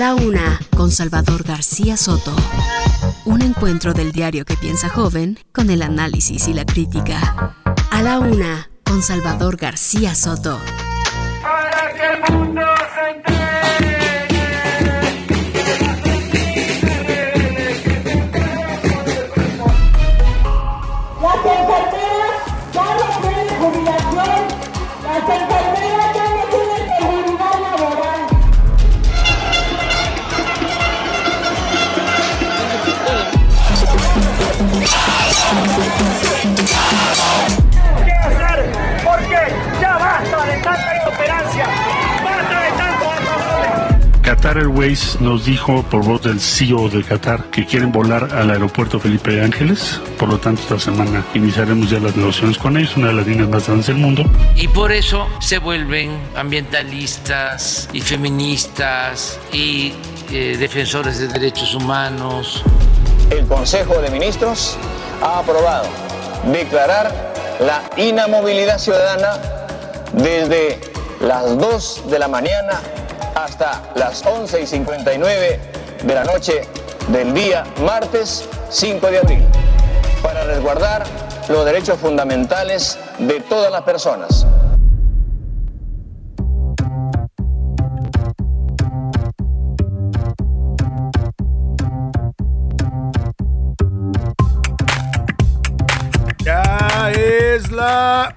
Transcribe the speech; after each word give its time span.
la 0.00 0.14
una, 0.14 0.58
con 0.74 0.90
Salvador 0.90 1.42
García 1.42 1.98
Soto. 1.98 2.34
Un 3.26 3.42
encuentro 3.42 3.92
del 3.92 4.12
diario 4.12 4.46
que 4.46 4.56
piensa 4.56 4.88
joven 4.88 5.38
con 5.52 5.68
el 5.68 5.82
análisis 5.82 6.48
y 6.48 6.54
la 6.54 6.64
crítica. 6.64 7.54
A 7.90 8.00
la 8.00 8.18
una, 8.18 8.70
con 8.82 9.02
Salvador 9.02 9.58
García 9.58 10.14
Soto. 10.14 10.58
Para 11.42 11.92
que 11.92 12.14
el 12.14 12.34
mundo 12.34 12.49
Qatar 44.50 44.64
Airways 44.64 45.20
nos 45.20 45.44
dijo 45.44 45.84
por 45.84 46.04
voz 46.04 46.22
del 46.22 46.40
CEO 46.40 46.88
de 46.88 47.04
Qatar 47.04 47.44
que 47.52 47.64
quieren 47.64 47.92
volar 47.92 48.34
al 48.34 48.50
aeropuerto 48.50 48.98
Felipe 48.98 49.40
Ángeles. 49.40 50.00
Por 50.18 50.28
lo 50.28 50.38
tanto, 50.40 50.62
esta 50.62 50.80
semana 50.80 51.24
iniciaremos 51.34 51.88
ya 51.88 52.00
las 52.00 52.16
negociaciones 52.16 52.58
con 52.58 52.76
ellos, 52.76 52.96
una 52.96 53.08
de 53.08 53.12
las 53.12 53.28
líneas 53.28 53.48
más 53.48 53.66
grandes 53.66 53.86
del 53.86 53.98
mundo. 53.98 54.24
Y 54.56 54.66
por 54.66 54.90
eso 54.90 55.28
se 55.38 55.58
vuelven 55.58 56.20
ambientalistas 56.34 57.88
y 57.92 58.00
feministas 58.00 59.38
y 59.52 59.92
eh, 60.32 60.56
defensores 60.58 61.20
de 61.20 61.28
derechos 61.28 61.72
humanos. 61.76 62.64
el 63.30 63.46
Consejo 63.46 64.02
de 64.02 64.10
Ministros 64.10 64.76
ha 65.22 65.38
aprobado 65.38 65.86
declarar 66.52 67.32
la 67.60 67.88
inamovilidad 67.96 68.78
ciudadana 68.78 69.40
desde 70.12 70.80
las 71.20 71.56
2 71.56 72.10
de 72.10 72.18
la 72.18 72.26
mañana 72.26 72.80
hasta 73.34 73.82
las 73.94 74.24
11 74.24 74.62
y 74.62 74.66
59 74.66 75.60
de 76.02 76.14
la 76.14 76.24
noche 76.24 76.62
del 77.08 77.34
día 77.34 77.64
martes 77.82 78.48
5 78.70 79.06
de 79.06 79.18
abril 79.18 79.44
para 80.22 80.44
resguardar 80.44 81.04
los 81.48 81.64
derechos 81.64 81.98
fundamentales 81.98 82.98
de 83.18 83.40
todas 83.40 83.72
las 83.72 83.82
personas. 83.82 84.46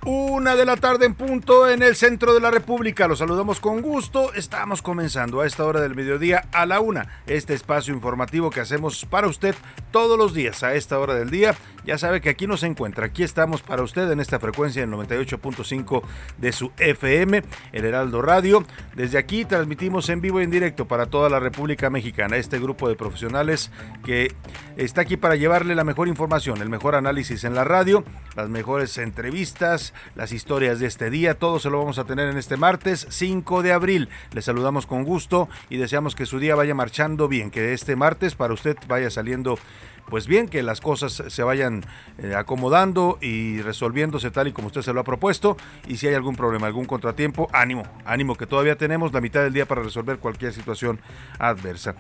Una 0.06 0.56
de 0.56 0.66
la 0.66 0.78
tarde 0.78 1.06
en 1.06 1.14
punto 1.14 1.70
en 1.70 1.84
el 1.84 1.96
centro 1.96 2.34
de 2.34 2.40
la 2.40 2.52
República. 2.52 3.08
Los 3.08 3.20
saludamos 3.20 3.60
con 3.60 3.82
gusto. 3.82 4.34
Estamos 4.34 4.82
comenzando 4.82 5.42
a 5.42 5.46
esta 5.46 5.64
hora 5.66 5.80
del 5.80 5.96
mediodía 5.96 6.46
a 6.52 6.66
la 6.66 6.80
una. 6.80 7.22
Este 7.28 7.54
espacio 7.54 7.94
informativo 7.94 8.50
que 8.50 8.60
hacemos 8.60 9.06
para 9.06 9.28
usted 9.28 9.56
todos 9.92 10.18
los 10.18 10.34
días 10.34 10.64
a 10.64 10.74
esta 10.74 11.00
hora 11.00 11.14
del 11.14 11.30
día. 11.30 11.56
Ya 11.86 11.98
sabe 11.98 12.22
que 12.22 12.30
aquí 12.30 12.48
nos 12.48 12.64
encuentra. 12.64 13.08
Aquí 13.08 13.24
estamos 13.24 13.62
para 13.62 13.84
usted 13.84 14.10
en 14.12 14.20
esta 14.20 14.40
frecuencia 14.40 14.82
del 14.82 14.92
98.5 14.92 16.02
de 16.38 16.52
su 16.52 16.72
FM, 16.78 17.44
el 17.74 17.86
Heraldo 17.86 18.22
Radio. 18.22 18.66
Desde 18.96 19.18
aquí 19.18 19.46
transmitimos 19.46 20.10
en 20.10 20.22
vivo 20.22 20.40
y 20.40 20.46
en 20.46 20.52
directo 20.52 20.88
para 20.88 21.08
toda 21.08 21.30
la 21.30 21.40
República 21.40 21.90
Mexicana. 21.90 22.38
Este 22.38 22.60
grupo 22.60 22.88
de 22.88 22.96
profesionales 22.96 23.72
que 24.06 24.34
está 24.78 25.02
aquí 25.02 25.18
para 25.18 25.36
llevarle 25.36 25.76
la 25.76 25.84
mejor 25.84 26.08
información, 26.08 26.62
el 26.62 26.70
mejor 26.70 26.96
análisis 26.96 27.44
en 27.44 27.54
la 27.54 27.66
radio, 27.66 28.04
las 28.36 28.50
mejores 28.50 28.98
entrevistas, 28.98 29.43
las 30.16 30.32
historias 30.32 30.80
de 30.80 30.88
este 30.88 31.10
día. 31.10 31.38
Todo 31.38 31.60
se 31.60 31.70
lo 31.70 31.80
vamos 31.80 32.00
a 32.00 32.06
tener 32.06 32.30
en 32.30 32.38
este 32.38 32.56
martes 32.56 33.06
5 33.10 33.62
de 33.62 33.74
abril. 33.74 34.10
Le 34.32 34.42
saludamos 34.42 34.86
con 34.86 35.04
gusto 35.04 35.50
y 35.70 35.78
deseamos 35.78 36.16
que 36.16 36.26
su 36.26 36.40
día 36.40 36.56
vaya 36.56 36.74
marchando 36.74 37.28
bien, 37.28 37.52
que 37.52 37.74
este 37.74 37.96
martes 37.96 38.36
para 38.36 38.54
usted 38.54 38.78
vaya 38.88 39.10
saliendo 39.10 39.58
pues 40.10 40.28
bien, 40.28 40.48
que 40.48 40.64
las 40.64 40.80
cosas 40.80 41.24
se 41.28 41.44
vayan 41.44 41.84
eh, 42.18 42.36
acomodando 42.36 43.18
y 43.22 43.62
resolviéndose 43.62 44.32
tal 44.32 44.48
y 44.48 44.54
como 44.54 44.68
usted 44.68 44.82
se 44.82 44.94
lo 44.94 45.02
ha 45.02 45.04
propuesto. 45.04 45.58
Y 45.88 45.98
si 45.98 46.08
hay 46.08 46.14
algún 46.14 46.36
problema, 46.36 46.68
algún 46.68 46.86
contratiempo, 46.86 47.50
ánimo, 47.52 47.84
ánimo 48.06 48.36
que 48.36 48.48
todavía 48.48 48.78
tenemos 48.78 49.12
la 49.12 49.22
mitad 49.22 49.42
del 49.42 49.54
día 49.54 49.66
para 49.66 49.84
resolver 49.84 50.20
cualquier 50.20 50.54
situación 50.54 51.00
adversa. 51.40 51.96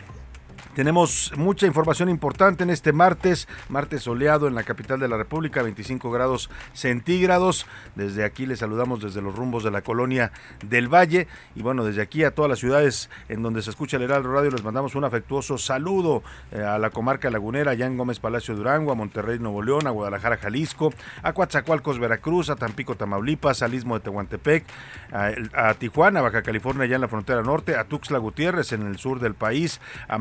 Tenemos 0.76 1.32
mucha 1.38 1.68
información 1.68 2.10
importante 2.10 2.64
en 2.64 2.72
este 2.72 2.94
martes, 2.94 3.48
martes 3.70 4.02
soleado 4.02 4.48
en 4.48 4.56
la 4.56 4.64
capital 4.64 5.00
de 5.00 5.08
la 5.08 5.18
República, 5.18 5.62
25 5.62 6.10
grados 6.10 6.50
centígrados. 6.74 7.68
Desde 7.94 8.26
aquí 8.26 8.48
les 8.48 8.60
saludamos 8.60 9.00
desde 9.00 9.22
los 9.22 9.36
rumbos 9.36 9.64
de 9.64 9.70
la 9.70 9.84
colonia 9.84 10.32
del 10.66 10.88
Valle. 10.92 11.28
Y 11.56 11.62
bueno, 11.62 11.84
desde 11.86 12.02
aquí 12.02 12.24
a 12.24 12.32
todas 12.32 12.50
las 12.50 12.58
ciudades 12.58 13.12
en 13.30 13.44
donde 13.44 13.62
se 13.62 13.70
escucha 13.70 13.98
el 13.98 14.04
Heraldo 14.04 14.34
Radio 14.34 14.50
les 14.50 14.64
mandamos 14.64 14.96
un 14.96 15.04
afectuoso 15.04 15.60
saludo 15.60 16.24
eh, 16.52 16.64
a 16.64 16.80
la 16.80 16.90
comarca 16.90 17.30
lagunera, 17.30 17.72
allá 17.72 17.86
en 17.86 17.96
Gómez 17.96 18.20
Palacio 18.20 18.56
Durango, 18.56 18.92
a 18.92 18.96
Monterrey 18.96 19.38
Nuevo 19.38 19.62
León, 19.62 19.86
a 19.86 19.92
Guadalajara 19.92 20.38
Jalisco, 20.38 20.92
a 21.22 21.34
Coatzacoalcos 21.34 22.00
Veracruz, 22.00 22.50
a 22.50 22.56
Tampico 22.56 22.96
Tamaulipas, 22.96 23.62
al 23.62 23.76
Istmo 23.76 24.00
de 24.00 24.06
Tehuantepec, 24.06 24.66
a, 25.12 25.70
a 25.70 25.74
Tijuana, 25.76 26.22
Baja 26.22 26.42
California, 26.42 26.86
allá 26.86 26.96
en 26.96 27.02
la 27.02 27.08
frontera 27.08 27.44
norte, 27.44 27.76
a 27.76 27.84
Tuxtla 27.84 28.18
Gutiérrez 28.18 28.72
en 28.72 28.88
el 28.88 28.98
sur 28.98 29.20
del 29.20 29.36
país, 29.36 29.80
a 30.08 30.18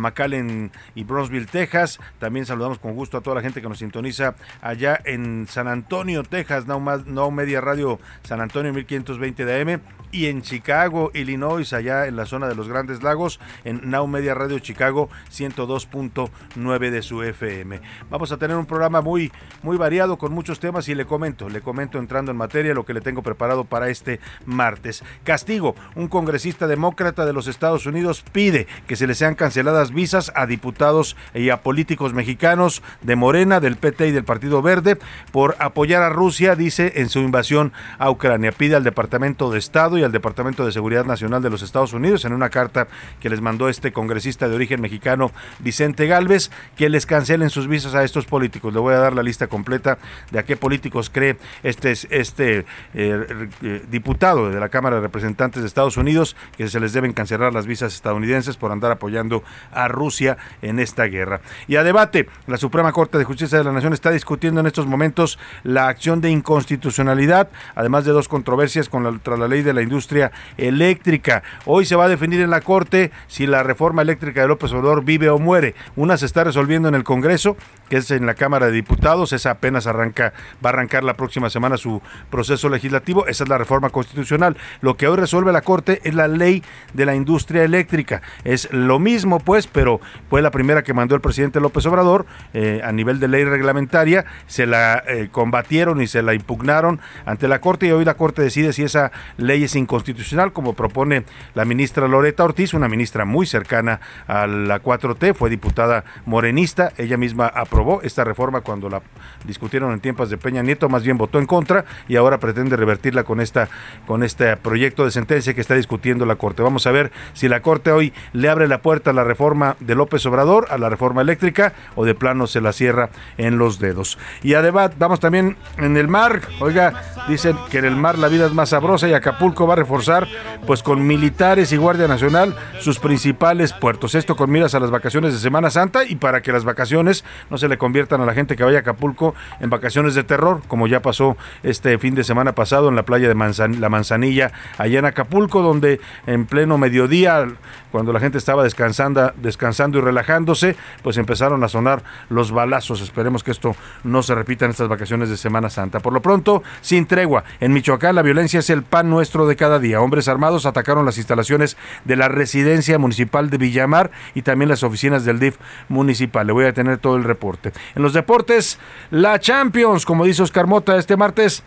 Y 0.94 1.04
Bronzeville, 1.04 1.46
Texas. 1.46 2.00
También 2.18 2.46
saludamos 2.46 2.78
con 2.78 2.94
gusto 2.94 3.18
a 3.18 3.20
toda 3.20 3.36
la 3.36 3.42
gente 3.42 3.60
que 3.60 3.68
nos 3.68 3.78
sintoniza 3.78 4.34
allá 4.60 5.00
en 5.04 5.46
San 5.48 5.68
Antonio, 5.68 6.22
Texas, 6.22 6.66
Now, 6.66 6.80
Now 7.06 7.30
Media 7.30 7.60
Radio 7.60 7.98
San 8.22 8.40
Antonio 8.40 8.72
1520 8.72 9.44
de 9.44 9.60
AM 9.60 9.80
y 10.12 10.26
en 10.26 10.42
Chicago, 10.42 11.10
Illinois, 11.14 11.72
allá 11.72 12.06
en 12.06 12.16
la 12.16 12.26
zona 12.26 12.46
de 12.46 12.54
los 12.54 12.68
Grandes 12.68 13.02
Lagos, 13.02 13.40
en 13.64 13.90
Now 13.90 14.06
Media 14.06 14.34
Radio 14.34 14.58
Chicago 14.58 15.08
102.9 15.30 16.90
de 16.90 17.02
su 17.02 17.22
FM. 17.22 17.80
Vamos 18.10 18.30
a 18.30 18.36
tener 18.36 18.56
un 18.56 18.66
programa 18.66 19.00
muy, 19.00 19.32
muy 19.62 19.78
variado 19.78 20.18
con 20.18 20.32
muchos 20.32 20.60
temas 20.60 20.88
y 20.88 20.94
le 20.94 21.06
comento, 21.06 21.48
le 21.48 21.62
comento 21.62 21.98
entrando 21.98 22.30
en 22.30 22.36
materia 22.36 22.74
lo 22.74 22.84
que 22.84 22.92
le 22.92 23.00
tengo 23.00 23.22
preparado 23.22 23.64
para 23.64 23.88
este 23.88 24.20
martes. 24.44 25.02
Castigo, 25.24 25.74
un 25.94 26.08
congresista 26.08 26.66
demócrata 26.66 27.24
de 27.24 27.32
los 27.32 27.46
Estados 27.46 27.86
Unidos 27.86 28.22
pide 28.32 28.66
que 28.86 28.96
se 28.96 29.06
le 29.06 29.14
sean 29.14 29.34
canceladas 29.34 29.92
visas 29.92 30.30
a 30.34 30.46
diputados 30.46 31.16
y 31.34 31.50
a 31.50 31.62
políticos 31.62 32.12
mexicanos 32.14 32.82
de 33.02 33.16
Morena, 33.16 33.60
del 33.60 33.76
PT 33.76 34.08
y 34.08 34.10
del 34.12 34.24
Partido 34.24 34.62
Verde 34.62 34.98
por 35.30 35.56
apoyar 35.58 36.02
a 36.02 36.10
Rusia, 36.10 36.56
dice, 36.56 36.92
en 36.96 37.08
su 37.08 37.20
invasión 37.20 37.72
a 37.98 38.10
Ucrania. 38.10 38.52
Pide 38.52 38.76
al 38.76 38.84
Departamento 38.84 39.50
de 39.50 39.58
Estado 39.58 39.98
y 39.98 40.04
al 40.04 40.12
Departamento 40.12 40.64
de 40.64 40.72
Seguridad 40.72 41.04
Nacional 41.04 41.42
de 41.42 41.50
los 41.50 41.62
Estados 41.62 41.92
Unidos 41.92 42.24
en 42.24 42.32
una 42.32 42.50
carta 42.50 42.88
que 43.20 43.30
les 43.30 43.40
mandó 43.40 43.68
este 43.68 43.92
congresista 43.92 44.48
de 44.48 44.54
origen 44.54 44.80
mexicano 44.80 45.32
Vicente 45.58 46.06
Galvez 46.06 46.50
que 46.76 46.88
les 46.88 47.06
cancelen 47.06 47.50
sus 47.50 47.68
visas 47.68 47.94
a 47.94 48.04
estos 48.04 48.26
políticos. 48.26 48.72
Le 48.72 48.80
voy 48.80 48.94
a 48.94 48.98
dar 48.98 49.14
la 49.14 49.22
lista 49.22 49.46
completa 49.46 49.98
de 50.30 50.38
a 50.38 50.44
qué 50.44 50.56
políticos 50.56 51.10
cree 51.10 51.36
este, 51.62 51.92
este 51.92 52.64
eh, 52.94 53.48
eh, 53.62 53.84
diputado 53.90 54.50
de 54.50 54.60
la 54.60 54.68
Cámara 54.68 54.96
de 54.96 55.02
Representantes 55.02 55.62
de 55.62 55.68
Estados 55.68 55.96
Unidos 55.96 56.36
que 56.56 56.68
se 56.68 56.80
les 56.80 56.92
deben 56.92 57.12
cancelar 57.12 57.52
las 57.52 57.66
visas 57.66 57.94
estadounidenses 57.94 58.56
por 58.56 58.72
andar 58.72 58.92
apoyando 58.92 59.42
a 59.72 59.88
Rusia 59.88 60.21
en 60.62 60.78
esta 60.78 61.04
guerra. 61.04 61.40
Y 61.68 61.76
a 61.76 61.82
debate, 61.82 62.28
la 62.46 62.56
Suprema 62.56 62.92
Corte 62.92 63.18
de 63.18 63.24
Justicia 63.24 63.58
de 63.58 63.64
la 63.64 63.72
Nación 63.72 63.92
está 63.92 64.10
discutiendo 64.10 64.60
en 64.60 64.66
estos 64.66 64.86
momentos 64.86 65.38
la 65.64 65.88
acción 65.88 66.20
de 66.20 66.30
inconstitucionalidad, 66.30 67.48
además 67.74 68.04
de 68.04 68.12
dos 68.12 68.28
controversias 68.28 68.88
con 68.88 69.04
la, 69.04 69.18
tras 69.22 69.38
la 69.38 69.48
ley 69.48 69.62
de 69.62 69.72
la 69.72 69.82
industria 69.82 70.32
eléctrica. 70.56 71.42
Hoy 71.66 71.84
se 71.84 71.96
va 71.96 72.04
a 72.04 72.08
definir 72.08 72.40
en 72.40 72.50
la 72.50 72.60
Corte 72.60 73.10
si 73.26 73.46
la 73.46 73.62
reforma 73.62 74.02
eléctrica 74.02 74.42
de 74.42 74.48
López 74.48 74.72
Obrador 74.72 75.04
vive 75.04 75.30
o 75.30 75.38
muere. 75.38 75.74
Una 75.96 76.16
se 76.16 76.26
está 76.26 76.44
resolviendo 76.44 76.88
en 76.88 76.94
el 76.94 77.04
Congreso, 77.04 77.56
que 77.92 77.98
es 77.98 78.10
en 78.10 78.24
la 78.24 78.32
Cámara 78.32 78.64
de 78.64 78.72
Diputados. 78.72 79.34
Esa 79.34 79.50
apenas 79.50 79.86
arranca, 79.86 80.32
va 80.64 80.70
a 80.70 80.72
arrancar 80.72 81.04
la 81.04 81.12
próxima 81.12 81.50
semana 81.50 81.76
su 81.76 82.00
proceso 82.30 82.70
legislativo. 82.70 83.26
Esa 83.26 83.44
es 83.44 83.50
la 83.50 83.58
reforma 83.58 83.90
constitucional. 83.90 84.56
Lo 84.80 84.96
que 84.96 85.08
hoy 85.08 85.18
resuelve 85.18 85.52
la 85.52 85.60
Corte 85.60 86.00
es 86.02 86.14
la 86.14 86.26
ley 86.26 86.64
de 86.94 87.04
la 87.04 87.14
industria 87.14 87.64
eléctrica. 87.64 88.22
Es 88.44 88.72
lo 88.72 88.98
mismo, 88.98 89.40
pues, 89.40 89.66
pero 89.66 90.00
fue 90.30 90.40
la 90.40 90.50
primera 90.50 90.82
que 90.82 90.94
mandó 90.94 91.14
el 91.14 91.20
presidente 91.20 91.60
López 91.60 91.84
Obrador 91.84 92.24
eh, 92.54 92.80
a 92.82 92.92
nivel 92.92 93.20
de 93.20 93.28
ley 93.28 93.44
reglamentaria. 93.44 94.24
Se 94.46 94.64
la 94.64 95.04
eh, 95.06 95.28
combatieron 95.30 96.00
y 96.00 96.06
se 96.06 96.22
la 96.22 96.32
impugnaron 96.32 96.98
ante 97.26 97.46
la 97.46 97.60
Corte 97.60 97.88
y 97.88 97.90
hoy 97.90 98.06
la 98.06 98.14
Corte 98.14 98.40
decide 98.40 98.72
si 98.72 98.84
esa 98.84 99.12
ley 99.36 99.64
es 99.64 99.76
inconstitucional, 99.76 100.54
como 100.54 100.72
propone 100.72 101.24
la 101.52 101.66
ministra 101.66 102.08
Loreta 102.08 102.42
Ortiz, 102.42 102.72
una 102.72 102.88
ministra 102.88 103.26
muy 103.26 103.44
cercana 103.44 104.00
a 104.26 104.46
la 104.46 104.82
4T, 104.82 105.34
fue 105.34 105.50
diputada 105.50 106.04
morenista, 106.24 106.94
ella 106.96 107.18
misma 107.18 107.48
aprobó 107.48 107.81
esta 108.02 108.24
reforma 108.24 108.60
cuando 108.60 108.88
la 108.88 109.02
discutieron 109.44 109.92
en 109.92 110.00
tiempos 110.00 110.30
de 110.30 110.38
Peña 110.38 110.62
Nieto, 110.62 110.88
más 110.88 111.02
bien 111.02 111.18
votó 111.18 111.38
en 111.38 111.46
contra 111.46 111.84
y 112.08 112.16
ahora 112.16 112.38
pretende 112.38 112.76
revertirla 112.76 113.24
con 113.24 113.40
esta 113.40 113.68
con 114.06 114.22
este 114.22 114.56
proyecto 114.56 115.04
de 115.04 115.10
sentencia 115.10 115.54
que 115.54 115.60
está 115.60 115.74
discutiendo 115.74 116.26
la 116.26 116.36
Corte. 116.36 116.62
Vamos 116.62 116.86
a 116.86 116.92
ver 116.92 117.12
si 117.32 117.48
la 117.48 117.60
Corte 117.60 117.92
hoy 117.92 118.12
le 118.32 118.48
abre 118.48 118.68
la 118.68 118.82
puerta 118.82 119.10
a 119.10 119.12
la 119.14 119.24
reforma 119.24 119.76
de 119.80 119.94
López 119.94 120.24
Obrador, 120.26 120.66
a 120.70 120.78
la 120.78 120.88
reforma 120.88 121.22
eléctrica 121.22 121.72
o 121.94 122.04
de 122.04 122.14
plano 122.14 122.46
se 122.46 122.60
la 122.60 122.72
cierra 122.72 123.10
en 123.36 123.58
los 123.58 123.78
dedos. 123.78 124.18
Y 124.42 124.54
además 124.54 124.92
vamos 124.98 125.20
también 125.20 125.56
en 125.78 125.96
el 125.96 126.08
mar, 126.08 126.40
oiga, 126.60 126.92
dicen 127.28 127.56
que 127.70 127.78
en 127.78 127.84
el 127.84 127.96
mar 127.96 128.18
la 128.18 128.28
vida 128.28 128.46
es 128.46 128.52
más 128.52 128.70
sabrosa 128.70 129.08
y 129.08 129.14
Acapulco 129.14 129.66
va 129.66 129.74
a 129.74 129.76
reforzar 129.76 130.26
pues 130.66 130.82
con 130.82 131.06
militares 131.06 131.72
y 131.72 131.76
Guardia 131.76 132.08
Nacional 132.08 132.56
sus 132.80 132.98
principales 132.98 133.72
puertos. 133.72 134.14
Esto 134.14 134.36
con 134.36 134.50
miras 134.50 134.74
a 134.74 134.80
las 134.80 134.90
vacaciones 134.90 135.32
de 135.32 135.38
Semana 135.38 135.70
Santa 135.70 136.04
y 136.04 136.16
para 136.16 136.42
que 136.42 136.52
las 136.52 136.64
vacaciones 136.64 137.24
no 137.50 137.58
se 137.58 137.68
le 137.72 137.78
conviertan 137.78 138.20
a 138.20 138.26
la 138.26 138.34
gente 138.34 138.54
que 138.54 138.64
vaya 138.64 138.78
a 138.78 138.80
Acapulco 138.82 139.34
en 139.60 139.70
vacaciones 139.70 140.14
de 140.14 140.24
terror, 140.24 140.60
como 140.68 140.86
ya 140.86 141.00
pasó 141.00 141.36
este 141.62 141.96
fin 141.98 142.14
de 142.14 142.22
semana 142.22 142.54
pasado 142.54 142.90
en 142.90 142.96
la 142.96 143.04
playa 143.04 143.28
de 143.28 143.34
La 143.34 143.88
Manzanilla, 143.88 144.52
allá 144.76 144.98
en 144.98 145.06
Acapulco, 145.06 145.62
donde 145.62 146.00
en 146.26 146.44
pleno 146.44 146.76
mediodía, 146.76 147.48
cuando 147.90 148.12
la 148.12 148.20
gente 148.20 148.36
estaba 148.36 148.62
descansando, 148.62 149.32
descansando 149.36 149.98
y 149.98 150.00
relajándose, 150.02 150.76
pues 151.02 151.16
empezaron 151.16 151.64
a 151.64 151.68
sonar 151.68 152.02
los 152.28 152.52
balazos. 152.52 153.00
Esperemos 153.00 153.42
que 153.42 153.52
esto 153.52 153.74
no 154.04 154.22
se 154.22 154.34
repita 154.34 154.66
en 154.66 154.72
estas 154.72 154.88
vacaciones 154.88 155.30
de 155.30 155.38
Semana 155.38 155.70
Santa. 155.70 156.00
Por 156.00 156.12
lo 156.12 156.20
pronto, 156.20 156.62
sin 156.82 157.06
tregua, 157.06 157.44
en 157.60 157.72
Michoacán 157.72 158.14
la 158.14 158.22
violencia 158.22 158.60
es 158.60 158.68
el 158.68 158.82
pan 158.82 159.08
nuestro 159.08 159.46
de 159.46 159.56
cada 159.56 159.78
día. 159.78 160.00
Hombres 160.00 160.28
armados 160.28 160.66
atacaron 160.66 161.06
las 161.06 161.16
instalaciones 161.16 161.78
de 162.04 162.16
la 162.16 162.28
residencia 162.28 162.98
municipal 162.98 163.48
de 163.48 163.56
Villamar 163.56 164.10
y 164.34 164.42
también 164.42 164.68
las 164.68 164.82
oficinas 164.82 165.24
del 165.24 165.38
DIF 165.38 165.56
municipal. 165.88 166.46
Le 166.46 166.52
voy 166.52 166.66
a 166.66 166.74
tener 166.74 166.98
todo 166.98 167.16
el 167.16 167.24
reporte. 167.24 167.51
En 167.94 168.02
los 168.02 168.12
deportes, 168.12 168.78
la 169.10 169.38
Champions, 169.38 170.04
como 170.04 170.24
dice 170.24 170.42
Oscar 170.42 170.66
Mota 170.66 170.96
este 170.96 171.16
martes, 171.16 171.62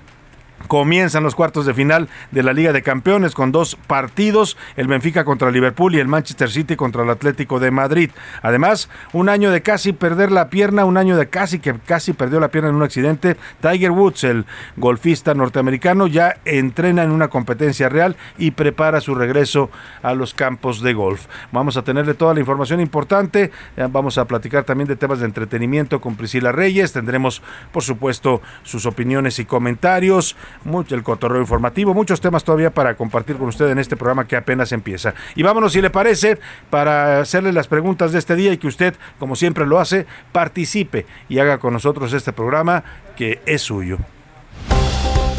Comienzan 0.67 1.23
los 1.23 1.35
cuartos 1.35 1.65
de 1.65 1.73
final 1.73 2.09
de 2.31 2.41
la 2.41 2.53
Liga 2.53 2.73
de 2.73 2.81
Campeones 2.81 3.35
con 3.35 3.51
dos 3.51 3.75
partidos, 3.75 4.57
el 4.75 4.87
Benfica 4.87 5.23
contra 5.23 5.51
Liverpool 5.51 5.93
y 5.93 5.99
el 5.99 6.07
Manchester 6.07 6.49
City 6.49 6.75
contra 6.75 7.03
el 7.03 7.09
Atlético 7.09 7.59
de 7.59 7.71
Madrid. 7.71 8.09
Además, 8.41 8.89
un 9.13 9.29
año 9.29 9.51
de 9.51 9.61
casi 9.61 9.93
perder 9.93 10.31
la 10.31 10.49
pierna, 10.49 10.85
un 10.85 10.97
año 10.97 11.17
de 11.17 11.27
casi 11.27 11.59
que 11.59 11.75
casi 11.85 12.13
perdió 12.13 12.39
la 12.39 12.49
pierna 12.49 12.69
en 12.69 12.75
un 12.75 12.83
accidente. 12.83 13.37
Tiger 13.61 13.91
Woods, 13.91 14.23
el 14.23 14.45
golfista 14.75 15.33
norteamericano, 15.35 16.07
ya 16.07 16.37
entrena 16.45 17.03
en 17.03 17.11
una 17.11 17.27
competencia 17.27 17.89
real 17.89 18.15
y 18.37 18.51
prepara 18.51 19.01
su 19.01 19.13
regreso 19.13 19.69
a 20.01 20.15
los 20.15 20.33
campos 20.33 20.81
de 20.81 20.93
golf. 20.93 21.27
Vamos 21.51 21.77
a 21.77 21.83
tenerle 21.83 22.15
toda 22.15 22.33
la 22.33 22.39
información 22.39 22.79
importante, 22.79 23.51
vamos 23.91 24.17
a 24.17 24.25
platicar 24.25 24.63
también 24.63 24.87
de 24.87 24.95
temas 24.95 25.19
de 25.19 25.25
entretenimiento 25.25 26.01
con 26.01 26.15
Priscila 26.15 26.51
Reyes, 26.51 26.93
tendremos 26.93 27.41
por 27.71 27.83
supuesto 27.83 28.41
sus 28.63 28.85
opiniones 28.85 29.37
y 29.39 29.45
comentarios 29.45 30.35
mucho 30.63 30.95
el 30.95 31.03
cotorreo 31.03 31.41
informativo, 31.41 31.93
muchos 31.93 32.21
temas 32.21 32.43
todavía 32.43 32.71
para 32.71 32.95
compartir 32.95 33.37
con 33.37 33.47
usted 33.47 33.69
en 33.69 33.79
este 33.79 33.95
programa 33.95 34.27
que 34.27 34.35
apenas 34.35 34.71
empieza. 34.71 35.13
Y 35.35 35.43
vámonos, 35.43 35.73
si 35.73 35.81
le 35.81 35.89
parece, 35.89 36.37
para 36.69 37.19
hacerle 37.19 37.53
las 37.53 37.67
preguntas 37.67 38.11
de 38.11 38.19
este 38.19 38.35
día 38.35 38.53
y 38.53 38.57
que 38.57 38.67
usted, 38.67 38.95
como 39.19 39.35
siempre 39.35 39.65
lo 39.65 39.79
hace, 39.79 40.05
participe 40.31 41.05
y 41.29 41.39
haga 41.39 41.57
con 41.57 41.73
nosotros 41.73 42.13
este 42.13 42.33
programa 42.33 42.83
que 43.15 43.41
es 43.45 43.61
suyo. 43.61 43.97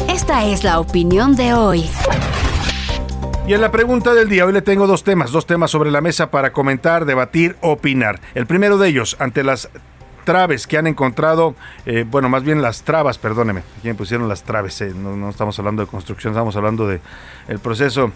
Esta 0.09 0.45
es 0.45 0.63
la 0.63 0.79
opinión 0.79 1.35
de 1.35 1.53
hoy. 1.53 1.85
Y 3.47 3.53
en 3.53 3.61
la 3.61 3.71
pregunta 3.71 4.13
del 4.13 4.27
día, 4.27 4.45
hoy 4.45 4.51
le 4.51 4.61
tengo 4.61 4.87
dos 4.87 5.05
temas, 5.05 5.31
dos 5.31 5.45
temas 5.45 5.71
sobre 5.71 5.89
la 5.89 6.01
mesa 6.01 6.31
para 6.31 6.51
comentar, 6.51 7.05
debatir, 7.05 7.55
opinar. 7.61 8.19
El 8.35 8.45
primero 8.45 8.77
de 8.77 8.89
ellos, 8.89 9.15
ante 9.19 9.43
las 9.43 9.69
traves 10.27 10.67
que 10.67 10.77
han 10.77 10.87
encontrado, 10.87 11.55
eh, 11.85 12.03
bueno, 12.05 12.27
más 12.27 12.43
bien 12.43 12.61
las 12.61 12.83
trabas, 12.83 13.17
perdóneme, 13.17 13.63
aquí 13.79 13.87
me 13.87 13.95
pusieron 13.95 14.27
las 14.27 14.43
traves, 14.43 14.81
eh, 14.81 14.91
no, 14.93 15.29
estamos 15.29 15.57
hablando 15.57 15.85
de 15.85 15.87
construcción, 15.87 16.33
estamos 16.33 16.53
hablando 16.57 16.85
de 16.85 16.99
el 17.47 17.59
proceso 17.59 18.11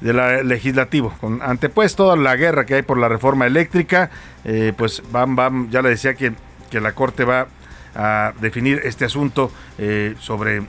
de 0.00 0.14
la 0.14 0.42
legislativo, 0.42 1.12
con, 1.20 1.42
ante 1.42 1.68
pues 1.68 1.94
toda 1.94 2.16
la 2.16 2.36
guerra 2.36 2.64
que 2.64 2.76
hay 2.76 2.82
por 2.82 2.96
la 2.96 3.06
reforma 3.06 3.46
eléctrica, 3.46 4.08
eh, 4.46 4.72
pues 4.74 5.02
van, 5.12 5.36
van, 5.36 5.70
ya 5.70 5.82
le 5.82 5.90
decía 5.90 6.14
que, 6.14 6.32
que 6.70 6.80
la 6.80 6.92
Corte 6.94 7.26
va 7.26 7.48
a 7.94 8.32
definir 8.40 8.80
este 8.84 9.04
asunto 9.04 9.52
sobre 10.18 10.62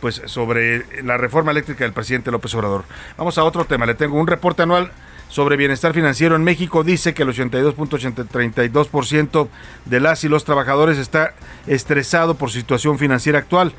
pues 0.00 0.22
sobre 0.24 1.02
la 1.04 1.18
reforma 1.18 1.52
eléctrica 1.52 1.84
del 1.84 1.92
presidente 1.92 2.32
López 2.32 2.52
Obrador. 2.56 2.82
Vamos 3.16 3.38
a 3.38 3.44
otro 3.44 3.64
tema, 3.64 3.86
le 3.86 3.94
tengo 3.94 4.18
un 4.18 4.26
reporte 4.26 4.62
anual 4.62 4.90
sobre 5.30 5.56
bienestar 5.56 5.94
financiero 5.94 6.36
en 6.36 6.42
México 6.42 6.84
dice 6.84 7.14
que 7.14 7.22
el 7.22 7.30
82.32% 7.30 9.48
de 9.86 10.00
las 10.00 10.24
y 10.24 10.28
los 10.28 10.44
trabajadores 10.44 10.98
está 10.98 11.32
estresado 11.68 12.34
por 12.34 12.50
situación 12.50 12.98
financiera 12.98 13.38
actual. 13.38 13.72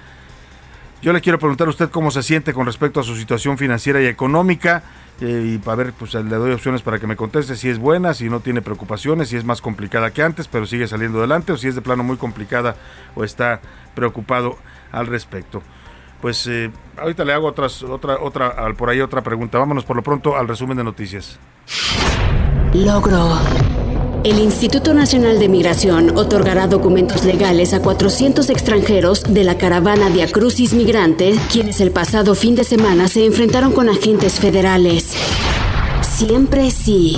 Yo 1.01 1.13
le 1.13 1.19
quiero 1.19 1.39
preguntar 1.39 1.67
a 1.67 1.71
usted 1.71 1.89
cómo 1.89 2.09
se 2.09 2.23
siente 2.23 2.53
con 2.53 2.65
respecto 2.65 3.01
a 3.01 3.03
su 3.03 3.17
situación 3.17 3.57
financiera 3.57 4.01
y 4.01 4.05
económica 4.05 4.83
eh, 5.19 5.55
y 5.55 5.57
para 5.57 5.75
ver, 5.75 5.91
pues 5.93 6.13
le 6.13 6.23
doy 6.23 6.53
opciones 6.53 6.83
para 6.83 6.99
que 6.99 7.07
me 7.07 7.17
conteste 7.17 7.57
si 7.57 7.67
es 7.67 7.79
buena, 7.79 8.13
si 8.13 8.29
no 8.29 8.39
tiene 8.39 8.61
preocupaciones, 8.61 9.27
si 9.29 9.35
es 9.35 9.43
más 9.43 9.59
complicada 9.61 10.11
que 10.11 10.23
antes, 10.23 10.47
pero 10.47 10.65
sigue 10.65 10.87
saliendo 10.87 11.19
adelante 11.19 11.51
o 11.51 11.57
si 11.57 11.67
es 11.67 11.75
de 11.75 11.81
plano 11.81 12.03
muy 12.03 12.15
complicada 12.15 12.77
o 13.13 13.25
está 13.25 13.59
preocupado 13.93 14.57
al 14.91 15.07
respecto 15.07 15.61
pues 16.21 16.47
eh, 16.47 16.71
ahorita 16.97 17.25
le 17.25 17.33
hago 17.33 17.47
otras, 17.47 17.83
otra, 17.83 18.19
otra, 18.21 18.73
por 18.77 18.89
ahí 18.89 19.01
otra 19.01 19.21
pregunta. 19.21 19.57
Vámonos 19.57 19.83
por 19.83 19.95
lo 19.95 20.03
pronto 20.03 20.37
al 20.37 20.47
resumen 20.47 20.77
de 20.77 20.83
noticias. 20.83 21.39
Logro. 22.73 23.37
El 24.23 24.37
Instituto 24.37 24.93
Nacional 24.93 25.39
de 25.39 25.49
Migración 25.49 26.15
otorgará 26.15 26.67
documentos 26.67 27.25
legales 27.25 27.73
a 27.73 27.81
400 27.81 28.51
extranjeros 28.51 29.23
de 29.23 29.43
la 29.43 29.57
caravana 29.57 30.09
Via 30.09 30.31
Crucis 30.31 30.73
Migrante, 30.73 31.33
quienes 31.51 31.81
el 31.81 31.89
pasado 31.89 32.35
fin 32.35 32.55
de 32.55 32.63
semana 32.63 33.07
se 33.07 33.25
enfrentaron 33.25 33.71
con 33.71 33.89
agentes 33.89 34.39
federales. 34.39 35.15
Siempre 36.01 36.69
sí. 36.69 37.17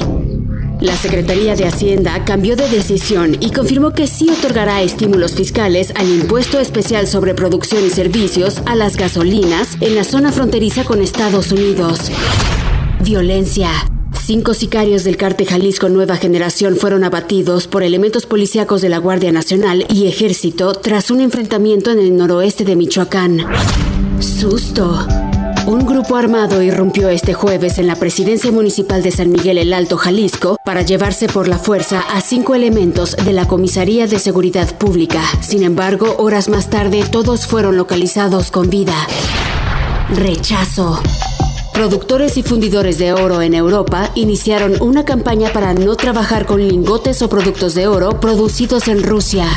La 0.83 0.97
Secretaría 0.97 1.55
de 1.55 1.65
Hacienda 1.65 2.25
cambió 2.25 2.57
de 2.57 2.67
decisión 2.67 3.37
y 3.39 3.51
confirmó 3.51 3.93
que 3.93 4.05
sí 4.05 4.29
otorgará 4.29 4.81
estímulos 4.81 5.33
fiscales 5.33 5.93
al 5.95 6.09
impuesto 6.09 6.59
especial 6.59 7.07
sobre 7.07 7.33
producción 7.33 7.85
y 7.85 7.89
servicios 7.89 8.61
a 8.65 8.75
las 8.75 8.97
gasolinas 8.97 9.77
en 9.79 9.95
la 9.95 10.03
zona 10.03 10.33
fronteriza 10.33 10.83
con 10.83 11.01
Estados 11.01 11.53
Unidos. 11.53 12.11
Violencia. 12.99 13.69
Cinco 14.25 14.53
sicarios 14.53 15.05
del 15.05 15.15
cártel 15.15 15.47
Jalisco 15.47 15.87
Nueva 15.87 16.17
Generación 16.17 16.75
fueron 16.75 17.05
abatidos 17.05 17.67
por 17.67 17.81
elementos 17.81 18.25
policíacos 18.25 18.81
de 18.81 18.89
la 18.89 18.97
Guardia 18.97 19.31
Nacional 19.31 19.85
y 19.89 20.07
Ejército 20.07 20.73
tras 20.73 21.11
un 21.11 21.21
enfrentamiento 21.21 21.91
en 21.91 21.99
el 21.99 22.17
noroeste 22.17 22.65
de 22.65 22.75
Michoacán. 22.75 23.39
Susto. 24.19 25.07
Un 25.65 25.85
grupo 25.85 26.17
armado 26.17 26.61
irrumpió 26.61 27.07
este 27.07 27.33
jueves 27.33 27.77
en 27.77 27.87
la 27.87 27.95
presidencia 27.95 28.51
municipal 28.51 29.01
de 29.01 29.11
San 29.11 29.31
Miguel 29.31 29.57
el 29.57 29.73
Alto, 29.73 29.95
Jalisco, 29.95 30.57
para 30.65 30.81
llevarse 30.81 31.27
por 31.27 31.47
la 31.47 31.57
fuerza 31.57 32.01
a 32.01 32.19
cinco 32.19 32.53
elementos 32.53 33.15
de 33.15 33.31
la 33.31 33.47
Comisaría 33.47 34.05
de 34.05 34.19
Seguridad 34.19 34.77
Pública. 34.77 35.21
Sin 35.39 35.63
embargo, 35.63 36.15
horas 36.17 36.49
más 36.49 36.69
tarde, 36.69 37.05
todos 37.09 37.47
fueron 37.47 37.77
localizados 37.77 38.51
con 38.51 38.69
vida. 38.69 38.95
Rechazo. 40.09 41.01
Productores 41.73 42.37
y 42.37 42.43
fundidores 42.43 42.97
de 42.97 43.13
oro 43.13 43.41
en 43.41 43.53
Europa 43.53 44.11
iniciaron 44.15 44.81
una 44.81 45.05
campaña 45.05 45.53
para 45.53 45.73
no 45.73 45.95
trabajar 45.95 46.45
con 46.45 46.67
lingotes 46.67 47.21
o 47.21 47.29
productos 47.29 47.73
de 47.73 47.87
oro 47.87 48.19
producidos 48.19 48.89
en 48.89 49.01
Rusia. 49.01 49.47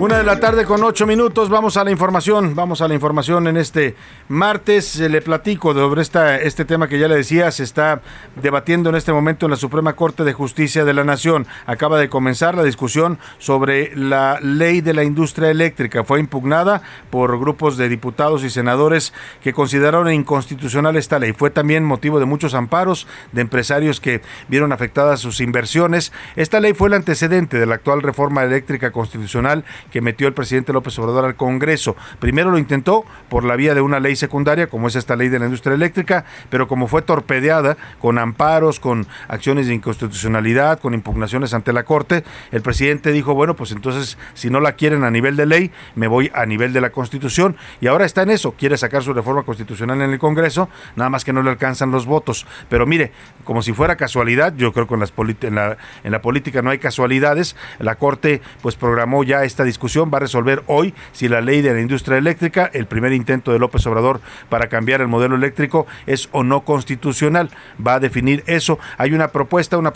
Una 0.00 0.16
de 0.16 0.24
la 0.24 0.40
tarde 0.40 0.64
con 0.64 0.82
ocho 0.82 1.06
minutos, 1.06 1.50
vamos 1.50 1.76
a 1.76 1.84
la 1.84 1.90
información, 1.90 2.54
vamos 2.54 2.80
a 2.80 2.88
la 2.88 2.94
información 2.94 3.46
en 3.48 3.58
este 3.58 3.96
martes. 4.28 4.98
Le 4.98 5.20
platico 5.20 5.74
sobre 5.74 6.00
esta, 6.00 6.38
este 6.38 6.64
tema 6.64 6.88
que 6.88 6.98
ya 6.98 7.06
le 7.06 7.16
decía, 7.16 7.50
se 7.50 7.64
está 7.64 8.00
debatiendo 8.40 8.88
en 8.88 8.96
este 8.96 9.12
momento 9.12 9.44
en 9.44 9.50
la 9.50 9.58
Suprema 9.58 9.96
Corte 9.96 10.24
de 10.24 10.32
Justicia 10.32 10.86
de 10.86 10.94
la 10.94 11.04
Nación. 11.04 11.46
Acaba 11.66 11.98
de 11.98 12.08
comenzar 12.08 12.54
la 12.54 12.62
discusión 12.62 13.18
sobre 13.36 13.94
la 13.94 14.40
ley 14.40 14.80
de 14.80 14.94
la 14.94 15.04
industria 15.04 15.50
eléctrica. 15.50 16.02
Fue 16.02 16.18
impugnada 16.18 16.80
por 17.10 17.38
grupos 17.38 17.76
de 17.76 17.90
diputados 17.90 18.42
y 18.42 18.48
senadores 18.48 19.12
que 19.42 19.52
consideraron 19.52 20.10
inconstitucional 20.10 20.96
esta 20.96 21.18
ley. 21.18 21.34
Fue 21.34 21.50
también 21.50 21.84
motivo 21.84 22.18
de 22.18 22.24
muchos 22.24 22.54
amparos 22.54 23.06
de 23.32 23.42
empresarios 23.42 24.00
que 24.00 24.22
vieron 24.48 24.72
afectadas 24.72 25.20
sus 25.20 25.42
inversiones. 25.42 26.10
Esta 26.36 26.58
ley 26.58 26.72
fue 26.72 26.88
el 26.88 26.94
antecedente 26.94 27.58
de 27.58 27.66
la 27.66 27.74
actual 27.74 28.00
reforma 28.00 28.44
eléctrica 28.44 28.92
constitucional 28.92 29.62
que 29.90 30.00
metió 30.00 30.28
el 30.28 30.34
presidente 30.34 30.72
López 30.72 30.98
Obrador 30.98 31.24
al 31.24 31.36
Congreso. 31.36 31.96
Primero 32.18 32.50
lo 32.50 32.58
intentó 32.58 33.04
por 33.28 33.44
la 33.44 33.56
vía 33.56 33.74
de 33.74 33.80
una 33.80 34.00
ley 34.00 34.16
secundaria, 34.16 34.68
como 34.68 34.88
es 34.88 34.96
esta 34.96 35.16
ley 35.16 35.28
de 35.28 35.38
la 35.38 35.46
industria 35.46 35.74
eléctrica, 35.74 36.24
pero 36.48 36.68
como 36.68 36.86
fue 36.86 37.02
torpedeada 37.02 37.76
con 38.00 38.18
amparos, 38.18 38.80
con 38.80 39.06
acciones 39.28 39.66
de 39.66 39.74
inconstitucionalidad, 39.74 40.80
con 40.80 40.94
impugnaciones 40.94 41.54
ante 41.54 41.72
la 41.72 41.84
Corte, 41.84 42.24
el 42.52 42.62
presidente 42.62 43.12
dijo, 43.12 43.34
bueno, 43.34 43.56
pues 43.56 43.72
entonces 43.72 44.16
si 44.34 44.50
no 44.50 44.60
la 44.60 44.72
quieren 44.72 45.04
a 45.04 45.10
nivel 45.10 45.36
de 45.36 45.46
ley, 45.46 45.70
me 45.94 46.06
voy 46.06 46.30
a 46.34 46.46
nivel 46.46 46.72
de 46.72 46.80
la 46.80 46.90
Constitución. 46.90 47.56
Y 47.80 47.86
ahora 47.86 48.04
está 48.04 48.22
en 48.22 48.30
eso, 48.30 48.52
quiere 48.52 48.76
sacar 48.76 49.02
su 49.02 49.12
reforma 49.12 49.42
constitucional 49.42 50.00
en 50.02 50.10
el 50.10 50.18
Congreso, 50.18 50.68
nada 50.96 51.10
más 51.10 51.24
que 51.24 51.32
no 51.32 51.42
le 51.42 51.50
alcanzan 51.50 51.90
los 51.90 52.06
votos. 52.06 52.46
Pero 52.68 52.86
mire, 52.86 53.12
como 53.44 53.62
si 53.62 53.72
fuera 53.72 53.96
casualidad, 53.96 54.54
yo 54.56 54.72
creo 54.72 54.86
que 54.86 54.94
en, 54.94 55.54
la, 55.54 55.76
la 56.04 56.22
política 56.22 56.62
no 56.62 56.70
hay 56.70 56.78
casualidades, 56.78 57.56
la 57.78 57.96
Corte 57.96 58.40
pues 58.62 58.76
programó 58.76 59.24
ya 59.24 59.44
esta 59.44 59.64
discusión 59.64 59.79
va 60.12 60.18
a 60.18 60.20
resolver 60.20 60.62
hoy 60.66 60.94
si 61.12 61.28
la 61.28 61.40
ley 61.40 61.62
de 61.62 61.72
la 61.74 61.80
industria 61.80 62.18
eléctrica, 62.18 62.70
el 62.72 62.86
primer 62.86 63.12
intento 63.12 63.52
de 63.52 63.58
López 63.58 63.86
Obrador 63.86 64.20
para 64.48 64.68
cambiar 64.68 65.00
el 65.00 65.08
modelo 65.08 65.36
eléctrico, 65.36 65.86
es 66.06 66.28
o 66.32 66.44
no 66.44 66.62
constitucional. 66.62 67.50
Va 67.84 67.94
a 67.94 68.00
definir 68.00 68.44
eso. 68.46 68.78
Hay 68.98 69.12
una 69.12 69.28
propuesta, 69.28 69.76
de, 69.76 69.92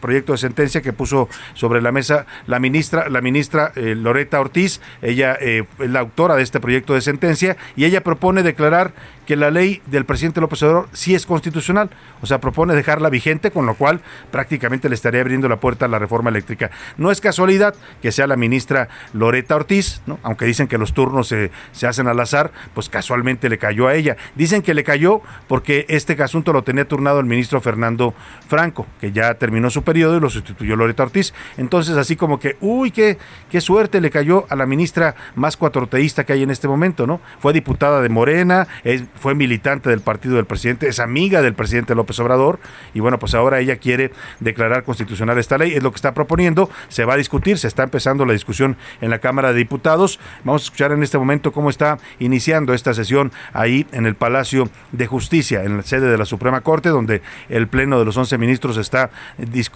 proyecto 0.00 0.32
de 0.32 0.38
sentencia 0.38 0.82
que 0.82 0.92
puso 0.92 1.28
sobre 1.54 1.80
la 1.80 1.92
mesa 1.92 2.26
la 2.46 2.58
ministra, 2.58 3.08
la 3.08 3.20
ministra 3.20 3.72
eh, 3.76 3.94
Loreta 3.94 4.40
Ortiz. 4.40 4.80
Ella 5.02 5.36
eh, 5.40 5.64
es 5.78 5.90
la 5.90 6.00
autora 6.00 6.36
de 6.36 6.42
este 6.42 6.60
proyecto 6.60 6.94
de 6.94 7.00
sentencia 7.00 7.56
y 7.76 7.84
ella 7.84 8.02
propone 8.02 8.42
declarar 8.42 8.92
que 9.26 9.36
la 9.36 9.50
ley 9.50 9.82
del 9.86 10.04
presidente 10.04 10.40
López 10.40 10.62
Obrador 10.62 10.88
sí 10.92 11.14
es 11.14 11.26
constitucional, 11.26 11.90
o 12.20 12.26
sea, 12.26 12.40
propone 12.40 12.74
dejarla 12.74 13.10
vigente, 13.10 13.50
con 13.50 13.66
lo 13.66 13.74
cual 13.74 14.00
prácticamente 14.30 14.88
le 14.88 14.94
estaría 14.94 15.20
abriendo 15.20 15.48
la 15.48 15.60
puerta 15.60 15.86
a 15.86 15.88
la 15.88 15.98
reforma 15.98 16.30
eléctrica. 16.30 16.70
No 16.96 17.10
es 17.10 17.20
casualidad 17.20 17.74
que 18.02 18.12
sea 18.12 18.26
la 18.26 18.36
ministra 18.36 18.88
Loreta 19.12 19.56
Ortiz, 19.56 20.02
¿no? 20.06 20.18
aunque 20.22 20.44
dicen 20.44 20.68
que 20.68 20.78
los 20.78 20.94
turnos 20.94 21.28
se, 21.28 21.50
se 21.72 21.86
hacen 21.86 22.08
al 22.08 22.20
azar, 22.20 22.52
pues 22.74 22.88
casualmente 22.88 23.48
le 23.48 23.58
cayó 23.58 23.88
a 23.88 23.94
ella. 23.94 24.16
Dicen 24.34 24.62
que 24.62 24.74
le 24.74 24.84
cayó 24.84 25.20
porque 25.48 25.86
este 25.88 26.20
asunto 26.22 26.52
lo 26.52 26.62
tenía 26.62 26.86
turnado 26.86 27.20
el 27.20 27.26
ministro 27.26 27.60
Fernando 27.60 28.14
Franco, 28.48 28.86
que 29.00 29.12
ya 29.12 29.34
terminó 29.34 29.70
su 29.70 29.82
periodo 29.82 30.16
y 30.16 30.20
lo 30.20 30.30
sustituyó 30.30 30.76
Loreta 30.76 31.02
Ortiz. 31.02 31.34
Entonces, 31.56 31.96
así 31.96 32.16
como 32.16 32.38
que, 32.38 32.56
uy, 32.60 32.90
qué, 32.90 33.18
qué 33.50 33.60
suerte 33.60 34.00
le 34.00 34.10
cayó 34.10 34.46
a 34.48 34.56
la 34.56 34.66
ministra 34.66 35.14
más 35.34 35.56
cuatroteísta 35.56 36.24
que 36.24 36.32
hay 36.32 36.42
en 36.42 36.50
este 36.50 36.68
momento, 36.68 37.06
¿no? 37.06 37.20
Fue 37.38 37.52
diputada 37.52 38.00
de 38.00 38.08
Morena, 38.08 38.66
es, 38.82 39.04
fue 39.20 39.34
militante 39.34 39.90
del 39.90 40.00
partido 40.00 40.36
del 40.36 40.44
presidente, 40.44 40.88
es 40.88 41.00
amiga 41.00 41.42
del 41.42 41.54
presidente 41.54 41.94
López 41.94 42.18
Obrador 42.20 42.58
y 42.92 43.00
bueno, 43.00 43.18
pues 43.18 43.34
ahora 43.34 43.60
ella 43.60 43.76
quiere 43.76 44.12
declarar 44.40 44.84
constitucional 44.84 45.38
esta 45.38 45.58
ley, 45.58 45.74
es 45.74 45.82
lo 45.82 45.90
que 45.90 45.96
está 45.96 46.14
proponiendo, 46.14 46.70
se 46.88 47.04
va 47.04 47.14
a 47.14 47.16
discutir, 47.16 47.58
se 47.58 47.68
está 47.68 47.84
empezando 47.84 48.24
la 48.24 48.32
discusión 48.32 48.76
en 49.00 49.10
la 49.10 49.18
Cámara 49.18 49.52
de 49.52 49.58
Diputados. 49.58 50.20
Vamos 50.44 50.62
a 50.62 50.64
escuchar 50.64 50.92
en 50.92 51.02
este 51.02 51.18
momento 51.18 51.52
cómo 51.52 51.70
está 51.70 51.98
iniciando 52.18 52.74
esta 52.74 52.94
sesión 52.94 53.32
ahí 53.52 53.86
en 53.92 54.06
el 54.06 54.14
Palacio 54.14 54.68
de 54.92 55.06
Justicia, 55.06 55.64
en 55.64 55.78
la 55.78 55.82
sede 55.82 56.10
de 56.10 56.18
la 56.18 56.24
Suprema 56.24 56.60
Corte, 56.60 56.88
donde 56.88 57.22
el 57.48 57.68
Pleno 57.68 57.98
de 57.98 58.04
los 58.04 58.16
11 58.16 58.38
ministros 58.38 58.76
está 58.76 59.10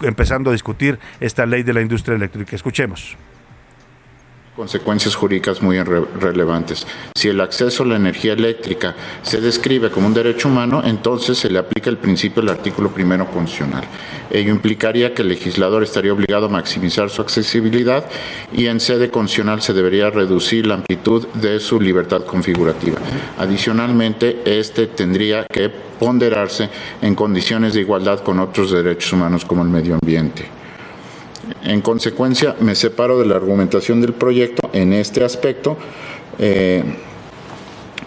empezando 0.01 0.49
a 0.49 0.53
discutir 0.53 0.99
esta 1.19 1.45
ley 1.45 1.63
de 1.63 1.73
la 1.73 1.81
industria 1.81 2.15
eléctrica. 2.15 2.55
Escuchemos 2.55 3.17
consecuencias 4.59 5.15
jurídicas 5.15 5.61
muy 5.61 5.81
relevantes. 5.81 6.85
Si 7.15 7.29
el 7.29 7.39
acceso 7.39 7.83
a 7.83 7.85
la 7.85 7.95
energía 7.95 8.33
eléctrica 8.33 8.93
se 9.21 9.39
describe 9.39 9.89
como 9.89 10.07
un 10.07 10.13
derecho 10.13 10.49
humano, 10.49 10.81
entonces 10.83 11.37
se 11.37 11.49
le 11.49 11.59
aplica 11.59 11.89
el 11.89 11.95
principio 11.95 12.41
del 12.41 12.51
artículo 12.51 12.89
primero 12.89 13.25
constitucional. 13.31 13.85
Ello 14.29 14.51
implicaría 14.51 15.13
que 15.13 15.21
el 15.21 15.29
legislador 15.29 15.81
estaría 15.81 16.11
obligado 16.11 16.47
a 16.47 16.49
maximizar 16.49 17.09
su 17.09 17.21
accesibilidad 17.21 18.03
y 18.51 18.65
en 18.65 18.81
sede 18.81 19.09
constitucional 19.09 19.61
se 19.61 19.71
debería 19.71 20.09
reducir 20.09 20.67
la 20.67 20.73
amplitud 20.73 21.25
de 21.35 21.61
su 21.61 21.79
libertad 21.79 22.25
configurativa. 22.25 22.97
Adicionalmente, 23.37 24.41
este 24.43 24.87
tendría 24.87 25.45
que 25.49 25.69
ponderarse 25.69 26.69
en 27.01 27.15
condiciones 27.15 27.75
de 27.75 27.79
igualdad 27.79 28.19
con 28.19 28.41
otros 28.41 28.71
derechos 28.71 29.13
humanos 29.13 29.45
como 29.45 29.63
el 29.63 29.69
medio 29.69 29.93
ambiente. 29.93 30.58
En 31.63 31.81
consecuencia, 31.81 32.55
me 32.59 32.75
separo 32.75 33.19
de 33.19 33.25
la 33.25 33.35
argumentación 33.35 34.01
del 34.01 34.13
proyecto 34.13 34.69
en 34.73 34.93
este 34.93 35.23
aspecto. 35.23 35.77
Eh, 36.37 36.83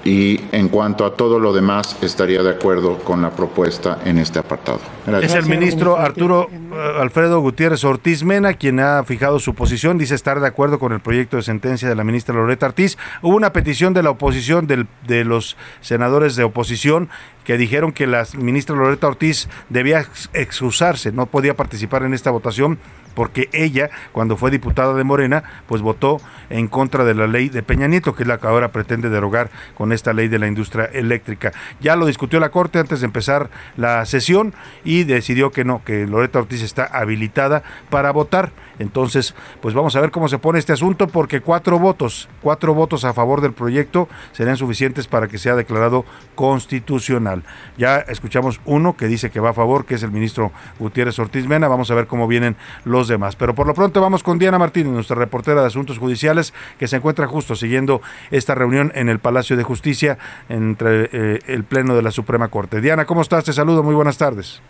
y 0.04 0.40
en 0.52 0.68
cuanto 0.68 1.04
a 1.04 1.14
todo 1.14 1.38
lo 1.38 1.52
demás 1.52 1.96
estaría 2.02 2.42
de 2.42 2.50
acuerdo 2.50 2.98
con 2.98 3.22
la 3.22 3.30
propuesta 3.30 4.00
en 4.04 4.18
este 4.18 4.38
apartado. 4.38 4.80
Es 5.20 5.34
el 5.34 5.46
ministro 5.46 5.96
Arturo 5.96 6.48
eh, 6.50 7.00
Alfredo 7.00 7.40
Gutiérrez 7.40 7.84
Ortiz 7.84 8.24
Mena 8.24 8.54
quien 8.54 8.80
ha 8.80 9.04
fijado 9.04 9.38
su 9.38 9.54
posición, 9.54 9.98
dice 9.98 10.14
estar 10.14 10.40
de 10.40 10.48
acuerdo 10.48 10.78
con 10.78 10.92
el 10.92 11.00
proyecto 11.00 11.36
de 11.36 11.42
sentencia 11.42 11.88
de 11.88 11.94
la 11.94 12.04
ministra 12.04 12.34
Loreta 12.34 12.66
Ortiz. 12.66 12.98
Hubo 13.22 13.36
una 13.36 13.52
petición 13.52 13.94
de 13.94 14.02
la 14.02 14.10
oposición, 14.10 14.66
de 14.66 15.24
los 15.24 15.56
senadores 15.80 16.36
de 16.36 16.44
oposición, 16.44 17.08
que 17.44 17.56
dijeron 17.56 17.92
que 17.92 18.06
la 18.06 18.26
ministra 18.36 18.74
Loreta 18.74 19.06
Ortiz 19.06 19.48
debía 19.68 20.06
excusarse, 20.32 21.12
no 21.12 21.26
podía 21.26 21.54
participar 21.54 22.02
en 22.02 22.14
esta 22.14 22.30
votación 22.30 22.78
porque 23.14 23.48
ella, 23.52 23.90
cuando 24.12 24.36
fue 24.36 24.50
diputada 24.50 24.94
de 24.94 25.04
Morena, 25.04 25.42
pues 25.66 25.82
votó 25.82 26.20
en 26.50 26.68
contra 26.68 27.04
de 27.04 27.14
la 27.14 27.26
ley 27.26 27.48
de 27.48 27.62
Peña 27.62 27.88
Nieto, 27.88 28.14
que 28.14 28.24
es 28.24 28.28
la 28.28 28.38
que 28.38 28.46
ahora 28.46 28.72
pretende 28.72 29.08
derogar 29.08 29.50
con 29.74 29.92
esta 29.92 30.12
ley 30.12 30.28
de 30.28 30.38
la 30.38 30.46
industria 30.46 30.84
eléctrica. 30.86 31.52
Ya 31.80 31.96
lo 31.96 32.06
discutió 32.06 32.40
la 32.40 32.50
Corte 32.50 32.78
antes 32.78 33.00
de 33.00 33.06
empezar 33.06 33.50
la 33.76 34.04
sesión 34.06 34.54
y 34.84 35.04
decidió 35.04 35.50
que 35.50 35.64
no, 35.64 35.82
que 35.84 36.06
Loreta 36.06 36.38
Ortiz 36.38 36.62
está 36.62 36.84
habilitada 36.84 37.62
para 37.90 38.10
votar. 38.10 38.52
Entonces, 38.82 39.34
pues 39.60 39.74
vamos 39.74 39.96
a 39.96 40.00
ver 40.00 40.10
cómo 40.10 40.28
se 40.28 40.38
pone 40.38 40.58
este 40.58 40.72
asunto, 40.72 41.06
porque 41.08 41.40
cuatro 41.40 41.78
votos, 41.78 42.28
cuatro 42.42 42.74
votos 42.74 43.04
a 43.04 43.12
favor 43.12 43.40
del 43.40 43.52
proyecto 43.52 44.08
serían 44.32 44.56
suficientes 44.56 45.06
para 45.06 45.28
que 45.28 45.38
sea 45.38 45.54
declarado 45.54 46.04
constitucional. 46.34 47.44
Ya 47.78 47.98
escuchamos 47.98 48.60
uno 48.64 48.96
que 48.96 49.06
dice 49.06 49.30
que 49.30 49.40
va 49.40 49.50
a 49.50 49.54
favor, 49.54 49.86
que 49.86 49.94
es 49.94 50.02
el 50.02 50.10
ministro 50.10 50.52
Gutiérrez 50.78 51.18
Ortiz 51.18 51.46
Mena. 51.46 51.68
Vamos 51.68 51.90
a 51.90 51.94
ver 51.94 52.06
cómo 52.06 52.26
vienen 52.26 52.56
los 52.84 53.08
demás. 53.08 53.36
Pero 53.36 53.54
por 53.54 53.66
lo 53.66 53.74
pronto 53.74 54.00
vamos 54.00 54.22
con 54.22 54.38
Diana 54.38 54.58
Martínez, 54.58 54.92
nuestra 54.92 55.16
reportera 55.16 55.60
de 55.60 55.68
Asuntos 55.68 55.98
Judiciales, 55.98 56.52
que 56.78 56.88
se 56.88 56.96
encuentra 56.96 57.26
justo 57.26 57.54
siguiendo 57.54 58.02
esta 58.30 58.54
reunión 58.54 58.92
en 58.94 59.08
el 59.08 59.18
Palacio 59.18 59.56
de 59.56 59.62
Justicia 59.62 60.18
entre 60.48 61.08
eh, 61.12 61.38
el 61.46 61.64
Pleno 61.64 61.94
de 61.94 62.02
la 62.02 62.10
Suprema 62.10 62.48
Corte. 62.48 62.80
Diana, 62.80 63.04
¿cómo 63.04 63.22
estás? 63.22 63.44
Te 63.44 63.52
saludo, 63.52 63.82
muy 63.82 63.94
buenas 63.94 64.18
tardes. 64.18 64.60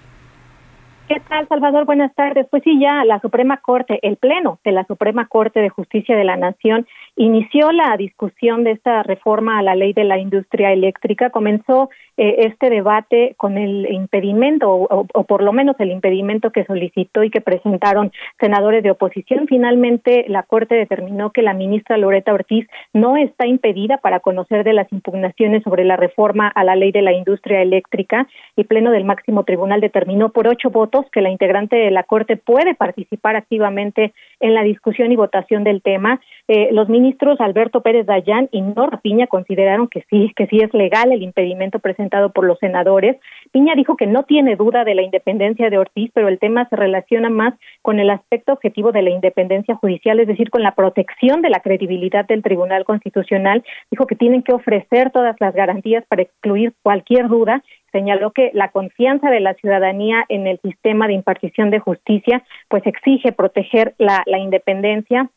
¿Qué 1.13 1.21
tal, 1.29 1.47
Salvador? 1.47 1.85
Buenas 1.85 2.15
tardes. 2.15 2.47
Pues 2.51 2.63
sí, 2.63 2.81
ya 2.81 3.05
la 3.05 3.21
Suprema 3.21 3.59
Corte, 3.59 3.99
el 4.01 4.17
Pleno 4.17 4.61
de 4.65 4.73
la 4.73 4.87
Suprema 4.87 5.27
Corte 5.27 5.61
de 5.61 5.69
Justicia 5.69 6.17
de 6.17 6.25
la 6.25 6.39
Nación 6.39 6.87
inició 7.17 7.73
la 7.73 7.97
discusión 7.97 8.65
de 8.65 8.73
esta 8.73 9.03
reforma 9.03 9.59
a 9.59 9.63
la 9.63 9.75
ley 9.75 9.93
de 9.93 10.05
la 10.05 10.19
industria 10.19 10.73
eléctrica. 10.73 11.31
Comenzó 11.31 11.91
eh, 12.17 12.47
este 12.47 12.71
debate 12.71 13.35
con 13.37 13.59
el 13.59 13.91
impedimento, 13.91 14.71
o, 14.71 15.25
por 15.25 15.43
lo 15.43 15.53
menos 15.53 15.77
el 15.79 15.91
impedimento 15.91 16.51
que 16.51 16.65
solicitó 16.65 17.23
y 17.23 17.31
que 17.31 17.41
presentaron 17.41 18.13
senadores 18.41 18.83
de 18.83 18.91
oposición. 18.91 19.47
Finalmente, 19.47 20.25
la 20.29 20.43
Corte 20.43 20.75
determinó 20.75 21.31
que 21.31 21.43
la 21.43 21.55
ministra 21.55 21.97
Loreta 21.97 22.33
Ortiz 22.33 22.67
no 22.93 23.17
está 23.17 23.47
impedida 23.47 23.99
para 23.99 24.21
conocer 24.21 24.65
de 24.65 24.73
las 24.73 24.91
impugnaciones 24.93 25.63
sobre 25.63 25.85
la 25.85 25.97
reforma 25.97 26.49
a 26.49 26.65
la 26.65 26.77
ley 26.77 26.93
de 26.93 27.03
la 27.03 27.13
industria 27.13 27.63
eléctrica. 27.63 28.27
El 28.57 28.67
Pleno 28.67 28.91
del 28.91 29.05
Máximo 29.05 29.45
Tribunal 29.45 29.81
determinó 29.81 30.31
por 30.31 30.49
ocho 30.49 30.71
votos 30.71 31.07
que 31.13 31.21
la 31.21 31.31
integrante 31.31 31.77
de 31.77 31.91
la 31.91 32.05
Corte 32.05 32.37
puede 32.37 32.75
participar 32.75 33.37
activamente 33.37 34.13
en 34.43 34.55
la 34.55 34.63
discusión 34.63 35.11
y 35.13 35.17
votación 35.17 35.65
del 35.65 35.81
tema. 35.81 36.21
Eh, 36.49 36.69
los 36.73 36.89
ministros 36.89 37.41
Alberto 37.41 37.81
Pérez 37.81 38.07
Dayán 38.07 38.49
y 38.53 38.61
Nora 38.61 39.01
Piña 39.01 39.29
consideraron 39.29 39.89
que 39.89 40.05
sí, 40.11 40.33
que 40.37 40.47
sí 40.49 40.59
es 40.59 40.75
legal 40.75 41.13
el 41.13 41.23
impedimento 41.23 41.79
presentado 41.79 42.33
por 42.33 42.45
los 42.45 42.59
senadores. 42.59 43.17
Piña 43.53 43.75
dijo 43.77 43.97
que 43.97 44.07
no 44.07 44.25
tiene 44.25 44.57
duda 44.57 44.85
de 44.85 44.97
la 44.97 45.03
independencia 45.03 45.71
de 45.71 45.79
Ortiz, 45.79 46.11
pero 46.13 46.29
el 46.29 46.41
tema 46.41 46.69
se 46.69 46.77
relaciona 46.77 47.31
más 47.31 47.55
con 47.83 48.01
el 48.01 48.11
aspecto 48.11 48.53
objetivo 48.53 48.91
de 48.91 49.03
la 49.03 49.11
independencia 49.11 49.77
judicial, 49.77 50.19
es 50.19 50.27
decir, 50.27 50.51
con 50.51 50.63
la 50.63 50.75
protección 50.75 51.41
de 51.41 51.51
la 51.51 51.61
credibilidad 51.61 52.27
del 52.27 52.43
Tribunal 52.43 52.85
Constitucional. 52.85 53.65
Dijo 53.91 54.07
que 54.07 54.17
tienen 54.17 54.43
que 54.43 54.53
ofrecer 54.53 55.11
todas 55.13 55.37
las 55.41 55.55
garantías 55.55 56.05
para 56.09 56.23
excluir 56.23 56.73
cualquier 56.83 57.29
duda 57.29 57.63
señaló 57.93 58.33
que 58.33 58.51
la 58.55 58.69
confianza 58.69 59.31
de 59.31 59.41
la 59.41 59.55
ciudadanía 59.55 60.25
en 60.29 60.47
el 60.47 60.59
sistema 60.61 61.07
de 61.07 61.15
impartición 61.15 61.71
de 61.71 61.79
justicia 61.79 62.43
pues 62.69 62.85
exige 62.87 63.33
proteger 63.33 63.95
la, 63.99 64.23
independencia. 64.39 65.31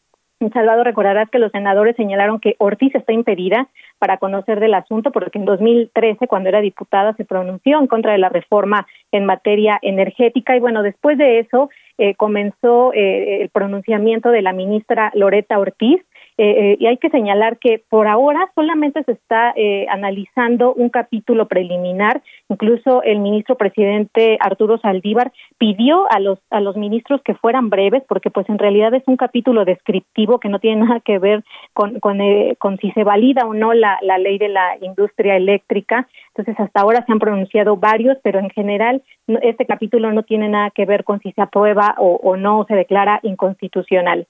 Salvador, 0.54 0.86
recordarás 0.86 1.30
que 1.30 1.40
los 1.40 1.52
senadores 1.52 1.96
señalaron 1.96 2.40
que 2.40 2.56
Ortiz 2.60 2.94
está 2.94 3.14
impedida 3.14 3.68
para 4.00 4.18
conocer 4.18 4.60
del 4.60 4.74
asunto 4.74 5.12
porque 5.12 5.40
en 5.40 5.46
2013, 5.46 6.28
cuando 6.28 6.50
era 6.50 6.62
diputada, 6.62 7.14
se 7.14 7.26
pronunció 7.26 7.80
en 7.80 7.88
contra 7.88 8.12
de 8.12 8.18
la 8.18 8.30
reforma 8.30 8.86
en 9.12 9.26
materia 9.26 9.80
energética. 9.82 10.56
Y 10.56 10.60
bueno, 10.60 10.84
después 10.84 11.18
de 11.18 11.40
eso 11.40 11.70
eh, 11.98 12.16
comenzó 12.16 12.94
eh, 12.94 13.42
el 13.42 13.50
pronunciamiento 13.50 14.30
de 14.30 14.42
la 14.42 14.54
ministra 14.54 15.12
Loreta 15.16 15.58
Ortiz 15.58 16.02
eh, 16.38 16.72
eh, 16.74 16.77
y 16.80 16.86
hay 16.88 16.98
que 16.98 17.10
señalar 17.10 17.60
que 17.60 17.82
por 17.89 18.08
ahora 18.08 18.51
solamente 18.56 19.01
se 19.04 19.13
está 19.13 19.54
eh, 19.56 19.86
analizando 19.89 20.74
un 20.74 20.89
capítulo 20.89 21.48
preliminar. 21.48 22.22
Incluso 22.50 23.04
el 23.04 23.20
ministro 23.20 23.56
presidente 23.56 24.38
Arturo 24.42 24.77
Saldívar 24.77 25.32
pidió 25.58 26.12
a 26.12 26.20
los 26.20 26.39
a 26.50 26.60
los 26.60 26.75
ministros 26.75 27.22
que 27.22 27.36
fueran 27.36 27.70
breves, 27.70 28.04
porque 28.08 28.32
pues 28.32 28.50
en 28.50 28.60
realidad 28.60 28.94
es 28.94 29.04
un 29.08 29.15
capítulo 29.15 29.63
descriptivo 29.63 30.39
que 30.39 30.50
no 30.50 30.60
tiene 30.60 30.86
nada 30.86 31.00
que 31.00 31.20
ver 31.20 31.44
con 31.74 32.01
con, 32.01 32.20
con 32.58 32.77
si 32.80 32.92
se 32.92 33.06
valida 33.06 33.46
o 33.46 33.54
no 33.54 33.74
la, 33.74 33.98
la 34.01 34.18
ley 34.18 34.38
de 34.38 34.50
la 34.50 34.77
industria 34.82 35.38
eléctrica. 35.38 36.08
Entonces 36.36 36.60
hasta 36.60 36.82
ahora 36.82 37.06
se 37.06 37.13
han 37.13 37.20
pronunciado 37.20 37.77
varios, 37.77 38.18
pero 38.24 38.39
en 38.39 38.50
general 38.50 39.01
este 39.42 39.65
capítulo 39.65 40.12
no 40.12 40.24
tiene 40.24 40.50
nada 40.50 40.70
que 40.72 40.86
ver 40.86 41.06
con 41.06 41.22
si 41.22 41.32
se 41.32 41.42
aprueba 41.42 41.96
o, 41.98 42.20
o 42.22 42.36
no 42.36 42.65
se 42.68 42.75
declara 42.75 43.22
inconstitucional. 43.24 44.27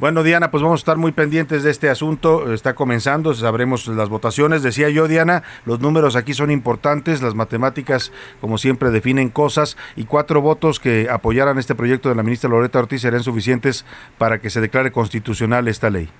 Bueno, 0.00 0.24
Diana, 0.24 0.50
pues 0.50 0.60
vamos 0.60 0.80
a 0.80 0.82
estar 0.82 0.96
muy 0.96 1.12
pendientes 1.12 1.62
de 1.62 1.70
este 1.70 1.88
asunto. 1.88 2.52
Está 2.52 2.74
comenzando, 2.74 3.32
sabremos 3.32 3.86
las 3.86 4.08
votaciones. 4.08 4.64
Decía 4.64 4.90
yo, 4.90 5.06
Diana, 5.06 5.44
los 5.66 5.78
números 5.78 6.16
aquí 6.16 6.34
son 6.34 6.50
importantes, 6.50 7.22
las 7.22 7.36
matemáticas, 7.36 8.10
como 8.40 8.58
siempre, 8.58 8.90
definen 8.90 9.28
cosas 9.28 9.76
y 9.94 10.04
cuatro 10.04 10.40
votos 10.40 10.80
que 10.80 11.08
apoyaran 11.08 11.58
este 11.58 11.76
proyecto 11.76 12.08
de 12.08 12.16
la 12.16 12.24
ministra 12.24 12.50
Loreta 12.50 12.80
Ortiz 12.80 13.02
serán 13.02 13.22
suficientes 13.22 13.84
para 14.18 14.40
que 14.40 14.50
se 14.50 14.60
declare 14.60 14.90
constitucional 14.90 15.68
esta 15.68 15.90
ley. 15.90 16.10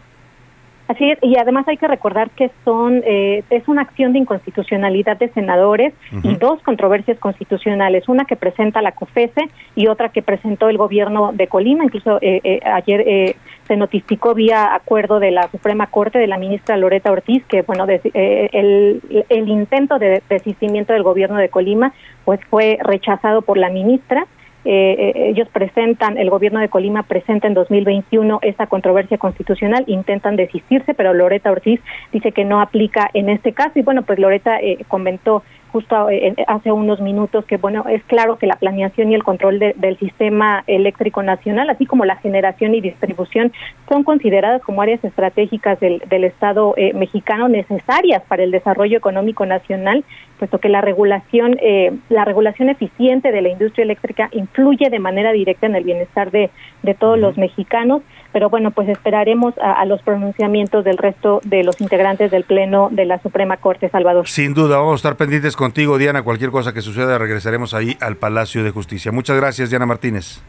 Así 0.86 1.10
es, 1.10 1.18
y 1.22 1.38
además 1.38 1.66
hay 1.66 1.78
que 1.78 1.88
recordar 1.88 2.28
que 2.30 2.50
son 2.62 3.02
eh, 3.06 3.42
es 3.48 3.66
una 3.68 3.82
acción 3.82 4.12
de 4.12 4.18
inconstitucionalidad 4.18 5.16
de 5.16 5.30
senadores 5.30 5.94
y 6.22 6.36
dos 6.36 6.62
controversias 6.62 7.18
constitucionales, 7.18 8.06
una 8.06 8.26
que 8.26 8.36
presenta 8.36 8.82
la 8.82 8.92
COFESE 8.92 9.48
y 9.76 9.86
otra 9.86 10.10
que 10.10 10.20
presentó 10.20 10.68
el 10.68 10.76
gobierno 10.76 11.32
de 11.32 11.46
Colima. 11.46 11.84
Incluso 11.84 12.18
eh, 12.20 12.40
eh, 12.44 12.60
ayer 12.64 13.34
se 13.66 13.76
notificó 13.78 14.34
vía 14.34 14.74
acuerdo 14.74 15.20
de 15.20 15.30
la 15.30 15.48
Suprema 15.48 15.86
Corte 15.86 16.18
de 16.18 16.26
la 16.26 16.36
ministra 16.36 16.76
Loreta 16.76 17.10
Ortiz 17.10 17.42
que 17.46 17.62
bueno 17.62 17.86
el, 17.88 19.00
el 19.30 19.48
intento 19.48 19.98
de 19.98 20.22
desistimiento 20.28 20.92
del 20.92 21.02
gobierno 21.02 21.38
de 21.38 21.48
Colima 21.48 21.94
pues 22.26 22.40
fue 22.50 22.78
rechazado 22.82 23.40
por 23.40 23.56
la 23.56 23.70
ministra 23.70 24.26
eh, 24.64 25.12
eh, 25.14 25.28
ellos 25.30 25.48
presentan, 25.52 26.16
el 26.16 26.30
gobierno 26.30 26.60
de 26.60 26.68
Colima 26.68 27.02
presenta 27.02 27.46
en 27.46 27.54
2021 27.54 28.38
esa 28.42 28.66
controversia 28.66 29.18
constitucional, 29.18 29.84
intentan 29.86 30.36
desistirse, 30.36 30.94
pero 30.94 31.12
Loreta 31.12 31.50
Ortiz 31.50 31.80
dice 32.12 32.32
que 32.32 32.44
no 32.44 32.60
aplica 32.60 33.10
en 33.14 33.28
este 33.28 33.52
caso. 33.52 33.78
Y 33.78 33.82
bueno, 33.82 34.02
pues 34.02 34.18
Loreta 34.18 34.60
eh, 34.60 34.78
comentó 34.88 35.42
justo 35.74 36.08
eh, 36.08 36.36
hace 36.46 36.70
unos 36.70 37.00
minutos 37.00 37.44
que, 37.46 37.56
bueno, 37.56 37.84
es 37.88 38.00
claro 38.04 38.38
que 38.38 38.46
la 38.46 38.54
planeación 38.54 39.10
y 39.10 39.16
el 39.16 39.24
control 39.24 39.58
del 39.58 39.98
sistema 39.98 40.62
eléctrico 40.68 41.20
nacional, 41.24 41.68
así 41.68 41.84
como 41.84 42.04
la 42.04 42.14
generación 42.14 42.76
y 42.76 42.80
distribución, 42.80 43.52
son 43.88 44.04
consideradas 44.04 44.62
como 44.62 44.82
áreas 44.82 45.02
estratégicas 45.02 45.80
del, 45.80 46.00
Estado 46.24 46.74
eh, 46.76 46.92
mexicano 46.94 47.48
necesarias 47.48 48.22
para 48.28 48.44
el 48.44 48.52
desarrollo 48.52 48.96
económico 48.96 49.46
nacional, 49.46 50.04
puesto 50.38 50.58
que 50.58 50.68
la 50.68 50.80
regulación, 50.80 51.56
eh, 51.60 51.92
la 52.08 52.24
regulación 52.24 52.68
eficiente 52.68 53.32
de 53.32 53.42
la 53.42 53.48
industria 53.48 53.84
eléctrica 53.84 54.28
influye 54.32 54.90
de 54.90 54.98
manera 54.98 55.32
directa 55.32 55.66
en 55.66 55.76
el 55.76 55.84
bienestar 55.84 56.30
de, 56.30 56.50
de 56.82 56.94
todos 56.94 57.18
los 57.18 57.36
mexicanos 57.36 58.02
pero 58.34 58.50
bueno, 58.50 58.72
pues 58.72 58.88
esperaremos 58.88 59.54
a, 59.58 59.84
los 59.84 60.02
pronunciamientos 60.02 60.84
del 60.84 60.98
resto 60.98 61.40
de 61.44 61.62
los 61.62 61.80
integrantes 61.80 62.32
del 62.32 62.42
Pleno 62.42 62.88
de 62.90 63.04
la 63.04 63.22
Suprema 63.22 63.58
Corte, 63.58 63.88
Salvador. 63.88 64.26
Sin 64.26 64.54
duda, 64.54 64.76
vamos 64.76 64.94
a 64.94 64.96
estar 64.96 65.16
pendientes 65.16 65.54
contigo, 65.54 65.98
Diana. 65.98 66.24
Cualquier 66.24 66.50
cosa 66.50 66.74
que 66.74 66.80
suceda, 66.80 67.16
regresaremos 67.16 67.74
ahí 67.74 67.96
al 68.00 68.16
Palacio 68.16 68.64
de 68.64 68.72
Justicia. 68.72 69.12
Muchas 69.12 69.36
gracias, 69.36 69.70
Diana 69.70 69.86
Martínez. 69.86 70.42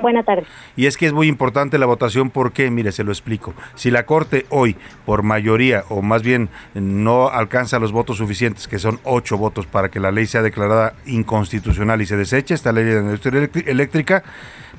Buenas 0.00 0.24
tardes. 0.24 0.46
Y 0.76 0.86
es 0.86 0.96
que 0.96 1.06
es 1.06 1.12
muy 1.12 1.28
importante 1.28 1.78
la 1.78 1.86
votación 1.86 2.30
porque, 2.30 2.70
mire, 2.70 2.92
se 2.92 3.04
lo 3.04 3.12
explico. 3.12 3.54
Si 3.74 3.90
la 3.90 4.06
Corte 4.06 4.46
hoy, 4.50 4.76
por 5.06 5.22
mayoría, 5.22 5.84
o 5.88 6.02
más 6.02 6.22
bien 6.22 6.48
no 6.74 7.28
alcanza 7.28 7.78
los 7.78 7.92
votos 7.92 8.18
suficientes, 8.18 8.68
que 8.68 8.78
son 8.78 9.00
ocho 9.04 9.36
votos 9.36 9.66
para 9.66 9.90
que 9.90 10.00
la 10.00 10.10
ley 10.10 10.26
sea 10.26 10.42
declarada 10.42 10.94
inconstitucional 11.06 12.00
y 12.02 12.06
se 12.06 12.16
deseche 12.16 12.54
esta 12.54 12.72
ley 12.72 12.84
de 12.84 13.00
industria 13.00 13.48
eléctrica, 13.66 14.22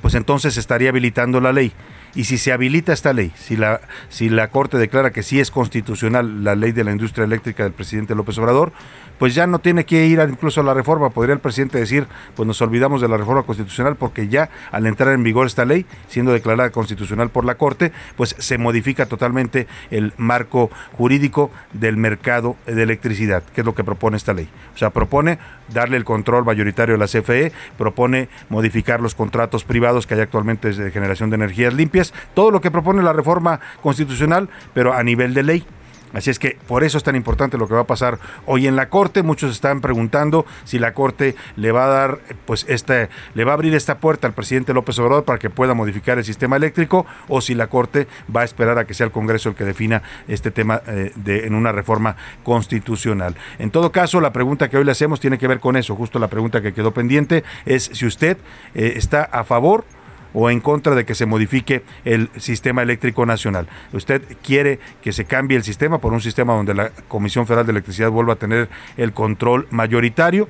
pues 0.00 0.14
entonces 0.14 0.56
estaría 0.56 0.90
habilitando 0.90 1.40
la 1.40 1.52
ley. 1.52 1.72
Y 2.14 2.24
si 2.24 2.36
se 2.36 2.52
habilita 2.52 2.92
esta 2.92 3.14
ley, 3.14 3.32
si 3.36 3.56
la, 3.56 3.80
si 4.10 4.28
la 4.28 4.48
Corte 4.48 4.76
declara 4.76 5.12
que 5.12 5.22
sí 5.22 5.40
es 5.40 5.50
constitucional 5.50 6.44
la 6.44 6.54
ley 6.54 6.72
de 6.72 6.84
la 6.84 6.92
industria 6.92 7.24
eléctrica 7.24 7.62
del 7.62 7.72
presidente 7.72 8.14
López 8.14 8.36
Obrador, 8.36 8.72
pues 9.18 9.34
ya 9.34 9.46
no 9.46 9.58
tiene 9.58 9.84
que 9.84 10.06
ir 10.06 10.20
incluso 10.28 10.60
a 10.60 10.64
la 10.64 10.74
reforma. 10.74 11.10
Podría 11.10 11.34
el 11.34 11.40
presidente 11.40 11.78
decir, 11.78 12.06
pues 12.34 12.46
nos 12.46 12.60
olvidamos 12.62 13.00
de 13.00 13.08
la 13.08 13.16
reforma 13.16 13.42
constitucional 13.42 13.96
porque 13.96 14.28
ya 14.28 14.50
al 14.70 14.86
entrar 14.86 15.12
en 15.14 15.22
vigor 15.22 15.46
esta 15.46 15.64
ley, 15.64 15.86
siendo 16.08 16.32
declarada 16.32 16.70
constitucional 16.70 17.30
por 17.30 17.44
la 17.44 17.56
Corte, 17.56 17.92
pues 18.16 18.34
se 18.38 18.58
modifica 18.58 19.06
totalmente 19.06 19.66
el 19.90 20.12
marco 20.16 20.70
jurídico 20.92 21.50
del 21.72 21.96
mercado 21.96 22.56
de 22.66 22.82
electricidad, 22.82 23.42
que 23.42 23.60
es 23.62 23.64
lo 23.64 23.74
que 23.74 23.84
propone 23.84 24.16
esta 24.16 24.34
ley. 24.34 24.48
O 24.74 24.78
sea, 24.78 24.90
propone 24.90 25.38
darle 25.72 25.96
el 25.96 26.04
control 26.04 26.44
mayoritario 26.44 26.94
a 26.94 26.98
la 26.98 27.06
CFE, 27.06 27.52
propone 27.78 28.28
modificar 28.48 29.00
los 29.00 29.14
contratos 29.14 29.64
privados 29.64 30.06
que 30.06 30.14
hay 30.14 30.20
actualmente 30.20 30.72
de 30.72 30.90
generación 30.90 31.30
de 31.30 31.36
energías 31.36 31.74
limpias, 31.74 32.12
todo 32.34 32.50
lo 32.50 32.60
que 32.60 32.70
propone 32.70 33.02
la 33.02 33.12
reforma 33.12 33.60
constitucional, 33.82 34.48
pero 34.74 34.92
a 34.92 35.02
nivel 35.02 35.34
de 35.34 35.42
ley. 35.42 35.66
Así 36.12 36.30
es 36.30 36.38
que 36.38 36.58
por 36.66 36.84
eso 36.84 36.98
es 36.98 37.04
tan 37.04 37.16
importante 37.16 37.58
lo 37.58 37.68
que 37.68 37.74
va 37.74 37.80
a 37.80 37.86
pasar 37.86 38.18
hoy 38.46 38.66
en 38.66 38.76
la 38.76 38.88
Corte. 38.88 39.22
Muchos 39.22 39.50
están 39.50 39.80
preguntando 39.80 40.46
si 40.64 40.78
la 40.78 40.94
Corte 40.94 41.34
le 41.56 41.72
va 41.72 41.84
a 41.86 41.88
dar, 41.88 42.18
pues, 42.46 42.66
este, 42.68 43.08
le 43.34 43.44
va 43.44 43.52
a 43.52 43.54
abrir 43.54 43.74
esta 43.74 43.98
puerta 43.98 44.26
al 44.26 44.34
presidente 44.34 44.74
López 44.74 44.98
Obrador 44.98 45.24
para 45.24 45.38
que 45.38 45.50
pueda 45.50 45.74
modificar 45.74 46.18
el 46.18 46.24
sistema 46.24 46.56
eléctrico 46.56 47.06
o 47.28 47.40
si 47.40 47.54
la 47.54 47.68
Corte 47.68 48.06
va 48.34 48.42
a 48.42 48.44
esperar 48.44 48.78
a 48.78 48.86
que 48.86 48.94
sea 48.94 49.06
el 49.06 49.12
Congreso 49.12 49.48
el 49.48 49.54
que 49.54 49.64
defina 49.64 50.02
este 50.28 50.50
tema 50.50 50.82
eh, 50.86 51.12
de, 51.14 51.46
en 51.46 51.54
una 51.54 51.72
reforma 51.72 52.16
constitucional. 52.42 53.36
En 53.58 53.70
todo 53.70 53.92
caso, 53.92 54.20
la 54.20 54.32
pregunta 54.32 54.68
que 54.68 54.76
hoy 54.76 54.84
le 54.84 54.92
hacemos 54.92 55.20
tiene 55.20 55.38
que 55.38 55.48
ver 55.48 55.60
con 55.60 55.76
eso. 55.76 55.96
Justo 55.96 56.18
la 56.18 56.28
pregunta 56.28 56.60
que 56.60 56.72
quedó 56.72 56.92
pendiente 56.92 57.44
es 57.64 57.90
si 57.92 58.06
usted 58.06 58.36
eh, 58.74 58.94
está 58.96 59.22
a 59.22 59.44
favor 59.44 59.84
en 60.34 60.60
contra 60.60 60.94
de 60.94 61.04
que 61.04 61.14
se 61.14 61.26
modifique 61.26 61.82
el 62.04 62.30
sistema 62.36 62.82
eléctrico 62.82 63.26
nacional. 63.26 63.68
¿Usted 63.92 64.22
quiere 64.42 64.78
que 65.02 65.12
se 65.12 65.24
cambie 65.24 65.56
el 65.56 65.62
sistema 65.62 65.98
por 65.98 66.12
un 66.12 66.20
sistema 66.20 66.54
donde 66.54 66.74
la 66.74 66.90
Comisión 67.08 67.46
Federal 67.46 67.66
de 67.66 67.72
Electricidad 67.72 68.10
vuelva 68.10 68.34
a 68.34 68.36
tener 68.36 68.68
el 68.96 69.12
control 69.12 69.66
mayoritario? 69.70 70.48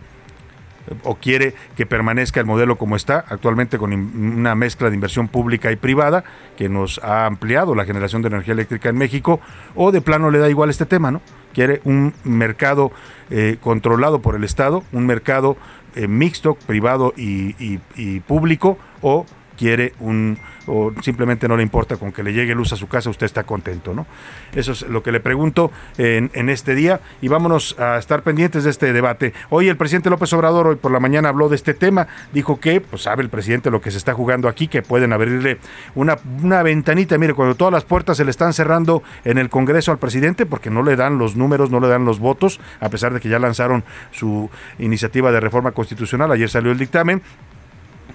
o 1.04 1.14
quiere 1.14 1.54
que 1.76 1.86
permanezca 1.86 2.40
el 2.40 2.46
modelo 2.46 2.76
como 2.76 2.96
está, 2.96 3.24
actualmente 3.28 3.78
con 3.78 3.92
una 3.92 4.54
mezcla 4.54 4.88
de 4.88 4.94
inversión 4.94 5.28
pública 5.28 5.70
y 5.70 5.76
privada 5.76 6.24
que 6.56 6.68
nos 6.68 6.98
ha 7.04 7.26
ampliado 7.26 7.74
la 7.74 7.84
generación 7.84 8.22
de 8.22 8.28
energía 8.28 8.54
eléctrica 8.54 8.88
en 8.88 8.96
México, 8.96 9.40
o 9.74 9.92
de 9.92 10.00
plano 10.00 10.30
le 10.30 10.38
da 10.38 10.50
igual 10.50 10.70
este 10.70 10.86
tema, 10.86 11.10
¿no? 11.10 11.20
Quiere 11.54 11.80
un 11.84 12.14
mercado 12.24 12.90
eh, 13.30 13.58
controlado 13.60 14.22
por 14.22 14.34
el 14.34 14.44
Estado, 14.44 14.82
un 14.92 15.06
mercado 15.06 15.56
eh, 15.94 16.08
mixto, 16.08 16.54
privado 16.54 17.12
y 17.16 17.78
público, 18.26 18.78
o 19.02 19.26
quiere 19.56 19.94
un 20.00 20.38
o 20.66 20.92
simplemente 21.02 21.48
no 21.48 21.56
le 21.56 21.62
importa 21.62 21.96
con 21.96 22.12
que 22.12 22.22
le 22.22 22.32
llegue 22.32 22.54
luz 22.54 22.72
a 22.72 22.76
su 22.76 22.86
casa, 22.86 23.10
usted 23.10 23.26
está 23.26 23.44
contento, 23.44 23.94
¿no? 23.94 24.06
Eso 24.54 24.72
es 24.72 24.82
lo 24.82 25.02
que 25.02 25.12
le 25.12 25.20
pregunto 25.20 25.72
en, 25.98 26.30
en, 26.34 26.48
este 26.48 26.74
día 26.74 27.00
y 27.20 27.28
vámonos 27.28 27.78
a 27.78 27.98
estar 27.98 28.22
pendientes 28.22 28.64
de 28.64 28.70
este 28.70 28.92
debate. 28.92 29.32
Hoy 29.50 29.68
el 29.68 29.76
presidente 29.76 30.10
López 30.10 30.32
Obrador, 30.32 30.66
hoy 30.68 30.76
por 30.76 30.92
la 30.92 31.00
mañana 31.00 31.30
habló 31.30 31.48
de 31.48 31.56
este 31.56 31.74
tema, 31.74 32.06
dijo 32.32 32.60
que, 32.60 32.80
pues 32.80 33.02
sabe 33.02 33.22
el 33.22 33.28
presidente 33.28 33.70
lo 33.70 33.80
que 33.80 33.90
se 33.90 33.98
está 33.98 34.14
jugando 34.14 34.48
aquí, 34.48 34.68
que 34.68 34.82
pueden 34.82 35.12
abrirle 35.12 35.58
una, 35.94 36.18
una 36.42 36.62
ventanita, 36.62 37.18
mire, 37.18 37.34
cuando 37.34 37.54
todas 37.54 37.72
las 37.72 37.84
puertas 37.84 38.16
se 38.16 38.24
le 38.24 38.30
están 38.30 38.52
cerrando 38.52 39.02
en 39.24 39.38
el 39.38 39.48
Congreso 39.48 39.90
al 39.90 39.98
presidente 39.98 40.46
porque 40.46 40.70
no 40.70 40.82
le 40.82 40.96
dan 40.96 41.18
los 41.18 41.36
números, 41.36 41.70
no 41.70 41.80
le 41.80 41.88
dan 41.88 42.04
los 42.04 42.18
votos, 42.18 42.60
a 42.80 42.88
pesar 42.88 43.12
de 43.14 43.20
que 43.20 43.28
ya 43.28 43.38
lanzaron 43.38 43.84
su 44.12 44.50
iniciativa 44.78 45.32
de 45.32 45.40
reforma 45.40 45.72
constitucional, 45.72 46.30
ayer 46.30 46.48
salió 46.48 46.72
el 46.72 46.78
dictamen, 46.78 47.22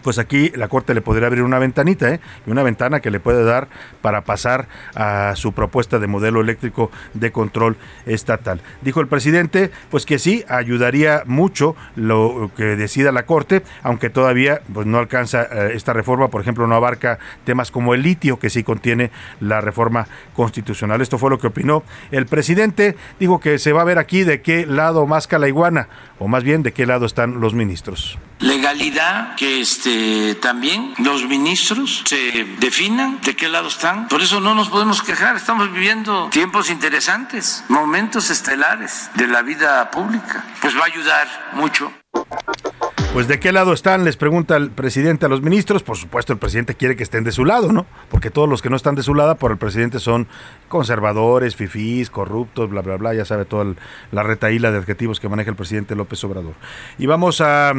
pues 0.08 0.20
aquí 0.20 0.54
la 0.56 0.70
Corte 0.70 0.94
le 0.94 1.02
podría 1.02 1.28
abrir 1.28 1.44
una 1.44 1.60
ventanita, 1.60 2.10
¿eh? 2.10 2.22
Una 2.46 2.64
ventana 2.64 3.02
que 3.02 3.12
le 3.12 3.20
puede 3.20 3.44
dar 3.44 3.68
para 4.02 4.22
pasar 4.24 4.70
a 4.96 5.34
su 5.36 5.52
propuesta 5.52 6.00
de 6.00 6.08
modelo 6.08 6.40
eléctrico 6.40 6.92
de 7.14 7.34
control 7.34 7.76
estatal. 8.06 8.62
Dijo 8.82 9.02
el 9.02 9.10
presidente, 9.10 9.70
pues 9.92 10.06
que 10.06 10.18
sí, 10.18 10.46
ayudaría 10.48 11.24
mucho 11.26 11.76
lo 11.98 12.52
que 12.56 12.78
decida 12.78 13.12
la 13.12 13.26
Corte, 13.26 13.64
aunque 13.84 14.10
todavía 14.10 14.62
pues, 14.74 14.88
no 14.88 14.98
alcanza 14.98 15.44
eh, 15.44 15.72
esta 15.74 15.92
reforma, 15.92 16.30
por 16.30 16.40
ejemplo, 16.40 16.68
no 16.68 16.76
abarca 16.76 17.20
temas 17.44 17.70
como 17.70 17.94
el 17.94 18.02
litio, 18.02 18.40
que 18.40 18.50
sí 18.50 18.64
contiene 18.64 19.12
la 19.42 19.60
reforma 19.60 20.08
constitucional. 20.38 21.02
Esto 21.02 21.18
fue 21.18 21.30
lo 21.30 21.38
que 21.38 21.48
opinó 21.48 21.84
el 22.12 22.28
presidente. 22.28 22.96
Dijo 23.20 23.42
que 23.42 23.60
se 23.60 23.74
va 23.74 23.82
a 23.82 23.84
ver 23.84 23.98
aquí 23.98 24.24
de 24.24 24.42
qué 24.42 24.66
lado 24.66 25.06
más 25.06 25.28
la 25.30 25.50
iguana, 25.50 25.90
o 26.18 26.30
más 26.30 26.46
bien 26.46 26.64
de 26.64 26.72
qué 26.72 26.86
lado 26.86 27.06
están 27.06 27.42
los 27.42 27.54
ministros. 27.54 28.18
Legal 28.40 28.78
legalidad, 28.78 29.36
que 29.36 29.62
este, 29.62 29.97
también 30.42 30.94
los 30.98 31.26
ministros 31.26 32.04
se 32.06 32.56
definan 32.60 33.20
de 33.22 33.36
qué 33.36 33.48
lado 33.48 33.68
están. 33.68 34.08
Por 34.08 34.22
eso 34.22 34.40
no 34.40 34.56
nos 34.56 34.70
podemos 34.70 35.02
quejar, 35.02 35.36
estamos 35.36 35.72
viviendo 35.72 36.30
tiempos 36.32 36.70
interesantes, 36.70 37.64
momentos 37.68 38.30
estelares 38.30 39.10
de 39.16 39.28
la 39.28 39.42
vida 39.42 39.90
pública. 39.92 40.44
Pues 40.62 40.76
va 40.76 40.82
a 40.82 40.86
ayudar 40.86 41.28
mucho. 41.54 41.92
Pues 43.18 43.28
de 43.28 43.40
qué 43.40 43.52
lado 43.52 43.74
están, 43.74 44.06
les 44.06 44.16
pregunta 44.16 44.56
el 44.58 44.70
presidente 44.70 45.26
a 45.26 45.30
los 45.30 45.42
ministros. 45.42 45.82
Por 45.82 45.98
supuesto, 45.98 46.34
el 46.34 46.38
presidente 46.38 46.76
quiere 46.76 46.96
que 46.96 47.02
estén 47.02 47.24
de 47.24 47.32
su 47.32 47.46
lado, 47.46 47.72
¿no? 47.72 47.88
Porque 48.12 48.30
todos 48.30 48.48
los 48.48 48.62
que 48.62 48.70
no 48.70 48.76
están 48.76 48.94
de 48.94 49.02
su 49.02 49.16
lado 49.16 49.36
por 49.38 49.50
el 49.50 49.58
presidente 49.58 50.00
son 50.00 50.28
conservadores, 50.68 51.56
fifís, 51.56 52.12
corruptos, 52.12 52.70
bla, 52.70 52.84
bla, 52.84 52.98
bla. 52.98 53.16
Ya 53.16 53.26
sabe 53.26 53.46
toda 53.46 53.74
la 54.12 54.22
retaíla 54.22 54.70
de 54.70 54.78
adjetivos 54.78 55.20
que 55.20 55.30
maneja 55.30 55.50
el 55.50 55.56
presidente 55.56 55.96
López 55.96 56.24
Obrador. 56.26 56.54
Y 57.00 57.08
vamos 57.08 57.42
a... 57.42 57.74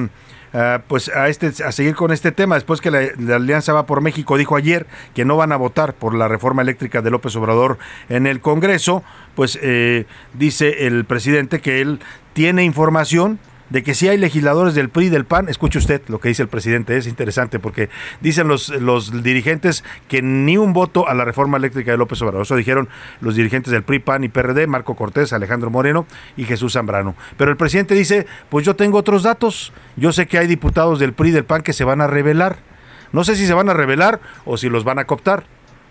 pues 0.89 1.09
a 1.11 1.29
este 1.29 1.53
a 1.63 1.71
seguir 1.71 1.95
con 1.95 2.11
este 2.11 2.33
tema 2.33 2.57
después 2.57 2.81
que 2.81 2.91
la, 2.91 3.01
Alianza 3.37 3.73
va 3.75 3.87
por 3.87 4.01
México 4.01 4.39
dijo 4.39 4.57
ayer 4.57 4.87
que 5.15 5.27
no 5.27 5.37
van 5.37 5.53
a 5.53 5.57
votar 5.57 5.93
por 5.93 6.15
la 6.15 6.27
reforma 6.27 6.63
eléctrica 6.63 7.03
de 7.03 7.11
López 7.11 7.37
Obrador 7.37 7.77
en 8.09 8.27
el 8.27 8.41
Congreso 8.41 9.05
pues 9.35 9.59
eh, 9.61 10.07
dice 10.33 10.87
el 10.87 11.05
presidente 11.05 11.61
que 11.61 11.83
él 11.83 12.01
tiene 12.33 12.65
información 12.65 13.39
de 13.71 13.83
que 13.83 13.95
si 13.95 14.09
hay 14.09 14.19
legisladores 14.19 14.75
del 14.75 14.89
PRI 14.89 15.07
y 15.07 15.09
del 15.09 15.25
PAN, 15.25 15.49
escuche 15.49 15.79
usted 15.79 16.03
lo 16.09 16.21
que 16.21 16.29
dice 16.29 16.43
el 16.43 16.49
presidente, 16.49 16.97
es 16.97 17.07
interesante 17.07 17.59
porque 17.59 17.89
dicen 18.21 18.49
los, 18.49 18.69
los 18.69 19.23
dirigentes 19.23 19.85
que 20.09 20.23
ni 20.23 20.57
un 20.57 20.73
voto 20.73 21.09
a 21.09 21.15
la 21.15 21.25
reforma 21.25 21.59
eléctrica 21.59 21.91
de 21.91 21.99
López 21.99 22.21
Obrador. 22.23 22.43
Eso 22.43 22.57
dijeron 22.57 22.89
los 23.21 23.35
dirigentes 23.35 23.73
del 23.73 23.83
PRI, 23.83 23.99
PAN 23.99 24.25
y 24.25 24.29
PRD, 24.29 24.67
Marco 24.67 24.97
Cortés, 24.97 25.33
Alejandro 25.33 25.71
Moreno 25.71 26.07
y 26.37 26.45
Jesús 26.45 26.73
Zambrano. 26.73 27.15
Pero 27.37 27.51
el 27.51 27.57
presidente 27.57 27.95
dice, 27.95 28.27
pues 28.49 28.65
yo 28.65 28.77
tengo 28.77 28.99
otros 28.99 29.23
datos, 29.23 29.73
yo 29.97 30.13
sé 30.13 30.27
que 30.27 30.39
hay 30.39 30.47
diputados 30.47 30.99
del 30.99 31.13
PRI 31.13 31.29
y 31.29 31.33
del 31.33 31.45
PAN 31.45 31.63
que 31.63 31.73
se 31.73 31.85
van 31.85 32.01
a 32.01 32.07
revelar. 32.07 32.59
No 33.13 33.25
sé 33.25 33.37
si 33.37 33.47
se 33.47 33.55
van 33.55 33.71
a 33.71 33.75
revelar 33.75 34.21
o 34.45 34.57
si 34.57 34.69
los 34.69 34.85
van 34.85 34.99
a 34.99 35.07
cooptar 35.07 35.45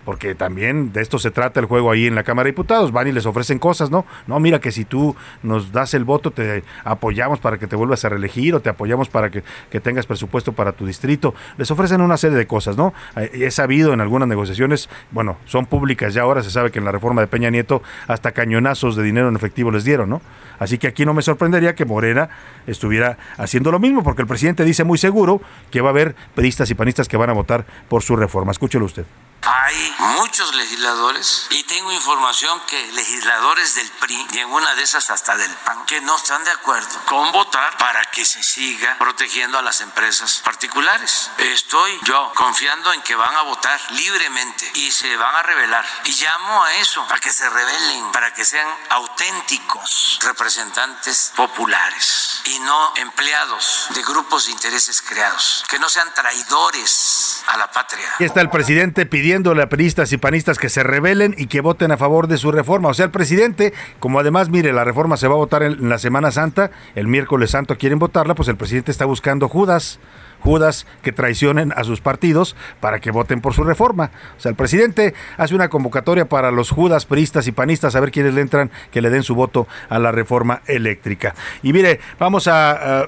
porque 0.08 0.36
también 0.36 0.94
de 0.94 1.02
esto 1.02 1.20
se 1.20 1.32
trata 1.32 1.60
el 1.60 1.66
juego 1.66 1.92
ahí 1.92 2.08
en 2.08 2.16
la 2.16 2.24
Cámara 2.24 2.46
de 2.46 2.52
Diputados, 2.52 2.94
van 2.94 3.10
y 3.10 3.12
les 3.12 3.26
ofrecen 3.26 3.60
cosas, 3.60 3.92
¿no? 3.92 4.06
No, 4.26 4.40
mira 4.40 4.62
que 4.62 4.72
si 4.72 4.86
tú 4.86 5.18
nos 5.44 5.74
das 5.74 5.94
el 5.94 6.06
voto, 6.06 6.32
te 6.32 6.64
apoyamos 6.86 7.42
para 7.42 7.58
que 7.58 7.68
te 7.68 7.76
vuelvas 7.76 8.06
a 8.06 8.10
reelegir 8.10 8.56
o 8.56 8.62
te 8.62 8.70
apoyamos 8.70 9.10
para 9.10 9.30
que, 9.30 9.44
tengas 9.82 10.06
presupuesto 10.06 10.54
para 10.54 10.72
tu 10.72 10.86
distrito. 10.86 11.36
Les 11.58 11.70
ofrecen 11.72 12.00
una 12.00 12.16
serie 12.16 12.38
de 12.38 12.48
cosas, 12.48 12.78
¿no? 12.78 12.94
Eh, 13.18 13.32
he 13.34 13.52
sabido 13.52 13.92
en 13.92 14.00
algunas 14.00 14.30
negociaciones, 14.30 14.88
bueno, 15.12 15.36
son 15.44 15.66
públicas 15.66 16.14
ya 16.14 16.22
ahora, 16.22 16.42
se 16.42 16.52
sabe 16.52 16.72
que 16.72 16.80
en 16.80 16.86
la 16.86 16.94
reforma 16.94 17.20
de 17.20 17.28
Peña 17.28 17.50
Nieto 17.50 17.84
hasta 18.08 18.32
cañonazos 18.32 18.96
de 18.96 19.04
dinero 19.04 19.28
en 19.28 19.36
efectivo 19.36 19.72
les 19.72 19.84
dieron, 19.84 20.10
¿no? 20.10 20.22
Así 20.58 20.78
que 20.78 20.88
aquí 20.88 21.06
no 21.06 21.14
me 21.14 21.22
sorprendería 21.22 21.76
que 21.76 21.84
Morena 21.84 22.30
estuviera 22.66 23.18
haciendo 23.36 23.74
lo 23.74 23.80
mismo, 23.80 24.06
porque 24.06 24.22
el 24.22 24.28
presidente 24.30 24.64
dice 24.64 24.86
muy 24.86 25.00
seguro 25.00 25.42
que 25.70 25.82
va 25.82 25.90
a 25.90 25.92
haber 25.92 26.16
pedistas 26.34 26.72
y 26.72 26.76
panistas 26.76 27.10
que 27.10 27.18
van 27.18 27.30
a 27.30 27.34
votar 27.34 27.66
por 27.90 28.04
su 28.04 28.16
reforma. 28.16 28.54
Escúchelo 28.54 28.86
usted. 28.86 29.04
Hay 29.44 29.96
muchos 30.18 30.54
legisladores 30.56 31.48
y 31.52 31.64
tengo 31.64 31.92
información 31.92 32.60
que 32.68 32.92
legisladores 32.92 33.76
del 33.76 33.90
PRI 33.92 34.28
y 34.34 34.40
en 34.40 34.50
una 34.50 34.76
de 34.76 34.84
esas 34.84 35.10
hasta 35.10 35.38
del 35.38 35.52
PAN 35.66 35.86
que 35.86 36.02
no 36.02 36.18
están 36.18 36.44
de 36.44 36.52
acuerdo 36.52 37.00
con 37.06 37.32
votar 37.32 37.78
para 37.78 38.04
que 38.06 38.26
se 38.26 38.44
siga 38.44 38.98
protegiendo 38.98 39.58
a 39.58 39.62
las 39.62 39.82
empresas 39.82 40.42
particulares. 40.44 41.32
Estoy 41.38 41.98
yo 42.04 42.32
confiando 42.36 42.92
en 42.94 43.02
que 43.04 43.16
van 43.16 43.34
a 43.36 43.44
votar 43.44 43.80
libremente 43.92 44.70
y 44.76 44.92
se 44.92 45.16
van 45.16 45.36
a 45.36 45.44
revelar. 45.44 45.86
Y 46.06 46.12
llamo 46.12 46.64
a 46.64 46.74
eso, 46.76 47.06
a 47.10 47.20
que 47.20 47.32
se 47.32 47.50
rebelen, 47.50 48.12
para 48.12 48.34
que 48.34 48.44
sean 48.44 48.68
auténticos 48.90 50.20
representantes 50.24 51.32
populares 51.36 52.42
y 52.46 52.60
no 52.60 52.94
empleados 52.98 53.88
de 53.92 54.02
grupos 54.04 54.46
de 54.46 54.52
intereses 54.52 55.02
creados, 55.02 55.64
que 55.70 55.80
no 55.80 55.88
sean 55.88 56.14
traidores 56.14 57.44
a 57.48 57.58
la 57.58 57.72
patria. 57.72 58.10
Aquí 58.16 58.26
está 58.26 58.42
el 58.42 58.50
presidente 58.50 59.06
pidiendo 59.06 59.27
pidiéndole 59.28 59.62
a 59.62 59.68
peristas 59.68 60.14
y 60.14 60.18
panistas 60.18 60.58
que 60.58 60.70
se 60.70 60.84
rebelen 60.84 61.36
y 61.38 61.48
que 61.48 61.60
voten 61.60 61.92
a 61.92 61.98
favor 61.98 62.28
de 62.28 62.38
su 62.38 62.50
reforma. 62.50 62.88
O 62.88 62.94
sea, 62.94 63.04
el 63.04 63.12
presidente, 63.12 63.74
como 64.00 64.22
además, 64.22 64.48
mire, 64.48 64.72
la 64.72 64.86
reforma 64.86 65.18
se 65.18 65.28
va 65.28 65.34
a 65.34 65.38
votar 65.38 65.64
en 65.64 65.90
la 65.90 65.98
Semana 65.98 66.32
Santa, 66.32 66.72
el 66.96 67.08
miércoles 67.08 67.52
santo 67.52 67.78
quieren 67.78 68.00
votarla, 68.00 68.36
pues 68.36 68.48
el 68.48 68.56
presidente 68.56 68.90
está 68.90 69.04
buscando 69.04 69.50
Judas 69.50 70.00
Judas 70.40 70.86
que 71.02 71.12
traicionen 71.12 71.74
a 71.76 71.84
sus 71.84 72.02
partidos 72.02 72.56
para 72.80 73.00
que 73.00 73.12
voten 73.12 73.42
por 73.42 73.54
su 73.54 73.64
reforma. 73.64 74.12
O 74.38 74.40
sea, 74.40 74.50
el 74.50 74.56
presidente 74.56 75.14
hace 75.38 75.56
una 75.56 75.70
convocatoria 75.70 76.30
para 76.30 76.52
los 76.52 76.72
Judas, 76.72 77.06
peristas 77.06 77.48
y 77.48 77.52
panistas 77.52 77.96
a 77.96 78.00
ver 78.00 78.12
quiénes 78.12 78.34
le 78.34 78.42
entran, 78.42 78.72
que 78.92 79.02
le 79.02 79.10
den 79.10 79.24
su 79.24 79.36
voto 79.36 79.68
a 79.90 80.00
la 80.00 80.12
reforma 80.12 80.62
eléctrica. 80.68 81.36
Y 81.64 81.74
mire, 81.74 82.00
vamos 82.20 82.48
a, 82.48 83.08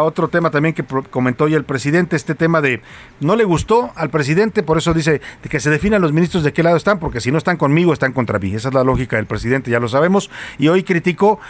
otro 0.00 0.28
tema 0.28 0.50
también 0.50 0.74
que 0.74 0.84
comentó 1.10 1.44
hoy 1.44 1.54
el 1.54 1.64
presidente, 1.64 2.16
este 2.16 2.34
tema 2.34 2.60
de 2.60 2.80
no 3.20 3.36
le 3.36 3.44
gustó 3.44 3.92
al 3.94 4.10
presidente, 4.10 4.62
por 4.62 4.78
eso 4.78 4.92
dice 4.92 5.20
que 5.48 5.60
se 5.60 5.70
definan 5.70 6.02
los 6.02 6.12
ministros 6.12 6.42
de 6.42 6.52
qué 6.52 6.62
lado 6.62 6.76
están, 6.76 6.98
porque 6.98 7.20
si 7.20 7.30
no 7.30 7.38
están 7.38 7.56
conmigo, 7.56 7.92
están 7.92 8.12
contra 8.12 8.38
mí. 8.38 8.54
Esa 8.54 8.68
es 8.68 8.74
la 8.74 8.84
lógica 8.84 9.16
del 9.16 9.26
presidente, 9.26 9.70
ya 9.70 9.80
lo 9.80 9.88
sabemos. 9.88 10.30
Y 10.58 10.68
hoy 10.68 10.82
criticó 10.82 11.40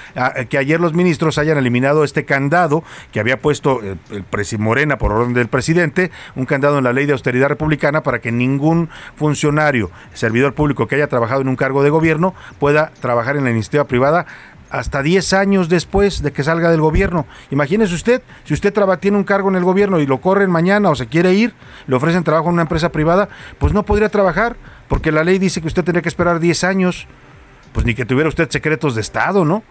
que 0.48 0.58
ayer 0.58 0.80
los 0.80 0.94
ministros 0.94 1.38
hayan 1.38 1.58
eliminado 1.58 2.04
este 2.04 2.24
candado 2.24 2.84
que 3.12 3.20
había 3.20 3.40
puesto 3.40 3.80
el, 3.80 3.98
el 4.10 4.58
Morena 4.58 4.95
por 4.98 5.12
orden 5.12 5.34
del 5.34 5.48
presidente, 5.48 6.10
un 6.34 6.46
candado 6.46 6.78
en 6.78 6.84
la 6.84 6.92
ley 6.92 7.06
de 7.06 7.12
austeridad 7.12 7.48
republicana 7.48 8.02
para 8.02 8.20
que 8.20 8.32
ningún 8.32 8.88
funcionario, 9.16 9.90
servidor 10.14 10.54
público 10.54 10.86
que 10.86 10.96
haya 10.96 11.08
trabajado 11.08 11.40
en 11.40 11.48
un 11.48 11.56
cargo 11.56 11.82
de 11.82 11.90
gobierno 11.90 12.34
pueda 12.58 12.92
trabajar 13.00 13.36
en 13.36 13.44
la 13.44 13.50
iniciativa 13.50 13.84
privada 13.84 14.26
hasta 14.70 15.02
10 15.02 15.32
años 15.32 15.68
después 15.68 16.22
de 16.22 16.32
que 16.32 16.42
salga 16.42 16.70
del 16.70 16.80
gobierno. 16.80 17.26
Imagínese 17.50 17.94
usted, 17.94 18.22
si 18.44 18.54
usted 18.54 18.74
tiene 19.00 19.16
un 19.16 19.24
cargo 19.24 19.48
en 19.48 19.56
el 19.56 19.64
gobierno 19.64 20.00
y 20.00 20.06
lo 20.06 20.20
corren 20.20 20.50
mañana 20.50 20.90
o 20.90 20.94
se 20.94 21.06
quiere 21.06 21.34
ir, 21.34 21.54
le 21.86 21.96
ofrecen 21.96 22.24
trabajo 22.24 22.48
en 22.48 22.54
una 22.54 22.62
empresa 22.62 22.90
privada, 22.90 23.28
pues 23.58 23.72
no 23.72 23.84
podría 23.84 24.08
trabajar, 24.08 24.56
porque 24.88 25.12
la 25.12 25.24
ley 25.24 25.38
dice 25.38 25.60
que 25.60 25.68
usted 25.68 25.84
tendría 25.84 26.02
que 26.02 26.08
esperar 26.08 26.40
10 26.40 26.64
años, 26.64 27.06
pues 27.72 27.86
ni 27.86 27.94
que 27.94 28.04
tuviera 28.04 28.28
usted 28.28 28.50
secretos 28.50 28.94
de 28.94 29.00
Estado, 29.00 29.44
¿no? 29.44 29.62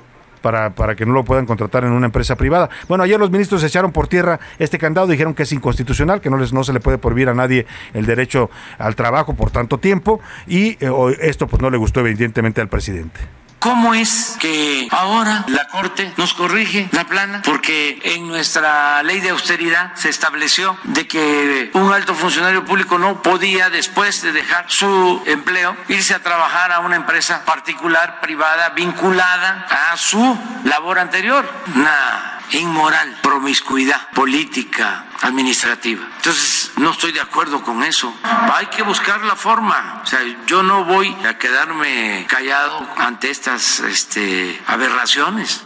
Para, 0.46 0.96
que 0.96 1.08
no 1.08 1.14
lo 1.14 1.26
puedan 1.26 1.48
contratar 1.48 1.86
en 1.86 1.92
una 1.92 2.06
empresa 2.06 2.36
privada. 2.36 2.70
Bueno, 2.88 3.04
ayer 3.04 3.20
los 3.20 3.32
ministros 3.32 3.64
echaron 3.64 3.92
por 3.92 4.08
tierra 4.08 4.40
este 4.60 4.78
candado, 4.78 5.08
dijeron 5.08 5.34
que 5.34 5.42
es 5.42 5.52
inconstitucional, 5.52 6.22
que 6.22 6.30
no, 6.30 6.38
les, 6.38 6.54
no 6.54 6.64
se 6.64 6.72
le 6.72 6.80
puede 6.80 7.00
prohibir 7.00 7.30
a 7.30 7.34
nadie 7.34 7.66
el 7.96 8.06
derecho 8.06 8.52
al 8.78 8.96
trabajo 8.96 9.34
por 9.34 9.50
tanto 9.50 9.80
tiempo 9.80 10.20
y 10.46 10.78
eh, 10.80 10.92
esto 11.22 11.48
pues 11.48 11.64
no 11.64 11.72
le 11.72 11.78
gustó 11.78 12.02
evidentemente 12.02 12.62
al 12.62 12.68
presidente. 12.68 13.22
¿Cómo 13.60 13.96
es 13.96 14.38
que 14.40 14.88
ahora 14.92 15.44
la 15.48 15.68
Corte 15.68 16.14
nos 16.18 16.34
corrige 16.34 16.88
la 16.92 17.06
plana? 17.06 17.42
Porque 17.44 18.00
en 18.04 18.28
nuestra 18.28 19.02
ley 19.04 19.20
de 19.22 19.30
austeridad 19.30 19.96
se 19.96 20.10
estableció 20.10 20.78
de 20.84 21.08
que 21.08 21.72
un 21.74 21.92
alto 21.92 22.14
funcionario 22.14 22.64
público 22.64 22.98
no 22.98 23.22
podía, 23.22 23.70
después 23.70 24.22
de 24.22 24.32
dejar 24.32 24.66
su 24.68 25.22
empleo, 25.26 25.76
irse 25.88 26.14
a 26.14 26.22
trabajar 26.22 26.72
a 26.72 26.80
una 26.80 26.96
empresa 26.96 27.44
particular, 27.46 28.22
privada, 28.22 28.70
vinculada 28.70 29.66
a 29.92 29.98
su 29.98 30.38
labor 30.64 31.00
anterior. 31.00 31.50
Una 31.76 32.35
inmoral, 32.52 33.18
promiscuidad 33.22 34.10
política, 34.14 35.06
administrativa. 35.22 36.08
Entonces, 36.18 36.72
no 36.78 36.92
estoy 36.92 37.12
de 37.12 37.22
acuerdo 37.22 37.64
con 37.64 37.84
eso. 37.84 38.14
Hay 38.24 38.68
que 38.68 38.84
buscar 38.84 39.22
la 39.24 39.36
forma. 39.36 40.02
O 40.04 40.06
sea, 40.06 40.20
yo 40.46 40.64
no 40.64 40.86
voy 40.86 41.16
a 41.28 41.38
quedarme 41.38 42.26
callado 42.28 42.88
ante 42.98 43.30
estas 43.30 43.80
este, 43.80 44.60
aberraciones. 44.68 45.64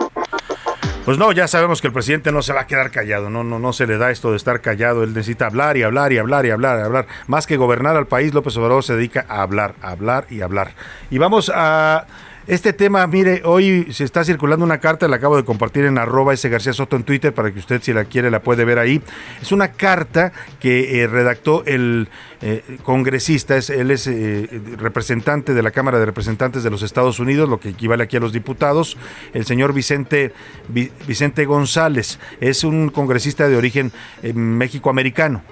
Pues 1.05 1.17
no, 1.17 1.31
ya 1.31 1.47
sabemos 1.47 1.81
que 1.81 1.87
el 1.87 1.93
presidente 1.93 2.31
no 2.31 2.43
se 2.43 2.53
va 2.53 2.61
a 2.61 2.67
quedar 2.67 2.91
callado, 2.91 3.31
no, 3.31 3.43
no, 3.43 3.57
no 3.57 3.73
se 3.73 3.87
le 3.87 3.97
da 3.97 4.11
esto 4.11 4.29
de 4.29 4.37
estar 4.37 4.61
callado, 4.61 5.03
él 5.03 5.13
necesita 5.13 5.47
hablar 5.47 5.75
y 5.75 5.81
hablar 5.81 6.13
y 6.13 6.19
hablar 6.19 6.45
y 6.45 6.51
hablar 6.51 6.79
y 6.79 6.83
hablar. 6.83 7.07
Más 7.25 7.47
que 7.47 7.57
gobernar 7.57 7.95
al 7.95 8.05
país, 8.05 8.31
López 8.33 8.55
Obrador 8.57 8.83
se 8.83 8.95
dedica 8.95 9.25
a 9.27 9.41
hablar, 9.41 9.73
hablar 9.81 10.27
y 10.29 10.41
hablar. 10.41 10.75
Y 11.09 11.17
vamos 11.17 11.51
a 11.53 12.05
este 12.47 12.73
tema, 12.73 13.05
mire, 13.05 13.41
hoy 13.45 13.87
se 13.91 14.03
está 14.03 14.23
circulando 14.23 14.65
una 14.65 14.79
carta, 14.79 15.07
la 15.07 15.17
acabo 15.17 15.37
de 15.37 15.45
compartir 15.45 15.85
en 15.85 15.97
arroba 15.97 16.33
ese 16.33 16.49
García 16.49 16.73
Soto 16.73 16.95
en 16.95 17.03
Twitter 17.03 17.33
para 17.33 17.51
que 17.51 17.59
usted 17.59 17.81
si 17.81 17.93
la 17.93 18.05
quiere 18.05 18.31
la 18.31 18.41
puede 18.41 18.65
ver 18.65 18.79
ahí. 18.79 19.01
Es 19.41 19.51
una 19.51 19.73
carta 19.73 20.31
que 20.59 21.01
eh, 21.01 21.07
redactó 21.07 21.63
el 21.65 22.09
eh, 22.41 22.63
congresista, 22.83 23.55
es, 23.55 23.69
él 23.69 23.91
es 23.91 24.07
eh, 24.07 24.49
representante 24.77 25.53
de 25.53 25.61
la 25.61 25.71
Cámara 25.71 25.99
de 25.99 26.05
Representantes 26.05 26.63
de 26.63 26.69
los 26.69 26.81
Estados 26.81 27.19
Unidos, 27.19 27.47
lo 27.47 27.59
que 27.59 27.69
equivale 27.69 28.03
aquí 28.03 28.17
a 28.17 28.19
los 28.19 28.33
diputados, 28.33 28.97
el 29.33 29.45
señor 29.45 29.73
Vicente, 29.73 30.33
Vicente 30.69 31.45
González. 31.45 32.19
Es 32.41 32.63
un 32.63 32.89
congresista 32.89 33.47
de 33.47 33.57
origen 33.57 33.91
méxico-americano 34.33 35.43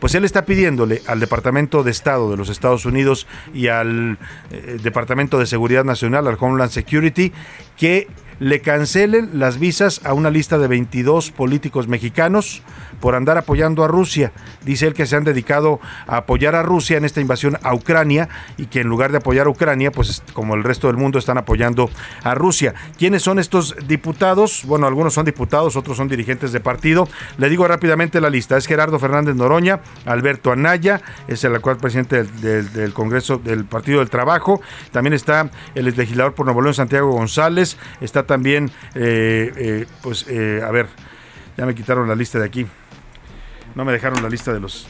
pues 0.00 0.14
él 0.14 0.24
está 0.24 0.44
pidiéndole 0.44 1.02
al 1.06 1.20
Departamento 1.20 1.82
de 1.82 1.90
Estado 1.90 2.30
de 2.30 2.36
los 2.36 2.48
Estados 2.48 2.84
Unidos 2.84 3.26
y 3.54 3.68
al 3.68 4.18
eh, 4.50 4.78
Departamento 4.82 5.38
de 5.38 5.46
Seguridad 5.46 5.84
Nacional, 5.84 6.26
al 6.26 6.36
Homeland 6.38 6.70
Security, 6.70 7.32
que 7.76 8.08
le 8.38 8.60
cancelen 8.60 9.30
las 9.34 9.58
visas 9.58 10.00
a 10.04 10.12
una 10.12 10.30
lista 10.30 10.58
de 10.58 10.68
22 10.68 11.30
políticos 11.30 11.88
mexicanos 11.88 12.62
por 13.00 13.14
andar 13.14 13.38
apoyando 13.38 13.84
a 13.84 13.88
Rusia. 13.88 14.32
Dice 14.64 14.86
él 14.86 14.94
que 14.94 15.06
se 15.06 15.16
han 15.16 15.24
dedicado 15.24 15.80
a 16.06 16.18
apoyar 16.18 16.54
a 16.54 16.62
Rusia 16.62 16.96
en 16.96 17.04
esta 17.04 17.20
invasión 17.20 17.58
a 17.62 17.74
Ucrania 17.74 18.28
y 18.56 18.66
que 18.66 18.80
en 18.80 18.88
lugar 18.88 19.12
de 19.12 19.18
apoyar 19.18 19.46
a 19.46 19.50
Ucrania, 19.50 19.90
pues 19.90 20.22
como 20.32 20.54
el 20.54 20.64
resto 20.64 20.86
del 20.86 20.96
mundo 20.96 21.18
están 21.18 21.38
apoyando 21.38 21.90
a 22.22 22.34
Rusia. 22.34 22.74
¿Quiénes 22.98 23.22
son 23.22 23.38
estos 23.38 23.76
diputados? 23.86 24.64
Bueno, 24.66 24.86
algunos 24.86 25.14
son 25.14 25.24
diputados, 25.24 25.76
otros 25.76 25.96
son 25.96 26.08
dirigentes 26.08 26.52
de 26.52 26.60
partido. 26.60 27.08
Le 27.38 27.48
digo 27.48 27.66
rápidamente 27.66 28.20
la 28.20 28.30
lista. 28.30 28.56
Es 28.56 28.66
Gerardo 28.66 28.98
Fernández 28.98 29.34
Noroña, 29.36 29.80
Alberto 30.04 30.52
Anaya, 30.52 31.00
es 31.28 31.44
el 31.44 31.54
actual 31.54 31.76
presidente 31.76 32.24
del, 32.24 32.92
Congreso 32.92 33.38
del 33.38 33.64
Partido 33.64 34.00
del 34.00 34.10
Trabajo. 34.10 34.60
También 34.92 35.12
está 35.12 35.50
el 35.74 35.84
legislador 35.84 36.34
por 36.34 36.46
Nuevo 36.46 36.62
León, 36.62 36.74
Santiago 36.74 37.10
González. 37.12 37.76
Está 38.00 38.24
también, 38.24 38.70
eh, 38.94 39.52
eh, 39.56 39.86
pues, 40.02 40.26
eh, 40.28 40.62
a 40.64 40.70
ver, 40.70 40.86
ya 41.56 41.66
me 41.66 41.74
quitaron 41.74 42.08
la 42.08 42.14
lista 42.14 42.38
de 42.38 42.46
aquí. 42.46 42.66
No 43.76 43.84
me 43.84 43.92
dejaron 43.92 44.22
la 44.22 44.28
lista 44.28 44.52
de 44.52 44.58
los... 44.58 44.88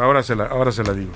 Ahora 0.00 0.22
se 0.22 0.34
la, 0.34 0.46
ahora 0.46 0.72
se 0.72 0.84
la 0.84 0.92
digo. 0.92 1.10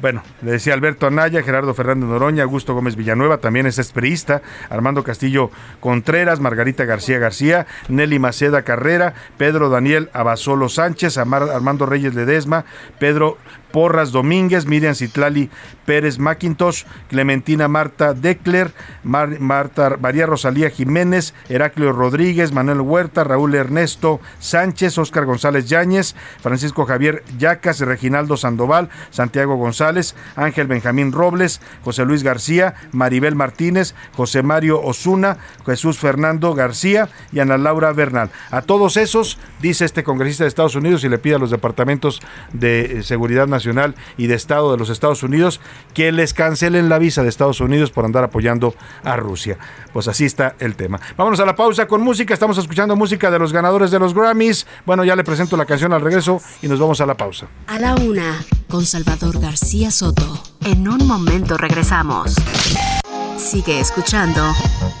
Bueno, 0.00 0.22
le 0.42 0.52
decía 0.52 0.74
Alberto 0.74 1.06
Anaya, 1.08 1.42
Gerardo 1.42 1.74
Fernández 1.74 2.08
Noroña, 2.08 2.44
Augusto 2.44 2.72
Gómez 2.72 2.94
Villanueva, 2.94 3.38
también 3.38 3.66
es 3.66 3.78
esperista, 3.78 4.42
Armando 4.70 5.02
Castillo 5.02 5.50
Contreras, 5.80 6.38
Margarita 6.38 6.84
García 6.84 7.18
García, 7.18 7.66
Nelly 7.88 8.20
Maceda 8.20 8.62
Carrera, 8.62 9.14
Pedro 9.36 9.70
Daniel 9.70 10.08
Abasolo 10.12 10.68
Sánchez, 10.68 11.18
Armando 11.18 11.84
Reyes 11.84 12.14
Ledesma, 12.14 12.64
Pedro 13.00 13.38
Porras 13.72 14.12
Domínguez, 14.12 14.66
Miriam 14.66 14.94
Citlali 14.94 15.50
Pérez 15.84 16.18
Macintosh, 16.18 16.84
Clementina 17.08 17.68
Marta 17.68 18.14
Decler, 18.14 18.72
Marta 19.02 19.96
María 20.00 20.26
Rosalía 20.26 20.70
Jiménez, 20.70 21.34
Heraclio 21.48 21.92
Rodríguez, 21.92 22.52
Manuel 22.52 22.80
Huerta, 22.80 23.24
Raúl 23.24 23.54
Ernesto 23.54 24.20
Sánchez, 24.38 24.98
Óscar 24.98 25.24
González 25.24 25.68
Yáñez, 25.68 26.14
Francisco 26.40 26.86
Javier 26.86 27.22
Yacas, 27.38 27.80
Reginaldo 27.80 28.36
Sandoval, 28.36 28.88
Santiago 29.10 29.56
González, 29.56 30.14
Ángel 30.36 30.66
Benjamín 30.66 31.12
Robles, 31.12 31.60
José 31.84 32.04
Luis 32.04 32.22
García, 32.22 32.74
Maribel 32.92 33.34
Martínez, 33.34 33.94
José 34.14 34.42
Mario 34.42 34.82
Osuna, 34.82 35.38
Jesús 35.64 35.98
Fernando 35.98 36.54
García 36.54 37.08
y 37.32 37.40
Ana 37.40 37.58
Laura 37.58 37.92
Bernal. 37.92 38.30
A 38.50 38.62
todos 38.62 38.96
esos, 38.96 39.38
dice 39.60 39.84
este 39.84 40.04
congresista 40.04 40.44
de 40.44 40.48
Estados 40.48 40.74
Unidos 40.74 41.04
y 41.04 41.08
le 41.08 41.18
pide 41.18 41.34
a 41.36 41.38
los 41.38 41.50
departamentos 41.50 42.20
de 42.52 42.98
eh, 42.98 43.02
seguridad 43.02 43.46
nacional 43.46 43.57
Y 44.16 44.26
de 44.26 44.34
Estado 44.34 44.72
de 44.72 44.78
los 44.78 44.90
Estados 44.90 45.22
Unidos 45.22 45.60
que 45.94 46.12
les 46.12 46.34
cancelen 46.34 46.88
la 46.88 46.98
visa 46.98 47.22
de 47.22 47.28
Estados 47.28 47.60
Unidos 47.60 47.90
por 47.90 48.04
andar 48.04 48.24
apoyando 48.24 48.74
a 49.04 49.16
Rusia. 49.16 49.58
Pues 49.92 50.08
así 50.08 50.24
está 50.24 50.54
el 50.58 50.76
tema. 50.76 51.00
Vámonos 51.16 51.40
a 51.40 51.46
la 51.46 51.54
pausa 51.54 51.86
con 51.86 52.02
música. 52.02 52.34
Estamos 52.34 52.58
escuchando 52.58 52.96
música 52.96 53.30
de 53.30 53.38
los 53.38 53.52
ganadores 53.52 53.90
de 53.90 53.98
los 53.98 54.14
Grammys. 54.14 54.66
Bueno, 54.86 55.04
ya 55.04 55.16
le 55.16 55.24
presento 55.24 55.56
la 55.56 55.66
canción 55.66 55.92
al 55.92 56.00
regreso 56.00 56.40
y 56.62 56.68
nos 56.68 56.78
vamos 56.78 57.00
a 57.00 57.06
la 57.06 57.16
pausa. 57.16 57.48
A 57.66 57.78
la 57.78 57.94
una, 57.94 58.44
con 58.68 58.84
Salvador 58.84 59.40
García 59.40 59.90
Soto. 59.90 60.42
En 60.64 60.88
un 60.88 61.06
momento 61.06 61.56
regresamos. 61.56 62.34
Sigue 63.36 63.80
escuchando 63.80 64.42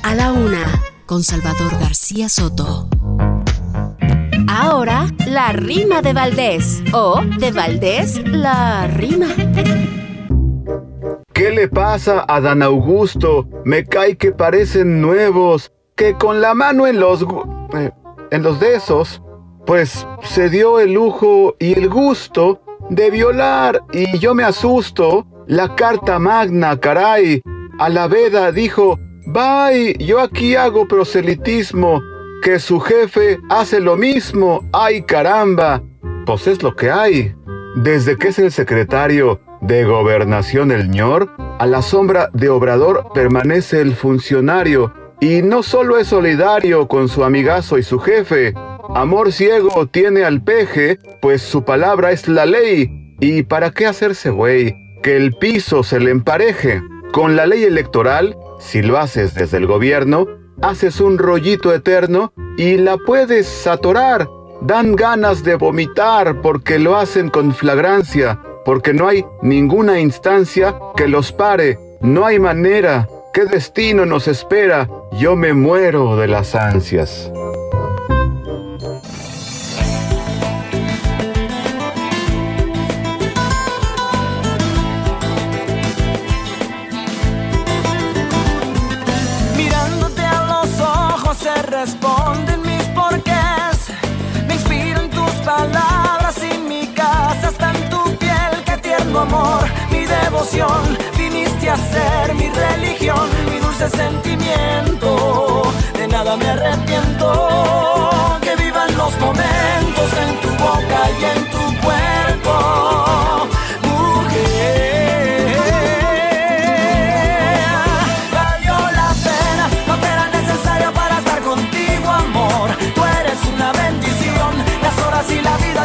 A 0.02 0.14
la 0.14 0.32
una, 0.32 0.64
con 1.06 1.22
Salvador 1.22 1.72
García 1.78 2.28
Soto. 2.28 2.88
Ahora, 4.50 5.06
la 5.26 5.52
rima 5.52 6.00
de 6.00 6.14
Valdés. 6.14 6.82
O, 6.94 7.20
de 7.38 7.52
Valdés, 7.52 8.26
la 8.26 8.86
rima. 8.86 9.26
¿Qué 11.34 11.50
le 11.50 11.68
pasa 11.68 12.24
a 12.26 12.40
Dan 12.40 12.62
Augusto? 12.62 13.46
Me 13.64 13.84
cae 13.84 14.16
que 14.16 14.32
parecen 14.32 15.02
nuevos, 15.02 15.70
que 15.94 16.14
con 16.14 16.40
la 16.40 16.54
mano 16.54 16.86
en 16.86 16.98
los... 16.98 17.26
Eh, 17.74 17.90
en 18.30 18.42
los 18.42 18.58
de 18.58 18.74
esos, 18.74 19.22
pues 19.66 20.06
se 20.22 20.48
dio 20.48 20.80
el 20.80 20.92
lujo 20.92 21.54
y 21.58 21.72
el 21.74 21.88
gusto 21.88 22.60
de 22.90 23.10
violar 23.10 23.82
y 23.92 24.18
yo 24.18 24.34
me 24.34 24.44
asusto. 24.44 25.26
La 25.46 25.74
carta 25.76 26.18
magna, 26.18 26.78
caray. 26.78 27.42
A 27.78 27.88
la 27.88 28.06
veda 28.06 28.50
dijo, 28.50 28.98
bye, 29.26 29.94
yo 29.98 30.20
aquí 30.20 30.56
hago 30.56 30.88
proselitismo 30.88 32.00
que 32.42 32.58
su 32.58 32.80
jefe 32.80 33.38
hace 33.50 33.80
lo 33.80 33.96
mismo. 33.96 34.68
¡Ay 34.72 35.02
caramba! 35.02 35.82
Pues 36.26 36.46
es 36.46 36.62
lo 36.62 36.74
que 36.74 36.90
hay. 36.90 37.34
Desde 37.76 38.16
que 38.16 38.28
es 38.28 38.38
el 38.38 38.52
secretario 38.52 39.40
de 39.60 39.84
Gobernación 39.84 40.70
el 40.70 40.90
ñor, 40.90 41.30
a 41.58 41.66
la 41.66 41.82
sombra 41.82 42.30
de 42.32 42.48
Obrador 42.48 43.06
permanece 43.14 43.80
el 43.80 43.94
funcionario. 43.94 44.92
Y 45.20 45.42
no 45.42 45.62
solo 45.62 45.98
es 45.98 46.08
solidario 46.08 46.86
con 46.86 47.08
su 47.08 47.24
amigazo 47.24 47.76
y 47.76 47.82
su 47.82 47.98
jefe, 47.98 48.54
amor 48.94 49.32
ciego 49.32 49.86
tiene 49.86 50.24
al 50.24 50.42
peje, 50.42 50.98
pues 51.20 51.42
su 51.42 51.64
palabra 51.64 52.12
es 52.12 52.28
la 52.28 52.46
ley. 52.46 53.16
¿Y 53.20 53.42
para 53.42 53.72
qué 53.72 53.86
hacerse 53.86 54.30
güey? 54.30 54.76
Que 55.02 55.16
el 55.16 55.34
piso 55.34 55.82
se 55.82 55.98
le 55.98 56.12
empareje. 56.12 56.82
Con 57.12 57.34
la 57.34 57.46
ley 57.46 57.64
electoral, 57.64 58.36
si 58.60 58.82
lo 58.82 58.98
haces 58.98 59.34
desde 59.34 59.56
el 59.56 59.66
gobierno, 59.66 60.26
haces 60.62 61.00
un 61.00 61.18
rollito 61.18 61.72
eterno 61.72 62.32
y 62.56 62.76
la 62.76 62.96
puedes 62.96 63.66
atorar. 63.66 64.28
Dan 64.60 64.96
ganas 64.96 65.44
de 65.44 65.54
vomitar 65.54 66.40
porque 66.42 66.78
lo 66.78 66.96
hacen 66.96 67.30
con 67.30 67.54
flagrancia, 67.54 68.40
porque 68.64 68.92
no 68.92 69.06
hay 69.06 69.24
ninguna 69.40 70.00
instancia 70.00 70.76
que 70.96 71.06
los 71.06 71.32
pare, 71.32 71.78
no 72.00 72.26
hay 72.26 72.38
manera. 72.38 73.08
¿Qué 73.32 73.44
destino 73.44 74.04
nos 74.04 74.26
espera? 74.26 74.88
Yo 75.12 75.36
me 75.36 75.52
muero 75.52 76.16
de 76.16 76.26
las 76.26 76.54
ansias. 76.54 77.30
Tierno 99.08 99.22
amor, 99.22 99.64
mi 99.90 100.04
devoción. 100.04 100.98
Viniste 101.16 101.70
a 101.70 101.76
ser 101.76 102.34
mi 102.34 102.50
religión, 102.50 103.26
mi 103.50 103.58
dulce 103.58 103.88
sentimiento. 103.88 105.72
De 105.94 106.06
nada 106.08 106.36
me 106.36 106.50
arrepiento. 106.50 108.10
Que 108.42 108.54
vivan 108.62 108.94
los 108.98 109.18
momentos 109.18 110.10
en 110.24 110.40
tu 110.42 110.50
boca 110.62 111.10
y 111.18 111.24
en 111.24 111.50
tu 111.50 111.80
cuerpo. 111.80 112.98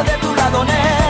de 0.02 0.18
tu 0.18 0.34
lado, 0.34 0.64
nena, 0.64 1.03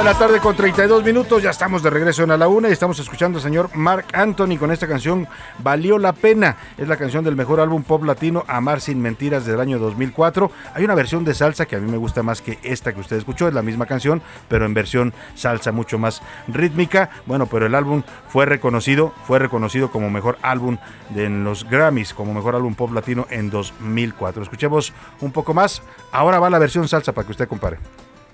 de 0.00 0.04
la 0.04 0.14
tarde 0.14 0.40
con 0.40 0.56
32 0.56 1.04
minutos, 1.04 1.42
ya 1.42 1.50
estamos 1.50 1.82
de 1.82 1.90
regreso 1.90 2.22
en 2.22 2.30
a 2.30 2.38
la 2.38 2.48
una 2.48 2.70
y 2.70 2.72
estamos 2.72 2.98
escuchando 2.98 3.36
al 3.36 3.42
señor 3.42 3.68
Mark 3.74 4.06
Anthony 4.14 4.56
con 4.58 4.70
esta 4.70 4.88
canción 4.88 5.28
Valió 5.58 5.98
la 5.98 6.14
pena. 6.14 6.56
Es 6.78 6.88
la 6.88 6.96
canción 6.96 7.22
del 7.22 7.36
mejor 7.36 7.60
álbum 7.60 7.82
pop 7.82 8.04
latino 8.04 8.42
Amar 8.48 8.80
sin 8.80 9.02
mentiras 9.02 9.44
del 9.44 9.60
año 9.60 9.78
2004. 9.78 10.50
Hay 10.72 10.84
una 10.84 10.94
versión 10.94 11.26
de 11.26 11.34
salsa 11.34 11.66
que 11.66 11.76
a 11.76 11.80
mí 11.80 11.90
me 11.90 11.98
gusta 11.98 12.22
más 12.22 12.40
que 12.40 12.58
esta 12.62 12.94
que 12.94 13.00
usted 13.00 13.16
escuchó, 13.16 13.46
es 13.46 13.52
la 13.52 13.60
misma 13.60 13.84
canción, 13.84 14.22
pero 14.48 14.64
en 14.64 14.72
versión 14.72 15.12
salsa 15.34 15.70
mucho 15.70 15.98
más 15.98 16.22
rítmica. 16.48 17.10
Bueno, 17.26 17.44
pero 17.44 17.66
el 17.66 17.74
álbum 17.74 18.02
fue 18.28 18.46
reconocido, 18.46 19.12
fue 19.26 19.38
reconocido 19.38 19.90
como 19.90 20.08
mejor 20.08 20.38
álbum 20.40 20.78
en 21.14 21.44
los 21.44 21.68
Grammys, 21.68 22.14
como 22.14 22.32
mejor 22.32 22.54
álbum 22.54 22.74
pop 22.74 22.90
latino 22.94 23.26
en 23.28 23.50
2004. 23.50 24.44
Escuchemos 24.44 24.94
un 25.20 25.30
poco 25.30 25.52
más. 25.52 25.82
Ahora 26.10 26.40
va 26.40 26.48
la 26.48 26.58
versión 26.58 26.88
salsa 26.88 27.12
para 27.12 27.26
que 27.26 27.32
usted 27.32 27.48
compare. 27.48 27.76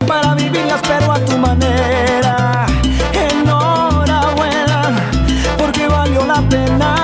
Para 0.07 0.35
vivirlas 0.35 0.81
pero 0.87 1.13
a 1.13 1.19
tu 1.19 1.37
manera. 1.37 2.67
Enhorabuena, 3.13 4.83
porque 5.59 5.89
valió 5.89 6.25
la 6.25 6.41
pena. 6.49 6.95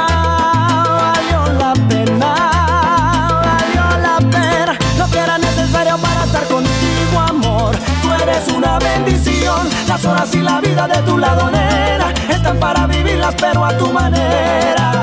Valió 1.00 1.52
la 1.58 1.72
pena, 1.88 2.34
valió 3.44 3.98
la 3.98 4.18
pena. 4.18 4.78
Lo 4.98 5.10
que 5.10 5.18
era 5.18 5.38
necesario 5.38 5.98
para 5.98 6.24
estar 6.24 6.44
contigo, 6.44 7.20
amor. 7.28 7.76
Tú 8.02 8.12
eres 8.22 8.48
una 8.48 8.78
bendición. 8.78 9.68
Las 9.88 10.04
horas 10.04 10.34
y 10.34 10.40
la 10.40 10.60
vida 10.60 10.86
de 10.86 11.02
tu 11.02 11.18
lado, 11.18 11.50
nena, 11.50 12.12
están 12.28 12.58
para 12.58 12.86
vivirlas 12.86 13.34
pero 13.38 13.64
a 13.64 13.76
tu 13.76 13.92
manera. 13.92 15.01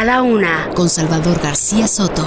Pena 0.00 0.14
la 0.14 0.22
una, 0.22 0.70
con 0.74 0.88
Salvador 0.88 1.38
García 1.42 1.86
Soto. 1.86 2.24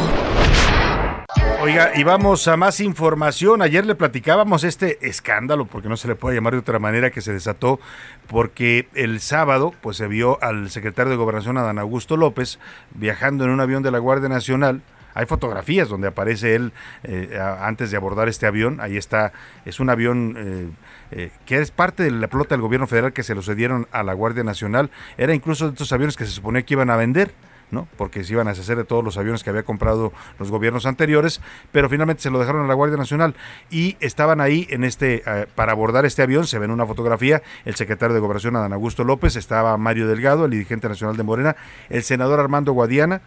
Oiga, 1.60 1.94
y 1.96 2.04
vamos 2.04 2.48
a 2.48 2.56
más 2.56 2.80
información. 2.80 3.64
Ayer 3.64 3.84
le 3.84 3.96
platicábamos 3.96 4.64
este 4.64 5.08
escándalo, 5.08 5.66
porque 5.66 5.90
no 5.90 5.98
se 5.98 6.08
le 6.08 6.14
puede 6.14 6.36
llamar 6.36 6.54
de 6.54 6.60
otra 6.60 6.78
manera, 6.78 7.10
que 7.10 7.22
se 7.22 7.34
desató 7.34 7.80
porque 8.28 8.88
el 8.94 9.22
sábado 9.22 9.74
pues 9.82 9.98
se 9.98 10.08
vio 10.08 10.38
al 10.44 10.70
secretario 10.70 11.10
de 11.10 11.18
Gobernación, 11.18 11.58
Adán 11.58 11.80
Augusto 11.80 12.16
López, 12.16 12.60
viajando 12.94 13.44
en 13.46 13.50
un 13.50 13.60
avión 13.60 13.82
de 13.82 13.90
la 13.90 13.98
Guardia 13.98 14.30
Nacional. 14.30 14.84
Hay 15.16 15.26
fotografías 15.26 15.90
donde 15.90 16.10
aparece 16.10 16.54
él 16.54 16.74
eh, 17.04 17.40
antes 17.60 17.90
de 17.90 17.98
abordar 17.98 18.30
este 18.30 18.46
avión. 18.46 18.82
Ahí 18.82 18.98
está, 18.98 19.34
es 19.66 19.80
un 19.80 19.90
avión 19.90 20.36
eh, 20.38 20.70
eh, 21.10 21.32
que 21.48 21.58
es 21.58 21.72
parte 21.72 22.04
de 22.04 22.12
la 22.12 22.28
flota 22.28 22.54
del 22.54 22.62
gobierno 22.62 22.86
federal 22.86 23.14
que 23.14 23.24
se 23.24 23.34
lo 23.34 23.42
cedieron 23.42 23.88
a 23.92 24.04
la 24.04 24.14
Guardia 24.14 24.44
Nacional. 24.44 24.92
Era 25.18 25.34
incluso 25.34 25.66
de 25.66 25.72
estos 25.72 25.92
aviones 25.92 26.16
que 26.16 26.26
se 26.26 26.32
suponía 26.32 26.62
que 26.62 26.76
iban 26.76 26.92
a 26.92 26.98
vender 26.98 27.34
¿no? 27.74 27.88
Porque 27.98 28.24
se 28.24 28.34
iban 28.34 28.48
a 28.48 28.52
deshacer 28.52 28.78
de 28.78 28.86
todos 28.86 29.04
los 29.04 29.18
aviones 29.18 29.44
que 29.44 29.50
había 29.50 29.64
comprado 29.64 30.14
los 30.40 30.50
gobiernos 30.50 30.86
anteriores, 30.86 31.42
pero 31.72 31.90
finalmente 31.90 32.24
se 32.24 32.30
lo 32.30 32.40
dejaron 32.40 32.64
a 32.64 32.68
la 32.68 32.74
Guardia 32.74 32.98
Nacional 32.98 33.36
y 33.70 33.98
estaban 34.00 34.40
ahí 34.40 34.68
en 34.70 34.84
este 34.84 35.24
eh, 35.26 35.48
para 35.56 35.74
abordar 35.74 36.06
este 36.06 36.22
avión, 36.22 36.48
se 36.48 36.60
ve 36.60 36.66
en 36.66 36.72
una 36.72 36.86
fotografía 36.86 37.42
el 37.66 37.76
secretario 37.76 38.14
de 38.14 38.20
Gobernación 38.20 38.56
Adán 38.56 38.74
Augusto 38.74 39.04
López, 39.04 39.36
estaba 39.36 39.76
Mario 39.78 40.08
Delgado, 40.08 40.46
el 40.46 40.52
dirigente 40.52 40.88
nacional 40.88 41.18
de 41.18 41.24
Morena, 41.24 41.56
el 41.90 42.04
senador 42.04 42.40
Armando 42.40 42.72
Guadiana, 42.74 43.22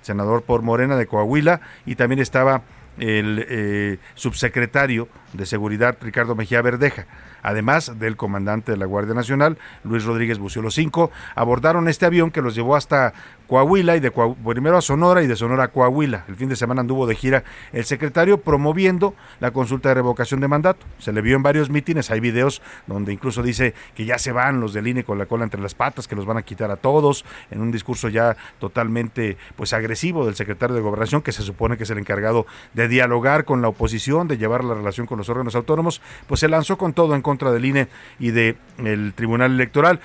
senador 0.00 0.42
por 0.42 0.62
Morena 0.62 0.96
de 0.96 1.06
Coahuila 1.06 1.60
y 1.84 1.96
también 1.96 2.20
estaba 2.20 2.62
el 2.98 3.46
eh, 3.48 3.98
subsecretario 4.14 5.08
de 5.32 5.46
Seguridad 5.46 5.96
Ricardo 6.00 6.34
Mejía 6.34 6.62
Verdeja 6.62 7.06
además 7.48 7.98
del 7.98 8.16
comandante 8.16 8.72
de 8.72 8.78
la 8.78 8.84
Guardia 8.84 9.14
Nacional, 9.14 9.56
Luis 9.82 10.04
Rodríguez 10.04 10.38
Bucio. 10.38 10.60
Los 10.60 10.74
cinco 10.74 11.10
abordaron 11.34 11.88
este 11.88 12.04
avión 12.04 12.30
que 12.30 12.42
los 12.42 12.54
llevó 12.54 12.76
hasta 12.76 13.14
Coahuila 13.46 13.96
y 13.96 14.00
de 14.00 14.10
primero 14.10 14.76
a 14.76 14.82
Sonora 14.82 15.22
y 15.22 15.26
de 15.26 15.34
Sonora 15.34 15.64
a 15.64 15.68
Coahuila. 15.68 16.24
El 16.28 16.36
fin 16.36 16.50
de 16.50 16.56
semana 16.56 16.82
anduvo 16.82 17.06
de 17.06 17.14
gira 17.14 17.44
el 17.72 17.86
secretario 17.86 18.42
promoviendo 18.42 19.14
la 19.40 19.50
consulta 19.50 19.88
de 19.88 19.94
revocación 19.94 20.40
de 20.40 20.48
mandato. 20.48 20.84
Se 20.98 21.10
le 21.10 21.22
vio 21.22 21.36
en 21.36 21.42
varios 21.42 21.70
mítines, 21.70 22.10
hay 22.10 22.20
videos 22.20 22.60
donde 22.86 23.14
incluso 23.14 23.42
dice 23.42 23.72
que 23.94 24.04
ya 24.04 24.18
se 24.18 24.32
van 24.32 24.60
los 24.60 24.74
del 24.74 24.86
INE 24.86 25.02
con 25.02 25.16
la 25.16 25.24
cola 25.24 25.44
entre 25.44 25.62
las 25.62 25.74
patas, 25.74 26.06
que 26.06 26.16
los 26.16 26.26
van 26.26 26.36
a 26.36 26.42
quitar 26.42 26.70
a 26.70 26.76
todos, 26.76 27.24
en 27.50 27.62
un 27.62 27.72
discurso 27.72 28.10
ya 28.10 28.36
totalmente 28.58 29.38
pues 29.56 29.72
agresivo 29.72 30.26
del 30.26 30.34
secretario 30.34 30.76
de 30.76 30.82
Gobernación, 30.82 31.22
que 31.22 31.32
se 31.32 31.42
supone 31.42 31.78
que 31.78 31.84
es 31.84 31.90
el 31.90 31.96
encargado 31.96 32.46
de 32.74 32.88
dialogar 32.88 33.46
con 33.46 33.62
la 33.62 33.68
oposición, 33.68 34.28
de 34.28 34.36
llevar 34.36 34.64
la 34.64 34.74
relación 34.74 35.06
con 35.06 35.16
los 35.16 35.30
órganos 35.30 35.54
autónomos, 35.54 36.02
pues 36.26 36.40
se 36.40 36.48
lanzó 36.48 36.76
con 36.76 36.92
todo 36.92 37.14
en 37.14 37.22
contra 37.22 37.37
del 37.38 37.64
INE 37.64 37.88
y 38.18 38.30
del 38.30 38.56
el 38.78 39.12
Tribunal 39.14 39.52
Electoral. 39.52 40.00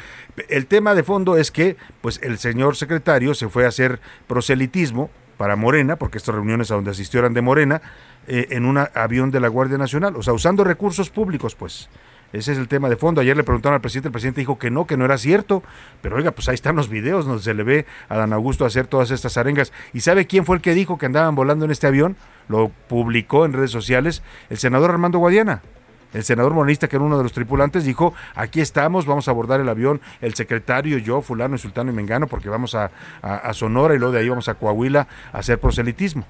El 0.50 0.68
tema 0.68 0.96
de 0.96 1.04
fondo 1.04 1.38
es 1.38 1.52
que 1.52 1.78
pues 2.02 2.20
el 2.24 2.38
señor 2.38 2.76
secretario 2.76 3.34
se 3.34 3.50
fue 3.50 3.66
a 3.66 3.70
hacer 3.70 4.00
proselitismo 4.28 5.10
para 5.38 5.56
Morena, 5.56 5.96
porque 5.96 6.18
estas 6.18 6.36
reuniones 6.36 6.72
a 6.72 6.76
donde 6.76 6.92
asistió 6.92 7.20
eran 7.20 7.34
de 7.34 7.42
Morena, 7.42 7.82
eh, 8.28 8.48
en 8.52 8.66
un 8.66 8.78
avión 8.78 9.32
de 9.32 9.40
la 9.40 9.48
Guardia 9.48 9.78
Nacional, 9.78 10.16
o 10.16 10.24
sea, 10.24 10.34
usando 10.34 10.64
recursos 10.64 11.10
públicos, 11.10 11.56
pues. 11.56 11.90
Ese 12.34 12.52
es 12.52 12.58
el 12.58 12.68
tema 12.68 12.90
de 12.90 12.96
fondo. 12.96 13.22
Ayer 13.22 13.38
le 13.38 13.44
preguntaron 13.44 13.76
al 13.76 13.82
presidente, 13.82 14.08
el 14.08 14.12
presidente 14.12 14.42
dijo 14.42 14.58
que 14.58 14.72
no, 14.72 14.88
que 14.88 14.98
no 14.98 15.06
era 15.06 15.20
cierto. 15.20 15.62
Pero 16.02 16.16
oiga, 16.16 16.32
pues 16.32 16.50
ahí 16.50 16.56
están 16.56 16.76
los 16.76 16.90
videos 16.90 17.28
donde 17.28 17.44
se 17.44 17.54
le 17.54 17.62
ve 17.62 17.86
a 18.10 18.18
Dan 18.18 18.34
Augusto 18.34 18.66
hacer 18.66 18.88
todas 18.88 19.12
estas 19.12 19.38
arengas. 19.38 19.72
¿Y 19.94 20.00
sabe 20.00 20.26
quién 20.26 20.44
fue 20.44 20.56
el 20.56 20.62
que 20.64 20.74
dijo 20.74 20.98
que 20.98 21.06
andaban 21.06 21.36
volando 21.36 21.66
en 21.66 21.70
este 21.70 21.86
avión? 21.86 22.18
Lo 22.48 22.70
publicó 22.90 23.46
en 23.46 23.54
redes 23.54 23.70
sociales 23.70 24.24
el 24.50 24.58
senador 24.58 24.90
Armando 24.90 25.20
Guadiana. 25.20 25.62
El 26.14 26.24
senador 26.24 26.54
monista, 26.54 26.88
que 26.88 26.96
era 26.96 27.06
uno 27.06 27.18
de 27.18 27.24
los 27.24 27.34
tripulantes, 27.34 27.84
dijo, 27.84 28.14
aquí 28.36 28.62
estamos, 28.62 29.06
vamos 29.06 29.28
a 29.28 29.32
abordar 29.32 29.60
el 29.60 29.70
avión, 29.70 30.02
el 30.22 30.34
secretario, 30.36 30.98
yo, 30.98 31.22
fulano, 31.22 31.58
sultano 31.58 31.92
y 31.92 31.96
mengano, 31.96 32.28
porque 32.28 32.50
vamos 32.50 32.76
a, 32.76 32.92
a 33.22 33.54
Sonora 33.54 33.96
y 33.96 34.00
luego 34.00 34.14
de 34.14 34.20
ahí 34.20 34.30
vamos 34.30 34.48
a 34.50 34.56
Coahuila 34.56 35.08
a 35.32 35.38
hacer 35.40 35.60
proselitismo. 35.60 36.26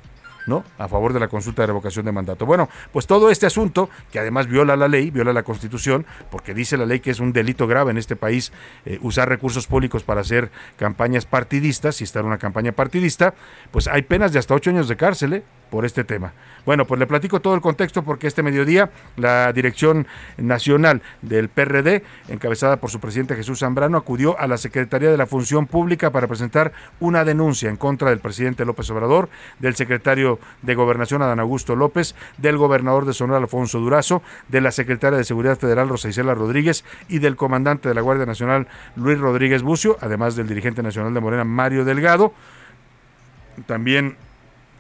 ¿No? 0.48 0.64
A 0.78 0.88
favor 0.88 1.14
de 1.14 1.20
la 1.20 1.28
consulta 1.28 1.64
de 1.64 1.68
revocación 1.68 2.06
de 2.06 2.12
mandato. 2.12 2.46
Bueno, 2.46 2.70
pues 2.92 3.08
todo 3.08 3.30
este 3.30 3.46
asunto, 3.46 3.90
que 4.12 4.20
además 4.20 4.48
viola 4.48 4.76
la 4.76 4.88
ley, 4.88 5.12
viola 5.12 5.34
la 5.34 5.44
constitución, 5.44 6.06
porque 6.32 6.54
dice 6.54 6.78
la 6.78 6.86
ley 6.86 7.00
que 7.00 7.12
es 7.12 7.20
un 7.20 7.34
delito 7.34 7.68
grave 7.68 7.92
en 7.92 7.98
este 7.98 8.16
país 8.16 8.52
eh, 8.86 9.00
usar 9.02 9.30
recursos 9.30 9.68
públicos 9.68 10.04
para 10.04 10.22
hacer 10.22 10.52
campañas 10.78 11.26
partidistas, 11.26 11.96
si 11.96 12.04
está 12.04 12.20
en 12.20 12.28
una 12.28 12.38
campaña 12.38 12.72
partidista, 12.72 13.34
pues 13.72 13.88
hay 13.88 14.04
penas 14.04 14.34
de 14.34 14.40
hasta 14.40 14.54
ocho 14.54 14.70
años 14.70 14.88
de 14.88 14.96
cárcel, 14.96 15.34
¿eh? 15.34 15.44
por 15.74 15.86
este 15.86 16.04
tema. 16.04 16.34
Bueno, 16.68 16.86
pues 16.86 17.00
le 17.00 17.08
platico 17.08 17.42
todo 17.42 17.56
el 17.56 17.62
contexto 17.62 18.04
porque 18.04 18.28
este 18.28 18.44
mediodía 18.44 18.92
la 19.18 19.52
Dirección 19.54 20.06
Nacional 20.38 21.02
del 21.24 21.50
PRD, 21.50 22.04
encabezada 22.28 22.78
por 22.78 22.92
su 22.92 23.00
presidente 23.00 23.36
Jesús 23.36 23.58
Zambrano, 23.58 23.98
acudió 23.98 24.40
a 24.40 24.46
la 24.46 24.58
Secretaría 24.58 25.10
de 25.10 25.18
la 25.18 25.26
Función 25.26 25.66
Pública 25.66 26.12
para 26.12 26.28
presentar 26.28 26.74
una 27.00 27.26
denuncia 27.26 27.70
en 27.70 27.78
contra 27.78 28.12
del 28.12 28.20
presidente 28.20 28.66
López 28.66 28.88
Obrador, 28.92 29.30
del 29.58 29.76
secretario 29.76 30.33
de 30.62 30.76
Gobernación 30.76 31.22
Adán 31.22 31.40
Augusto 31.40 31.76
López, 31.76 32.16
del 32.38 32.58
gobernador 32.58 33.06
de 33.06 33.14
Sonora 33.14 33.40
Alfonso 33.40 33.80
Durazo, 33.80 34.22
de 34.48 34.62
la 34.62 34.72
secretaria 34.72 35.18
de 35.18 35.24
Seguridad 35.24 35.58
Federal 35.58 35.90
Rosa 35.90 36.10
Isela 36.10 36.34
Rodríguez 36.34 36.84
y 37.08 37.20
del 37.20 37.36
comandante 37.36 37.90
de 37.90 37.96
la 37.96 38.02
Guardia 38.02 38.26
Nacional 38.26 38.68
Luis 38.96 39.20
Rodríguez 39.20 39.64
Bucio, 39.64 39.98
además 40.02 40.36
del 40.36 40.48
dirigente 40.48 40.84
nacional 40.84 41.14
de 41.14 41.20
Morena 41.20 41.44
Mario 41.44 41.86
Delgado. 41.86 42.34
También 43.66 44.18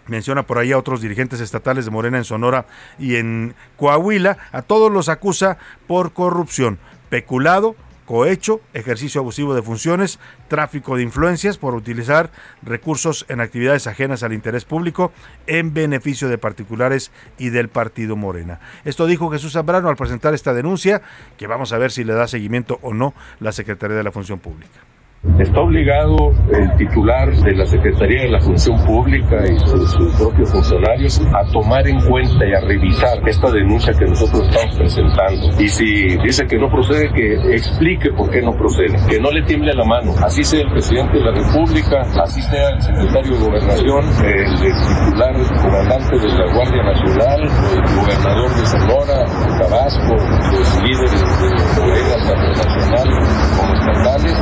menciona 0.08 0.44
por 0.44 0.58
ahí 0.58 0.72
a 0.72 0.78
otros 0.78 1.02
dirigentes 1.02 1.39
estatales 1.39 1.86
de 1.86 1.92
Morena 1.92 2.18
en 2.18 2.24
Sonora 2.24 2.66
y 3.00 3.16
en 3.16 3.56
Coahuila, 3.78 4.38
a 4.52 4.62
todos 4.62 4.92
los 4.92 5.10
acusa 5.10 5.58
por 5.88 6.13
corrupción, 6.13 6.80
peculado, 7.10 7.76
cohecho, 8.06 8.62
ejercicio 8.74 9.22
abusivo 9.22 9.56
de 9.56 9.62
funciones, 9.62 10.20
tráfico 10.48 10.96
de 10.96 11.04
influencias 11.04 11.58
por 11.58 11.76
utilizar 11.76 12.32
recursos 12.62 13.26
en 13.30 13.42
actividades 13.42 13.88
ajenas 13.88 14.24
al 14.24 14.34
interés 14.34 14.66
público 14.66 15.12
en 15.48 15.74
beneficio 15.74 16.30
de 16.30 16.38
particulares 16.38 17.12
y 17.38 17.50
del 17.50 17.70
partido 17.70 18.16
Morena. 18.16 18.60
Esto 18.86 19.06
dijo 19.06 19.32
Jesús 19.32 19.54
Zambrano 19.54 19.89
al 19.89 19.96
presentar 19.96 20.34
esta 20.34 20.54
denuncia, 20.54 21.02
que 21.38 21.48
vamos 21.48 21.74
a 21.74 21.78
ver 21.78 21.92
si 21.92 22.04
le 22.04 22.13
da 22.13 22.28
seguimiento 22.28 22.80
o 22.82 22.94
no 22.94 23.13
la 23.39 23.52
Secretaría 23.52 23.98
de 23.98 24.04
la 24.04 24.12
Función 24.12 24.39
Pública. 24.39 24.92
Está 25.39 25.62
obligado 25.62 26.33
el 26.51 26.75
titular 26.75 27.33
de 27.33 27.55
la 27.55 27.65
Secretaría 27.65 28.23
de 28.23 28.29
la 28.29 28.41
Función 28.41 28.77
Pública 28.86 29.38
y 29.49 29.57
sus, 29.57 29.95
propios 30.17 30.51
funcionarios 30.51 31.21
a 31.33 31.49
tomar 31.53 31.88
en 31.88 31.97
cuenta 32.01 32.45
y 32.45 32.53
a 32.53 32.59
revisar 32.59 33.17
esta 33.25 33.49
denuncia 33.49 33.93
que 33.93 34.05
nosotros 34.05 34.45
estamos 34.49 34.75
presentando. 34.75 35.62
Y 35.62 35.69
si 35.69 36.17
dice 36.17 36.45
que 36.45 36.57
no 36.57 36.69
procede, 36.69 37.09
que 37.13 37.55
explique 37.55 38.12
por 38.12 38.29
qué 38.31 38.41
no 38.41 38.51
procede, 38.51 38.97
que 39.09 39.17
no 39.21 39.31
le 39.31 39.41
tiemble 39.43 39.73
la 39.73 39.86
mano. 39.86 40.13
Así 40.21 40.43
sea 40.43 40.59
el 40.59 40.69
presidente 40.71 41.17
de 41.17 41.23
la 41.23 41.31
República, 41.31 42.01
así 42.21 42.41
sea 42.41 42.69
el 42.71 42.81
secretario 42.81 43.31
de 43.31 43.45
Gobernación, 43.45 44.05
el, 44.25 44.45
titular, 44.59 45.33
comandante 45.62 46.19
de 46.19 46.27
la 46.27 46.53
Guardia 46.53 46.83
Nacional, 46.83 47.41
el 47.41 47.95
gobernador 47.95 48.49
de 48.49 48.65
Sonora, 48.65 49.19
de 49.23 49.63
Tabasco, 49.63 50.15
los 50.51 50.83
líderes 50.83 51.12
de 51.41 51.81
Morena, 51.81 52.15
tanto 52.27 52.67
nacional 52.67 53.09
como 53.57 53.73
estatales. 53.73 54.39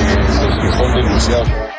Eh, 0.00 0.19
los 0.64 0.72
que 0.72 0.78
son 0.78 0.94
denunciados. 0.94 1.69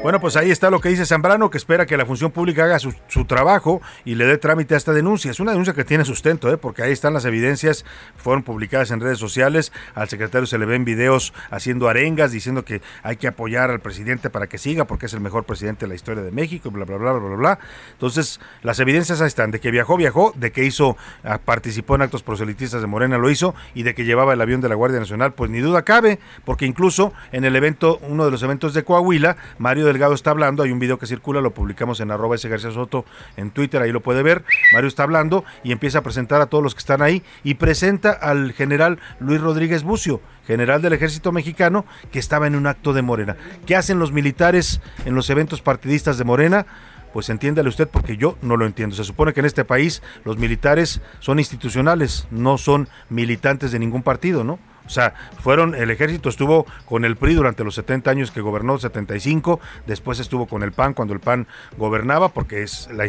Bueno, 0.00 0.20
pues 0.20 0.36
ahí 0.36 0.52
está 0.52 0.70
lo 0.70 0.80
que 0.80 0.90
dice 0.90 1.04
Zambrano, 1.04 1.50
que 1.50 1.58
espera 1.58 1.84
que 1.84 1.96
la 1.96 2.06
función 2.06 2.30
pública 2.30 2.62
haga 2.62 2.78
su, 2.78 2.94
trabajo 3.24 3.82
y 4.04 4.14
le 4.14 4.26
dé 4.26 4.38
trámite 4.38 4.74
a 4.74 4.76
esta 4.76 4.92
denuncia. 4.92 5.32
Es 5.32 5.40
una 5.40 5.50
denuncia 5.50 5.74
que 5.74 5.82
tiene 5.82 6.04
sustento, 6.04 6.52
¿eh? 6.52 6.56
porque 6.56 6.84
ahí 6.84 6.92
están 6.92 7.14
las 7.14 7.24
evidencias, 7.24 7.84
fueron 8.16 8.44
publicadas 8.44 8.92
en 8.92 9.00
redes 9.00 9.18
sociales. 9.18 9.72
Al 9.96 10.08
secretario 10.08 10.46
se 10.46 10.56
le 10.56 10.66
ven 10.66 10.84
videos 10.84 11.34
haciendo 11.50 11.88
arengas, 11.88 12.30
diciendo 12.30 12.64
que 12.64 12.80
hay 13.02 13.16
que 13.16 13.26
apoyar 13.26 13.72
al 13.72 13.80
presidente 13.80 14.30
para 14.30 14.46
que 14.46 14.56
siga, 14.56 14.84
porque 14.84 15.06
es 15.06 15.14
el 15.14 15.20
mejor 15.20 15.42
presidente 15.42 15.86
de 15.86 15.88
la 15.88 15.96
historia 15.96 16.22
de 16.22 16.30
México, 16.30 16.70
bla, 16.70 16.84
bla, 16.84 16.96
bla, 16.96 17.12
bla, 17.14 17.28
bla, 17.28 17.36
bla. 17.36 17.58
Entonces, 17.90 18.38
las 18.62 18.78
evidencias 18.78 19.20
ahí 19.20 19.26
están, 19.26 19.50
de 19.50 19.58
que 19.58 19.72
viajó, 19.72 19.96
viajó, 19.96 20.32
de 20.36 20.52
que 20.52 20.62
hizo, 20.62 20.96
ah, 21.24 21.40
participó 21.44 21.96
en 21.96 22.02
actos 22.02 22.22
proselitistas 22.22 22.80
de 22.80 22.86
Morena, 22.86 23.18
lo 23.18 23.30
hizo, 23.30 23.52
y 23.74 23.82
de 23.82 23.96
que 23.96 24.04
llevaba 24.04 24.32
el 24.32 24.40
avión 24.40 24.60
de 24.60 24.68
la 24.68 24.76
Guardia 24.76 25.00
Nacional, 25.00 25.32
pues 25.32 25.50
ni 25.50 25.58
duda 25.58 25.82
cabe, 25.82 26.20
porque 26.44 26.66
incluso 26.66 27.12
en 27.32 27.44
el 27.44 27.56
evento, 27.56 27.98
uno 28.02 28.24
de 28.24 28.30
los 28.30 28.44
eventos 28.44 28.74
de 28.74 28.84
Coahuila, 28.84 29.36
Mario 29.58 29.88
Delgado 29.98 30.14
está 30.14 30.30
hablando, 30.30 30.62
hay 30.62 30.70
un 30.70 30.78
video 30.78 30.96
que 30.96 31.06
circula, 31.06 31.40
lo 31.40 31.52
publicamos 31.52 31.98
en 31.98 32.12
arroba 32.12 32.36
ese 32.36 32.48
García 32.48 32.70
Soto 32.70 33.04
en 33.36 33.50
Twitter, 33.50 33.82
ahí 33.82 33.90
lo 33.90 34.00
puede 34.00 34.22
ver. 34.22 34.44
Mario 34.72 34.86
está 34.86 35.02
hablando 35.02 35.44
y 35.64 35.72
empieza 35.72 35.98
a 35.98 36.02
presentar 36.02 36.40
a 36.40 36.46
todos 36.46 36.62
los 36.62 36.76
que 36.76 36.78
están 36.78 37.02
ahí 37.02 37.24
y 37.42 37.54
presenta 37.54 38.12
al 38.12 38.52
general 38.52 39.00
Luis 39.18 39.40
Rodríguez 39.40 39.82
Bucio, 39.82 40.20
general 40.46 40.82
del 40.82 40.92
ejército 40.92 41.32
mexicano, 41.32 41.84
que 42.12 42.20
estaba 42.20 42.46
en 42.46 42.54
un 42.54 42.68
acto 42.68 42.92
de 42.92 43.02
Morena. 43.02 43.36
¿Qué 43.66 43.74
hacen 43.74 43.98
los 43.98 44.12
militares 44.12 44.80
en 45.04 45.16
los 45.16 45.30
eventos 45.30 45.62
partidistas 45.62 46.16
de 46.16 46.22
Morena? 46.22 46.64
pues 47.12 47.30
entiéndale 47.30 47.70
usted 47.70 47.88
porque 47.88 48.18
yo 48.18 48.36
no 48.42 48.56
lo 48.56 48.66
entiendo. 48.66 48.94
Se 48.94 49.02
supone 49.02 49.32
que 49.32 49.40
en 49.40 49.46
este 49.46 49.64
país 49.64 50.02
los 50.24 50.36
militares 50.36 51.00
son 51.18 51.38
institucionales, 51.38 52.28
no 52.30 52.58
son 52.58 52.88
militantes 53.08 53.72
de 53.72 53.78
ningún 53.78 54.02
partido, 54.02 54.44
¿no? 54.44 54.58
O 54.88 54.90
sea, 54.90 55.12
fueron, 55.42 55.74
el 55.74 55.90
ejército 55.90 56.30
estuvo 56.30 56.66
con 56.86 57.04
el 57.04 57.16
PRI 57.16 57.34
durante 57.34 57.62
los 57.62 57.74
70 57.74 58.10
años 58.10 58.30
que 58.30 58.40
gobernó, 58.40 58.78
75, 58.78 59.60
después 59.86 60.18
estuvo 60.18 60.46
con 60.46 60.62
el 60.62 60.72
PAN 60.72 60.94
cuando 60.94 61.12
el 61.12 61.20
PAN 61.20 61.46
gobernaba, 61.76 62.30
porque 62.30 62.62
es 62.62 62.88
la 62.90 63.06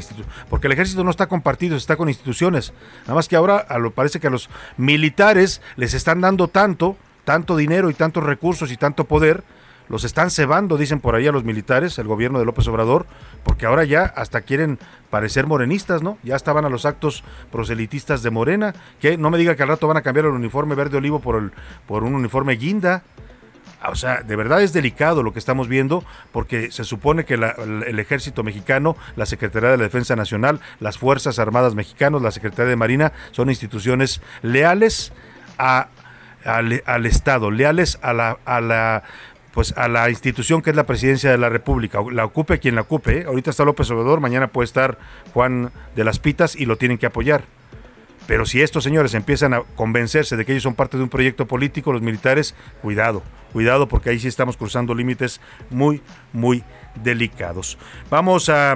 porque 0.50 0.68
el 0.68 0.74
ejército 0.74 1.06
no 1.06 1.10
está 1.10 1.28
con 1.28 1.42
partidos, 1.42 1.82
está 1.82 1.96
con 1.96 2.10
instituciones. 2.10 2.74
Nada 3.04 3.16
más 3.16 3.30
que 3.30 3.38
ahora 3.38 3.58
a 3.58 3.80
lo, 3.80 3.92
parece 3.92 4.20
que 4.20 4.28
a 4.28 4.30
los 4.30 4.50
militares 4.76 5.62
les 5.78 5.94
están 5.94 6.20
dando 6.20 6.50
tanto, 6.50 6.98
tanto 7.24 7.56
dinero 7.56 7.90
y 7.90 7.94
tantos 7.94 8.26
recursos 8.26 8.72
y 8.74 8.78
tanto 8.78 9.06
poder, 9.06 9.46
los 9.90 10.04
están 10.04 10.30
cebando, 10.30 10.78
dicen 10.78 11.00
por 11.00 11.16
ahí 11.16 11.28
a 11.28 11.32
los 11.32 11.44
militares, 11.44 11.98
el 11.98 12.08
gobierno 12.08 12.40
de 12.40 12.46
López 12.46 12.68
Obrador, 12.68 13.08
porque 13.44 13.66
ahora 13.66 13.84
ya 13.84 14.04
hasta 14.04 14.42
quieren 14.42 14.80
parecer 15.10 15.48
morenistas, 15.48 16.04
¿no? 16.04 16.18
Ya 16.24 16.36
estaban 16.36 16.64
a 16.64 16.70
los 16.70 16.86
actos 16.86 17.24
proselitistas 17.52 18.22
de 18.22 18.30
Morena, 18.30 18.74
que 19.02 19.18
no 19.18 19.32
me 19.32 19.38
diga 19.38 19.56
que 19.56 19.64
al 19.64 19.70
rato 19.70 19.88
van 19.88 19.98
a 19.98 20.02
cambiar 20.02 20.28
el 20.28 20.32
uniforme 20.32 20.76
verde 20.76 20.98
olivo 20.98 21.20
por, 21.20 21.36
el, 21.36 21.52
por 21.88 22.04
un 22.04 22.14
uniforme 22.16 22.54
guinda. 22.56 23.04
O 23.88 23.96
sea, 23.96 24.24
de 24.24 24.36
verdad 24.36 24.62
es 24.62 24.74
delicado 24.74 25.24
lo 25.24 25.32
que 25.32 25.40
estamos 25.40 25.70
viendo 25.70 26.04
porque 26.34 26.70
se 26.70 26.84
supone 26.84 27.24
que 27.24 27.36
el 27.36 28.00
ejército 28.00 28.44
mexicano, 28.44 28.98
la 29.16 29.26
Secretaría 29.26 29.70
de 29.70 29.78
la 29.78 29.84
Defensa 29.84 30.18
Nacional, 30.18 30.60
las 30.82 30.98
Fuerzas 30.98 31.40
Armadas 31.40 31.76
mexicanas, 31.76 32.22
la 32.22 32.32
Secretaría 32.32 32.72
de 32.72 32.76
Marina 32.76 33.14
son 33.32 33.50
instituciones 33.50 34.22
leales 34.42 35.14
a, 35.58 35.88
al, 36.44 37.06
Estado, 37.06 37.52
leales 37.52 37.98
a 38.02 38.14
la 38.14 39.04
pues 39.54 39.74
a 39.78 39.88
la 39.88 40.10
institución 40.10 40.62
que 40.62 40.70
es 40.70 40.76
la 40.76 40.86
presidencia 40.86 41.32
de 41.32 41.38
la 41.38 41.50
República, 41.50 42.00
la 42.12 42.26
ocupe 42.26 42.60
quien 42.60 42.76
la 42.76 42.82
ocupe. 42.82 43.20
¿eh? 43.20 43.26
Ahorita 43.26 43.50
está 43.50 43.66
López 43.66 43.90
Obrador, 43.92 44.20
mañana 44.20 44.48
puede 44.48 44.66
estar 44.66 44.98
Juan 45.34 45.72
de 45.96 46.04
las 46.04 46.20
Pitas 46.20 46.56
y 46.56 46.66
lo 46.66 46.78
tienen 46.78 46.98
que 46.98 47.06
apoyar. 47.06 47.44
Pero 48.28 48.46
si 48.46 48.62
estos 48.62 48.84
señores 48.84 49.16
empiezan 49.16 49.56
a 49.56 49.64
convencerse 49.76 50.38
de 50.38 50.46
que 50.46 50.52
ellos 50.52 50.62
son 50.62 50.76
parte 50.76 50.98
de 50.98 51.04
un 51.04 51.10
proyecto 51.10 51.48
político, 51.48 51.92
los 51.92 52.04
militares, 52.04 52.54
cuidado, 52.82 53.24
cuidado 53.54 53.88
porque 53.88 54.12
ahí 54.12 54.20
sí 54.20 54.28
estamos 54.28 54.56
cruzando 54.56 54.94
límites 54.94 55.42
muy, 55.72 56.04
muy 56.32 56.64
delicados. 57.04 57.80
Vamos 58.12 58.50
a 58.50 58.76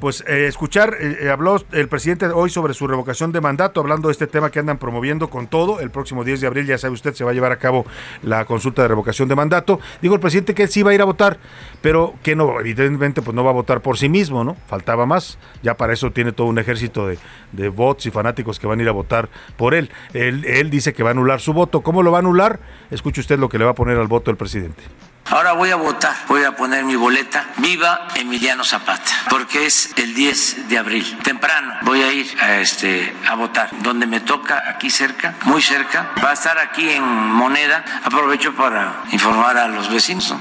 pues 0.00 0.24
eh, 0.26 0.46
escuchar, 0.46 0.96
eh, 1.00 1.18
eh, 1.22 1.30
habló 1.30 1.56
el 1.72 1.88
presidente 1.88 2.26
hoy 2.26 2.50
sobre 2.50 2.74
su 2.74 2.86
revocación 2.86 3.32
de 3.32 3.40
mandato, 3.40 3.80
hablando 3.80 4.08
de 4.08 4.12
este 4.12 4.26
tema 4.26 4.50
que 4.50 4.58
andan 4.58 4.78
promoviendo 4.78 5.30
con 5.30 5.46
todo. 5.46 5.80
El 5.80 5.90
próximo 5.90 6.24
10 6.24 6.40
de 6.40 6.46
abril, 6.46 6.66
ya 6.66 6.78
sabe 6.78 6.94
usted, 6.94 7.14
se 7.14 7.24
va 7.24 7.30
a 7.30 7.34
llevar 7.34 7.52
a 7.52 7.56
cabo 7.56 7.86
la 8.22 8.44
consulta 8.44 8.82
de 8.82 8.88
revocación 8.88 9.28
de 9.28 9.34
mandato. 9.34 9.80
Dijo 10.02 10.14
el 10.14 10.20
presidente 10.20 10.54
que 10.54 10.64
él 10.64 10.68
sí 10.68 10.82
va 10.82 10.90
a 10.90 10.94
ir 10.94 11.00
a 11.00 11.04
votar, 11.04 11.38
pero 11.80 12.14
que 12.22 12.36
no, 12.36 12.60
evidentemente, 12.60 13.22
pues 13.22 13.34
no 13.34 13.44
va 13.44 13.50
a 13.50 13.54
votar 13.54 13.80
por 13.80 13.96
sí 13.96 14.08
mismo, 14.08 14.44
¿no? 14.44 14.56
Faltaba 14.66 15.06
más. 15.06 15.38
Ya 15.62 15.76
para 15.76 15.92
eso 15.92 16.10
tiene 16.10 16.32
todo 16.32 16.48
un 16.48 16.58
ejército 16.58 17.06
de, 17.06 17.18
de 17.52 17.68
bots 17.68 18.06
y 18.06 18.10
fanáticos 18.10 18.58
que 18.58 18.66
van 18.66 18.80
a 18.80 18.82
ir 18.82 18.88
a 18.88 18.92
votar 18.92 19.28
por 19.56 19.74
él. 19.74 19.90
él. 20.12 20.44
Él 20.44 20.70
dice 20.70 20.92
que 20.92 21.02
va 21.02 21.10
a 21.10 21.12
anular 21.12 21.40
su 21.40 21.52
voto. 21.52 21.82
¿Cómo 21.82 22.02
lo 22.02 22.10
va 22.10 22.18
a 22.18 22.20
anular? 22.20 22.60
Escuche 22.90 23.20
usted 23.20 23.38
lo 23.38 23.48
que 23.48 23.58
le 23.58 23.64
va 23.64 23.70
a 23.72 23.74
poner 23.74 23.96
al 23.98 24.08
voto 24.08 24.30
el 24.30 24.36
presidente. 24.36 24.82
Ahora 25.30 25.52
voy 25.52 25.70
a 25.70 25.76
votar, 25.76 26.14
voy 26.28 26.44
a 26.44 26.54
poner 26.54 26.84
mi 26.84 26.96
boleta. 26.96 27.46
Viva 27.56 28.08
Emiliano 28.14 28.62
Zapata, 28.62 29.10
porque 29.30 29.64
es 29.64 29.94
el 29.96 30.14
10 30.14 30.68
de 30.68 30.78
abril. 30.78 31.18
Temprano 31.22 31.74
voy 31.82 32.02
a 32.02 32.12
ir 32.12 32.26
a, 32.40 32.60
este, 32.60 33.12
a 33.26 33.34
votar, 33.34 33.70
donde 33.82 34.06
me 34.06 34.20
toca, 34.20 34.62
aquí 34.68 34.90
cerca, 34.90 35.34
muy 35.44 35.62
cerca. 35.62 36.12
Va 36.22 36.30
a 36.30 36.34
estar 36.34 36.58
aquí 36.58 36.88
en 36.90 37.02
Moneda. 37.02 37.84
Aprovecho 38.04 38.54
para 38.54 39.02
informar 39.12 39.56
a 39.56 39.68
los 39.68 39.90
vecinos. 39.90 40.30
¿no? 40.30 40.40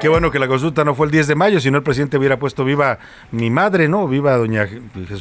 Qué 0.00 0.08
bueno 0.08 0.32
que 0.32 0.40
la 0.40 0.48
consulta 0.48 0.84
no 0.84 0.96
fue 0.96 1.06
el 1.06 1.12
10 1.12 1.28
de 1.28 1.34
mayo, 1.36 1.60
sino 1.60 1.76
el 1.78 1.84
presidente 1.84 2.18
hubiera 2.18 2.36
puesto 2.36 2.64
viva 2.64 2.98
mi 3.30 3.50
madre, 3.50 3.86
¿no? 3.86 4.08
Viva 4.08 4.36
doña, 4.36 4.66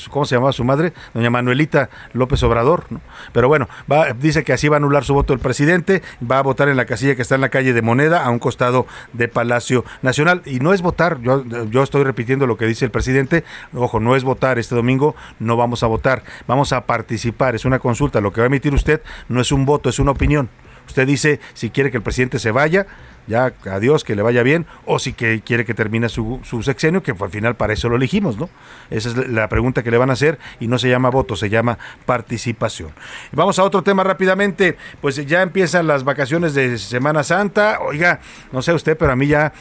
¿cómo 0.09 0.25
se 0.25 0.35
llamaba 0.35 0.53
su 0.53 0.63
madre? 0.63 0.93
Doña 1.13 1.29
Manuelita 1.29 1.91
López 2.13 2.41
Obrador, 2.41 2.85
¿no? 2.89 2.99
Pero 3.31 3.47
bueno, 3.47 3.69
dice 4.17 4.43
que 4.43 4.53
así 4.53 4.69
va 4.69 4.77
a 4.77 4.79
anular 4.79 5.03
su 5.03 5.13
voto 5.13 5.33
el 5.33 5.39
presidente, 5.39 6.01
va 6.29 6.39
a 6.39 6.41
votar 6.41 6.67
en 6.67 6.77
la 6.77 6.85
casilla 6.85 7.15
que 7.15 7.21
está 7.21 7.35
en 7.35 7.41
la 7.41 7.49
calle 7.49 7.73
de 7.73 7.83
Moneda, 7.83 8.25
a 8.25 8.31
un 8.31 8.39
costado 8.39 8.70
de 9.13 9.27
Palacio 9.27 9.85
Nacional. 10.01 10.41
Y 10.45 10.59
no 10.59 10.73
es 10.73 10.81
votar, 10.81 11.21
yo, 11.21 11.43
yo 11.69 11.83
estoy 11.83 12.03
repitiendo 12.03 12.47
lo 12.47 12.57
que 12.57 12.65
dice 12.65 12.85
el 12.85 12.91
presidente, 12.91 13.43
ojo, 13.73 13.99
no 13.99 14.15
es 14.15 14.23
votar 14.23 14.59
este 14.59 14.75
domingo, 14.75 15.15
no 15.39 15.57
vamos 15.57 15.83
a 15.83 15.87
votar, 15.87 16.23
vamos 16.47 16.73
a 16.73 16.85
participar, 16.85 17.55
es 17.55 17.65
una 17.65 17.79
consulta, 17.79 18.21
lo 18.21 18.31
que 18.31 18.41
va 18.41 18.45
a 18.45 18.47
emitir 18.47 18.73
usted 18.73 19.01
no 19.29 19.41
es 19.41 19.51
un 19.51 19.65
voto, 19.65 19.89
es 19.89 19.99
una 19.99 20.11
opinión. 20.11 20.49
Usted 20.87 21.07
dice 21.07 21.39
si 21.53 21.69
quiere 21.69 21.91
que 21.91 21.97
el 21.97 22.03
presidente 22.03 22.39
se 22.39 22.51
vaya, 22.51 22.87
ya 23.27 23.53
adiós, 23.69 24.03
que 24.03 24.15
le 24.15 24.21
vaya 24.21 24.43
bien, 24.43 24.65
o 24.85 24.99
si 24.99 25.13
que 25.13 25.41
quiere 25.41 25.65
que 25.65 25.73
termine 25.73 26.09
su, 26.09 26.39
sexenio, 26.63 27.03
que 27.03 27.11
al 27.11 27.29
final 27.29 27.55
para 27.55 27.73
eso 27.73 27.89
lo 27.89 27.95
elegimos, 27.95 28.37
¿no? 28.37 28.49
Esa 28.89 29.09
es 29.09 29.29
la 29.29 29.47
pregunta 29.47 29.83
que 29.83 29.91
le 29.91 29.97
van 29.97 30.09
a 30.09 30.13
hacer 30.13 30.39
y 30.59 30.67
no 30.67 30.77
se 30.77 30.89
llama 30.89 31.09
voto, 31.09 31.35
se 31.35 31.49
llama 31.49 31.77
participación. 32.05 32.91
Vamos 33.31 33.59
a 33.59 33.63
otro 33.63 33.83
tema 33.83 34.03
rápidamente, 34.03 34.77
pues 35.01 35.25
ya 35.25 35.41
empiezan 35.41 35.87
las 35.87 36.03
vacaciones 36.03 36.53
de 36.53 36.77
Semana 36.77 37.23
Santa, 37.23 37.79
oiga, 37.81 38.19
no 38.51 38.61
sé 38.61 38.73
usted, 38.73 38.97
pero 38.97 39.11
a 39.11 39.15
mí 39.15 39.27
ya 39.27 39.53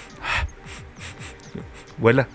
vuela 1.99 2.29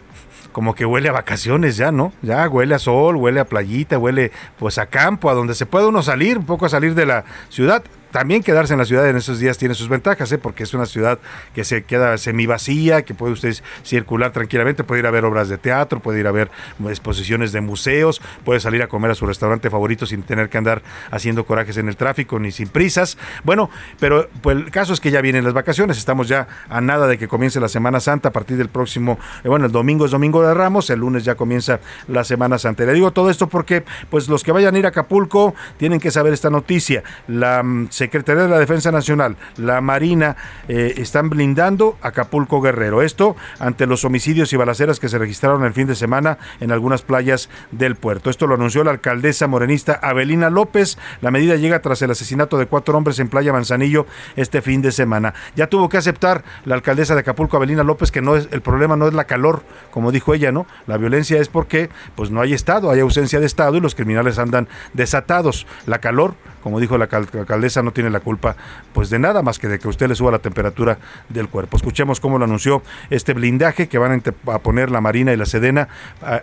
como 0.52 0.74
que 0.74 0.86
huele 0.86 1.10
a 1.10 1.12
vacaciones 1.12 1.76
ya, 1.76 1.92
¿no? 1.92 2.14
Ya 2.22 2.48
huele 2.48 2.76
a 2.76 2.80
sol, 2.80 3.18
huele 3.18 3.42
a 3.42 3.46
playita, 3.46 3.98
huele 3.98 4.32
pues 4.58 4.78
a 4.78 4.86
campo, 4.86 5.30
a 5.30 5.34
donde 5.34 5.54
se 5.54 5.66
puede 5.66 5.86
uno 5.86 6.02
salir, 6.02 6.38
un 6.38 6.46
poco 6.46 6.66
a 6.66 6.70
salir 6.70 6.96
de 6.96 7.06
la 7.06 7.26
ciudad 7.50 7.84
también 8.16 8.44
quedarse 8.44 8.72
en 8.72 8.80
la 8.80 8.86
ciudad 8.86 9.10
en 9.10 9.18
esos 9.18 9.40
días 9.40 9.58
tiene 9.58 9.76
sus 9.76 9.90
ventajas, 9.90 10.32
¿eh? 10.32 10.38
porque 10.38 10.64
es 10.64 10.74
una 10.74 10.86
ciudad 10.86 11.20
que 11.54 11.66
se 11.66 11.84
queda 11.84 12.18
semivacía, 12.18 13.02
que 13.02 13.14
puede 13.14 13.34
usted 13.34 13.54
circular 13.84 14.32
tranquilamente, 14.32 14.86
puede 14.86 15.02
ir 15.02 15.08
a 15.08 15.12
ver 15.12 15.26
obras 15.26 15.50
de 15.50 15.58
teatro, 15.58 16.00
puede 16.00 16.22
ir 16.22 16.28
a 16.28 16.32
ver 16.32 16.50
exposiciones 16.88 17.52
de 17.52 17.60
museos, 17.60 18.22
puede 18.46 18.62
salir 18.62 18.82
a 18.84 18.88
comer 18.88 19.12
a 19.12 19.16
su 19.16 19.26
restaurante 19.26 19.70
favorito 19.70 20.06
sin 20.06 20.24
tener 20.24 20.48
que 20.48 20.58
andar 20.58 20.82
haciendo 21.12 21.46
corajes 21.46 21.76
en 21.76 21.90
el 21.90 21.98
tráfico 21.98 22.40
ni 22.40 22.54
sin 22.54 22.70
prisas. 22.70 23.18
Bueno, 23.44 23.70
pero 24.00 24.30
pues, 24.42 24.56
el 24.56 24.72
caso 24.72 24.94
es 24.94 25.02
que 25.02 25.12
ya 25.12 25.20
vienen 25.20 25.44
las 25.44 25.52
vacaciones, 25.52 25.98
estamos 25.98 26.30
ya 26.30 26.48
a 26.70 26.80
nada 26.80 27.08
de 27.08 27.18
que 27.18 27.28
comience 27.28 27.60
la 27.60 27.68
Semana 27.68 28.00
Santa 28.00 28.30
a 28.30 28.32
partir 28.32 28.56
del 28.56 28.70
próximo, 28.70 29.20
eh, 29.44 29.50
bueno, 29.50 29.66
el 29.66 29.74
domingo 29.74 30.06
es 30.06 30.12
Domingo 30.12 30.42
de 30.42 30.54
Ramos, 30.54 30.90
el 30.90 31.02
lunes 31.02 31.26
ya 31.26 31.36
comienza 31.36 31.82
la 32.08 32.24
Semana 32.24 32.60
Santa. 32.60 32.86
Le 32.86 32.94
digo 32.94 33.12
todo 33.12 33.30
esto 33.30 33.48
porque 33.48 33.84
pues 34.10 34.30
los 34.30 34.42
que 34.42 34.54
vayan 34.54 34.74
a 34.74 34.80
ir 34.80 34.86
a 34.86 34.90
Acapulco 34.90 35.54
tienen 35.76 36.00
que 36.00 36.12
saber 36.12 36.32
esta 36.32 36.50
noticia. 36.50 37.04
La 37.28 37.62
se 37.90 38.05
Secretaría 38.06 38.44
de 38.44 38.50
la 38.50 38.60
Defensa 38.60 38.92
Nacional, 38.92 39.36
la 39.58 39.82
Marina, 39.82 40.36
eh, 40.68 40.94
están 40.98 41.32
blindando 41.32 41.98
Acapulco 42.04 42.62
Guerrero. 42.62 43.02
Esto 43.02 43.36
ante 43.58 43.88
los 43.88 44.06
homicidios 44.06 44.54
y 44.54 44.58
balaceras 44.58 45.00
que 45.00 45.10
se 45.10 45.18
registraron 45.18 45.64
el 45.66 45.74
fin 45.74 45.88
de 45.88 45.96
semana 45.96 46.38
en 46.60 46.72
algunas 46.72 47.02
playas 47.02 47.50
del 47.72 47.96
puerto. 47.96 48.30
Esto 48.30 48.46
lo 48.46 48.54
anunció 48.54 48.84
la 48.84 48.92
alcaldesa 48.92 49.48
morenista 49.48 50.00
Abelina 50.02 50.52
López. 50.52 51.00
La 51.22 51.32
medida 51.32 51.56
llega 51.56 51.82
tras 51.82 52.00
el 52.04 52.12
asesinato 52.12 52.60
de 52.60 52.68
cuatro 52.68 52.96
hombres 52.96 53.18
en 53.18 53.28
Playa 53.28 53.52
Manzanillo 53.52 54.06
este 54.36 54.62
fin 54.62 54.84
de 54.84 54.92
semana. 54.92 55.34
Ya 55.56 55.66
tuvo 55.66 55.90
que 55.90 55.98
aceptar 55.98 56.44
la 56.66 56.76
alcaldesa 56.76 57.16
de 57.16 57.22
Acapulco, 57.22 57.58
Abelina 57.58 57.84
López, 57.84 58.12
que 58.12 58.22
no 58.22 58.36
es 58.36 58.48
el 58.52 58.62
problema 58.62 58.96
no 58.96 59.08
es 59.08 59.16
la 59.16 59.24
calor, 59.24 59.64
como 59.90 60.12
dijo 60.12 60.36
ella, 60.36 60.52
¿no? 60.52 60.68
La 60.86 60.98
violencia 60.98 61.42
es 61.42 61.50
porque 61.50 61.90
pues 62.16 62.30
no 62.30 62.42
hay 62.42 62.54
Estado, 62.54 62.92
hay 62.92 63.00
ausencia 63.00 63.40
de 63.40 63.48
Estado 63.48 63.78
y 63.78 63.82
los 63.82 63.96
criminales 63.96 64.38
andan 64.38 64.68
desatados. 64.94 65.66
La 65.88 66.00
calor, 66.00 66.36
como 66.66 66.80
dijo 66.80 66.98
la 66.98 67.06
alcaldesa, 67.06 67.84
no 67.84 67.92
tiene 67.92 68.10
la 68.10 68.22
culpa 68.22 68.56
pues 68.92 69.12
de 69.12 69.20
nada 69.20 69.44
más 69.44 69.60
que 69.60 69.68
de 69.68 69.78
que 69.78 69.88
usted 69.88 70.08
le 70.08 70.16
suba 70.16 70.32
la 70.32 70.40
temperatura 70.40 70.98
del 71.30 71.48
cuerpo. 71.48 71.78
Escuchemos 71.78 72.20
cómo 72.20 72.40
lo 72.40 72.46
anunció 72.46 72.82
este 73.12 73.36
blindaje 73.36 73.88
que 73.88 74.00
van 74.00 74.24
a 74.48 74.58
poner 74.58 74.90
la 74.90 75.00
Marina 75.00 75.32
y 75.32 75.38
la 75.38 75.46
Sedena 75.46 75.90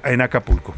en 0.04 0.20
Acapulco. 0.20 0.74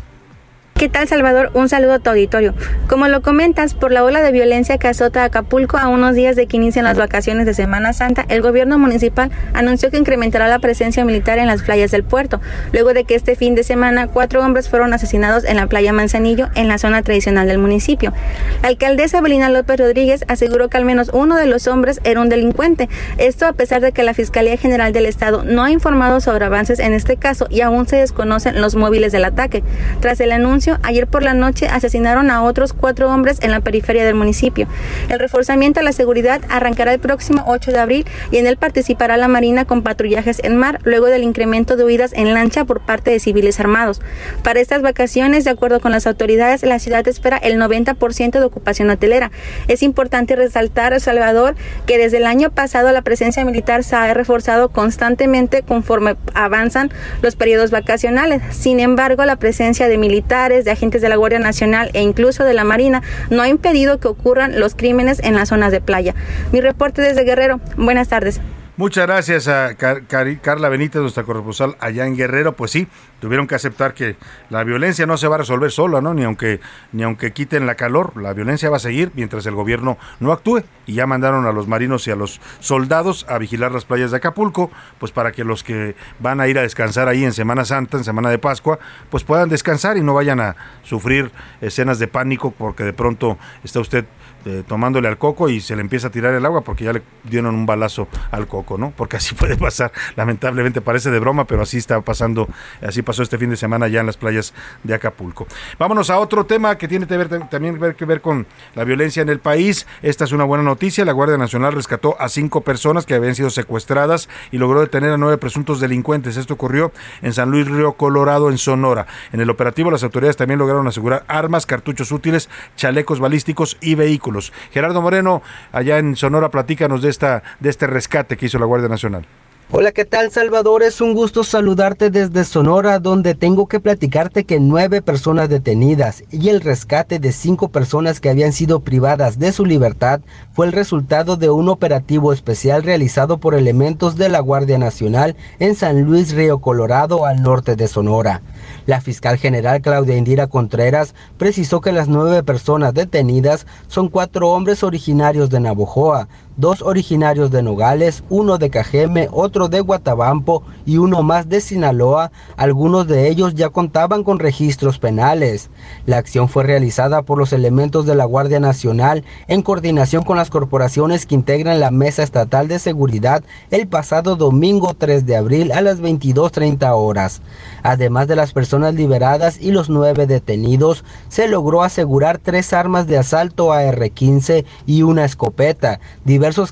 ¿Qué 0.74 0.88
tal 0.88 1.06
Salvador? 1.06 1.52
Un 1.54 1.68
saludo 1.68 1.92
a 1.92 1.98
tu 2.00 2.10
auditorio. 2.10 2.52
Como 2.88 3.06
lo 3.06 3.22
comentas, 3.22 3.74
por 3.74 3.92
la 3.92 4.02
ola 4.02 4.22
de 4.22 4.32
violencia 4.32 4.76
que 4.76 4.88
azota 4.88 5.22
Acapulco 5.22 5.78
a 5.78 5.86
unos 5.86 6.16
días 6.16 6.34
de 6.34 6.48
que 6.48 6.56
inician 6.56 6.84
las 6.84 6.98
vacaciones 6.98 7.46
de 7.46 7.54
Semana 7.54 7.92
Santa, 7.92 8.26
el 8.28 8.42
gobierno 8.42 8.76
municipal 8.76 9.30
anunció 9.52 9.92
que 9.92 9.98
incrementará 9.98 10.48
la 10.48 10.58
presencia 10.58 11.04
militar 11.04 11.38
en 11.38 11.46
las 11.46 11.62
playas 11.62 11.92
del 11.92 12.02
puerto, 12.02 12.40
luego 12.72 12.92
de 12.92 13.04
que 13.04 13.14
este 13.14 13.36
fin 13.36 13.54
de 13.54 13.62
semana 13.62 14.08
cuatro 14.08 14.42
hombres 14.44 14.68
fueron 14.68 14.92
asesinados 14.92 15.44
en 15.44 15.56
la 15.56 15.68
playa 15.68 15.92
Manzanillo, 15.92 16.48
en 16.56 16.66
la 16.66 16.78
zona 16.78 17.02
tradicional 17.02 17.46
del 17.46 17.58
municipio. 17.58 18.12
La 18.60 18.68
alcaldesa 18.68 19.20
Belina 19.20 19.50
López 19.50 19.78
Rodríguez 19.78 20.24
aseguró 20.26 20.68
que 20.68 20.76
al 20.76 20.84
menos 20.84 21.08
uno 21.14 21.36
de 21.36 21.46
los 21.46 21.68
hombres 21.68 22.00
era 22.02 22.20
un 22.20 22.28
delincuente, 22.28 22.88
esto 23.18 23.46
a 23.46 23.52
pesar 23.52 23.80
de 23.80 23.92
que 23.92 24.02
la 24.02 24.12
Fiscalía 24.12 24.56
General 24.56 24.92
del 24.92 25.06
Estado 25.06 25.44
no 25.44 25.62
ha 25.62 25.70
informado 25.70 26.20
sobre 26.20 26.46
avances 26.46 26.80
en 26.80 26.94
este 26.94 27.16
caso 27.16 27.46
y 27.48 27.60
aún 27.60 27.86
se 27.86 27.96
desconocen 27.96 28.60
los 28.60 28.74
móviles 28.74 29.12
del 29.12 29.24
ataque. 29.24 29.62
Tras 30.00 30.20
el 30.20 30.32
anuncio, 30.32 30.63
ayer 30.82 31.06
por 31.06 31.22
la 31.22 31.34
noche 31.34 31.66
asesinaron 31.68 32.30
a 32.30 32.42
otros 32.42 32.72
cuatro 32.72 33.10
hombres 33.10 33.38
en 33.42 33.50
la 33.50 33.60
periferia 33.60 34.04
del 34.04 34.14
municipio. 34.14 34.66
El 35.08 35.18
reforzamiento 35.18 35.80
a 35.80 35.82
la 35.82 35.92
seguridad 35.92 36.40
arrancará 36.48 36.92
el 36.92 37.00
próximo 37.00 37.44
8 37.46 37.72
de 37.72 37.78
abril 37.78 38.06
y 38.30 38.38
en 38.38 38.46
él 38.46 38.56
participará 38.56 39.16
la 39.16 39.28
Marina 39.28 39.64
con 39.64 39.82
patrullajes 39.82 40.40
en 40.44 40.56
mar, 40.56 40.80
luego 40.84 41.06
del 41.06 41.22
incremento 41.22 41.76
de 41.76 41.84
huidas 41.84 42.12
en 42.14 42.32
lancha 42.34 42.64
por 42.64 42.80
parte 42.80 43.10
de 43.10 43.20
civiles 43.20 43.60
armados. 43.60 44.00
Para 44.42 44.60
estas 44.60 44.82
vacaciones, 44.82 45.44
de 45.44 45.50
acuerdo 45.50 45.80
con 45.80 45.92
las 45.92 46.06
autoridades, 46.06 46.62
la 46.62 46.78
ciudad 46.78 47.06
espera 47.08 47.36
el 47.36 47.58
90% 47.58 48.30
de 48.30 48.44
ocupación 48.44 48.90
hotelera. 48.90 49.30
Es 49.68 49.82
importante 49.82 50.36
resaltar, 50.36 50.98
Salvador, 51.00 51.56
que 51.86 51.98
desde 51.98 52.18
el 52.18 52.26
año 52.26 52.50
pasado 52.50 52.92
la 52.92 53.02
presencia 53.02 53.44
militar 53.44 53.84
se 53.84 53.96
ha 53.96 54.14
reforzado 54.14 54.68
constantemente 54.68 55.62
conforme 55.62 56.16
avanzan 56.34 56.90
los 57.22 57.36
periodos 57.36 57.70
vacacionales. 57.70 58.42
Sin 58.50 58.80
embargo, 58.80 59.24
la 59.24 59.36
presencia 59.36 59.88
de 59.88 59.98
militares, 59.98 60.53
de 60.62 60.70
agentes 60.70 61.02
de 61.02 61.08
la 61.08 61.16
Guardia 61.16 61.40
Nacional 61.40 61.90
e 61.94 62.02
incluso 62.02 62.44
de 62.44 62.54
la 62.54 62.62
Marina 62.62 63.02
no 63.30 63.42
ha 63.42 63.48
impedido 63.48 63.98
que 63.98 64.08
ocurran 64.08 64.60
los 64.60 64.74
crímenes 64.74 65.20
en 65.24 65.34
las 65.34 65.48
zonas 65.48 65.72
de 65.72 65.80
playa. 65.80 66.14
Mi 66.52 66.60
reporte 66.60 67.02
desde 67.02 67.24
Guerrero. 67.24 67.60
Buenas 67.76 68.08
tardes. 68.08 68.40
Muchas 68.76 69.06
gracias 69.06 69.46
a 69.46 69.76
Carla 69.76 70.68
Benítez, 70.68 71.00
nuestra 71.00 71.22
corresponsal 71.22 71.76
allá 71.78 72.08
en 72.08 72.16
Guerrero. 72.16 72.56
Pues 72.56 72.72
sí, 72.72 72.88
tuvieron 73.20 73.46
que 73.46 73.54
aceptar 73.54 73.94
que 73.94 74.16
la 74.50 74.64
violencia 74.64 75.06
no 75.06 75.16
se 75.16 75.28
va 75.28 75.36
a 75.36 75.38
resolver 75.38 75.70
sola, 75.70 76.00
¿no? 76.00 76.12
Ni 76.12 76.24
aunque, 76.24 76.58
ni 76.90 77.04
aunque 77.04 77.32
quiten 77.32 77.66
la 77.66 77.76
calor, 77.76 78.20
la 78.20 78.32
violencia 78.32 78.70
va 78.70 78.78
a 78.78 78.80
seguir 78.80 79.12
mientras 79.14 79.46
el 79.46 79.54
gobierno 79.54 79.96
no 80.18 80.32
actúe. 80.32 80.64
Y 80.86 80.94
ya 80.94 81.06
mandaron 81.06 81.46
a 81.46 81.52
los 81.52 81.68
marinos 81.68 82.08
y 82.08 82.10
a 82.10 82.16
los 82.16 82.40
soldados 82.58 83.24
a 83.28 83.38
vigilar 83.38 83.70
las 83.70 83.84
playas 83.84 84.10
de 84.10 84.16
Acapulco, 84.16 84.72
pues 84.98 85.12
para 85.12 85.30
que 85.30 85.44
los 85.44 85.62
que 85.62 85.94
van 86.18 86.40
a 86.40 86.48
ir 86.48 86.58
a 86.58 86.62
descansar 86.62 87.06
ahí 87.06 87.24
en 87.24 87.32
Semana 87.32 87.64
Santa, 87.64 87.96
en 87.96 88.02
Semana 88.02 88.28
de 88.28 88.40
Pascua, 88.40 88.80
pues 89.08 89.22
puedan 89.22 89.48
descansar 89.48 89.98
y 89.98 90.02
no 90.02 90.14
vayan 90.14 90.40
a 90.40 90.56
sufrir 90.82 91.30
escenas 91.60 92.00
de 92.00 92.08
pánico 92.08 92.50
porque 92.50 92.82
de 92.82 92.92
pronto 92.92 93.38
está 93.62 93.78
usted 93.78 94.04
eh, 94.44 94.62
tomándole 94.66 95.08
al 95.08 95.18
coco 95.18 95.48
y 95.48 95.60
se 95.60 95.74
le 95.74 95.80
empieza 95.80 96.08
a 96.08 96.10
tirar 96.10 96.34
el 96.34 96.44
agua 96.44 96.62
porque 96.62 96.84
ya 96.84 96.92
le 96.92 97.02
dieron 97.24 97.54
un 97.54 97.66
balazo 97.66 98.08
al 98.30 98.46
coco, 98.46 98.76
¿no? 98.76 98.92
Porque 98.96 99.16
así 99.16 99.34
puede 99.38 99.56
pasar, 99.56 99.92
lamentablemente 100.16 100.80
parece 100.80 101.10
de 101.10 101.18
broma, 101.18 101.46
pero 101.46 101.62
así 101.62 101.78
está 101.78 102.00
pasando, 102.00 102.48
así 102.82 103.02
pasó 103.02 103.22
este 103.22 103.38
fin 103.38 103.50
de 103.50 103.56
semana 103.56 103.88
ya 103.88 104.00
en 104.00 104.06
las 104.06 104.16
playas 104.16 104.52
de 104.82 104.94
Acapulco. 104.94 105.46
Vámonos 105.78 106.10
a 106.10 106.18
otro 106.18 106.44
tema 106.44 106.76
que 106.76 106.88
tiene 106.88 107.06
que 107.06 107.16
ver, 107.16 107.28
también 107.48 107.78
que 107.96 108.04
ver 108.04 108.20
con 108.20 108.46
la 108.74 108.84
violencia 108.84 109.22
en 109.22 109.28
el 109.28 109.40
país. 109.40 109.86
Esta 110.02 110.24
es 110.24 110.32
una 110.32 110.44
buena 110.44 110.64
noticia, 110.64 111.04
la 111.04 111.12
Guardia 111.12 111.38
Nacional 111.38 111.72
rescató 111.72 112.20
a 112.20 112.28
cinco 112.28 112.60
personas 112.62 113.06
que 113.06 113.14
habían 113.14 113.34
sido 113.34 113.50
secuestradas 113.50 114.28
y 114.50 114.58
logró 114.58 114.80
detener 114.80 115.10
a 115.10 115.16
nueve 115.16 115.38
presuntos 115.38 115.80
delincuentes. 115.80 116.36
Esto 116.36 116.54
ocurrió 116.54 116.92
en 117.22 117.32
San 117.32 117.50
Luis 117.50 117.66
Río 117.66 117.94
Colorado, 117.94 118.50
en 118.50 118.58
Sonora. 118.58 119.06
En 119.32 119.40
el 119.40 119.50
operativo 119.50 119.90
las 119.90 120.02
autoridades 120.02 120.36
también 120.36 120.58
lograron 120.58 120.86
asegurar 120.86 121.24
armas, 121.28 121.66
cartuchos 121.66 122.12
útiles, 122.12 122.48
chalecos 122.76 123.20
balísticos 123.20 123.76
y 123.80 123.94
vehículos. 123.94 124.33
Gerardo 124.72 125.02
Moreno, 125.02 125.42
allá 125.72 125.98
en 125.98 126.16
Sonora, 126.16 126.50
platícanos 126.50 127.02
de, 127.02 127.10
esta, 127.10 127.42
de 127.60 127.70
este 127.70 127.86
rescate 127.86 128.36
que 128.36 128.46
hizo 128.46 128.58
la 128.58 128.66
Guardia 128.66 128.88
Nacional. 128.88 129.26
Hola, 129.70 129.92
¿qué 129.92 130.04
tal 130.04 130.30
Salvador? 130.30 130.82
Es 130.82 131.00
un 131.00 131.14
gusto 131.14 131.42
saludarte 131.42 132.10
desde 132.10 132.44
Sonora, 132.44 132.98
donde 132.98 133.34
tengo 133.34 133.66
que 133.66 133.80
platicarte 133.80 134.44
que 134.44 134.60
nueve 134.60 135.00
personas 135.00 135.48
detenidas 135.48 136.22
y 136.30 136.50
el 136.50 136.60
rescate 136.60 137.18
de 137.18 137.32
cinco 137.32 137.70
personas 137.70 138.20
que 138.20 138.28
habían 138.28 138.52
sido 138.52 138.80
privadas 138.80 139.38
de 139.38 139.52
su 139.52 139.64
libertad 139.64 140.20
fue 140.52 140.66
el 140.66 140.72
resultado 140.72 141.36
de 141.36 141.48
un 141.48 141.70
operativo 141.70 142.32
especial 142.32 142.82
realizado 142.82 143.38
por 143.38 143.54
elementos 143.54 144.16
de 144.16 144.28
la 144.28 144.40
Guardia 144.40 144.78
Nacional 144.78 145.34
en 145.58 145.74
San 145.74 146.02
Luis 146.02 146.34
Río 146.34 146.58
Colorado, 146.58 147.24
al 147.24 147.42
norte 147.42 147.74
de 147.74 147.88
Sonora. 147.88 148.42
La 148.86 149.00
fiscal 149.00 149.38
general 149.38 149.80
Claudia 149.80 150.16
Indira 150.16 150.46
Contreras 150.46 151.14
precisó 151.38 151.80
que 151.80 151.92
las 151.92 152.08
nueve 152.08 152.42
personas 152.42 152.92
detenidas 152.92 153.66
son 153.88 154.08
cuatro 154.08 154.50
hombres 154.50 154.82
originarios 154.82 155.48
de 155.48 155.60
Navojoa, 155.60 156.28
dos 156.56 156.82
originarios 156.82 157.50
de 157.50 157.62
Nogales, 157.62 158.22
uno 158.28 158.58
de 158.58 158.70
Cajeme, 158.70 159.28
otro 159.32 159.68
de 159.68 159.80
Guatabampo 159.80 160.62
y 160.86 160.98
uno 160.98 161.22
más 161.22 161.48
de 161.48 161.60
Sinaloa. 161.60 162.30
Algunos 162.56 163.06
de 163.06 163.28
ellos 163.28 163.54
ya 163.54 163.70
contaban 163.70 164.24
con 164.24 164.38
registros 164.38 164.98
penales. 164.98 165.70
La 166.06 166.18
acción 166.18 166.48
fue 166.48 166.64
realizada 166.64 167.22
por 167.22 167.38
los 167.38 167.52
elementos 167.52 168.06
de 168.06 168.14
la 168.14 168.24
Guardia 168.24 168.60
Nacional 168.60 169.24
en 169.48 169.62
coordinación 169.62 170.22
con 170.22 170.36
las 170.36 170.50
corporaciones 170.50 171.26
que 171.26 171.34
integran 171.34 171.80
la 171.80 171.90
Mesa 171.90 172.22
Estatal 172.22 172.68
de 172.68 172.78
Seguridad 172.78 173.42
el 173.70 173.88
pasado 173.88 174.36
domingo 174.36 174.94
3 174.96 175.26
de 175.26 175.36
abril 175.36 175.72
a 175.72 175.80
las 175.80 176.00
22.30 176.00 176.92
horas. 176.94 177.42
Además 177.82 178.28
de 178.28 178.36
las 178.36 178.52
personas 178.52 178.94
liberadas 178.94 179.60
y 179.60 179.70
los 179.70 179.90
nueve 179.90 180.26
detenidos, 180.26 181.04
se 181.28 181.48
logró 181.48 181.82
asegurar 181.82 182.38
tres 182.38 182.72
armas 182.72 183.06
de 183.06 183.18
asalto 183.18 183.72
AR-15 183.72 184.64
y 184.86 185.02
una 185.02 185.24
escopeta, 185.24 186.00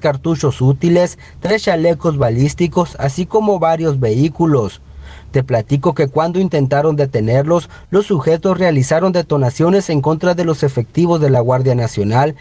cartuchos 0.01 0.61
útiles, 0.61 1.19
tres 1.41 1.63
chalecos 1.63 2.19
balísticos, 2.19 2.95
así 2.99 3.25
como 3.25 3.59
varios 3.59 3.99
vehículos. 3.99 4.83
Te 5.31 5.43
platico 5.43 5.95
que 5.95 6.09
cuando 6.09 6.41
intentaron 6.41 6.95
detenerlos, 6.95 7.71
los 7.91 8.07
sujetos 8.07 8.59
realizaron 8.59 9.13
detonaciones 9.13 9.89
en 9.89 10.03
contra 10.03 10.35
de 10.35 10.45
los 10.45 10.63
efectivos 10.63 11.21
de 11.23 11.31
la 11.31 11.41
Guardia 11.41 11.75
Nacional 11.75 12.37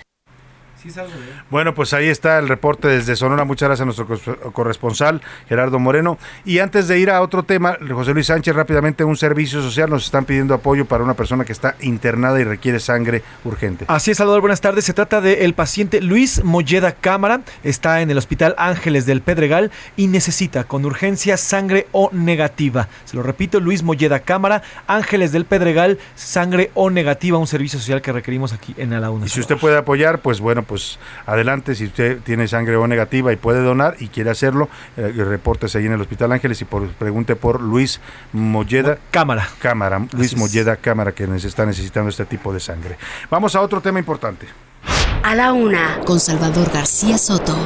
bueno, 1.50 1.74
pues 1.74 1.94
ahí 1.94 2.08
está 2.08 2.40
el 2.40 2.48
reporte 2.48 2.88
desde 2.88 3.16
Sonora. 3.16 3.46
Muchas 3.46 3.70
gracias 3.70 3.82
a 3.82 3.86
nuestro 3.86 4.52
corresponsal 4.52 5.22
Gerardo 5.48 5.80
Moreno. 5.80 6.18
Y 6.46 6.60
antes 6.60 6.88
de 6.88 7.00
ir 7.00 7.10
a 7.10 7.22
otro 7.22 7.44
tema, 7.44 7.78
José 7.90 8.14
Luis 8.14 8.28
Sánchez, 8.28 8.56
rápidamente, 8.56 9.04
un 9.04 9.18
servicio 9.18 9.62
social 9.62 9.90
nos 9.90 10.06
están 10.06 10.26
pidiendo 10.26 10.54
apoyo 10.54 10.86
para 10.86 11.04
una 11.04 11.14
persona 11.14 11.46
que 11.46 11.52
está 11.52 11.76
internada 11.82 12.40
y 12.40 12.44
requiere 12.44 12.80
sangre 12.80 13.24
urgente. 13.44 13.86
Así 13.88 14.12
es, 14.12 14.18
Salvador, 14.18 14.42
buenas 14.42 14.62
tardes. 14.62 14.86
Se 14.86 14.94
trata 14.94 15.22
del 15.22 15.54
paciente 15.54 16.02
Luis 16.02 16.44
Molleda 16.44 16.94
Cámara. 16.94 17.42
Está 17.64 18.02
en 18.02 18.12
el 18.12 18.18
Hospital 18.18 18.56
Ángeles 18.58 19.06
del 19.06 19.22
Pedregal 19.22 19.72
y 19.96 20.08
necesita 20.08 20.64
con 20.64 20.86
urgencia 20.86 21.38
sangre 21.38 21.88
O 21.92 22.10
negativa. 22.12 22.88
Se 23.06 23.16
lo 23.16 23.24
repito, 23.24 23.60
Luis 23.60 23.84
Molleda 23.84 24.20
Cámara, 24.20 24.62
Ángeles 24.88 25.32
del 25.32 25.46
Pedregal, 25.46 26.00
sangre 26.16 26.72
O 26.74 26.90
negativa, 26.90 27.38
un 27.38 27.48
servicio 27.48 27.80
social 27.80 28.02
que 28.02 28.12
requerimos 28.12 28.54
aquí 28.54 28.74
en 28.78 28.94
Alauna. 28.94 29.26
Y 29.26 29.30
si 29.30 29.40
usted 29.40 29.58
puede 29.58 29.78
apoyar, 29.78 30.20
pues 30.20 30.40
bueno, 30.40 30.64
pues 30.72 31.00
adelante, 31.26 31.76
si 31.76 31.84
usted 31.84 32.22
tiene 32.22 32.48
sangre 32.48 32.78
O 32.78 32.88
negativa 32.88 33.34
y 33.34 33.36
puede 33.36 33.62
donar 33.62 33.98
y 34.00 34.08
quiere 34.08 34.30
hacerlo, 34.30 34.70
eh, 34.96 35.12
repórtese 35.18 35.80
ahí 35.80 35.86
en 35.86 35.92
el 35.92 36.00
Hospital 36.00 36.32
Ángeles 36.32 36.62
y 36.62 36.64
por, 36.64 36.88
pregunte 36.92 37.36
por 37.36 37.60
Luis 37.60 38.00
Molleda. 38.32 38.98
Cámara. 39.12 39.50
Cámara, 39.60 40.08
Luis 40.14 40.38
Molleda 40.38 40.78
Cámara, 40.78 41.12
que 41.12 41.28
está 41.44 41.66
necesitando 41.66 42.10
este 42.10 42.24
tipo 42.24 42.54
de 42.54 42.62
sangre. 42.62 42.98
Vamos 43.30 43.54
a 43.54 43.60
otro 43.60 43.82
tema 43.82 44.00
importante. 44.00 44.48
A 45.24 45.36
la 45.36 45.52
una, 45.52 46.00
con 46.06 46.22
Salvador 46.22 46.72
García 46.72 47.18
Soto. 47.18 47.58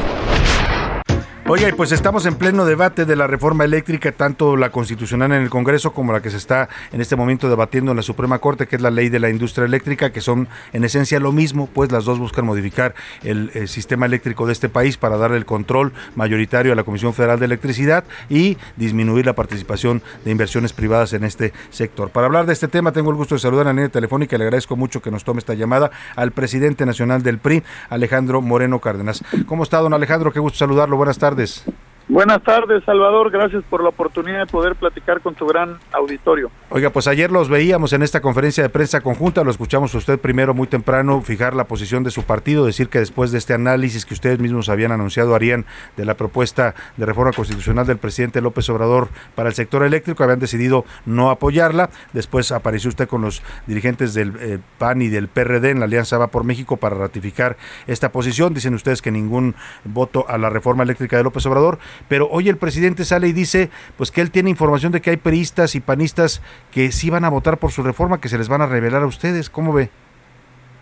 Oye, 1.47 1.71
pues 1.73 1.91
estamos 1.91 2.25
en 2.25 2.33
pleno 2.33 2.65
debate 2.65 3.05
de 3.05 3.15
la 3.15 3.27
reforma 3.27 3.65
eléctrica, 3.65 4.11
tanto 4.11 4.57
la 4.57 4.71
constitucional 4.71 5.31
en 5.31 5.43
el 5.43 5.51
Congreso 5.51 5.93
como 5.93 6.11
la 6.11 6.19
que 6.19 6.31
se 6.31 6.37
está 6.37 6.69
en 6.91 7.01
este 7.01 7.15
momento 7.15 7.47
debatiendo 7.49 7.91
en 7.91 7.97
la 7.97 8.01
Suprema 8.01 8.39
Corte, 8.39 8.65
que 8.65 8.77
es 8.77 8.81
la 8.81 8.89
ley 8.89 9.09
de 9.09 9.19
la 9.19 9.29
industria 9.29 9.65
eléctrica, 9.65 10.11
que 10.11 10.21
son 10.21 10.47
en 10.73 10.83
esencia 10.83 11.19
lo 11.19 11.31
mismo, 11.31 11.69
pues 11.71 11.91
las 11.91 12.03
dos 12.05 12.17
buscan 12.17 12.47
modificar 12.47 12.95
el, 13.21 13.51
sistema 13.67 14.07
eléctrico 14.07 14.47
de 14.47 14.53
este 14.53 14.69
país 14.69 14.97
para 14.97 15.17
darle 15.17 15.37
el 15.37 15.45
control 15.45 15.93
mayoritario 16.15 16.73
a 16.73 16.75
la 16.75 16.83
Comisión 16.83 17.13
Federal 17.13 17.37
de 17.37 17.45
Electricidad 17.45 18.05
y 18.27 18.57
disminuir 18.75 19.27
la 19.27 19.33
participación 19.33 20.01
de 20.23 20.31
inversiones 20.31 20.73
privadas 20.73 21.13
en 21.13 21.23
este 21.23 21.53
sector. 21.69 22.09
Para 22.09 22.25
hablar 22.25 22.47
de 22.47 22.53
este 22.53 22.67
tema, 22.67 22.91
tengo 22.91 23.11
el 23.11 23.17
gusto 23.17 23.35
de 23.35 23.39
saludar 23.39 23.67
a 23.67 23.69
la 23.69 23.73
línea 23.73 23.89
telefónica 23.89 24.35
y 24.35 24.39
le 24.39 24.45
agradezco 24.45 24.75
mucho 24.75 24.99
que 24.99 25.11
nos 25.11 25.23
tome 25.23 25.39
esta 25.39 25.53
llamada 25.53 25.91
al 26.15 26.31
presidente 26.31 26.87
nacional 26.87 27.21
del 27.21 27.37
PRI, 27.37 27.61
Alejandro 27.89 28.41
Moreno 28.41 28.79
Cárdenas. 28.79 29.23
¿Cómo 29.45 29.61
está, 29.61 29.77
don 29.77 29.93
Alejandro? 29.93 30.33
Qué 30.33 30.39
gusto 30.39 30.57
saludarlo. 30.57 30.97
Buenas 30.97 31.19
tardes. 31.19 31.34
tardes. 31.35 31.63
Buenas 32.07 32.43
tardes, 32.43 32.83
Salvador. 32.83 33.31
Gracias 33.31 33.63
por 33.67 33.81
la 33.81 33.89
oportunidad 33.89 34.39
de 34.41 34.45
poder 34.45 34.75
platicar 34.75 35.21
con 35.21 35.33
tu 35.33 35.47
gran 35.47 35.79
auditorio. 35.91 36.51
Oiga, 36.69 36.91
pues 36.91 37.07
ayer 37.07 37.31
los 37.31 37.49
veíamos 37.49 37.93
en 37.93 38.03
esta 38.03 38.21
conferencia 38.21 38.61
de 38.61 38.69
prensa 38.69 39.01
conjunta, 39.01 39.43
lo 39.43 39.49
escuchamos 39.49 39.95
a 39.95 39.97
usted 39.97 40.19
primero 40.19 40.53
muy 40.53 40.67
temprano 40.67 41.21
fijar 41.21 41.55
la 41.55 41.63
posición 41.63 42.03
de 42.03 42.11
su 42.11 42.21
partido, 42.21 42.63
decir 42.63 42.89
que 42.89 42.99
después 42.99 43.31
de 43.31 43.39
este 43.39 43.55
análisis 43.55 44.05
que 44.05 44.13
ustedes 44.13 44.37
mismos 44.37 44.69
habían 44.69 44.91
anunciado 44.91 45.33
harían 45.33 45.65
de 45.97 46.05
la 46.05 46.13
propuesta 46.13 46.75
de 46.95 47.07
reforma 47.07 47.31
constitucional 47.31 47.87
del 47.87 47.97
presidente 47.97 48.39
López 48.39 48.69
Obrador 48.69 49.07
para 49.33 49.49
el 49.49 49.55
sector 49.55 49.81
eléctrico, 49.81 50.23
habían 50.23 50.39
decidido 50.39 50.85
no 51.07 51.31
apoyarla. 51.31 51.89
Después 52.13 52.51
apareció 52.51 52.89
usted 52.89 53.07
con 53.07 53.23
los 53.23 53.41
dirigentes 53.65 54.13
del 54.13 54.33
eh, 54.39 54.59
PAN 54.77 55.01
y 55.01 55.07
del 55.07 55.27
PRD 55.27 55.71
en 55.71 55.79
la 55.79 55.85
Alianza 55.85 56.19
Va 56.19 56.27
por 56.27 56.43
México 56.43 56.77
para 56.77 56.95
ratificar 56.95 57.57
esta 57.87 58.11
posición. 58.11 58.53
Dicen 58.53 58.75
ustedes 58.75 59.01
que 59.01 59.09
ningún 59.09 59.55
voto 59.85 60.25
a 60.29 60.37
la 60.37 60.51
reforma 60.51 60.83
eléctrica 60.83 61.17
de 61.17 61.23
López 61.23 61.43
Obrador 61.47 61.79
pero 62.07 62.27
hoy 62.29 62.49
el 62.49 62.57
presidente 62.57 63.05
sale 63.05 63.27
y 63.27 63.33
dice 63.33 63.69
pues 63.97 64.11
que 64.11 64.21
él 64.21 64.31
tiene 64.31 64.49
información 64.49 64.91
de 64.91 65.01
que 65.01 65.11
hay 65.11 65.17
peristas 65.17 65.75
y 65.75 65.79
panistas 65.79 66.41
que 66.71 66.91
sí 66.91 67.09
van 67.09 67.25
a 67.25 67.29
votar 67.29 67.57
por 67.57 67.71
su 67.71 67.83
reforma, 67.83 68.19
que 68.19 68.29
se 68.29 68.37
les 68.37 68.49
van 68.49 68.61
a 68.61 68.67
revelar 68.67 69.03
a 69.03 69.07
ustedes. 69.07 69.49
¿Cómo 69.49 69.73
ve? 69.73 69.89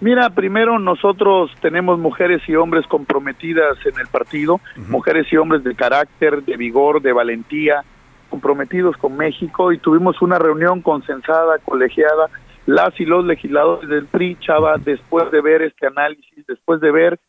Mira, 0.01 0.30
primero 0.32 0.80
nosotros 0.80 1.51
tenemos 1.61 1.97
mujeres 1.97 2.41
y 2.47 2.55
hombres 2.55 2.86
comprometidas 2.88 3.78
en 3.86 3.97
el 3.99 4.07
partido, 4.07 4.59
mujeres 4.89 5.32
y 5.32 5.38
hombres 5.38 5.64
de 5.64 5.76
carácter, 5.76 6.43
de 6.43 6.57
vigor, 6.57 7.01
de 7.01 7.14
valentía, 7.14 7.86
comprometidos 8.30 8.97
con 8.97 9.16
México 9.16 9.72
y 9.72 9.78
tuvimos 9.78 10.22
una 10.22 10.39
reunión 10.39 10.82
consensada, 10.82 11.59
colegiada, 11.59 12.30
las 12.66 12.99
y 12.99 13.05
los 13.05 13.24
legisladores 13.26 13.88
del 13.89 14.07
PRI, 14.07 14.38
Chava, 14.41 14.78
después 14.78 15.32
de 15.32 15.41
ver 15.41 15.61
este 15.61 15.88
análisis, 15.88 16.45
después 16.47 16.82
de 16.82 16.91
ver 16.91 17.20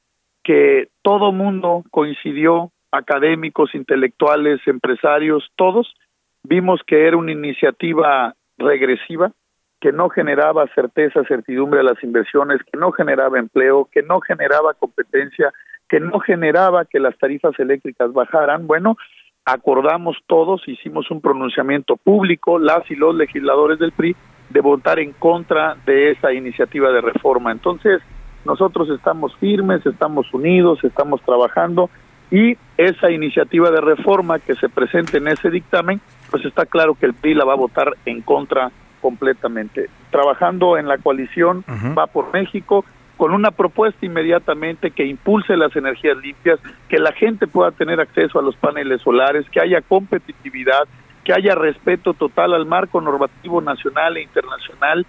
que 0.42 0.88
todo 1.02 1.30
mundo 1.30 1.84
coincidió 1.90 2.72
académicos, 2.94 3.74
intelectuales, 3.74 4.60
empresarios, 4.66 5.50
todos, 5.56 5.94
vimos 6.42 6.80
que 6.86 7.06
era 7.06 7.16
una 7.16 7.32
iniciativa 7.32 8.34
regresiva, 8.58 9.32
que 9.80 9.92
no 9.92 10.08
generaba 10.08 10.66
certeza, 10.74 11.24
certidumbre 11.24 11.80
a 11.80 11.82
las 11.82 12.02
inversiones, 12.02 12.60
que 12.70 12.78
no 12.78 12.92
generaba 12.92 13.38
empleo, 13.38 13.88
que 13.92 14.02
no 14.02 14.20
generaba 14.20 14.74
competencia, 14.74 15.52
que 15.88 16.00
no 16.00 16.20
generaba 16.20 16.84
que 16.84 17.00
las 17.00 17.18
tarifas 17.18 17.58
eléctricas 17.58 18.12
bajaran. 18.12 18.66
Bueno, 18.66 18.96
acordamos 19.44 20.16
todos, 20.26 20.66
hicimos 20.66 21.10
un 21.10 21.20
pronunciamiento 21.20 21.96
público, 21.96 22.58
las 22.58 22.90
y 22.90 22.94
los 22.94 23.14
legisladores 23.14 23.78
del 23.78 23.92
PRI, 23.92 24.16
de 24.50 24.60
votar 24.60 24.98
en 24.98 25.12
contra 25.12 25.76
de 25.84 26.12
esa 26.12 26.32
iniciativa 26.32 26.90
de 26.90 27.00
reforma. 27.00 27.52
Entonces, 27.52 28.00
nosotros 28.44 28.88
estamos 28.90 29.34
firmes, 29.36 29.84
estamos 29.84 30.32
unidos, 30.32 30.82
estamos 30.84 31.20
trabajando 31.22 31.90
y 32.30 32.56
esa 32.76 33.10
iniciativa 33.10 33.70
de 33.70 33.80
reforma 33.80 34.38
que 34.38 34.54
se 34.56 34.68
presente 34.68 35.18
en 35.18 35.28
ese 35.28 35.50
dictamen 35.50 36.00
pues 36.30 36.44
está 36.44 36.66
claro 36.66 36.94
que 36.94 37.06
el 37.06 37.14
PRI 37.14 37.34
la 37.34 37.44
va 37.44 37.52
a 37.52 37.56
votar 37.56 37.92
en 38.06 38.20
contra 38.20 38.72
completamente. 39.00 39.88
Trabajando 40.10 40.78
en 40.78 40.88
la 40.88 40.98
coalición 40.98 41.64
va 41.96 42.06
por 42.06 42.32
México 42.32 42.84
con 43.16 43.32
una 43.32 43.50
propuesta 43.50 44.04
inmediatamente 44.04 44.90
que 44.90 45.06
impulse 45.06 45.56
las 45.56 45.76
energías 45.76 46.16
limpias, 46.16 46.58
que 46.88 46.98
la 46.98 47.12
gente 47.12 47.46
pueda 47.46 47.70
tener 47.70 48.00
acceso 48.00 48.38
a 48.38 48.42
los 48.42 48.56
paneles 48.56 49.02
solares, 49.02 49.48
que 49.50 49.60
haya 49.60 49.80
competitividad, 49.82 50.88
que 51.22 51.32
haya 51.32 51.54
respeto 51.54 52.14
total 52.14 52.54
al 52.54 52.66
marco 52.66 53.00
normativo 53.00 53.60
nacional 53.60 54.16
e 54.16 54.22
internacional 54.22 55.06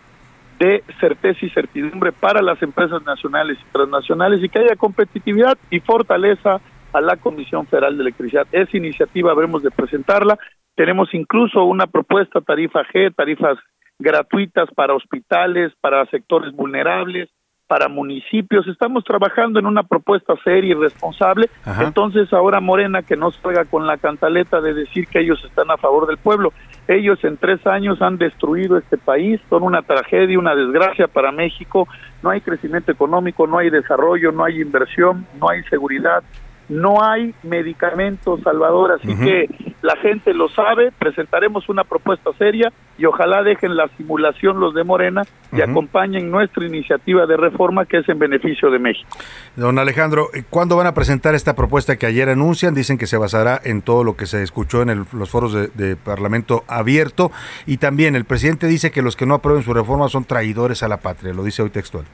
de 0.59 0.83
certeza 0.99 1.45
y 1.45 1.49
certidumbre 1.49 2.11
para 2.11 2.41
las 2.41 2.61
empresas 2.61 3.03
nacionales 3.03 3.57
y 3.59 3.71
transnacionales 3.71 4.43
y 4.43 4.49
que 4.49 4.59
haya 4.59 4.75
competitividad 4.75 5.57
y 5.69 5.79
fortaleza 5.79 6.61
a 6.95 7.01
la 7.01 7.17
Comisión 7.17 7.67
Federal 7.67 7.97
de 7.97 8.03
Electricidad. 8.03 8.47
Esa 8.51 8.77
iniciativa 8.77 9.31
habremos 9.31 9.63
de 9.63 9.71
presentarla. 9.71 10.37
Tenemos 10.75 11.13
incluso 11.13 11.63
una 11.63 11.87
propuesta 11.87 12.41
tarifa 12.41 12.83
G, 12.85 13.13
tarifas 13.13 13.57
gratuitas 13.99 14.69
para 14.75 14.93
hospitales, 14.93 15.73
para 15.81 16.05
sectores 16.07 16.53
vulnerables, 16.53 17.29
para 17.67 17.87
municipios. 17.87 18.67
Estamos 18.67 19.03
trabajando 19.03 19.59
en 19.59 19.65
una 19.65 19.83
propuesta 19.83 20.33
seria 20.43 20.71
y 20.71 20.73
responsable. 20.73 21.49
Entonces 21.81 22.31
ahora 22.31 22.59
Morena 22.59 23.01
que 23.01 23.15
no 23.15 23.31
salga 23.31 23.65
con 23.65 23.87
la 23.87 23.97
cantaleta 23.97 24.61
de 24.61 24.73
decir 24.73 25.07
que 25.07 25.19
ellos 25.19 25.43
están 25.43 25.71
a 25.71 25.77
favor 25.77 26.07
del 26.07 26.17
pueblo. 26.17 26.53
Ellos 26.87 27.23
en 27.23 27.37
tres 27.37 27.65
años 27.65 28.01
han 28.01 28.17
destruido 28.17 28.77
este 28.77 28.97
país, 28.97 29.41
son 29.49 29.63
una 29.63 29.81
tragedia, 29.81 30.37
una 30.37 30.55
desgracia 30.55 31.07
para 31.07 31.31
México. 31.31 31.87
No 32.21 32.29
hay 32.29 32.41
crecimiento 32.41 32.91
económico, 32.91 33.47
no 33.47 33.57
hay 33.57 33.69
desarrollo, 33.69 34.31
no 34.31 34.43
hay 34.43 34.61
inversión, 34.61 35.25
no 35.39 35.49
hay 35.49 35.63
seguridad, 35.63 36.23
no 36.69 37.03
hay 37.03 37.33
medicamentos, 37.43 38.41
Salvador, 38.41 38.93
así 38.93 39.15
que 39.15 39.47
la 39.81 39.95
gente 39.97 40.33
lo 40.33 40.49
sabe, 40.49 40.91
presentaremos 40.97 41.69
una 41.69 41.83
propuesta 41.83 42.31
seria 42.39 42.71
y 42.97 43.05
ojalá 43.05 43.43
dejen 43.43 43.75
la 43.75 43.87
simulación 43.97 44.59
los 44.59 44.73
de 44.73 44.83
Morena 44.83 45.23
y 45.51 45.61
acompañen 45.61 46.31
nuestra 46.31 46.65
iniciativa 46.65 47.27
de 47.27 47.37
reforma 47.37 47.85
que 47.85 47.97
es 47.97 48.09
en 48.09 48.17
beneficio 48.17 48.71
de 48.71 48.79
México. 48.79 49.07
Don 49.55 49.77
Alejandro, 49.77 50.29
¿cuándo 50.49 50.75
van 50.75 50.87
a 50.87 50.93
presentar 50.93 51.35
esta 51.35 51.55
propuesta 51.55 51.97
que 51.97 52.07
ayer 52.07 52.29
anuncian? 52.29 52.73
Dicen 52.73 52.97
que 52.97 53.05
se 53.05 53.17
basará 53.17 53.61
en 53.63 53.83
todo 53.83 54.03
lo 54.03 54.15
que 54.15 54.25
se 54.25 54.41
escuchó 54.41 54.81
en 54.81 55.05
los 55.13 55.29
foros 55.29 55.53
de, 55.53 55.67
de, 55.67 55.95
Parlamento 55.95 56.63
abierto 56.67 57.31
y 57.65 57.77
también 57.77 58.15
el 58.15 58.25
presidente 58.25 58.67
dice 58.67 58.91
que 58.91 59.01
los 59.01 59.15
que 59.15 59.25
no 59.25 59.35
aprueben 59.35 59.63
su 59.63 59.73
reforma 59.73 60.09
son 60.09 60.25
traidores 60.25 60.81
a 60.83 60.87
la 60.87 60.97
patria, 60.97 61.33
lo 61.33 61.43
dice 61.43 61.61
hoy 61.61 61.69
textual. 61.69 62.05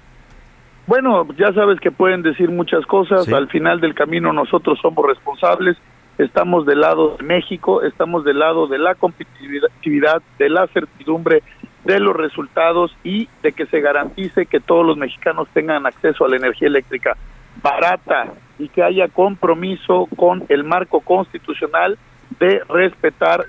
Bueno, 0.87 1.27
ya 1.37 1.53
sabes 1.53 1.79
que 1.79 1.91
pueden 1.91 2.21
decir 2.21 2.49
muchas 2.49 2.85
cosas, 2.85 3.31
al 3.31 3.47
final 3.49 3.79
del 3.79 3.93
camino 3.93 4.33
nosotros 4.33 4.79
somos 4.81 5.05
responsables, 5.05 5.77
estamos 6.17 6.65
del 6.65 6.81
lado 6.81 7.17
de 7.17 7.23
México, 7.23 7.83
estamos 7.83 8.23
del 8.23 8.39
lado 8.39 8.67
de 8.67 8.79
la 8.79 8.95
competitividad, 8.95 10.21
de 10.39 10.49
la 10.49 10.67
certidumbre 10.67 11.43
de 11.85 11.99
los 11.99 12.15
resultados 12.15 12.95
y 13.03 13.27
de 13.41 13.53
que 13.53 13.65
se 13.67 13.79
garantice 13.79 14.45
que 14.45 14.59
todos 14.59 14.85
los 14.85 14.97
mexicanos 14.97 15.47
tengan 15.53 15.85
acceso 15.85 16.25
a 16.25 16.29
la 16.29 16.37
energía 16.37 16.67
eléctrica 16.67 17.15
barata 17.61 18.33
y 18.59 18.69
que 18.69 18.83
haya 18.83 19.07
compromiso 19.07 20.07
con 20.15 20.43
el 20.49 20.63
marco 20.63 21.01
constitucional 21.01 21.97
de 22.39 22.61
respetar 22.69 23.45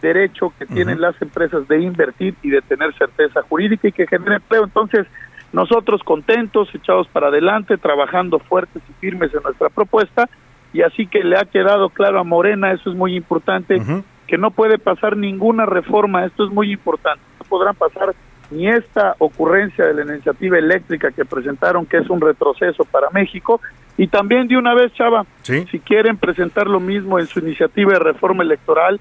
derecho 0.00 0.52
que 0.58 0.66
tienen 0.66 1.00
las 1.00 1.20
empresas 1.22 1.66
de 1.68 1.80
invertir 1.80 2.34
y 2.42 2.50
de 2.50 2.60
tener 2.62 2.92
certeza 2.94 3.42
jurídica 3.42 3.88
y 3.88 3.92
que 3.92 4.06
genere 4.06 4.36
empleo. 4.36 4.64
Entonces, 4.64 5.06
nosotros 5.52 6.02
contentos, 6.02 6.68
echados 6.74 7.08
para 7.08 7.28
adelante, 7.28 7.76
trabajando 7.76 8.38
fuertes 8.38 8.82
y 8.88 8.92
firmes 8.94 9.32
en 9.34 9.42
nuestra 9.42 9.68
propuesta, 9.68 10.28
y 10.72 10.82
así 10.82 11.06
que 11.06 11.22
le 11.22 11.36
ha 11.38 11.44
quedado 11.44 11.90
claro 11.90 12.18
a 12.18 12.24
Morena, 12.24 12.72
eso 12.72 12.90
es 12.90 12.96
muy 12.96 13.14
importante, 13.14 13.80
que 14.26 14.38
no 14.38 14.50
puede 14.50 14.78
pasar 14.78 15.16
ninguna 15.16 15.66
reforma, 15.66 16.24
esto 16.24 16.44
es 16.46 16.50
muy 16.50 16.72
importante, 16.72 17.22
no 17.38 17.44
podrán 17.46 17.74
pasar 17.74 18.14
ni 18.50 18.68
esta 18.68 19.14
ocurrencia 19.18 19.86
de 19.86 19.94
la 19.94 20.14
iniciativa 20.14 20.58
eléctrica 20.58 21.10
que 21.10 21.24
presentaron, 21.24 21.86
que 21.86 21.98
es 21.98 22.08
un 22.08 22.20
retroceso 22.20 22.84
para 22.84 23.10
México, 23.10 23.60
y 23.98 24.06
también 24.06 24.48
de 24.48 24.56
una 24.56 24.74
vez, 24.74 24.92
Chava, 24.94 25.26
si 25.42 25.78
quieren 25.80 26.16
presentar 26.16 26.66
lo 26.66 26.80
mismo 26.80 27.18
en 27.18 27.26
su 27.26 27.40
iniciativa 27.40 27.92
de 27.92 27.98
reforma 27.98 28.42
electoral, 28.42 29.00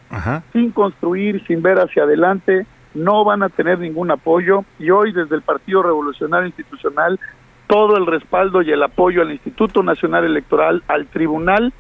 sin 0.52 0.72
construir, 0.72 1.46
sin 1.48 1.62
ver 1.62 1.80
hacia 1.80 2.04
adelante, 2.04 2.66
no 2.94 3.24
van 3.24 3.44
a 3.44 3.50
tener 3.50 3.80
ningún 3.80 4.12
apoyo 4.12 4.64
y 4.80 4.90
hoy 4.90 5.12
desde 5.12 5.36
el 5.36 5.42
Partido 5.42 5.84
Revolucionario 5.84 6.48
Institucional 6.48 7.20
todo 7.68 7.96
el 7.96 8.06
respaldo 8.06 8.62
y 8.62 8.72
el 8.72 8.84
apoyo 8.84 9.22
al 9.22 9.32
Instituto 9.32 9.82
Nacional 9.82 10.26
Electoral, 10.26 10.84
al 10.88 11.08
Tribunal 11.08 11.72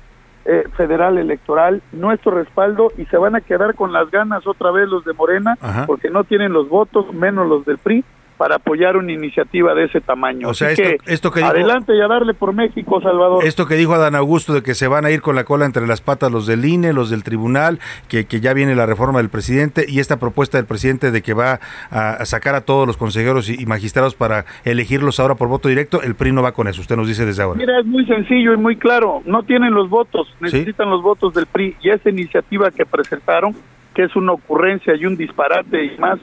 eh, 0.46 0.64
Federal 0.76 1.18
Electoral, 1.18 1.82
nuestro 1.92 2.32
respaldo 2.32 2.92
y 2.98 3.06
se 3.06 3.18
van 3.18 3.36
a 3.36 3.42
quedar 3.42 3.76
con 3.76 3.92
las 3.92 4.10
ganas 4.10 4.48
otra 4.48 4.72
vez 4.72 4.88
los 4.88 5.04
de 5.06 5.14
Morena 5.14 5.58
porque 5.86 6.10
no 6.10 6.24
tienen 6.24 6.54
los 6.54 6.70
votos, 6.70 7.14
menos 7.14 7.48
los 7.48 7.66
del 7.66 7.78
PRI 7.78 8.04
para 8.42 8.56
apoyar 8.56 8.98
una 8.98 9.12
iniciativa 9.12 9.76
de 9.76 9.84
ese 9.84 10.02
tamaño. 10.02 10.50
O 10.50 10.56
sea, 10.56 10.72
esto, 10.72 11.30
que, 11.30 11.44
adelante 11.44 11.96
y 11.96 12.02
a 12.02 12.08
darle 12.08 12.34
por 12.34 12.54
México, 12.54 13.00
Salvador. 13.00 13.46
Esto 13.46 13.68
que 13.68 13.76
dijo 13.76 13.94
Adán 13.94 14.16
Augusto 14.16 14.52
de 14.52 14.64
que 14.64 14.74
se 14.74 14.88
van 14.88 15.06
a 15.06 15.12
ir 15.12 15.22
con 15.22 15.36
la 15.36 15.44
cola 15.44 15.68
entre 15.68 15.86
las 15.86 16.02
patas 16.02 16.32
los 16.32 16.48
del 16.48 16.66
INE, 16.66 16.92
los 16.92 17.12
del 17.12 17.24
tribunal, 17.24 17.78
que, 18.08 18.26
que 18.26 18.40
ya 18.40 18.56
viene 18.56 18.74
la 18.74 18.88
reforma 18.88 19.20
del 19.20 19.30
presidente 19.30 19.86
y 19.88 20.00
esta 20.00 20.18
propuesta 20.18 20.58
del 20.58 20.66
presidente 20.66 21.12
de 21.12 21.22
que 21.22 21.36
va 21.36 21.60
a, 21.92 22.26
sacar 22.26 22.56
a 22.56 22.62
todos 22.62 22.88
los 22.88 22.98
consejeros 22.98 23.48
y, 23.48 23.64
magistrados 23.68 24.16
para 24.16 24.46
elegirlos 24.66 25.20
ahora 25.20 25.36
por 25.36 25.48
voto 25.48 25.70
directo, 25.70 26.02
el 26.02 26.16
PRI 26.16 26.32
no 26.32 26.42
va 26.42 26.54
con 26.54 26.68
eso, 26.68 26.82
usted 26.82 26.96
nos 26.96 27.08
dice 27.08 27.28
desde 27.28 27.44
ahora. 27.44 27.60
Mira, 27.60 27.80
es 27.80 27.86
muy 27.86 28.08
sencillo 28.08 28.56
y 28.56 28.58
muy 28.58 28.76
claro, 28.76 29.22
no 29.28 29.44
tienen 29.44 29.72
los 29.76 29.88
votos, 29.88 30.28
necesitan 30.40 30.90
los 30.90 31.04
votos 31.04 31.36
del 31.36 31.46
PRI 31.46 31.76
y 31.80 31.90
esa 31.90 32.10
iniciativa 32.10 32.72
que 32.72 32.88
presentaron, 32.88 33.54
que 33.94 34.06
es 34.06 34.16
una 34.16 34.32
ocurrencia 34.32 34.96
y 34.96 35.06
un 35.06 35.16
disparate 35.16 35.86
y 35.86 35.96
más 36.00 36.18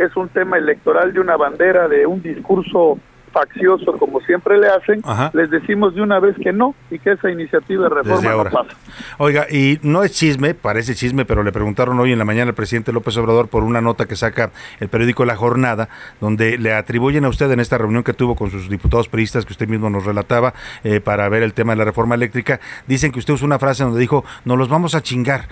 es 0.00 0.16
un 0.16 0.30
tema 0.30 0.56
electoral 0.56 1.12
de 1.12 1.20
una 1.20 1.36
bandera, 1.36 1.86
de 1.86 2.06
un 2.06 2.22
discurso 2.22 2.98
faccioso 3.32 3.92
como 3.98 4.20
siempre 4.20 4.58
le 4.58 4.68
hacen, 4.68 5.02
les 5.32 5.50
decimos 5.50 5.94
de 5.94 6.02
una 6.02 6.18
vez 6.18 6.36
que 6.42 6.52
no 6.52 6.74
y 6.90 6.98
que 6.98 7.12
esa 7.12 7.30
iniciativa 7.30 7.84
de 7.84 7.94
reforma 7.94 8.30
no 8.30 8.44
pasa. 8.44 8.76
Oiga, 9.18 9.46
y 9.50 9.78
no 9.82 10.02
es 10.02 10.12
chisme, 10.12 10.54
parece 10.54 10.94
chisme, 10.94 11.24
pero 11.24 11.42
le 11.42 11.52
preguntaron 11.52 11.98
hoy 12.00 12.12
en 12.12 12.18
la 12.18 12.24
mañana 12.24 12.50
al 12.50 12.54
presidente 12.54 12.92
López 12.92 13.16
Obrador 13.16 13.48
por 13.48 13.62
una 13.62 13.80
nota 13.80 14.06
que 14.06 14.16
saca 14.16 14.50
el 14.80 14.88
periódico 14.88 15.24
La 15.24 15.36
Jornada, 15.36 15.88
donde 16.20 16.58
le 16.58 16.74
atribuyen 16.74 17.24
a 17.24 17.28
usted 17.28 17.50
en 17.50 17.60
esta 17.60 17.78
reunión 17.78 18.02
que 18.02 18.12
tuvo 18.12 18.34
con 18.34 18.50
sus 18.50 18.68
diputados 18.68 19.08
periodistas 19.08 19.44
que 19.44 19.52
usted 19.52 19.68
mismo 19.68 19.90
nos 19.90 20.04
relataba 20.04 20.54
eh, 20.84 21.00
para 21.00 21.28
ver 21.28 21.42
el 21.42 21.54
tema 21.54 21.72
de 21.72 21.78
la 21.78 21.84
reforma 21.84 22.14
eléctrica, 22.14 22.60
dicen 22.86 23.12
que 23.12 23.18
usted 23.18 23.34
usó 23.34 23.44
una 23.44 23.58
frase 23.58 23.84
donde 23.84 24.00
dijo, 24.00 24.24
nos 24.44 24.58
los 24.58 24.68
vamos 24.68 24.94
a 24.94 25.02
chingar, 25.02 25.48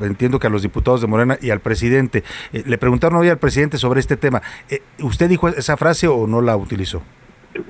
entiendo 0.00 0.38
que 0.38 0.46
a 0.46 0.50
los 0.50 0.62
diputados 0.62 1.00
de 1.00 1.06
Morena 1.06 1.38
y 1.40 1.50
al 1.50 1.60
presidente. 1.60 2.24
Eh, 2.52 2.62
le 2.66 2.78
preguntaron 2.78 3.18
hoy 3.18 3.28
al 3.28 3.38
presidente 3.38 3.78
sobre 3.78 4.00
este 4.00 4.16
tema. 4.16 4.42
Eh, 4.68 4.82
¿Usted 5.00 5.28
dijo 5.28 5.48
esa 5.48 5.76
frase 5.76 6.08
o 6.08 6.26
no 6.26 6.40
la 6.40 6.56
utilizó? 6.56 6.81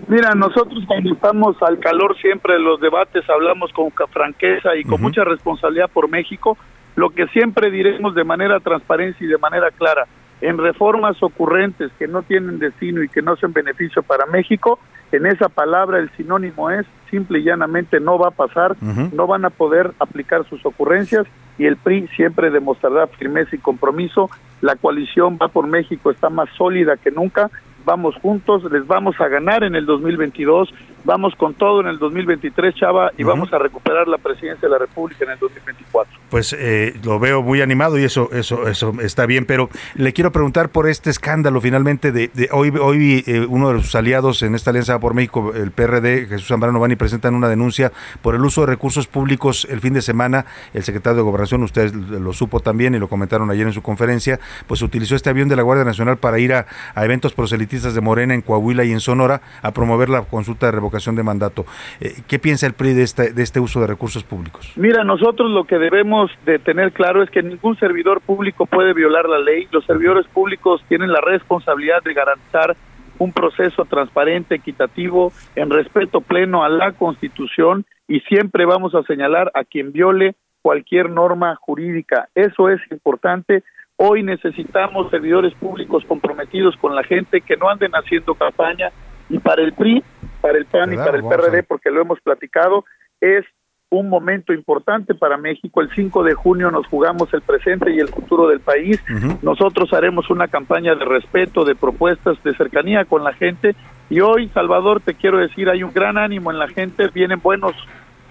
Mira, 0.06 0.34
nosotros 0.34 0.84
cuando 0.86 1.12
estamos 1.12 1.56
al 1.62 1.78
calor 1.80 2.16
siempre 2.18 2.54
de 2.54 2.60
los 2.60 2.80
debates 2.80 3.28
hablamos 3.28 3.72
con 3.72 3.90
franqueza 4.10 4.76
y 4.76 4.84
con 4.84 5.00
mucha 5.00 5.24
responsabilidad 5.24 5.90
por 5.90 6.08
México, 6.08 6.56
lo 6.94 7.10
que 7.10 7.26
siempre 7.28 7.70
diremos 7.70 8.14
de 8.14 8.22
manera 8.22 8.60
transparencia 8.60 9.24
y 9.26 9.28
de 9.28 9.38
manera 9.38 9.70
clara, 9.70 10.06
en 10.40 10.58
reformas 10.58 11.20
ocurrentes 11.22 11.90
que 11.98 12.06
no 12.06 12.22
tienen 12.22 12.58
destino 12.58 13.02
y 13.02 13.08
que 13.08 13.22
no 13.22 13.36
son 13.36 13.52
beneficio 13.52 14.02
para 14.02 14.26
México, 14.26 14.78
en 15.12 15.26
esa 15.26 15.48
palabra 15.48 15.98
el 15.98 16.10
sinónimo 16.16 16.70
es 16.70 16.86
simple 17.10 17.40
y 17.40 17.44
llanamente 17.44 18.00
no 18.00 18.18
va 18.18 18.28
a 18.28 18.32
pasar, 18.32 18.76
no 18.80 19.26
van 19.26 19.44
a 19.44 19.50
poder 19.50 19.92
aplicar 19.98 20.48
sus 20.48 20.64
ocurrencias 20.64 21.26
y 21.58 21.66
el 21.66 21.76
PRI 21.76 22.08
siempre 22.16 22.50
demostrará 22.50 23.06
firmeza 23.06 23.54
y 23.54 23.58
compromiso. 23.58 24.30
La 24.62 24.76
coalición 24.76 25.38
va 25.40 25.48
por 25.48 25.66
México, 25.66 26.10
está 26.10 26.30
más 26.30 26.48
sólida 26.56 26.96
que 26.96 27.10
nunca 27.10 27.50
vamos 27.84 28.14
juntos, 28.16 28.64
les 28.70 28.86
vamos 28.86 29.20
a 29.20 29.28
ganar 29.28 29.64
en 29.64 29.74
el 29.74 29.86
2022, 29.86 30.72
vamos 31.04 31.34
con 31.36 31.54
todo 31.54 31.80
en 31.80 31.88
el 31.88 31.98
2023, 31.98 32.74
Chava, 32.74 33.10
y 33.16 33.24
vamos 33.24 33.52
a 33.52 33.58
recuperar 33.58 34.08
la 34.08 34.18
presidencia 34.18 34.68
de 34.68 34.72
la 34.72 34.78
República 34.78 35.24
en 35.24 35.32
el 35.32 35.38
2024. 35.38 36.20
Pues 36.30 36.54
eh, 36.58 36.94
lo 37.04 37.18
veo 37.18 37.42
muy 37.42 37.60
animado 37.60 37.98
y 37.98 38.04
eso, 38.04 38.30
eso, 38.32 38.68
eso 38.68 38.94
está 39.00 39.26
bien, 39.26 39.44
pero 39.44 39.68
le 39.94 40.12
quiero 40.12 40.32
preguntar 40.32 40.70
por 40.70 40.88
este 40.88 41.10
escándalo 41.10 41.60
finalmente 41.60 42.12
de, 42.12 42.30
hoy, 42.52 42.70
hoy 42.80 43.24
eh, 43.26 43.46
uno 43.48 43.72
de 43.72 43.80
sus 43.80 43.94
aliados 43.94 44.42
en 44.42 44.54
esta 44.54 44.70
alianza 44.70 44.98
por 45.00 45.14
México, 45.14 45.52
el 45.54 45.72
PRD, 45.72 46.26
Jesús 46.26 46.48
Zambrano 46.48 46.80
Bani, 46.80 46.96
presentan 46.96 47.34
una 47.34 47.48
denuncia 47.48 47.92
por 48.22 48.34
el 48.34 48.44
uso 48.44 48.62
de 48.62 48.68
recursos 48.68 49.06
públicos 49.06 49.66
el 49.70 49.80
fin 49.80 49.94
de 49.94 50.02
semana. 50.02 50.46
El 50.72 50.84
secretario 50.84 51.16
de 51.16 51.22
Gobernación, 51.22 51.62
usted 51.62 51.92
lo 51.92 52.32
supo 52.32 52.60
también 52.60 52.94
y 52.94 52.98
lo 52.98 53.08
comentaron 53.08 53.50
ayer 53.50 53.66
en 53.66 53.72
su 53.72 53.82
conferencia, 53.82 54.38
pues 54.66 54.82
utilizó 54.82 55.16
este 55.16 55.30
avión 55.30 55.48
de 55.48 55.56
la 55.56 55.62
Guardia 55.62 55.84
Nacional 55.84 56.16
para 56.18 56.38
ir 56.38 56.54
a, 56.54 56.66
a 56.94 57.04
eventos 57.04 57.32
proselitistas 57.32 57.94
de 57.94 58.00
Morena 58.00 58.34
en 58.34 58.42
Coahuila 58.42 58.84
y 58.84 58.92
en 58.92 59.00
Sonora 59.00 59.42
a 59.62 59.72
promover 59.72 60.08
la 60.08 60.22
consulta 60.22 60.66
de 60.66 60.72
revocación 60.72 60.91
de 60.92 61.22
mandato. 61.22 61.64
Eh, 62.00 62.22
¿Qué 62.28 62.38
piensa 62.38 62.66
el 62.66 62.74
PRI 62.74 62.92
de 62.92 63.02
este, 63.02 63.32
de 63.32 63.42
este 63.42 63.60
uso 63.60 63.80
de 63.80 63.86
recursos 63.86 64.22
públicos? 64.24 64.72
Mira, 64.76 65.04
nosotros 65.04 65.50
lo 65.50 65.64
que 65.64 65.78
debemos 65.78 66.30
de 66.44 66.58
tener 66.58 66.92
claro 66.92 67.22
es 67.22 67.30
que 67.30 67.42
ningún 67.42 67.76
servidor 67.78 68.20
público 68.20 68.66
puede 68.66 68.92
violar 68.92 69.28
la 69.28 69.38
ley. 69.38 69.66
Los 69.70 69.84
servidores 69.84 70.26
públicos 70.26 70.82
tienen 70.88 71.12
la 71.12 71.20
responsabilidad 71.20 72.02
de 72.02 72.14
garantizar 72.14 72.76
un 73.18 73.32
proceso 73.32 73.84
transparente, 73.84 74.56
equitativo, 74.56 75.32
en 75.54 75.70
respeto 75.70 76.20
pleno 76.20 76.64
a 76.64 76.68
la 76.68 76.92
Constitución 76.92 77.84
y 78.08 78.20
siempre 78.20 78.64
vamos 78.64 78.94
a 78.94 79.02
señalar 79.04 79.50
a 79.54 79.64
quien 79.64 79.92
viole 79.92 80.34
cualquier 80.60 81.10
norma 81.10 81.56
jurídica. 81.56 82.28
Eso 82.34 82.68
es 82.68 82.80
importante. 82.90 83.62
Hoy 83.96 84.22
necesitamos 84.22 85.10
servidores 85.10 85.54
públicos 85.54 86.04
comprometidos 86.06 86.76
con 86.76 86.94
la 86.94 87.04
gente 87.04 87.40
que 87.40 87.56
no 87.56 87.68
anden 87.68 87.92
haciendo 87.92 88.34
campaña 88.34 88.90
y 89.28 89.38
para 89.38 89.62
el 89.62 89.72
PRI, 89.72 90.02
para 90.42 90.58
el 90.58 90.66
PAN 90.66 90.92
y 90.92 90.96
para 90.96 91.16
el 91.16 91.24
PRD, 91.24 91.62
porque 91.62 91.90
lo 91.90 92.02
hemos 92.02 92.20
platicado, 92.20 92.84
es 93.20 93.46
un 93.90 94.08
momento 94.08 94.52
importante 94.52 95.14
para 95.14 95.36
México. 95.36 95.80
El 95.80 95.90
5 95.94 96.24
de 96.24 96.34
junio 96.34 96.70
nos 96.70 96.86
jugamos 96.86 97.32
el 97.34 97.42
presente 97.42 97.92
y 97.92 98.00
el 98.00 98.08
futuro 98.08 98.48
del 98.48 98.60
país. 98.60 99.02
Nosotros 99.42 99.92
haremos 99.92 100.30
una 100.30 100.48
campaña 100.48 100.94
de 100.94 101.04
respeto, 101.04 101.64
de 101.64 101.74
propuestas, 101.74 102.42
de 102.42 102.54
cercanía 102.54 103.04
con 103.04 103.22
la 103.22 103.34
gente. 103.34 103.76
Y 104.10 104.20
hoy, 104.20 104.48
Salvador, 104.48 105.00
te 105.00 105.14
quiero 105.14 105.38
decir, 105.38 105.68
hay 105.68 105.82
un 105.82 105.92
gran 105.92 106.18
ánimo 106.18 106.50
en 106.50 106.58
la 106.58 106.68
gente, 106.68 107.08
vienen 107.08 107.40
buenos 107.40 107.74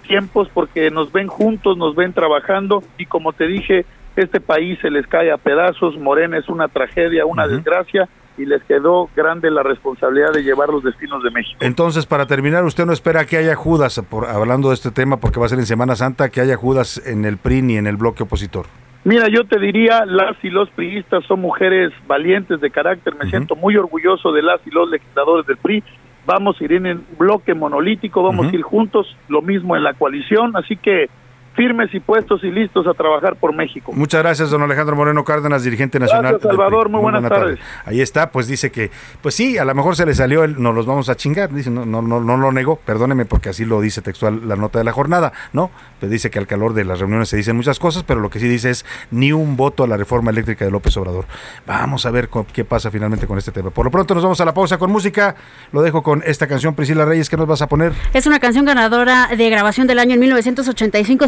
tiempos 0.08 0.50
porque 0.54 0.90
nos 0.90 1.12
ven 1.12 1.28
juntos, 1.28 1.78
nos 1.78 1.96
ven 1.96 2.12
trabajando 2.12 2.84
y 2.98 3.06
como 3.06 3.32
te 3.34 3.46
dije, 3.46 3.86
este 4.16 4.42
país 4.42 4.80
se 4.82 4.90
les 4.90 5.08
cae 5.08 5.32
a 5.32 5.38
pedazos, 5.38 5.98
Morena 5.98 6.38
es 6.38 6.50
una 6.50 6.68
tragedia, 6.68 7.26
una 7.26 7.48
desgracia 7.48 8.10
y 8.38 8.46
les 8.46 8.64
quedó 8.64 9.10
grande 9.16 9.52
la 9.52 9.64
responsabilidad 9.64 10.32
de 10.34 10.44
llevar 10.44 10.70
los 10.70 10.84
destinos 10.84 11.22
de 11.24 11.32
México. 11.32 11.58
Entonces, 11.60 12.06
para 12.06 12.26
terminar, 12.26 12.64
usted 12.64 12.86
no 12.86 12.94
espera 12.94 13.26
que 13.26 13.38
haya 13.38 13.56
Judas, 13.56 14.02
por, 14.10 14.26
hablando 14.26 14.70
de 14.70 14.76
este 14.76 14.92
tema, 14.92 15.18
porque 15.18 15.40
va 15.40 15.46
a 15.46 15.50
ser 15.50 15.60
en 15.60 15.66
Semana 15.66 15.96
Santa, 15.96 16.30
que 16.30 16.42
haya 16.42 16.56
Judas 16.56 17.02
en 17.06 17.26
el 17.26 17.38
PRI 17.38 17.62
ni 17.62 17.78
en 17.78 17.88
el 17.88 17.98
bloque 17.98 18.24
opositor. 18.24 18.66
Mira, 19.04 19.28
yo 19.30 19.46
te 19.46 19.60
diría, 19.60 20.06
las 20.06 20.38
y 20.44 20.50
los 20.50 20.70
priistas 20.70 21.24
son 21.26 21.42
mujeres 21.42 21.92
valientes 22.06 22.62
de 22.62 22.70
carácter, 22.70 23.16
me 23.16 23.28
siento 23.30 23.56
muy 23.56 23.76
orgulloso 23.76 24.32
de 24.32 24.44
las 24.44 24.62
y 24.66 24.70
los 24.70 24.90
legisladores 24.90 25.48
del 25.48 25.58
PRI, 25.58 25.84
vamos 26.26 26.60
a 26.60 26.64
ir 26.64 26.74
en 26.74 26.86
un 26.86 27.06
bloque 27.18 27.56
monolítico, 27.56 28.22
vamos 28.22 28.48
a 28.52 28.56
ir 28.56 28.62
juntos, 28.62 29.18
lo 29.28 29.42
mismo 29.42 29.76
en 29.76 29.84
la 29.84 29.96
coalición, 29.96 30.56
así 30.56 30.78
que 30.78 31.10
firmes 31.56 31.94
y 31.94 32.00
puestos 32.00 32.44
y 32.44 32.52
listos 32.52 32.88
a 32.88 32.94
trabajar 32.94 33.36
por 33.36 33.54
México. 33.54 33.92
Muchas 33.94 34.22
gracias, 34.22 34.50
don 34.50 34.62
Alejandro 34.62 34.96
Moreno 34.96 35.24
Cárdenas, 35.24 35.64
dirigente 35.64 36.00
nacional. 36.00 36.34
Gracias, 36.34 36.50
Salvador. 36.50 36.90
Muy 36.90 37.02
buenas 37.02 37.22
buena 37.22 37.36
tardes. 37.36 37.60
tarde. 37.60 37.70
Ahí 37.86 38.02
está, 38.02 38.32
pues 38.32 38.48
dice 38.48 38.72
que, 38.72 38.90
pues 39.22 39.36
sí, 39.36 39.58
a 39.58 39.66
lo 39.66 39.76
mejor 39.76 39.96
se 39.96 40.06
le 40.06 40.14
salió 40.16 40.44
el, 40.44 40.62
nos 40.62 40.74
los 40.74 40.86
vamos 40.86 41.10
a 41.10 41.16
chingar, 41.16 41.52
dice, 41.52 41.70
no, 41.70 41.86
no, 41.86 42.02
no, 42.02 42.20
no 42.22 42.38
lo 42.38 42.52
negó, 42.52 42.78
perdóneme 42.78 43.26
porque 43.26 43.50
así 43.50 43.66
lo 43.66 43.82
dice 43.82 44.02
textual 44.02 44.48
la 44.48 44.56
nota 44.56 44.80
de 44.80 44.86
la 44.86 44.92
jornada, 44.94 45.34
¿no? 45.54 45.72
Pues 46.00 46.12
dice 46.12 46.30
que 46.30 46.40
al 46.40 46.48
calor 46.48 46.74
de 46.74 46.86
las 46.86 47.00
reuniones 47.00 47.30
se 47.30 47.38
dicen 47.38 47.56
muchas 47.56 47.80
cosas, 47.80 48.04
pero 48.04 48.20
lo 48.20 48.30
que 48.30 48.40
sí 48.40 48.48
dice 48.48 48.70
es 48.70 48.86
ni 49.12 49.32
un 49.32 49.58
voto 49.58 49.84
a 49.84 49.88
la 49.88 49.98
reforma 49.98 50.32
eléctrica 50.32 50.66
de 50.66 50.72
López 50.72 50.96
Obrador. 50.98 51.26
Vamos 51.68 52.06
a 52.06 52.12
ver 52.12 52.30
qué 52.54 52.64
pasa 52.66 52.90
finalmente 52.92 53.28
con 53.28 53.38
este 53.38 53.52
tema. 53.52 53.70
Por 53.70 53.86
lo 53.86 53.92
pronto 53.92 54.14
nos 54.16 54.24
vamos 54.24 54.40
a 54.42 54.46
la 54.46 54.54
pausa 54.54 54.78
con 54.78 54.92
música, 54.92 55.36
lo 55.72 55.82
dejo 55.82 56.02
con 56.02 56.24
esta 56.26 56.48
canción, 56.48 56.76
Priscila 56.76 57.06
Reyes, 57.06 57.30
¿qué 57.30 57.38
nos 57.38 57.48
vas 57.48 57.62
a 57.62 57.68
poner? 57.68 57.94
Es 58.14 58.26
una 58.26 58.40
canción 58.40 58.66
ganadora 58.66 59.28
de 59.36 59.50
grabación 59.50 59.88
del 59.88 60.00
año 60.00 60.14
en 60.14 60.20
1985, 60.22 61.28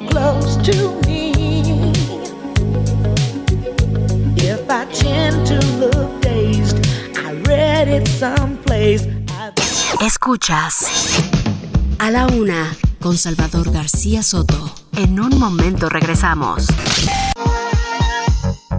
close 0.00 0.56
to 0.58 1.00
me. 1.06 1.32
If 4.36 4.68
I 4.70 4.86
tend 4.92 5.46
to 5.46 5.58
look 5.78 6.20
dazed, 6.20 6.78
I 7.16 7.32
read 7.46 7.88
it 7.88 8.06
someplace. 8.08 9.08
Escuchas 10.00 10.86
A 11.98 12.10
la 12.10 12.26
una 12.26 12.74
con 13.00 13.16
Salvador 13.16 13.70
García 13.70 14.22
Soto. 14.22 14.74
En 14.96 15.20
un 15.20 15.38
momento 15.38 15.88
regresamos. 15.88 16.66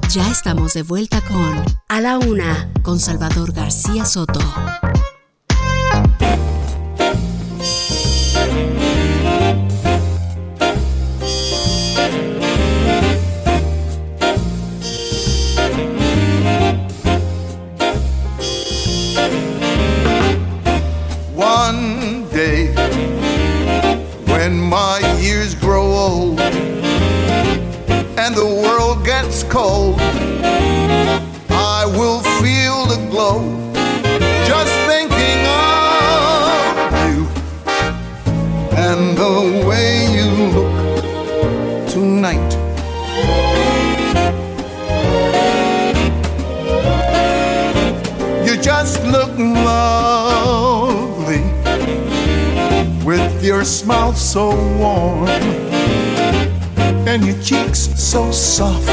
Ya 0.10 0.30
estamos 0.30 0.74
de 0.74 0.84
vuelta 0.84 1.22
con 1.22 1.64
A 1.90 2.02
la 2.02 2.18
una 2.18 2.72
con 2.82 3.00
Salvador 3.00 3.54
García 3.54 4.06
Soto. 4.06 4.42
So 54.34 54.50
warm 54.80 55.28
and 57.08 57.24
your 57.24 57.40
cheeks 57.44 57.82
so 57.96 58.32
soft. 58.32 58.93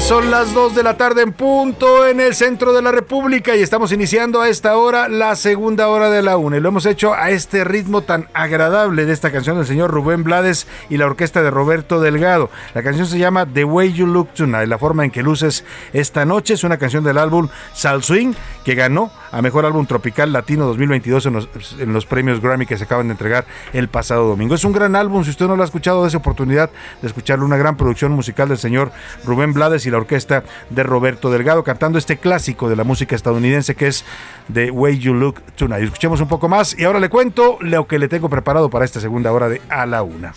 Son 0.00 0.30
las 0.30 0.52
2 0.52 0.74
de 0.74 0.82
la 0.82 0.96
tarde 0.96 1.22
en 1.22 1.32
punto 1.32 2.06
en 2.06 2.18
el 2.18 2.34
centro 2.34 2.72
de 2.72 2.82
la 2.82 2.90
República 2.90 3.54
y 3.54 3.60
estamos 3.60 3.92
iniciando 3.92 4.40
a 4.40 4.48
esta 4.48 4.76
hora 4.76 5.08
la 5.08 5.36
segunda 5.36 5.88
hora 5.88 6.10
de 6.10 6.22
la 6.22 6.36
una. 6.38 6.56
Y 6.56 6.60
lo 6.60 6.70
hemos 6.70 6.86
hecho 6.86 7.14
a 7.14 7.30
este 7.30 7.62
ritmo 7.62 8.02
tan 8.02 8.26
agradable 8.32 9.04
de 9.04 9.12
esta 9.12 9.30
canción 9.30 9.58
del 9.58 9.66
señor 9.66 9.90
Rubén 9.90 10.24
Blades 10.24 10.66
y 10.90 10.96
la 10.96 11.06
orquesta 11.06 11.42
de 11.42 11.50
Roberto 11.50 12.00
Delgado. 12.00 12.50
La 12.74 12.82
canción 12.82 13.06
se 13.06 13.18
llama 13.18 13.46
The 13.46 13.64
Way 13.64 13.92
You 13.92 14.06
Look 14.06 14.30
Tonight, 14.34 14.68
la 14.68 14.78
forma 14.78 15.04
en 15.04 15.10
que 15.10 15.22
luces 15.22 15.64
esta 15.92 16.24
noche. 16.24 16.54
Es 16.54 16.64
una 16.64 16.78
canción 16.78 17.04
del 17.04 17.18
álbum 17.18 17.48
Sal 17.74 18.02
Swing 18.02 18.32
que 18.64 18.74
ganó 18.74 19.12
a 19.32 19.42
Mejor 19.42 19.66
Álbum 19.66 19.86
Tropical 19.86 20.32
Latino 20.32 20.66
2022 20.66 21.26
en 21.26 21.32
los, 21.32 21.48
en 21.78 21.92
los 21.92 22.06
premios 22.06 22.40
Grammy 22.40 22.66
que 22.66 22.78
se 22.78 22.84
acaban 22.84 23.08
de 23.08 23.12
entregar 23.12 23.46
el 23.72 23.88
pasado 23.88 24.28
domingo. 24.28 24.54
Es 24.54 24.64
un 24.64 24.72
gran 24.72 24.94
álbum, 24.94 25.24
si 25.24 25.30
usted 25.30 25.48
no 25.48 25.56
lo 25.56 25.62
ha 25.62 25.64
escuchado, 25.64 26.06
esa 26.06 26.18
oportunidad 26.18 26.70
de 27.00 27.08
escucharlo, 27.08 27.44
una 27.44 27.56
gran 27.56 27.76
producción 27.76 28.12
musical 28.12 28.48
del 28.48 28.58
señor 28.58 28.92
Rubén 29.24 29.52
Blades 29.52 29.86
y 29.86 29.90
la 29.90 29.96
orquesta 29.96 30.44
de 30.70 30.82
Roberto 30.82 31.30
Delgado 31.30 31.64
cantando 31.64 31.98
este 31.98 32.18
clásico 32.18 32.68
de 32.68 32.76
la 32.76 32.84
música 32.84 33.16
estadounidense 33.16 33.74
que 33.74 33.88
es 33.88 34.04
The 34.52 34.70
Way 34.70 34.98
You 34.98 35.14
Look 35.14 35.42
Tonight. 35.56 35.84
Escuchemos 35.84 36.20
un 36.20 36.28
poco 36.28 36.48
más 36.48 36.78
y 36.78 36.84
ahora 36.84 37.00
le 37.00 37.08
cuento 37.08 37.58
lo 37.60 37.86
que 37.86 37.98
le 37.98 38.08
tengo 38.08 38.28
preparado 38.28 38.68
para 38.70 38.84
esta 38.84 39.00
segunda 39.00 39.32
hora 39.32 39.48
de 39.48 39.60
A 39.68 39.86
la 39.86 40.02
Una. 40.02 40.34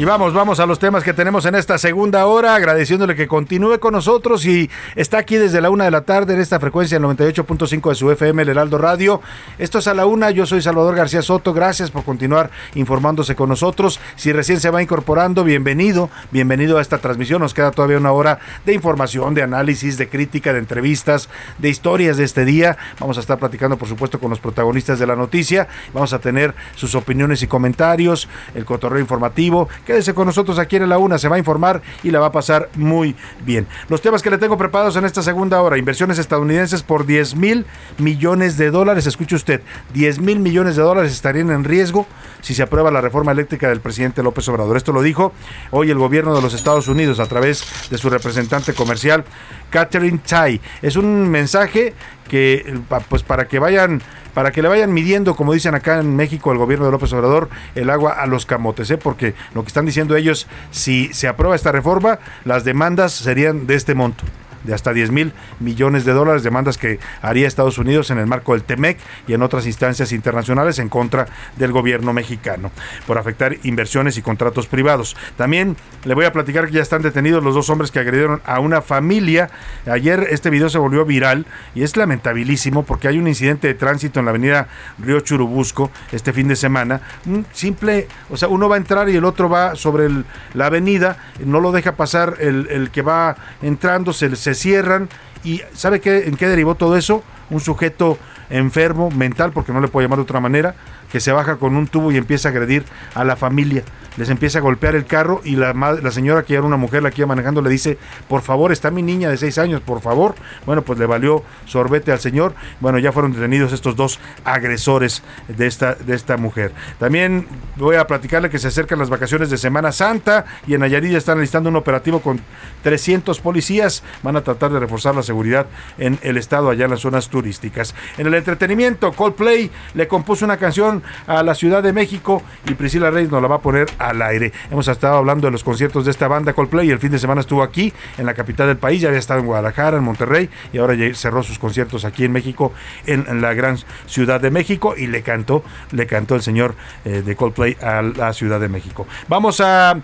Y 0.00 0.06
vamos, 0.06 0.32
vamos 0.32 0.58
a 0.60 0.64
los 0.64 0.78
temas 0.78 1.04
que 1.04 1.12
tenemos 1.12 1.44
en 1.44 1.54
esta 1.54 1.76
segunda 1.76 2.24
hora, 2.24 2.54
agradeciéndole 2.54 3.14
que 3.14 3.28
continúe 3.28 3.78
con 3.80 3.92
nosotros 3.92 4.46
y 4.46 4.70
está 4.96 5.18
aquí 5.18 5.36
desde 5.36 5.60
la 5.60 5.68
una 5.68 5.84
de 5.84 5.90
la 5.90 6.06
tarde 6.06 6.32
en 6.32 6.40
esta 6.40 6.58
frecuencia 6.58 6.98
del 6.98 7.06
98.5 7.06 7.90
de 7.90 7.94
su 7.94 8.10
FM, 8.10 8.40
el 8.40 8.48
Heraldo 8.48 8.78
Radio. 8.78 9.20
Esto 9.58 9.78
es 9.78 9.86
a 9.88 9.92
la 9.92 10.06
una, 10.06 10.30
yo 10.30 10.46
soy 10.46 10.62
Salvador 10.62 10.96
García 10.96 11.20
Soto, 11.20 11.52
gracias 11.52 11.90
por 11.90 12.02
continuar 12.02 12.50
informándose 12.76 13.36
con 13.36 13.50
nosotros. 13.50 14.00
Si 14.16 14.32
recién 14.32 14.58
se 14.58 14.70
va 14.70 14.80
incorporando, 14.80 15.44
bienvenido, 15.44 16.08
bienvenido 16.30 16.78
a 16.78 16.80
esta 16.80 16.96
transmisión. 16.96 17.42
Nos 17.42 17.52
queda 17.52 17.70
todavía 17.70 17.98
una 17.98 18.12
hora 18.12 18.38
de 18.64 18.72
información, 18.72 19.34
de 19.34 19.42
análisis, 19.42 19.98
de 19.98 20.08
crítica, 20.08 20.54
de 20.54 20.60
entrevistas, 20.60 21.28
de 21.58 21.68
historias 21.68 22.16
de 22.16 22.24
este 22.24 22.46
día. 22.46 22.78
Vamos 23.00 23.18
a 23.18 23.20
estar 23.20 23.38
platicando, 23.38 23.76
por 23.76 23.86
supuesto, 23.86 24.18
con 24.18 24.30
los 24.30 24.40
protagonistas 24.40 24.98
de 24.98 25.06
la 25.06 25.14
noticia. 25.14 25.68
Vamos 25.92 26.14
a 26.14 26.20
tener 26.20 26.54
sus 26.74 26.94
opiniones 26.94 27.42
y 27.42 27.46
comentarios, 27.46 28.30
el 28.54 28.64
cotorreo 28.64 29.00
informativo 29.00 29.68
Quédese 29.90 30.14
con 30.14 30.24
nosotros 30.24 30.60
aquí 30.60 30.76
en 30.76 30.88
la 30.88 30.98
una, 30.98 31.18
se 31.18 31.26
va 31.26 31.34
a 31.34 31.38
informar 31.40 31.82
y 32.04 32.12
la 32.12 32.20
va 32.20 32.26
a 32.26 32.30
pasar 32.30 32.68
muy 32.76 33.16
bien. 33.44 33.66
Los 33.88 34.00
temas 34.00 34.22
que 34.22 34.30
le 34.30 34.38
tengo 34.38 34.56
preparados 34.56 34.94
en 34.94 35.04
esta 35.04 35.20
segunda 35.20 35.60
hora, 35.60 35.78
inversiones 35.78 36.16
estadounidenses 36.20 36.84
por 36.84 37.06
10 37.06 37.34
mil 37.34 37.66
millones 37.98 38.56
de 38.56 38.70
dólares, 38.70 39.08
escuche 39.08 39.34
usted, 39.34 39.62
10 39.92 40.20
mil 40.20 40.38
millones 40.38 40.76
de 40.76 40.82
dólares 40.82 41.10
estarían 41.10 41.50
en 41.50 41.64
riesgo 41.64 42.06
si 42.40 42.54
se 42.54 42.62
aprueba 42.62 42.92
la 42.92 43.00
reforma 43.00 43.32
eléctrica 43.32 43.68
del 43.68 43.80
presidente 43.80 44.22
López 44.22 44.48
Obrador. 44.48 44.76
Esto 44.76 44.92
lo 44.92 45.02
dijo 45.02 45.32
hoy 45.72 45.90
el 45.90 45.98
gobierno 45.98 46.36
de 46.36 46.42
los 46.42 46.54
Estados 46.54 46.86
Unidos 46.86 47.18
a 47.18 47.26
través 47.26 47.64
de 47.90 47.98
su 47.98 48.10
representante 48.10 48.74
comercial, 48.74 49.24
Catherine 49.70 50.20
Tai. 50.24 50.60
Es 50.82 50.94
un 50.94 51.28
mensaje 51.28 51.94
que 52.28 52.78
pues 53.08 53.24
para 53.24 53.48
que 53.48 53.58
vayan 53.58 54.00
para 54.34 54.52
que 54.52 54.62
le 54.62 54.68
vayan 54.68 54.92
midiendo, 54.92 55.34
como 55.36 55.52
dicen 55.52 55.74
acá 55.74 56.00
en 56.00 56.16
México 56.16 56.52
el 56.52 56.58
gobierno 56.58 56.86
de 56.86 56.92
López 56.92 57.12
Obrador, 57.12 57.48
el 57.74 57.90
agua 57.90 58.12
a 58.12 58.26
los 58.26 58.46
camotes, 58.46 58.90
¿eh? 58.90 58.98
porque 58.98 59.34
lo 59.54 59.62
que 59.62 59.68
están 59.68 59.86
diciendo 59.86 60.16
ellos, 60.16 60.46
si 60.70 61.12
se 61.12 61.28
aprueba 61.28 61.56
esta 61.56 61.72
reforma, 61.72 62.18
las 62.44 62.64
demandas 62.64 63.12
serían 63.12 63.66
de 63.66 63.74
este 63.74 63.94
monto 63.94 64.24
de 64.64 64.74
hasta 64.74 64.92
10 64.92 65.10
mil 65.10 65.32
millones 65.58 66.04
de 66.04 66.12
dólares, 66.12 66.42
demandas 66.42 66.78
que 66.78 66.98
haría 67.22 67.46
Estados 67.46 67.78
Unidos 67.78 68.10
en 68.10 68.18
el 68.18 68.26
marco 68.26 68.52
del 68.52 68.62
TEMEC 68.62 68.98
y 69.26 69.34
en 69.34 69.42
otras 69.42 69.66
instancias 69.66 70.12
internacionales 70.12 70.78
en 70.78 70.88
contra 70.88 71.26
del 71.56 71.72
gobierno 71.72 72.12
mexicano 72.12 72.70
por 73.06 73.18
afectar 73.18 73.56
inversiones 73.62 74.16
y 74.16 74.22
contratos 74.22 74.66
privados. 74.66 75.16
También 75.36 75.76
le 76.04 76.14
voy 76.14 76.24
a 76.24 76.32
platicar 76.32 76.66
que 76.66 76.72
ya 76.72 76.82
están 76.82 77.02
detenidos 77.02 77.42
los 77.42 77.54
dos 77.54 77.70
hombres 77.70 77.90
que 77.90 77.98
agredieron 77.98 78.40
a 78.44 78.60
una 78.60 78.82
familia. 78.82 79.50
Ayer 79.86 80.28
este 80.30 80.50
video 80.50 80.68
se 80.68 80.78
volvió 80.78 81.04
viral 81.04 81.46
y 81.74 81.82
es 81.82 81.96
lamentabilísimo 81.96 82.84
porque 82.84 83.08
hay 83.08 83.18
un 83.18 83.28
incidente 83.28 83.68
de 83.68 83.74
tránsito 83.74 84.20
en 84.20 84.26
la 84.26 84.30
avenida 84.30 84.68
Río 84.98 85.20
Churubusco 85.20 85.90
este 86.12 86.32
fin 86.32 86.48
de 86.48 86.56
semana. 86.56 87.00
Un 87.26 87.46
simple, 87.52 88.08
o 88.28 88.36
sea, 88.36 88.48
uno 88.48 88.68
va 88.68 88.76
a 88.76 88.78
entrar 88.78 89.08
y 89.08 89.16
el 89.16 89.24
otro 89.24 89.48
va 89.48 89.74
sobre 89.76 90.08
la 90.54 90.66
avenida, 90.66 91.16
no 91.44 91.60
lo 91.60 91.72
deja 91.72 91.96
pasar 91.96 92.36
el, 92.40 92.90
que 92.92 93.02
va 93.02 93.36
entrando, 93.62 94.12
se, 94.12 94.34
se 94.36 94.49
cierran 94.54 95.08
y 95.44 95.62
¿sabe 95.74 96.00
qué, 96.00 96.26
en 96.26 96.36
qué 96.36 96.46
derivó 96.48 96.74
todo 96.74 96.96
eso? 96.96 97.22
Un 97.50 97.60
sujeto 97.60 98.18
enfermo 98.50 99.10
mental, 99.10 99.52
porque 99.52 99.72
no 99.72 99.80
le 99.80 99.88
puedo 99.88 100.04
llamar 100.04 100.18
de 100.18 100.24
otra 100.24 100.40
manera, 100.40 100.74
que 101.10 101.20
se 101.20 101.32
baja 101.32 101.56
con 101.56 101.76
un 101.76 101.86
tubo 101.86 102.12
y 102.12 102.16
empieza 102.16 102.48
a 102.48 102.52
agredir 102.52 102.84
a 103.14 103.24
la 103.24 103.36
familia. 103.36 103.84
Les 104.16 104.28
empieza 104.28 104.58
a 104.58 104.62
golpear 104.62 104.96
el 104.96 105.06
carro 105.06 105.40
y 105.44 105.56
la, 105.56 105.72
la 105.72 106.10
señora 106.10 106.42
que 106.42 106.54
era 106.54 106.62
una 106.62 106.76
mujer 106.76 107.02
la 107.02 107.10
que 107.10 107.22
iba 107.22 107.28
manejando 107.28 107.62
le 107.62 107.70
dice, 107.70 107.96
por 108.28 108.42
favor, 108.42 108.72
está 108.72 108.90
mi 108.90 109.02
niña 109.02 109.30
de 109.30 109.36
seis 109.36 109.56
años, 109.56 109.80
por 109.80 110.00
favor. 110.00 110.34
Bueno, 110.66 110.82
pues 110.82 110.98
le 110.98 111.06
valió 111.06 111.44
sorbete 111.66 112.10
al 112.12 112.18
señor. 112.18 112.54
Bueno, 112.80 112.98
ya 112.98 113.12
fueron 113.12 113.32
detenidos 113.32 113.72
estos 113.72 113.96
dos 113.96 114.18
agresores 114.44 115.22
de 115.48 115.66
esta, 115.66 115.94
de 115.94 116.14
esta 116.14 116.36
mujer. 116.36 116.72
También 116.98 117.46
voy 117.76 117.96
a 117.96 118.06
platicarle 118.06 118.50
que 118.50 118.58
se 118.58 118.68
acercan 118.68 118.98
las 118.98 119.10
vacaciones 119.10 119.48
de 119.48 119.56
Semana 119.56 119.92
Santa 119.92 120.44
y 120.66 120.74
en 120.74 120.80
Nayarit 120.80 121.12
ya 121.12 121.18
están 121.18 121.40
listando 121.40 121.70
un 121.70 121.76
operativo 121.76 122.20
con 122.20 122.40
300 122.82 123.40
policías. 123.40 124.02
Van 124.22 124.36
a 124.36 124.42
tratar 124.42 124.72
de 124.72 124.80
reforzar 124.80 125.14
la 125.14 125.22
seguridad 125.22 125.66
en 125.98 126.18
el 126.22 126.36
estado 126.36 126.70
allá 126.70 126.84
en 126.86 126.90
las 126.90 127.00
zonas 127.00 127.28
turísticas. 127.28 127.94
En 128.18 128.26
el 128.26 128.34
entretenimiento, 128.34 129.12
Coldplay 129.12 129.70
le 129.94 130.08
compuso 130.08 130.44
una 130.44 130.56
canción 130.56 130.99
a 131.26 131.42
la 131.42 131.54
Ciudad 131.54 131.82
de 131.82 131.92
México 131.92 132.42
y 132.66 132.74
Priscila 132.74 133.10
Reyes 133.10 133.30
nos 133.30 133.42
la 133.42 133.48
va 133.48 133.56
a 133.56 133.60
poner 133.60 133.86
al 133.98 134.20
aire. 134.22 134.52
Hemos 134.70 134.88
estado 134.88 135.16
hablando 135.16 135.46
de 135.46 135.52
los 135.52 135.64
conciertos 135.64 136.04
de 136.04 136.10
esta 136.10 136.28
banda 136.28 136.52
Coldplay 136.52 136.88
y 136.88 136.90
el 136.90 136.98
fin 136.98 137.10
de 137.10 137.18
semana 137.18 137.40
estuvo 137.40 137.62
aquí 137.62 137.92
en 138.18 138.26
la 138.26 138.34
capital 138.34 138.68
del 138.68 138.76
país, 138.76 139.00
ya 139.00 139.08
había 139.08 139.18
estado 139.18 139.40
en 139.40 139.46
Guadalajara, 139.46 139.96
en 139.96 140.04
Monterrey 140.04 140.48
y 140.72 140.78
ahora 140.78 140.94
cerró 141.14 141.42
sus 141.42 141.58
conciertos 141.58 142.04
aquí 142.04 142.24
en 142.24 142.32
México, 142.32 142.72
en, 143.06 143.40
la 143.40 143.54
gran 143.54 143.78
Ciudad 144.06 144.40
de 144.40 144.50
México 144.50 144.94
y 144.96 145.06
le 145.06 145.22
cantó, 145.22 145.62
le 145.92 146.06
cantó 146.06 146.34
el 146.34 146.42
señor 146.42 146.74
eh, 147.04 147.22
de 147.24 147.36
Coldplay 147.36 147.76
a 147.80 148.02
la 148.02 148.32
Ciudad 148.32 148.60
de 148.60 148.68
México. 148.68 149.06
Vamos 149.28 149.60
a 149.60 149.96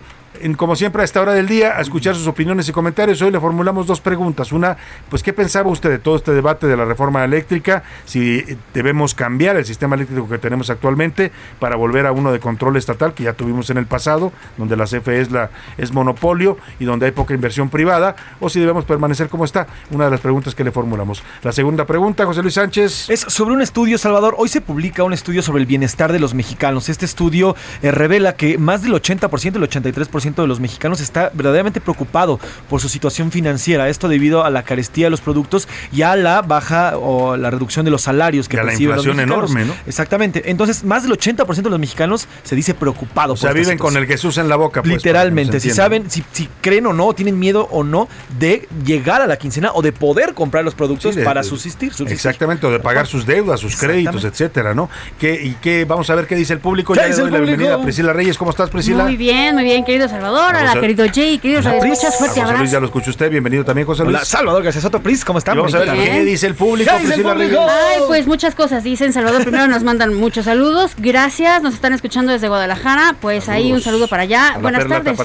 como 0.56 0.76
siempre 0.76 1.02
a 1.02 1.04
esta 1.04 1.20
hora 1.20 1.34
del 1.34 1.46
día, 1.46 1.76
a 1.76 1.80
escuchar 1.80 2.14
sus 2.14 2.26
opiniones 2.26 2.68
y 2.68 2.72
comentarios. 2.72 3.20
Hoy 3.22 3.30
le 3.30 3.40
formulamos 3.40 3.86
dos 3.86 4.00
preguntas. 4.00 4.52
Una, 4.52 4.76
pues, 5.08 5.22
¿qué 5.22 5.32
pensaba 5.32 5.70
usted 5.70 5.90
de 5.90 5.98
todo 5.98 6.16
este 6.16 6.32
debate 6.32 6.66
de 6.66 6.76
la 6.76 6.84
reforma 6.84 7.24
eléctrica? 7.24 7.82
Si 8.04 8.44
debemos 8.74 9.14
cambiar 9.14 9.56
el 9.56 9.64
sistema 9.64 9.96
eléctrico 9.96 10.28
que 10.28 10.38
tenemos 10.38 10.70
actualmente 10.70 11.32
para 11.58 11.76
volver 11.76 12.06
a 12.06 12.12
uno 12.12 12.32
de 12.32 12.40
control 12.40 12.76
estatal 12.76 13.14
que 13.14 13.24
ya 13.24 13.32
tuvimos 13.32 13.70
en 13.70 13.78
el 13.78 13.86
pasado, 13.86 14.32
donde 14.56 14.76
la 14.76 14.84
CFE 14.84 15.20
es, 15.20 15.30
la, 15.30 15.50
es 15.78 15.92
monopolio 15.92 16.58
y 16.78 16.84
donde 16.84 17.06
hay 17.06 17.12
poca 17.12 17.34
inversión 17.34 17.68
privada, 17.68 18.16
o 18.40 18.48
si 18.48 18.60
debemos 18.60 18.84
permanecer 18.84 19.28
como 19.28 19.44
está. 19.44 19.66
Una 19.90 20.06
de 20.06 20.10
las 20.10 20.20
preguntas 20.20 20.54
que 20.54 20.64
le 20.64 20.72
formulamos. 20.72 21.22
La 21.42 21.52
segunda 21.52 21.84
pregunta, 21.86 22.26
José 22.26 22.42
Luis 22.42 22.54
Sánchez. 22.54 23.10
Es 23.10 23.20
sobre 23.20 23.54
un 23.54 23.62
estudio, 23.62 23.98
Salvador. 23.98 24.34
Hoy 24.38 24.48
se 24.48 24.60
publica 24.60 25.04
un 25.04 25.12
estudio 25.12 25.42
sobre 25.42 25.60
el 25.60 25.66
bienestar 25.66 26.12
de 26.12 26.18
los 26.18 26.34
mexicanos. 26.34 26.88
Este 26.88 27.04
estudio 27.04 27.56
eh, 27.82 27.90
revela 27.90 28.36
que 28.36 28.58
más 28.58 28.82
del 28.82 28.92
80%, 28.92 29.56
el 29.56 29.62
83% 29.62 30.25
de 30.34 30.48
los 30.48 30.60
mexicanos 30.60 31.00
está 31.00 31.30
verdaderamente 31.32 31.80
preocupado 31.80 32.40
por 32.68 32.80
su 32.80 32.88
situación 32.88 33.30
financiera. 33.30 33.88
Esto 33.88 34.08
debido 34.08 34.44
a 34.44 34.50
la 34.50 34.62
carestía 34.62 35.06
de 35.06 35.10
los 35.10 35.20
productos 35.20 35.68
y 35.92 36.02
a 36.02 36.16
la 36.16 36.42
baja 36.42 36.98
o 36.98 37.36
la 37.36 37.50
reducción 37.50 37.84
de 37.84 37.90
los 37.90 38.02
salarios 38.02 38.48
que 38.48 38.56
y 38.56 38.60
a 38.60 38.64
la 38.64 38.74
inflación 38.74 39.20
enorme, 39.20 39.64
¿no? 39.64 39.74
Exactamente. 39.86 40.50
Entonces, 40.50 40.84
más 40.84 41.02
del 41.02 41.12
80% 41.12 41.62
de 41.62 41.70
los 41.70 41.78
mexicanos 41.78 42.28
se 42.42 42.56
dice 42.56 42.74
preocupado. 42.74 43.34
O 43.34 43.36
sea, 43.36 43.52
viven 43.52 43.78
con 43.78 43.96
el 43.96 44.06
Jesús 44.06 44.38
en 44.38 44.48
la 44.48 44.56
boca. 44.56 44.82
Pues, 44.82 44.94
Literalmente. 44.94 45.60
Si 45.60 45.70
saben, 45.70 46.10
si, 46.10 46.24
creen 46.60 46.86
o 46.86 46.92
no, 46.92 47.12
tienen 47.14 47.38
miedo 47.38 47.68
o 47.70 47.84
no 47.84 48.08
de 48.38 48.68
llegar 48.84 49.22
a 49.22 49.26
la 49.26 49.36
quincena 49.36 49.70
o 49.74 49.82
de 49.82 49.92
poder 49.92 50.34
comprar 50.34 50.64
los 50.64 50.74
productos 50.74 51.16
para 51.16 51.42
subsistir, 51.42 51.92
Exactamente, 52.06 52.66
o 52.66 52.70
de 52.70 52.80
pagar 52.80 53.06
sus 53.06 53.26
deudas, 53.26 53.60
sus 53.60 53.76
créditos, 53.76 54.24
etcétera, 54.24 54.74
¿no? 54.74 54.88
¿Qué, 55.18 55.34
y 55.42 55.56
qué, 55.60 55.84
vamos 55.84 56.08
a 56.10 56.14
ver 56.14 56.26
qué 56.26 56.34
dice 56.34 56.52
el 56.52 56.60
público. 56.60 56.94
Ya 56.94 57.06
le 57.06 57.14
doy 57.14 57.30
la 57.30 57.38
bienvenida 57.38 57.74
a 57.74 57.82
Priscila 57.82 58.12
Reyes. 58.12 58.38
¿Cómo 58.38 58.50
estás, 58.50 58.70
Priscila? 58.70 59.04
Muy 59.04 59.16
bien, 59.16 59.54
muy 59.54 59.64
bien, 59.64 59.84
querido 59.84 60.08
Salvador. 60.16 60.54
Hola, 60.54 60.80
querido 60.80 61.04
Jay, 61.12 61.38
queridos 61.38 61.66
escuchas, 61.66 62.16
fuerte 62.16 62.40
abrazo. 62.40 62.58
Luis, 62.60 62.70
ya 62.70 62.80
lo 62.80 62.86
escucha 62.86 63.10
usted. 63.10 63.30
Bienvenido 63.30 63.64
también, 63.66 63.86
José 63.86 64.02
Luis. 64.02 64.16
Hola, 64.16 64.24
Salvador 64.24 64.62
García 64.62 64.80
Soto, 64.80 65.02
Pris, 65.02 65.24
¿cómo 65.26 65.38
están? 65.38 65.58
Vamos 65.58 65.74
a 65.74 65.80
ver 65.80 65.90
qué 65.92 66.24
dice 66.24 66.46
el 66.46 66.54
público, 66.54 66.90
Priscila 66.96 67.34
Reyes. 67.34 67.58
Ay, 67.58 68.00
pues 68.06 68.26
muchas 68.26 68.54
cosas 68.54 68.82
dicen. 68.82 69.12
Salvador, 69.12 69.42
primero 69.42 69.66
nos 69.68 69.82
mandan 69.82 70.14
muchos 70.14 70.46
saludos. 70.46 70.92
Gracias, 70.96 71.62
nos 71.62 71.74
están 71.74 71.92
escuchando 71.92 72.32
desde 72.32 72.48
Guadalajara. 72.48 73.14
Pues 73.20 73.50
ahí 73.50 73.72
un 73.72 73.82
saludo 73.82 74.08
para 74.08 74.22
allá. 74.22 74.56
Buenas 74.60 74.86
tardes. 74.88 75.18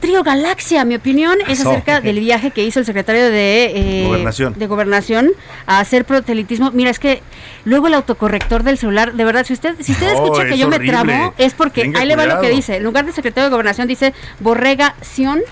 Trío 0.00 0.22
Galaxia, 0.22 0.84
mi 0.84 0.96
opinión 0.96 1.38
es 1.48 1.64
acerca 1.64 2.00
del 2.00 2.20
viaje 2.20 2.50
que 2.50 2.62
hizo 2.64 2.78
el 2.78 2.84
secretario 2.84 3.30
de, 3.30 3.72
eh, 3.74 4.04
Gobernación. 4.04 4.52
de 4.54 4.66
Gobernación 4.66 5.30
a 5.66 5.78
hacer 5.78 6.04
proselitismo. 6.04 6.72
Mira, 6.72 6.90
es 6.90 6.98
que 6.98 7.22
luego 7.64 7.86
el 7.86 7.94
autocorrector 7.94 8.64
del 8.64 8.76
celular, 8.76 9.14
de 9.14 9.24
verdad, 9.24 9.46
si 9.46 9.54
usted, 9.54 9.76
si 9.80 9.92
usted 9.92 10.12
escucha 10.12 10.44
que 10.44 10.58
yo 10.58 10.68
me 10.68 10.78
tramo, 10.80 11.32
es 11.38 11.54
porque 11.54 11.90
ahí 11.94 12.06
le 12.06 12.16
va 12.16 12.26
lo 12.26 12.40
que 12.40 12.50
dice. 12.50 12.76
En 12.76 12.82
lugar 12.82 13.06
de 13.06 13.12
secretario 13.12 13.44
de 13.44 13.50
Gobernación 13.50 13.88
dice 13.88 14.12
borregación 14.40 15.42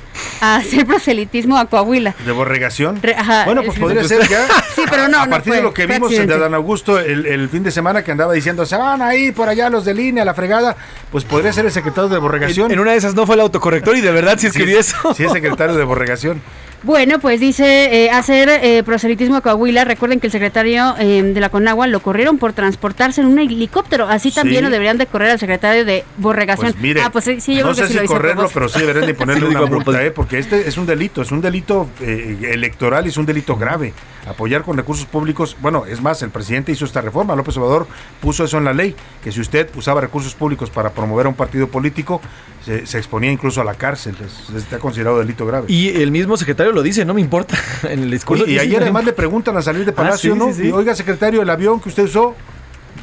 a 0.40 0.56
hacer 0.56 0.86
proselitismo 0.86 1.56
a 1.58 1.66
Coahuila. 1.66 2.14
¿De 2.24 2.32
borregación? 2.32 3.00
bueno, 3.44 3.62
pues 3.62 3.78
podría 3.78 4.04
ser 4.04 4.26
ya. 4.28 4.46
sí, 4.74 4.82
pero 4.88 5.08
no. 5.08 5.20
A, 5.20 5.26
partir 5.26 5.54
de 5.54 5.62
lo 5.62 5.72
que 5.72 5.86
vimos 5.86 6.10
de 6.10 6.34
Adán 6.34 6.54
Augusto 6.54 6.98
el, 6.98 7.48
fin 7.48 7.62
de 7.62 7.70
semana 7.70 8.02
que 8.02 8.12
andaba 8.12 8.32
diciendo, 8.32 8.66
se 8.66 8.76
van 8.76 9.02
a 9.02 9.14
ir 9.14 9.34
por 9.34 9.48
allá 9.48 9.70
los 9.70 9.84
de 9.84 9.94
línea, 9.94 10.24
la 10.24 10.34
fregada, 10.34 10.76
pues 11.10 11.24
podría 11.24 11.52
ser 11.52 11.66
el 11.66 11.72
secretario 11.72 12.08
de 12.08 12.18
borregación. 12.18 12.66
En, 12.66 12.72
en 12.72 12.80
una 12.80 12.92
de 12.92 12.98
esas 12.98 13.14
no 13.14 13.26
fue 13.26 13.34
el 13.34 13.42
autocorrector 13.42 13.96
y 13.96 14.00
de 14.00 14.12
verdad 14.12 14.38
si 14.38 14.46
escribí 14.46 14.74
eso. 14.74 15.14
Sí, 15.14 15.24
es 15.24 15.32
secretario 15.32 15.74
de 15.76 15.84
borregación. 15.84 16.40
Bueno, 16.82 17.20
pues 17.20 17.38
dice 17.38 18.04
eh, 18.04 18.10
hacer 18.10 18.48
eh, 18.48 18.82
proselitismo 18.82 19.36
a 19.36 19.40
Coahuila. 19.40 19.84
Recuerden 19.84 20.18
que 20.18 20.26
el 20.26 20.32
secretario 20.32 20.96
eh, 20.98 21.22
de 21.22 21.40
la 21.40 21.48
Conagua 21.48 21.86
lo 21.86 22.00
corrieron 22.00 22.38
por 22.38 22.52
transportarse 22.52 23.20
en 23.20 23.28
un 23.28 23.38
helicóptero. 23.38 24.08
Así 24.08 24.32
también 24.32 24.64
lo 24.64 24.70
deberían 24.70 24.98
de 24.98 25.06
correr 25.06 25.30
al 25.30 25.38
secretario 25.38 25.84
de 25.84 26.04
Borregación. 26.16 26.72
Pues 26.72 26.82
mire, 26.82 27.02
ah, 27.02 27.10
pues 27.10 27.24
sí, 27.24 27.54
yo 27.54 27.64
no 27.64 27.74
sé 27.74 27.86
si 27.86 27.98
correrlo, 28.06 28.50
pero 28.52 28.68
sí 28.68 28.80
deberían 28.80 29.06
de 29.06 29.14
ponerle 29.22 29.46
una 29.46 29.66
multa, 29.66 30.04
¿eh? 30.04 30.10
porque 30.10 30.38
este 30.38 30.68
es 30.68 30.76
un 30.76 30.86
delito, 30.86 31.22
es 31.22 31.30
un 31.30 31.40
delito 31.40 31.88
electoral 32.00 33.06
y 33.06 33.10
es 33.10 33.16
un 33.16 33.26
delito 33.26 33.56
grave. 33.56 33.92
Apoyar 34.26 34.62
con 34.62 34.76
recursos 34.76 35.06
públicos, 35.06 35.56
bueno, 35.60 35.84
es 35.86 36.00
más, 36.00 36.22
el 36.22 36.30
presidente 36.30 36.70
hizo 36.70 36.84
esta 36.84 37.00
reforma, 37.00 37.34
López 37.34 37.56
Obrador 37.56 37.86
puso 38.20 38.44
eso 38.44 38.58
en 38.58 38.64
la 38.64 38.72
ley, 38.72 38.94
que 39.22 39.32
si 39.32 39.40
usted 39.40 39.68
usaba 39.74 40.00
recursos 40.00 40.34
públicos 40.34 40.70
para 40.70 40.90
promover 40.90 41.26
a 41.26 41.28
un 41.28 41.34
partido 41.34 41.66
político, 41.68 42.20
se, 42.64 42.98
exponía 42.98 43.32
incluso 43.32 43.60
a 43.60 43.64
la 43.64 43.74
cárcel, 43.74 44.16
está 44.56 44.78
considerado 44.78 45.18
delito 45.18 45.44
grave. 45.44 45.66
Y 45.68 45.88
el 45.88 46.12
mismo 46.12 46.36
secretario 46.36 46.72
lo 46.72 46.82
dice, 46.82 47.04
no 47.04 47.14
me 47.14 47.20
importa 47.20 47.56
en 47.82 48.04
el 48.04 48.10
discurso. 48.10 48.46
y 48.46 48.58
ayer 48.58 48.82
además 48.82 49.04
le 49.04 49.12
preguntan 49.12 49.56
a 49.56 49.62
salir 49.62 49.84
de 49.84 49.90
ah, 49.90 49.96
Palacio, 49.96 50.36
¿no? 50.36 50.46
oiga, 50.72 50.94
secretario, 50.94 51.42
el 51.42 51.50
avión 51.50 51.80
que 51.80 51.88
usted 51.88 52.04
usó, 52.04 52.36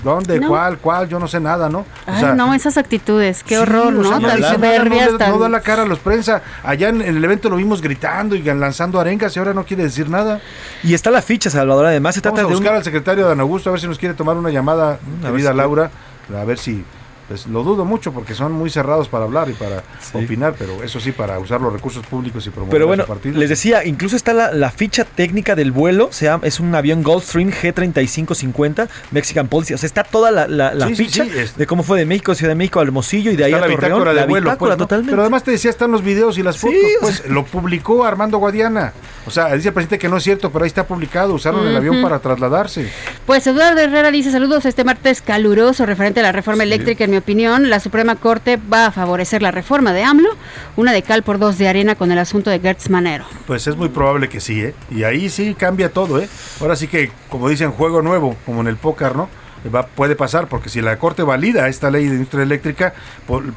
¿Dónde? 0.04 0.40
¿Cuál? 0.42 0.78
¿Cuál? 0.78 1.10
Yo 1.10 1.20
no 1.20 1.28
sé 1.28 1.40
nada, 1.40 1.70
¿no? 1.70 1.86
Ay, 2.06 2.26
no, 2.36 2.54
esas 2.54 2.78
actitudes, 2.78 3.44
qué 3.44 3.58
horror, 3.58 3.94
¿no? 3.94 4.20
Tan 4.20 4.42
soberbias, 4.42 5.12
no, 5.14 5.28
no, 5.28 5.40
da 5.40 5.50
la 5.50 5.62
cara 5.62 5.84
a 5.84 5.86
los 5.86 6.00
prensa. 6.00 6.42
Allá 6.64 6.90
en, 6.90 7.02
el 7.02 7.24
evento 7.24 7.50
lo 7.50 7.58
vimos 7.58 7.82
gritando 7.82 8.36
y 8.36 8.42
lanzando 8.42 9.00
arengas 9.00 9.36
y 9.36 9.40
ahora 9.40 9.54
no 9.54 9.66
quiere 9.66 9.84
decir 9.84 10.10
nada. 10.10 10.40
Y 10.84 10.94
está 10.94 11.12
la 11.12 11.22
ficha, 11.22 11.50
Salvador. 11.50 11.88
Además, 11.88 12.16
se 12.16 12.22
trata 12.22 12.38
Vamos 12.38 12.52
a 12.52 12.56
buscar 12.56 12.76
al 12.76 12.84
secretario 12.84 13.28
Dan 13.28 13.40
Augusto 13.40 13.70
a 13.70 13.74
ver 13.74 13.82
si 13.82 13.88
nos 13.88 13.98
quiere 13.98 14.16
tomar 14.16 14.38
una 14.38 14.50
llamada, 14.50 15.00
a 15.26 15.32
vida 15.32 15.54
Laura, 15.54 15.92
a 16.36 16.44
ver 16.46 16.58
si 16.58 16.84
pues 17.30 17.46
lo 17.46 17.64
dudo 17.64 17.86
mucho 17.86 18.12
porque 18.12 18.34
son 18.34 18.52
muy 18.52 18.72
cerrados 18.72 19.08
para 19.08 19.26
hablar 19.26 19.50
y 19.50 19.54
para 19.54 19.84
opinar, 20.14 20.56
pero 20.58 20.84
eso 20.84 21.00
sí, 21.00 21.12
para 21.12 21.38
usar 21.38 21.62
los 21.62 21.72
recursos 21.72 22.04
públicos 22.06 22.46
y 22.48 22.50
promover 22.50 22.72
Pero 22.72 22.88
bueno, 22.88 23.06
les 23.24 23.50
decía, 23.50 23.86
incluso 23.86 24.16
está 24.16 24.34
la, 24.34 24.72
ficha 24.72 25.06
técnica 25.06 25.56
del 25.56 25.72
vuelo, 25.72 26.10
sea, 26.12 26.40
es 26.42 26.60
un 26.60 26.74
avión 26.74 27.04
Gulfstream 27.04 27.52
G3550 27.52 28.90
Mexican 29.12 29.48
Policy, 29.48 29.76
o 29.76 29.78
sea, 29.78 29.86
está 29.86 30.04
toda 30.04 30.32
la, 30.32 30.88
ficha 30.96 31.24
de 31.24 31.68
cómo 31.68 31.84
fue 31.84 32.00
de 32.00 32.08
México, 32.08 32.34
Ciudad 32.34 32.52
de 32.52 32.56
México, 32.56 32.80
al 32.80 32.88
Hermosillo 32.88 33.32
y 33.32 33.36
de 33.36 33.46
ahí 33.46 33.54
a 33.54 33.60
la 33.60 33.68
Torreón. 33.68 34.16
de 34.16 34.26
vuelo, 34.26 34.58
pues, 34.58 34.78
totalmente. 34.78 35.12
Pero 35.12 35.22
además 35.22 35.44
te 35.44 35.52
decía, 35.52 35.70
están 35.70 35.92
los 35.92 36.04
videos 36.04 36.40
y 36.40 36.44
las 36.44 36.58
fotos, 36.58 36.80
pues 37.00 37.28
lo 37.30 37.46
publicó 37.46 38.06
Armando 38.06 38.40
Guadiana. 38.40 38.94
O 39.28 39.32
sea, 39.32 39.54
dice 39.54 39.68
el 39.68 39.74
presidente 39.76 40.00
que 40.00 40.10
no 40.10 40.18
es 40.18 40.24
cierto, 40.24 40.52
pero 40.52 40.64
ahí 40.64 40.68
está 40.68 40.88
publicado, 40.88 41.36
usaron 41.36 41.68
el 41.68 41.76
avión 41.78 42.02
para 42.02 42.18
trasladarse. 42.18 42.90
Pues 43.28 43.46
Eduardo 43.46 43.80
Herrera 43.80 44.10
dice, 44.10 44.32
saludos 44.32 44.66
este 44.66 44.84
martes 44.84 45.22
caluroso 45.22 45.86
referente 45.86 46.22
a 46.22 46.24
la 46.24 46.32
reforma 46.32 46.64
eléctrica 46.64 47.04
en 47.04 47.12
mi 47.12 47.19
opinión, 47.20 47.70
la 47.70 47.80
Suprema 47.80 48.16
Corte 48.16 48.58
va 48.58 48.88
a 48.88 48.92
favorecer 48.92 49.42
la 49.42 49.52
reforma 49.52 49.94
de 49.94 50.04
AMLO, 50.04 50.30
una 50.76 50.92
de 50.92 51.04
cal 51.04 51.24
por 51.24 51.40
dos 51.40 51.58
de 51.58 51.68
arena 51.68 51.96
con 51.96 52.12
el 52.12 52.20
asunto 52.20 52.50
de 52.50 52.60
Gertz 52.60 52.90
Manero. 52.90 53.26
Pues 53.48 53.68
es 53.68 53.76
muy 53.76 53.90
probable 53.90 54.30
que 54.30 54.40
sí, 54.40 54.62
¿eh? 54.62 54.74
Y 54.90 55.04
ahí 55.04 55.30
sí 55.30 55.56
cambia 55.56 55.92
todo, 55.92 56.20
¿eh? 56.20 56.28
Ahora 56.60 56.76
sí 56.76 56.88
que, 56.88 57.12
como 57.30 57.48
dicen, 57.50 57.72
juego 57.72 58.02
nuevo, 58.02 58.36
como 58.46 58.62
en 58.62 58.68
el 58.68 58.78
póker, 58.78 59.16
¿no? 59.16 59.30
Va, 59.68 59.88
puede 59.88 60.16
pasar, 60.16 60.48
porque 60.48 60.70
si 60.70 60.82
la 60.82 60.98
Corte 60.98 61.24
valida 61.24 61.68
esta 61.68 61.92
ley 61.92 62.06
de 62.08 62.14
industria 62.14 62.44
eléctrica, 62.44 62.94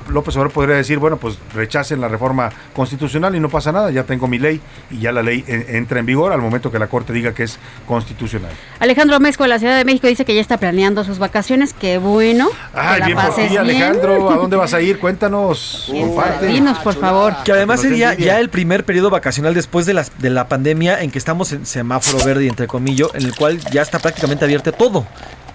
López 0.09 0.34
Obrador 0.36 0.53
podría 0.53 0.76
decir, 0.76 0.98
bueno, 0.98 1.16
pues 1.16 1.38
rechacen 1.55 2.00
la 2.00 2.09
reforma 2.09 2.50
constitucional 2.74 3.34
y 3.36 3.40
no 3.40 3.48
pasa 3.48 3.72
nada, 3.72 3.90
ya 3.90 4.05
tengo 4.05 4.26
mi 4.26 4.38
ley 4.38 4.61
y 4.90 5.00
ya 5.00 5.12
la 5.12 5.22
ley 5.22 5.44
entra 5.46 6.00
en 6.00 6.07
vigor 6.07 6.32
al 6.32 6.40
momento 6.40 6.70
que 6.70 6.78
la 6.78 6.86
Corte 6.86 7.12
diga 7.12 7.32
que 7.32 7.44
es 7.44 7.59
constitucional. 7.86 8.50
Alejandro 8.80 9.20
Mezco 9.20 9.44
de 9.44 9.48
la 9.50 9.59
Ciudad 9.59 9.76
de 9.76 9.84
México 9.84 10.07
dice 10.07 10.24
que 10.24 10.34
ya 10.34 10.40
está 10.40 10.59
planeando 10.59 11.05
sus 11.05 11.18
vacaciones, 11.18 11.74
qué 11.74 11.98
bueno. 11.98 12.48
Ay, 12.74 13.03
bien 13.03 13.18
por 13.18 13.34
ti, 13.34 13.57
Alejandro, 13.57 14.30
¿a 14.30 14.36
dónde 14.36 14.57
vas 14.57 14.74
a 14.74 14.80
ir? 14.80 14.98
Cuéntanos, 15.03 15.92
Dinos, 16.40 16.78
por 16.78 16.94
favor. 16.94 17.34
Que 17.44 17.53
además 17.53 17.80
sería 17.80 18.14
ya 18.14 18.40
el 18.40 18.48
primer 18.48 18.84
periodo 18.84 19.11
vacacional 19.11 19.55
después 19.55 19.86
de 19.86 19.94
la, 19.94 20.07
de 20.18 20.30
la 20.30 20.48
pandemia 20.48 21.03
en 21.03 21.11
que 21.11 21.18
estamos 21.18 21.53
en 21.53 21.66
semáforo 21.66 22.24
verde, 22.24 22.46
entre 22.46 22.66
comillas, 22.66 23.09
en 23.14 23.24
el 23.24 23.34
cual 23.34 23.59
ya 23.70 23.82
está 23.82 23.98
prácticamente 23.98 24.44
abierto 24.44 24.72
todo. 24.72 25.07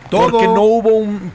Porque 0.10 0.46
no 0.46 0.64
hubo 0.64 0.90
un, 0.90 1.32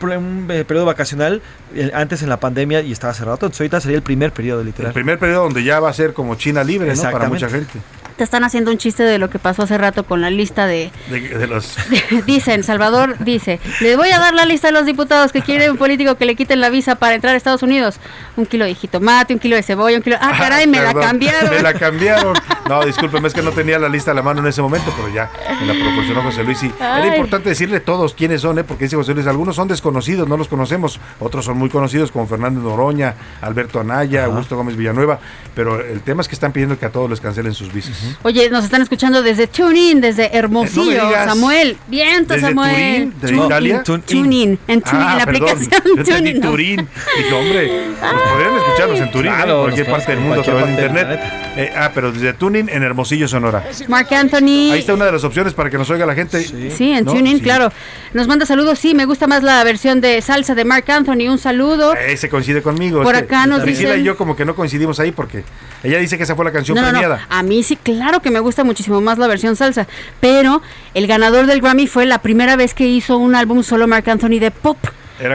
eh, 0.51 0.65
periodo 0.65 0.87
vacacional 0.87 1.43
eh, 1.75 1.91
antes 1.95 2.23
en 2.23 2.29
la 2.29 2.39
pandemia 2.39 2.81
y 2.83 2.93
estaba 2.93 3.15
cerrado. 3.15 3.35
Entonces 3.35 3.61
ahorita 3.61 3.81
sería 3.81 3.97
el 3.97 4.03
primer 4.03 4.33
periodo 4.33 4.63
literal. 4.63 4.89
El 4.91 4.95
primer 4.95 5.19
periodo 5.19 5.45
donde 5.45 5.65
ya 5.65 5.81
va 5.81 5.91
a 5.91 5.93
ser 5.93 6.13
como 6.13 6.35
China 6.35 6.65
libre, 6.65 6.95
¿no? 6.95 7.03
Para 7.03 7.29
mucha 7.29 7.49
gente 7.49 7.79
te 8.17 8.25
están 8.25 8.45
haciendo 8.45 8.71
un 8.71 8.79
chiste 8.79 9.03
de 9.03 9.19
lo 9.19 9.31
que 9.31 9.39
pasó 9.39 9.63
hace 9.63 9.79
rato 9.79 10.05
con 10.05 10.21
la 10.21 10.31
lista 10.31 10.67
de... 10.67 10.91
De, 11.11 11.47
los... 11.47 11.77
Dicen, 12.27 12.65
Salvador 12.65 13.17
dice, 13.19 13.61
le 13.81 13.97
voy 13.97 14.11
a 14.11 14.19
dar 14.19 14.35
la 14.35 14.45
lista 14.45 14.69
de 14.69 14.73
los 14.73 14.87
diputados 14.87 15.33
que 15.33 15.43
quieren 15.43 15.73
un 15.73 15.77
político 15.77 16.17
que 16.17 16.25
le 16.25 16.35
quiten 16.35 16.61
la 16.61 16.71
visa 16.71 16.97
para 16.97 17.15
entrar 17.15 17.35
a 17.35 17.37
Estados 17.37 17.63
Unidos. 17.63 17.99
Un 18.37 18.47
kilo 18.47 18.65
de 18.65 18.75
jitomate, 18.75 19.35
un 19.35 19.41
kilo 19.41 19.57
de 19.57 19.63
cebolla, 19.63 19.97
un 19.97 20.03
kilo... 20.03 20.17
Ah, 20.21 20.35
caray, 20.39 20.67
me 20.67 20.81
la 20.81 20.95
cambiaron. 20.95 21.51
Me 21.51 21.63
la 21.63 21.75
cambiaron. 21.75 22.35
No, 22.69 22.85
discúlpeme, 22.85 23.27
es 23.27 23.35
que 23.35 23.43
no 23.43 23.51
tenía 23.51 23.79
la 23.79 23.89
lista 23.89 24.13
a 24.13 24.15
la 24.15 24.23
mano 24.23 24.41
en 24.41 24.47
ese 24.47 24.63
momento, 24.63 24.95
pero 24.97 25.13
ya 25.13 25.31
me 25.61 25.67
la 25.67 25.75
proporcionó 25.75 26.23
José 26.23 26.45
Luis. 26.45 26.63
Y 26.63 26.73
era 26.79 27.07
importante 27.09 27.49
decirle 27.49 27.81
todos 27.81 28.15
quiénes 28.15 28.41
son, 28.41 28.59
¿eh? 28.59 28.65
porque 28.65 28.85
dice 28.85 28.97
José 28.97 29.15
Luis, 29.15 29.27
algunos 29.27 29.57
son 29.57 29.69
desconocidos, 29.69 30.29
no 30.29 30.37
los 30.37 30.49
conocemos, 30.49 31.01
otros 31.19 31.45
son 31.45 31.59
muy 31.59 31.69
conocidos 31.71 32.13
como 32.13 32.27
Fernando 32.27 32.61
Noroña, 32.61 33.15
Alberto 33.41 33.81
Anaya, 33.81 34.27
Augusto 34.27 34.57
Gómez 34.57 34.77
Villanueva, 34.77 35.19
pero 35.55 35.81
el 35.85 36.01
tema 36.03 36.23
es 36.23 36.29
que 36.29 36.35
están 36.35 36.53
pidiendo 36.53 36.79
que 36.79 36.87
a 36.87 36.91
todos 36.91 37.11
les 37.11 37.21
cancelen 37.21 37.53
sus 37.53 37.73
visas. 37.73 38.12
Oye, 38.23 38.51
nos 38.51 38.65
están 38.65 38.83
escuchando 38.83 39.23
desde 39.23 39.47
TuneIn, 39.47 40.01
desde 40.01 40.37
Hermosillo, 40.37 41.11
Samuel. 41.25 41.77
Viento, 41.89 42.39
Samuel. 42.39 43.13
¿De 43.21 43.35
Italia? 43.35 43.83
TuneIn, 43.83 44.59
en, 44.67 44.83
ah, 44.87 45.15
la 45.17 45.23
aplicación 45.23 46.05
TuneIn. 46.05 46.41
Turín. 46.41 46.89
Dije, 47.17 47.35
hombre, 47.35 47.93
pues 48.01 48.23
podrían 48.31 48.57
escucharnos 48.57 49.01
en 49.01 49.11
Turín, 49.11 49.33
¿eh? 49.33 49.43
en 49.43 49.61
cualquier 49.61 49.87
parte 49.87 50.13
del 50.13 50.21
mundo 50.21 50.41
a 50.41 50.45
través 50.45 50.67
de 50.67 50.73
internet. 50.73 51.21
Eh, 51.57 51.73
ah, 51.77 51.91
pero 51.95 52.13
desde 52.13 52.33
TuneIn 52.33 52.69
en 52.69 52.83
Hermosillo, 52.83 53.29
Sonora. 53.29 53.65
Mark 53.89 54.13
Anthony. 54.13 54.73
Ahí 54.73 54.81
está 54.81 54.95
una 54.95 55.07
de 55.07 55.13
las 55.13 55.25
opciones 55.25 55.55
para 55.55 55.71
que 55.71 55.79
nos 55.79 55.89
oiga 55.91 56.07
la 56.07 56.15
gente. 56.15 56.43
Sí, 56.43 56.93
en 56.93 57.05
TuneIn, 57.05 57.41
claro. 57.41 57.73
Nos 58.13 58.29
manda 58.29 58.45
saludos, 58.45 58.79
sí, 58.79 58.95
me 58.95 59.07
gusta 59.07 59.27
más 59.27 59.43
la 59.43 59.65
versión 59.65 60.01
de 60.01 60.21
salsa 60.21 60.55
de 60.55 60.65
Mark 60.65 60.91
Anthony. 60.91 61.29
Un 61.31 61.39
saludo. 61.39 61.95
Eh, 61.95 62.17
se 62.17 62.29
coincide 62.29 62.63
conmigo. 62.63 63.03
Por 63.03 63.17
acá 63.17 63.47
nos 63.47 63.65
dice. 63.65 63.99
y 63.99 64.03
yo 64.03 64.17
como 64.17 64.37
que 64.37 64.45
no 64.45 64.55
coincidimos 64.55 65.01
ahí 65.01 65.13
porque 65.13 65.45
ella 65.83 65.99
dice 65.99 66.17
que 66.17 66.25
esa 66.25 66.35
fue 66.35 66.45
la 66.45 66.53
canción 66.53 66.77
premiada. 66.77 67.27
A 67.29 67.43
mí 67.43 67.63
sí, 67.63 67.77
claro 67.77 67.92
que 68.23 68.31
me 68.31 68.41
gusta 68.41 68.65
muchísimo 68.65 69.01
más 69.01 69.19
la 69.19 69.27
versión 69.27 69.57
salsa, 69.57 69.87
pero 70.21 70.63
el 70.95 71.07
ganador 71.07 71.47
del 71.47 71.61
Grammy 71.61 71.87
fue 71.87 72.07
la 72.07 72.19
primera 72.19 72.57
vez 72.57 72.75
que 72.75 72.87
hizo 72.87 73.17
un 73.17 73.35
álbum 73.35 73.63
solo 73.63 73.87
Mark 73.87 74.09
Anthony 74.09 74.39
de 74.39 74.51
pop 74.51 74.79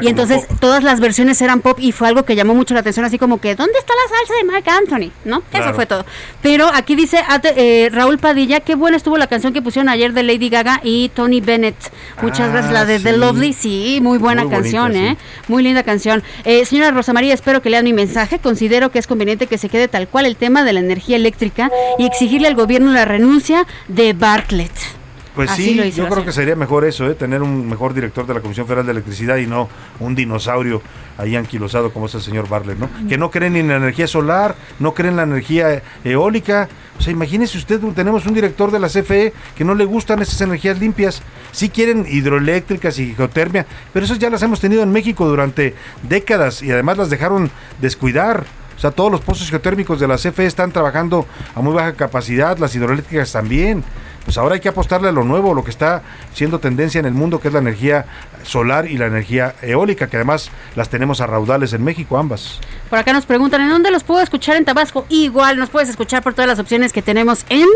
y 0.02 0.08
entonces 0.08 0.48
todas 0.60 0.84
las 0.84 1.00
versiones 1.00 1.42
eran 1.42 1.62
pop 1.62 1.78
y 1.80 1.92
fue 1.92 2.08
algo 2.08 2.24
que 2.24 2.36
llamó 2.36 2.54
mucho 2.54 2.74
la 2.74 2.82
atención, 2.82 3.06
así 3.06 3.18
como 3.18 3.40
que, 3.40 3.56
¿dónde 3.56 3.78
está 3.78 3.94
la 3.94 4.18
salsa 4.18 4.34
de 4.36 4.44
Mark 4.44 4.64
Anthony? 4.68 5.12
¿No? 5.26 5.44
Eso 5.54 5.74
fue 5.74 5.86
todo. 5.86 6.06
Pero 6.42 6.70
aquí 6.74 6.96
dice 6.96 7.20
eh, 7.56 7.90
Raúl 7.92 8.18
Padilla, 8.18 8.60
qué 8.60 8.76
buena 8.76 8.98
estuvo 8.98 9.18
la 9.18 9.28
canción 9.28 9.54
que 9.54 9.62
pusieron 9.62 9.90
ayer 9.90 10.14
de 10.14 10.24
Lady 10.24 10.50
Gaga 10.50 10.82
y 10.84 11.10
Tony 11.10 11.42
Bennett. 11.42 11.76
Muchas 12.22 12.52
gracias, 12.52 12.74
la 12.74 12.86
de 12.86 12.96
ah, 12.96 13.00
The 13.04 13.18
Lovely, 13.18 13.54
sí, 13.54 14.00
muy 14.02 14.18
buena 14.18 14.50
canción, 14.50 14.96
¿eh? 14.96 15.18
Muy 15.48 15.64
linda 15.64 15.84
canción. 15.84 16.24
Eh, 16.44 16.66
señora 16.66 16.92
Rosa 16.92 17.14
María, 17.14 17.34
espero 17.34 17.62
que 17.62 17.70
lean 17.70 17.86
mi 17.86 17.94
mensaje. 17.94 18.40
Considero 18.40 18.92
que 18.92 19.00
es 19.00 19.08
conveniente 19.08 19.48
que 19.48 19.58
se 19.58 19.70
quede 19.70 19.88
tal 19.88 20.08
cual 20.08 20.26
el 20.26 20.36
tema 20.36 20.64
de 20.64 20.74
la 20.74 20.80
energía 20.80 21.16
eléctrica 21.16 21.72
y 21.98 22.06
exigirle 22.06 22.48
al 22.48 22.56
gobierno 22.56 22.92
la 22.92 23.06
renuncia 23.06 23.66
de 23.88 24.14
Bartlett. 24.14 24.97
Pues 25.38 25.52
sí, 25.52 25.92
yo 25.92 26.10
creo 26.10 26.26
que 26.26 26.32
sería 26.32 26.56
mejor 26.56 26.84
eso, 26.84 27.08
¿eh? 27.08 27.14
tener 27.14 27.44
un 27.44 27.70
mejor 27.70 27.94
director 27.94 28.26
de 28.26 28.34
la 28.34 28.40
Comisión 28.40 28.66
Federal 28.66 28.88
de 28.88 28.92
Electricidad 28.94 29.38
y 29.38 29.46
no 29.46 29.70
un 30.00 30.16
dinosaurio 30.16 30.82
ahí 31.16 31.36
anquilosado 31.36 31.94
como 31.94 32.08
es 32.08 32.16
el 32.16 32.22
señor 32.22 32.50
Bartlett, 32.50 32.80
¿no? 32.80 32.90
Que 33.08 33.20
no 33.20 33.30
creen 33.30 33.54
ni 33.54 33.60
en 33.60 33.68
la 33.68 33.76
energía 33.76 34.08
solar, 34.08 34.56
no 34.80 34.96
creen 34.96 35.12
en 35.12 35.18
la 35.18 35.24
energía 35.24 35.84
eólica. 36.04 36.68
O 36.98 37.04
sea, 37.04 37.14
imagínese 37.14 37.56
usted, 37.60 37.80
tenemos 37.96 38.26
un 38.26 38.34
director 38.34 38.72
de 38.72 38.80
la 38.80 38.88
CFE 38.88 39.32
que 39.56 39.64
no 39.64 39.76
le 39.76 39.86
gustan 39.86 40.24
esas 40.24 40.42
energías 40.42 40.80
limpias. 40.80 41.22
Sí 41.52 41.70
quieren 41.70 42.08
hidroeléctricas 42.10 42.98
y 42.98 43.14
geotermia, 43.14 43.68
pero 43.94 44.08
esas 44.08 44.18
ya 44.18 44.32
las 44.32 44.42
hemos 44.42 44.60
tenido 44.60 44.82
en 44.82 44.92
México 44.92 45.28
durante 45.28 45.76
décadas 46.02 46.64
y 46.64 46.72
además 46.72 46.98
las 46.98 47.12
dejaron 47.12 47.52
descuidar. 47.80 48.44
O 48.76 48.80
sea, 48.80 48.90
todos 48.90 49.12
los 49.12 49.22
pozos 49.22 49.52
geotérmicos 49.52 50.00
de 50.00 50.08
la 50.08 50.18
CFE 50.18 50.48
están 50.48 50.72
trabajando 50.72 51.28
a 51.54 51.62
muy 51.62 51.74
baja 51.74 51.94
capacidad, 51.94 52.58
las 52.58 52.74
hidroeléctricas 52.74 53.32
también 53.32 53.84
pues 54.28 54.38
ahora 54.38 54.56
hay 54.56 54.60
que 54.60 54.68
apostarle 54.68 55.08
a 55.08 55.14
lo 55.14 55.24
nuevo, 55.24 55.54
lo 55.54 55.64
que 55.64 55.70
está 55.70 56.02
siendo 56.34 56.60
tendencia 56.60 57.00
en 57.00 57.06
el 57.06 57.14
mundo, 57.14 57.40
que 57.40 57.48
es 57.48 57.54
la 57.54 57.62
energía 57.62 58.06
solar 58.44 58.86
y 58.86 58.98
la 58.98 59.06
energía 59.06 59.56
eólica, 59.62 60.08
que 60.08 60.18
además 60.18 60.52
las 60.76 60.90
tenemos 60.90 61.22
a 61.22 61.28
raudales 61.28 61.72
en 61.72 61.82
México 61.82 62.18
ambas. 62.18 62.60
Por 62.88 63.00
acá 63.00 63.14
nos 63.14 63.26
preguntan, 63.26 63.62
¿en 63.62 63.70
dónde 63.70 63.92
los 63.92 64.04
puedo 64.04 64.22
escuchar 64.22 64.56
en 64.56 64.66
Tabasco? 64.66 65.06
Igual 65.10 65.58
nos 65.58 65.70
puedes 65.70 65.90
escuchar 65.90 66.24
por 66.24 66.34
todas 66.34 66.48
las 66.48 66.60
opciones 66.60 66.94
que 66.94 67.02
tenemos 67.02 67.46
en 67.50 67.68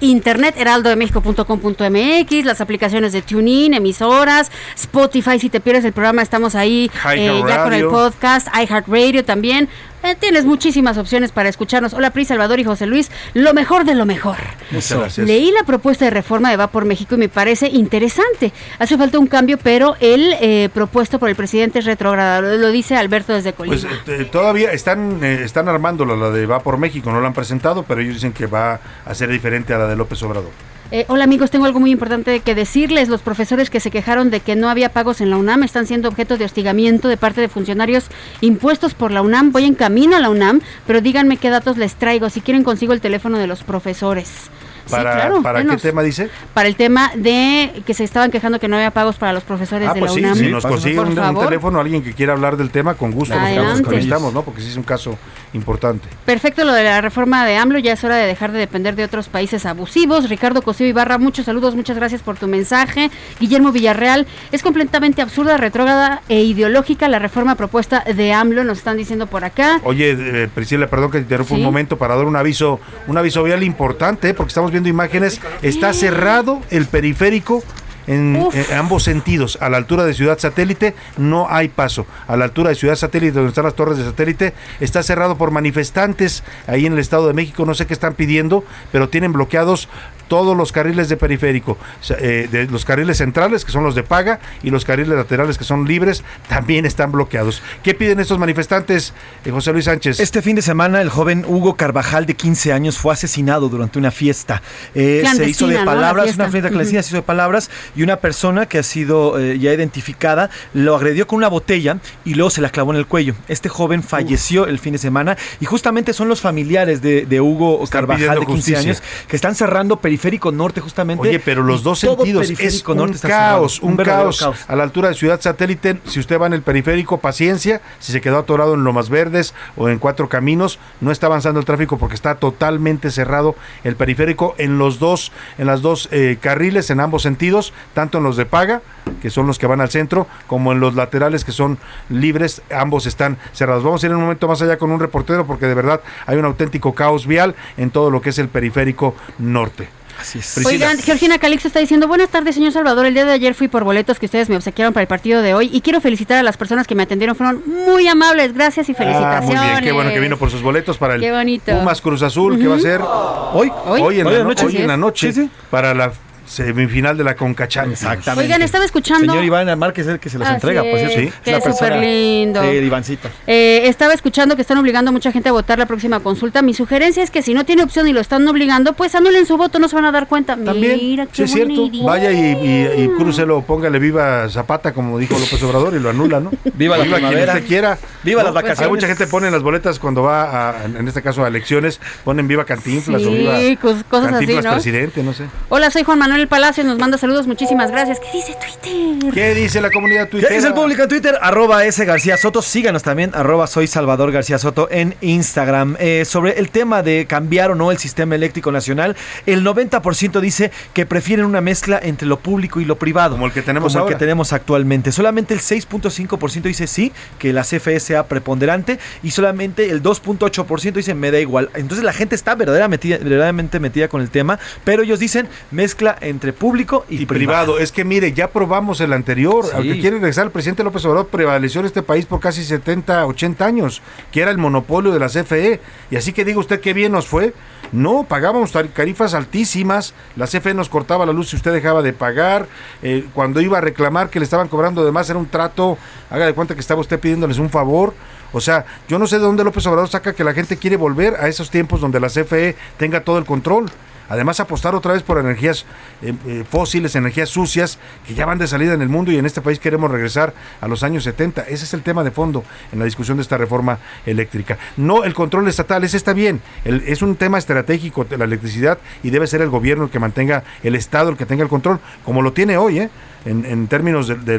internet, 0.00 0.54
heraldodemexico.com.mx, 0.56 2.44
las 2.44 2.60
aplicaciones 2.60 3.12
de 3.12 3.22
TuneIn, 3.22 3.74
emisoras, 3.74 4.50
Spotify, 4.76 5.38
si 5.38 5.48
te 5.48 5.60
pierdes 5.60 5.84
el 5.84 5.92
programa 5.92 6.22
estamos 6.22 6.54
ahí 6.54 6.90
eh, 7.14 7.42
ya 7.48 7.64
con 7.64 7.72
el 7.72 7.86
podcast, 7.86 8.48
iHeartRadio 8.54 9.24
también. 9.24 9.68
Eh, 10.04 10.14
tienes 10.14 10.44
muchísimas 10.44 10.96
opciones 10.96 11.32
para 11.32 11.48
escucharnos. 11.48 11.92
Hola, 11.92 12.10
Pri 12.10 12.24
Salvador 12.24 12.60
y 12.60 12.64
José 12.64 12.86
Luis. 12.86 13.10
Lo 13.34 13.52
mejor 13.52 13.84
de 13.84 13.94
lo 13.94 14.06
mejor. 14.06 14.36
Muchas 14.70 14.96
gracias. 14.96 15.26
Leí 15.26 15.50
la 15.50 15.64
propuesta 15.64 16.04
de 16.04 16.12
reforma 16.12 16.50
de 16.50 16.56
Va 16.56 16.68
por 16.68 16.84
México 16.84 17.16
y 17.16 17.18
me 17.18 17.28
parece 17.28 17.66
interesante. 17.66 18.52
Hace 18.78 18.96
falta 18.96 19.18
un 19.18 19.26
cambio, 19.26 19.58
pero 19.58 19.96
el 19.98 20.34
eh, 20.40 20.68
propuesto 20.72 21.18
por 21.18 21.28
el 21.28 21.34
presidente 21.34 21.80
es 21.80 21.84
retrógrado. 21.84 22.56
Lo, 22.56 22.68
dice 22.68 22.94
Alberto 22.94 23.32
desde 23.32 23.54
Colima. 23.54 23.76
Pues 23.76 23.92
este, 23.92 24.24
están, 24.64 25.22
eh, 25.22 25.42
están 25.44 25.68
armándolo, 25.68 26.16
la 26.16 26.30
de 26.30 26.46
Va 26.46 26.60
por 26.60 26.78
México. 26.78 27.10
No 27.10 27.20
la 27.20 27.28
han 27.28 27.34
presentado, 27.34 27.82
pero 27.82 28.00
ellos 28.00 28.14
dicen 28.14 28.32
que 28.32 28.46
va 28.46 28.80
a 29.04 29.14
ser 29.14 29.30
diferente 29.30 29.74
a 29.74 29.78
la 29.78 29.86
de 29.86 29.96
López 29.96 30.22
Obrador. 30.22 30.50
Eh, 30.90 31.04
hola 31.08 31.24
amigos, 31.24 31.50
tengo 31.50 31.66
algo 31.66 31.80
muy 31.80 31.90
importante 31.90 32.40
que 32.40 32.54
decirles. 32.54 33.10
Los 33.10 33.20
profesores 33.20 33.68
que 33.68 33.78
se 33.78 33.90
quejaron 33.90 34.30
de 34.30 34.40
que 34.40 34.56
no 34.56 34.70
había 34.70 34.88
pagos 34.88 35.20
en 35.20 35.28
la 35.28 35.36
UNAM 35.36 35.62
están 35.62 35.86
siendo 35.86 36.08
objeto 36.08 36.38
de 36.38 36.46
hostigamiento 36.46 37.08
de 37.08 37.18
parte 37.18 37.42
de 37.42 37.48
funcionarios 37.48 38.06
impuestos 38.40 38.94
por 38.94 39.10
la 39.10 39.20
UNAM. 39.20 39.52
Voy 39.52 39.64
en 39.64 39.74
camino 39.74 40.16
a 40.16 40.20
la 40.20 40.30
UNAM, 40.30 40.62
pero 40.86 41.02
díganme 41.02 41.36
qué 41.36 41.50
datos 41.50 41.76
les 41.76 41.94
traigo. 41.96 42.30
Si 42.30 42.40
quieren 42.40 42.64
consigo 42.64 42.94
el 42.94 43.02
teléfono 43.02 43.36
de 43.36 43.46
los 43.46 43.64
profesores. 43.64 44.50
Para, 44.90 45.40
¿Para 45.42 45.64
qué 45.64 45.76
tema 45.76 46.02
dice? 46.02 46.30
Para 46.54 46.68
el 46.68 46.76
tema 46.76 47.10
de 47.14 47.82
que 47.86 47.94
se 47.94 48.04
estaban 48.04 48.30
quejando 48.30 48.58
que 48.58 48.68
no 48.68 48.76
había 48.76 48.90
pagos 48.90 49.16
para 49.16 49.32
los 49.32 49.44
profesores 49.44 49.88
ah, 49.88 49.94
de 49.94 50.00
pues 50.00 50.12
la 50.12 50.18
UNAM. 50.18 50.36
Si 50.36 50.48
nos 50.48 50.66
consigue 50.66 50.98
un, 51.00 51.14
teléfono, 51.14 51.80
alguien 51.80 52.02
que 52.02 52.12
quiera 52.12 52.32
hablar 52.32 52.56
del 52.56 52.70
tema, 52.70 52.94
con 52.94 53.12
gusto 53.12 53.34
nos, 53.34 54.32
¿no? 54.32 54.42
Porque 54.42 54.60
sí 54.60 54.68
es 54.68 54.76
un 54.76 54.82
caso 54.82 55.18
importante. 55.52 56.08
Perfecto 56.24 56.64
lo 56.64 56.72
de 56.72 56.84
la 56.84 57.00
reforma 57.00 57.46
de 57.46 57.56
AMLO, 57.56 57.78
ya 57.78 57.92
es 57.92 58.04
hora 58.04 58.16
de 58.16 58.26
dejar 58.26 58.52
de 58.52 58.58
depender 58.58 58.94
de 58.96 59.04
otros 59.04 59.28
países 59.28 59.66
abusivos. 59.66 60.28
Ricardo 60.28 60.62
Cosío 60.62 60.86
Ibarra, 60.86 61.18
muchos 61.18 61.46
saludos, 61.46 61.74
muchas 61.74 61.96
gracias 61.96 62.22
por 62.22 62.36
tu 62.36 62.46
mensaje. 62.46 63.10
Guillermo 63.40 63.72
Villarreal, 63.72 64.26
es 64.52 64.62
completamente 64.62 65.22
absurda, 65.22 65.56
retrógrada 65.56 66.22
e 66.28 66.42
ideológica 66.42 67.08
la 67.08 67.18
reforma 67.18 67.54
propuesta 67.54 68.04
de 68.04 68.32
AMLO, 68.32 68.64
nos 68.64 68.78
están 68.78 68.96
diciendo 68.96 69.26
por 69.26 69.44
acá. 69.44 69.80
Oye, 69.84 70.16
eh, 70.18 70.48
Priscila, 70.54 70.88
perdón 70.88 71.10
que 71.10 71.18
te 71.18 71.22
interrumpa 71.22 71.54
un 71.54 71.62
momento 71.62 71.96
para 71.96 72.16
dar 72.16 72.26
un 72.26 72.36
aviso, 72.36 72.80
un 73.06 73.16
aviso 73.18 73.42
vial 73.42 73.62
importante, 73.62 74.34
porque 74.34 74.48
estamos 74.48 74.70
viendo 74.70 74.88
imágenes, 74.88 75.40
está 75.62 75.92
cerrado 75.92 76.60
el 76.70 76.86
periférico 76.86 77.62
en, 78.08 78.48
ambos 78.76 79.04
sentidos. 79.04 79.58
A 79.60 79.68
la 79.68 79.76
altura 79.76 80.04
de 80.04 80.14
Ciudad 80.14 80.38
Satélite 80.38 80.94
no 81.16 81.46
hay 81.48 81.68
paso. 81.68 82.06
A 82.26 82.36
la 82.36 82.46
altura 82.46 82.70
de 82.70 82.74
Ciudad 82.74 82.96
Satélite, 82.96 83.32
donde 83.32 83.50
están 83.50 83.64
las 83.64 83.74
torres 83.74 83.98
de 83.98 84.04
satélite, 84.04 84.54
está 84.80 85.02
cerrado 85.02 85.36
por 85.36 85.50
manifestantes 85.50 86.42
ahí 86.66 86.86
en 86.86 86.94
el 86.94 86.98
Estado 86.98 87.28
de 87.28 87.34
México. 87.34 87.64
No 87.64 87.74
sé 87.74 87.86
qué 87.86 87.92
están 87.92 88.14
pidiendo, 88.14 88.64
pero 88.90 89.08
tienen 89.08 89.32
bloqueados 89.32 89.88
todos 90.28 90.56
los 90.56 90.70
carriles 90.72 91.08
de 91.08 91.16
periférico, 91.16 91.78
eh, 92.18 92.48
de 92.50 92.66
los 92.66 92.84
carriles 92.84 93.18
centrales, 93.18 93.64
que 93.64 93.72
son 93.72 93.82
los 93.82 93.94
de 93.94 94.02
paga, 94.02 94.38
y 94.62 94.70
los 94.70 94.84
carriles 94.84 95.16
laterales, 95.16 95.58
que 95.58 95.64
son 95.64 95.86
libres, 95.86 96.22
también 96.48 96.86
están 96.86 97.10
bloqueados. 97.10 97.62
¿Qué 97.82 97.94
piden 97.94 98.20
estos 98.20 98.38
manifestantes, 98.38 99.14
eh, 99.44 99.50
José 99.50 99.72
Luis 99.72 99.86
Sánchez? 99.86 100.20
Este 100.20 100.42
fin 100.42 100.54
de 100.54 100.62
semana, 100.62 101.00
el 101.00 101.08
joven 101.08 101.44
Hugo 101.46 101.76
Carvajal, 101.76 102.26
de 102.26 102.34
15 102.34 102.72
años, 102.72 102.98
fue 102.98 103.12
asesinado 103.12 103.68
durante 103.68 103.98
una 103.98 104.10
fiesta. 104.10 104.62
Eh, 104.94 105.24
se 105.34 105.48
hizo 105.48 105.66
de 105.66 105.78
palabras, 105.84 106.34
una 106.34 106.48
fiesta 106.48 106.68
clandestina, 106.68 107.02
se 107.02 107.08
hizo 107.08 107.16
de 107.16 107.22
palabras, 107.22 107.70
y 107.96 108.02
una 108.02 108.16
persona 108.16 108.66
que 108.66 108.78
ha 108.78 108.82
sido 108.82 109.38
ya 109.38 109.72
identificada 109.72 110.50
lo 110.74 110.94
agredió 110.94 111.26
con 111.26 111.38
una 111.38 111.48
botella 111.48 111.98
y 112.24 112.34
luego 112.34 112.50
se 112.50 112.60
la 112.60 112.70
clavó 112.70 112.92
en 112.92 112.98
el 112.98 113.06
cuello. 113.06 113.34
Este 113.48 113.68
joven 113.68 114.02
falleció 114.02 114.66
el 114.66 114.78
fin 114.78 114.92
de 114.92 114.98
semana, 114.98 115.36
y 115.60 115.64
justamente 115.64 116.12
son 116.12 116.28
los 116.28 116.40
familiares 116.40 117.00
de, 117.02 117.40
Hugo 117.40 117.84
Carvajal, 117.88 118.40
de 118.40 118.46
15 118.46 118.76
años, 118.76 119.02
que 119.28 119.36
están 119.36 119.54
cerrando 119.54 120.00
periférico 120.00 120.17
periférico 120.18 120.50
norte 120.50 120.80
justamente. 120.80 121.28
Oye, 121.28 121.38
pero 121.38 121.62
los 121.62 121.82
dos 121.84 122.00
sentidos 122.00 122.50
es 122.50 122.84
un 122.84 123.12
caos, 123.12 123.80
un, 123.80 123.96
caos, 123.96 124.42
A 124.66 124.74
la 124.74 124.82
altura 124.82 125.10
de 125.10 125.14
Ciudad 125.14 125.40
Satélite, 125.40 126.00
si 126.06 126.18
usted 126.18 126.40
va 126.40 126.48
en 126.48 126.54
el 126.54 126.62
periférico, 126.62 127.18
paciencia, 127.18 127.80
si 128.00 128.10
se 128.10 128.20
quedó 128.20 128.38
atorado 128.38 128.74
en 128.74 128.82
Lomas 128.82 129.10
Verdes 129.10 129.54
o 129.76 129.88
en 129.88 129.98
Cuatro 130.00 130.28
Caminos, 130.28 130.80
no 131.00 131.12
está 131.12 131.26
avanzando 131.26 131.60
el 131.60 131.66
tráfico 131.66 131.98
porque 131.98 132.16
está 132.16 132.34
totalmente 132.34 133.12
cerrado 133.12 133.54
el 133.84 133.94
periférico 133.94 134.56
en 134.58 134.78
los 134.78 134.98
dos, 134.98 135.30
en 135.56 135.66
las 135.66 135.82
dos 135.82 136.08
eh, 136.10 136.38
carriles, 136.40 136.90
en 136.90 136.98
ambos 136.98 137.22
sentidos, 137.22 137.72
tanto 137.94 138.18
en 138.18 138.24
los 138.24 138.36
de 138.36 138.46
paga, 138.46 138.82
que 139.22 139.30
son 139.30 139.46
los 139.46 139.58
que 139.58 139.68
van 139.68 139.80
al 139.80 139.90
centro, 139.90 140.26
como 140.48 140.72
en 140.72 140.80
los 140.80 140.94
laterales 140.94 141.44
que 141.44 141.52
son 141.52 141.78
libres, 142.08 142.62
ambos 142.74 143.06
están 143.06 143.38
cerrados. 143.52 143.84
Vamos 143.84 144.02
a 144.02 144.06
ir 144.06 144.10
en 144.10 144.16
un 144.16 144.24
momento 144.24 144.48
más 144.48 144.60
allá 144.62 144.78
con 144.78 144.90
un 144.90 144.98
reportero 144.98 145.46
porque 145.46 145.66
de 145.66 145.74
verdad 145.74 146.00
hay 146.26 146.38
un 146.38 146.44
auténtico 146.44 146.92
caos 146.94 147.26
vial 147.26 147.54
en 147.76 147.90
todo 147.90 148.10
lo 148.10 148.20
que 148.20 148.30
es 148.30 148.38
el 148.38 148.48
periférico 148.48 149.14
norte. 149.38 149.88
Así 150.18 150.38
es. 150.40 150.66
Oigan, 150.66 150.98
Georgina 150.98 151.38
Calixto 151.38 151.68
está 151.68 151.80
diciendo, 151.80 152.08
buenas 152.08 152.28
tardes, 152.28 152.54
señor 152.54 152.72
Salvador. 152.72 153.06
El 153.06 153.14
día 153.14 153.24
de 153.24 153.32
ayer 153.32 153.54
fui 153.54 153.68
por 153.68 153.84
boletos 153.84 154.18
que 154.18 154.26
ustedes 154.26 154.48
me 154.48 154.56
obsequiaron 154.56 154.92
para 154.92 155.02
el 155.02 155.08
partido 155.08 155.42
de 155.42 155.54
hoy 155.54 155.70
y 155.72 155.80
quiero 155.80 156.00
felicitar 156.00 156.38
a 156.38 156.42
las 156.42 156.56
personas 156.56 156.86
que 156.86 156.94
me 156.94 157.04
atendieron. 157.04 157.36
Fueron 157.36 157.62
muy 157.66 158.08
amables. 158.08 158.52
Gracias 158.52 158.88
y 158.88 158.94
felicitaciones. 158.94 159.56
Ah, 159.56 159.62
muy 159.62 159.70
bien, 159.70 159.84
qué 159.84 159.92
bueno 159.92 160.10
que 160.10 160.20
vino 160.20 160.36
por 160.36 160.50
sus 160.50 160.62
boletos 160.62 160.98
para 160.98 161.14
el. 161.14 161.60
Pumas 161.64 162.00
Cruz 162.00 162.22
Azul, 162.22 162.58
que 162.58 162.66
va 162.66 162.76
a 162.76 162.80
ser 162.80 163.00
hoy, 163.02 163.70
hoy, 163.86 164.20
en, 164.20 164.32
la, 164.32 164.44
noche, 164.44 164.66
hoy 164.66 164.76
en 164.76 164.88
la 164.88 164.96
noche, 164.96 165.32
para 165.70 165.94
la 165.94 166.12
semifinal 166.48 167.16
de 167.16 167.24
la 167.24 167.36
Concachán. 167.36 167.90
Exactamente. 167.90 168.44
Oigan, 168.44 168.62
estaba 168.62 168.84
escuchando. 168.84 169.32
Señor 169.32 169.44
Iván 169.44 169.78
Márquez 169.78 170.06
es 170.06 170.12
el 170.14 170.20
que 170.20 170.30
se 170.30 170.38
los 170.38 170.48
entrega, 170.48 170.82
pues 170.82 171.12
sí. 171.12 171.30
es 171.44 171.64
súper 171.64 171.96
lindo. 171.96 172.62
Sí, 172.62 172.68
Ivancito. 172.68 173.28
Eh, 173.46 173.82
estaba 173.84 174.14
escuchando 174.14 174.56
que 174.56 174.62
están 174.62 174.78
obligando 174.78 175.10
a 175.10 175.12
mucha 175.12 175.30
gente 175.30 175.48
a 175.48 175.52
votar 175.52 175.78
la 175.78 175.86
próxima 175.86 176.20
consulta. 176.20 176.62
Mi 176.62 176.74
sugerencia 176.74 177.22
es 177.22 177.30
que 177.30 177.42
si 177.42 177.54
no 177.54 177.64
tiene 177.64 177.82
opción 177.82 178.08
y 178.08 178.12
lo 178.12 178.20
están 178.20 178.46
obligando, 178.48 178.94
pues 178.94 179.14
anulen 179.14 179.46
su 179.46 179.56
voto, 179.56 179.78
no 179.78 179.88
se 179.88 179.96
van 179.96 180.06
a 180.06 180.12
dar 180.12 180.26
cuenta. 180.26 180.56
También, 180.56 180.96
Mira, 180.96 181.26
qué 181.26 181.34
sí, 181.34 181.42
es 181.44 181.52
cierto. 181.52 181.88
Vaya 182.04 182.32
y, 182.32 182.38
y, 182.38 183.02
y 183.04 183.08
crucelo, 183.16 183.62
póngale 183.62 183.98
viva 183.98 184.48
Zapata, 184.48 184.92
como 184.92 185.18
dijo 185.18 185.38
López 185.38 185.62
Obrador, 185.62 185.94
y 185.94 186.00
lo 186.00 186.10
anula, 186.10 186.40
¿no? 186.40 186.50
Viva 186.74 186.96
la 186.96 187.04
viva 187.04 187.18
quien 187.18 187.38
usted 187.40 187.66
quiera. 187.66 187.98
Viva 188.22 188.42
las 188.42 188.54
vacaciones. 188.54 188.80
Hay 188.80 188.90
mucha 188.90 189.06
gente 189.06 189.26
pone 189.26 189.48
en 189.48 189.52
las 189.52 189.62
boletas 189.62 189.98
cuando 189.98 190.22
va, 190.22 190.70
a, 190.70 190.84
en 190.84 191.08
este 191.08 191.22
caso, 191.22 191.44
a 191.44 191.48
elecciones, 191.48 192.00
ponen 192.24 192.46
viva 192.46 192.64
Cantinflas 192.64 193.22
o 193.22 193.30
viva 193.30 193.58
cosas 193.80 194.04
Cantinflas 194.08 194.58
así, 194.58 194.66
¿no? 194.66 194.72
presidente, 194.72 195.22
no 195.22 195.32
sé. 195.32 195.44
Hola, 195.68 195.90
soy 195.90 196.04
Juan 196.04 196.18
Manuel 196.18 196.37
Palacio, 196.46 196.84
nos 196.84 196.98
manda 196.98 197.16
saludos, 197.16 197.46
muchísimas 197.46 197.90
gracias. 197.90 198.20
¿Qué 198.20 198.30
dice 198.32 198.54
Twitter? 198.54 199.32
¿Qué 199.32 199.54
dice 199.54 199.80
la 199.80 199.90
comunidad 199.90 200.28
Twitter? 200.28 200.48
¿Qué 200.48 200.56
dice 200.56 200.68
el 200.68 200.74
público 200.74 201.02
en 201.02 201.08
Twitter? 201.08 201.38
Arroba 201.40 201.84
S 201.84 202.04
García 202.04 202.36
Soto. 202.36 202.60
Síganos 202.60 203.02
también, 203.02 203.32
arroba 203.34 203.66
soy 203.66 203.86
Salvador 203.86 204.30
García 204.30 204.58
Soto 204.58 204.88
en 204.90 205.14
Instagram. 205.22 205.96
Eh, 205.98 206.24
sobre 206.26 206.58
el 206.58 206.70
tema 206.70 207.02
de 207.02 207.26
cambiar 207.26 207.70
o 207.70 207.74
no 207.74 207.90
el 207.90 207.98
sistema 207.98 208.34
eléctrico 208.34 208.70
nacional, 208.70 209.16
el 209.46 209.64
90% 209.64 210.40
dice 210.40 210.70
que 210.92 211.06
prefieren 211.06 211.46
una 211.46 211.60
mezcla 211.60 211.98
entre 212.02 212.28
lo 212.28 212.38
público 212.38 212.80
y 212.80 212.84
lo 212.84 212.98
privado. 212.98 213.36
Como 213.36 213.46
el 213.46 213.52
que 213.52 213.62
tenemos 213.62 213.94
como 213.94 214.06
el 214.06 214.12
que 214.12 214.18
tenemos 214.18 214.52
actualmente. 214.52 215.12
Solamente 215.12 215.54
el 215.54 215.60
6.5% 215.60 216.62
dice 216.62 216.86
sí, 216.86 217.12
que 217.38 217.52
la 217.52 217.62
CFE 217.62 218.00
sea 218.00 218.26
preponderante 218.26 218.98
y 219.22 219.30
solamente 219.30 219.90
el 219.90 220.02
2.8% 220.02 220.92
dice 220.92 221.14
me 221.14 221.30
da 221.30 221.40
igual. 221.40 221.70
Entonces 221.74 222.04
la 222.04 222.12
gente 222.12 222.34
está 222.34 222.54
verdaderamente 222.54 222.88
metida, 222.88 223.18
verdaderamente 223.18 223.80
metida 223.80 224.08
con 224.08 224.20
el 224.20 224.30
tema, 224.30 224.58
pero 224.84 225.02
ellos 225.02 225.18
dicen 225.18 225.48
mezcla 225.70 226.16
entre 226.28 226.52
público 226.52 227.04
y, 227.08 227.26
privado. 227.26 227.78
Es 227.78 227.92
que 227.92 228.04
mire, 228.04 228.32
ya 228.32 228.50
probamos 228.50 229.00
el 229.00 229.12
anterior. 229.12 229.64
Aunque 229.74 230.00
quiere 230.00 230.16
regresar 230.16 230.46
el 230.46 230.50
presidente 230.50 230.84
López 230.84 231.04
Obrador, 231.04 231.28
prevaleció 231.28 231.80
en 231.80 231.86
este 231.86 232.02
país 232.02 232.26
por 232.26 232.40
casi 232.40 232.64
70, 232.64 233.26
80 233.26 233.64
años, 233.64 234.02
que 234.32 234.42
era 234.42 234.50
el 234.50 234.58
monopolio 234.58 235.12
de 235.12 235.18
la 235.18 235.28
CFE. 235.28 235.80
Y 236.10 236.16
así 236.16 236.32
que 236.32 236.44
diga 236.44 236.58
usted 236.58 236.80
qué 236.80 236.92
bien 236.92 237.12
nos 237.12 237.26
fue. 237.26 237.54
No, 237.92 238.24
pagábamos 238.28 238.72
tarifas 238.72 239.32
altísimas, 239.32 240.12
la 240.36 240.46
CFE 240.46 240.74
nos 240.74 240.90
cortaba 240.90 241.24
la 241.24 241.32
luz 241.32 241.48
si 241.50 241.56
usted 241.56 241.72
dejaba 241.72 242.02
de 242.02 242.12
pagar, 242.12 242.66
eh, 243.02 243.24
cuando 243.32 243.62
iba 243.62 243.78
a 243.78 243.80
reclamar 243.80 244.28
que 244.28 244.38
le 244.38 244.44
estaban 244.44 244.68
cobrando 244.68 245.06
de 245.06 245.12
más 245.12 245.30
era 245.30 245.38
un 245.38 245.46
trato, 245.46 245.96
haga 246.28 246.44
de 246.44 246.52
cuenta 246.52 246.74
que 246.74 246.80
estaba 246.80 247.00
usted 247.00 247.18
pidiéndoles 247.18 247.58
un 247.58 247.70
favor. 247.70 248.12
O 248.52 248.60
sea, 248.60 248.84
yo 249.08 249.18
no 249.18 249.26
sé 249.26 249.36
de 249.36 249.42
dónde 249.42 249.64
López 249.64 249.86
Obrador 249.86 250.08
saca 250.08 250.34
que 250.34 250.44
la 250.44 250.52
gente 250.52 250.76
quiere 250.76 250.96
volver 250.96 251.36
a 251.36 251.48
esos 251.48 251.70
tiempos 251.70 252.00
donde 252.00 252.20
la 252.20 252.28
CFE 252.28 252.76
tenga 252.98 253.24
todo 253.24 253.38
el 253.38 253.44
control. 253.44 253.90
Además, 254.28 254.60
apostar 254.60 254.94
otra 254.94 255.12
vez 255.12 255.22
por 255.22 255.38
energías 255.38 255.86
eh, 256.22 256.34
eh, 256.46 256.64
fósiles, 256.68 257.14
energías 257.16 257.48
sucias, 257.48 257.98
que 258.26 258.34
ya 258.34 258.46
van 258.46 258.58
de 258.58 258.66
salida 258.66 258.94
en 258.94 259.02
el 259.02 259.08
mundo 259.08 259.32
y 259.32 259.38
en 259.38 259.46
este 259.46 259.60
país 259.60 259.78
queremos 259.78 260.10
regresar 260.10 260.54
a 260.80 260.88
los 260.88 261.02
años 261.02 261.24
70. 261.24 261.62
Ese 261.62 261.84
es 261.84 261.94
el 261.94 262.02
tema 262.02 262.24
de 262.24 262.30
fondo 262.30 262.64
en 262.92 262.98
la 262.98 263.04
discusión 263.04 263.36
de 263.38 263.42
esta 263.42 263.56
reforma 263.56 263.98
eléctrica. 264.26 264.78
No 264.96 265.24
el 265.24 265.34
control 265.34 265.68
estatal, 265.68 266.04
ese 266.04 266.16
está 266.16 266.32
bien. 266.32 266.60
es 266.84 267.22
un 267.22 267.36
tema 267.36 267.58
estratégico 267.58 268.24
de 268.24 268.38
la 268.38 268.44
electricidad 268.44 268.98
y 269.22 269.30
debe 269.30 269.46
ser 269.46 269.62
el 269.62 269.70
gobierno 269.70 270.04
el 270.04 270.10
que 270.10 270.18
mantenga, 270.18 270.64
el 270.82 270.94
Estado 270.94 271.30
el 271.30 271.36
que 271.36 271.46
tenga 271.46 271.62
el 271.62 271.68
control, 271.68 272.00
como 272.24 272.42
lo 272.42 272.52
tiene 272.52 272.76
hoy, 272.76 273.00
¿eh? 273.00 273.10
En, 273.44 273.86
términos 273.88 274.28
de, 274.28 274.58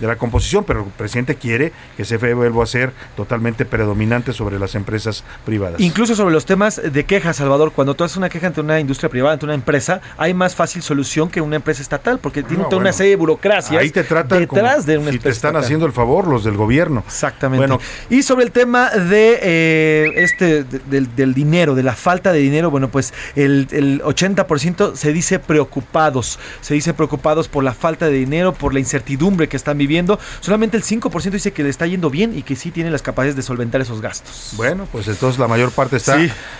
la, 0.00 0.16
composición, 0.16 0.64
pero 0.64 0.80
el 0.80 0.90
presidente 0.90 1.36
quiere 1.36 1.72
que 1.96 2.04
CFE 2.04 2.34
vuelva 2.34 2.64
a 2.64 2.66
ser 2.66 2.92
totalmente 3.16 3.64
predominante 3.64 4.32
sobre 4.32 4.58
las 4.58 4.74
empresas 4.74 5.24
privadas. 5.44 5.80
Incluso 5.80 6.14
sobre 6.14 6.32
los 6.32 6.44
temas 6.44 6.80
de 6.82 7.04
queja, 7.04 7.32
Salvador, 7.32 7.72
cuando 7.72 7.94
tú 7.94 8.04
haces 8.04 8.16
una 8.16 8.28
queja 8.28 8.48
ante 8.48 8.60
una 8.60 8.80
industria 8.80 9.08
privada, 9.08 9.34
ante 9.34 9.44
una 9.44 9.54
empresa, 9.54 10.00
hay 10.16 10.34
más 10.34 10.54
fácil 10.54 10.82
solución 10.82 11.28
que 11.28 11.40
una 11.40 11.56
empresa 11.56 11.82
estatal, 11.82 12.18
porque 12.18 12.42
tiene 12.42 12.64
toda 12.64 12.78
una 12.78 12.92
serie 12.92 13.10
de 13.10 13.16
burocracias 13.16 13.86
ahí 13.86 13.90
te 13.90 14.04
tratan 14.04 14.38
detrás 14.40 14.86
de 14.86 14.98
una 14.98 15.10
si 15.10 15.18
te 15.18 15.30
están 15.30 15.56
haciendo 15.56 15.86
el 15.86 15.92
favor 15.92 16.26
los 16.26 16.44
del 16.44 16.56
gobierno. 16.56 17.02
Exactamente. 17.06 17.66
Bueno, 17.66 17.80
y 18.10 18.22
sobre 18.22 18.44
el 18.44 18.52
tema 18.52 18.90
de 18.90 19.38
eh, 19.42 20.12
este 20.16 20.64
del, 20.64 21.34
dinero, 21.34 21.74
de 21.74 21.82
la 21.82 21.94
falta 21.94 22.32
de 22.32 22.38
dinero, 22.38 22.70
bueno, 22.70 22.88
pues 22.88 23.14
el, 23.34 23.68
el 23.70 24.02
80% 24.02 24.94
se 24.94 25.12
dice 25.12 25.38
preocupados, 25.38 26.38
se 26.60 26.74
dice 26.74 26.94
preocupados 26.94 27.48
por 27.48 27.64
la 27.64 27.74
falta 27.74 28.06
de 28.06 28.12
dinero, 28.12 28.25
por 28.58 28.74
la 28.74 28.80
incertidumbre 28.80 29.48
que 29.48 29.56
están 29.56 29.78
viviendo. 29.78 30.18
Solamente 30.40 30.76
el 30.76 30.82
5% 30.82 31.30
dice 31.30 31.52
que 31.52 31.62
le 31.62 31.70
está 31.70 31.86
yendo 31.86 32.10
bien 32.10 32.36
y 32.36 32.42
que 32.42 32.56
sí 32.56 32.70
tiene 32.70 32.90
las 32.90 33.02
capacidades 33.02 33.36
de 33.36 33.42
solventar 33.42 33.80
esos 33.80 34.00
gastos. 34.00 34.52
Bueno, 34.56 34.86
pues 34.90 35.08
entonces 35.08 35.38
la 35.38 35.48
mayor 35.48 35.70
parte 35.70 35.96
está 35.96 36.18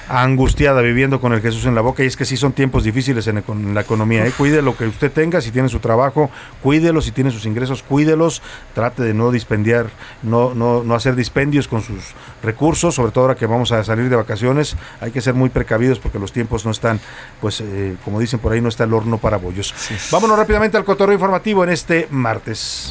angustiada 0.09 0.81
viviendo 0.81 1.21
con 1.21 1.33
el 1.33 1.41
Jesús 1.41 1.67
en 1.67 1.75
la 1.75 1.81
boca 1.81 2.05
y 2.05 2.07
es 2.07 2.17
que 2.17 2.25
sí 2.25 2.37
son 2.37 2.53
tiempos 2.53 2.85
difíciles 2.85 3.27
en, 3.27 3.43
la 3.75 3.81
economía. 3.81 4.27
¿eh? 4.27 4.33
Cuide 4.37 4.63
lo 4.63 4.77
que 4.77 4.87
usted 4.87 5.11
tenga, 5.11 5.41
si 5.41 5.51
tiene 5.51 5.69
su 5.69 5.81
trabajo, 5.81 6.31
cuídelo, 6.63 7.01
si 7.01 7.11
tiene 7.11 7.31
sus 7.31 7.47
ingresos, 7.47 7.83
cuídelos, 7.83 8.43
trate 8.75 9.03
de 9.03 9.15
no 9.15 9.31
dispendiar, 9.31 9.87
no, 10.23 10.55
no, 10.55 10.83
no 10.83 10.95
hacer 10.95 11.15
dispendios 11.17 11.69
con 11.69 11.83
sus 11.83 12.15
recursos, 12.43 12.95
sobre 12.95 13.13
todo 13.13 13.25
ahora 13.25 13.35
que 13.35 13.47
vamos 13.47 13.73
a 13.73 13.83
salir 13.85 14.09
de 14.09 14.17
vacaciones, 14.17 14.77
hay 15.01 15.11
que 15.11 15.21
ser 15.21 15.35
muy 15.35 15.49
precavidos 15.49 15.99
porque 15.99 16.19
los 16.19 16.33
tiempos 16.33 16.65
no 16.65 16.71
están, 16.71 17.01
pues 17.41 17.61
eh, 17.61 17.97
como 18.05 18.21
dicen 18.21 18.41
por 18.41 18.53
ahí, 18.53 18.61
no 18.61 18.69
está 18.69 18.85
el 18.85 18.95
horno 18.95 19.19
para 19.19 19.37
bollos. 19.37 19.75
Vámonos 20.11 20.39
rápidamente 20.39 20.77
al 20.77 20.85
cotorreo 20.85 21.15
informativo 21.15 21.46
en 21.47 21.71
este 21.71 22.09
martes. 22.11 22.91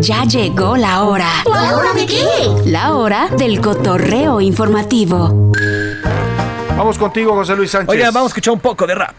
Ya 0.00 0.24
llegó 0.24 0.76
la 0.76 1.02
hora. 1.02 1.28
¿La 1.52 1.76
hora 1.76 1.92
de 1.94 2.06
qué? 2.06 2.24
La 2.66 2.94
hora 2.94 3.28
del 3.28 3.60
cotorreo 3.60 4.40
informativo. 4.40 5.50
Vamos 6.76 6.98
contigo, 6.98 7.34
José 7.34 7.56
Luis 7.56 7.72
Sánchez. 7.72 7.90
Oigan, 7.90 8.14
vamos 8.14 8.30
a 8.30 8.30
escuchar 8.30 8.54
un 8.54 8.60
poco 8.60 8.86
de 8.86 8.94
rap. 8.94 9.14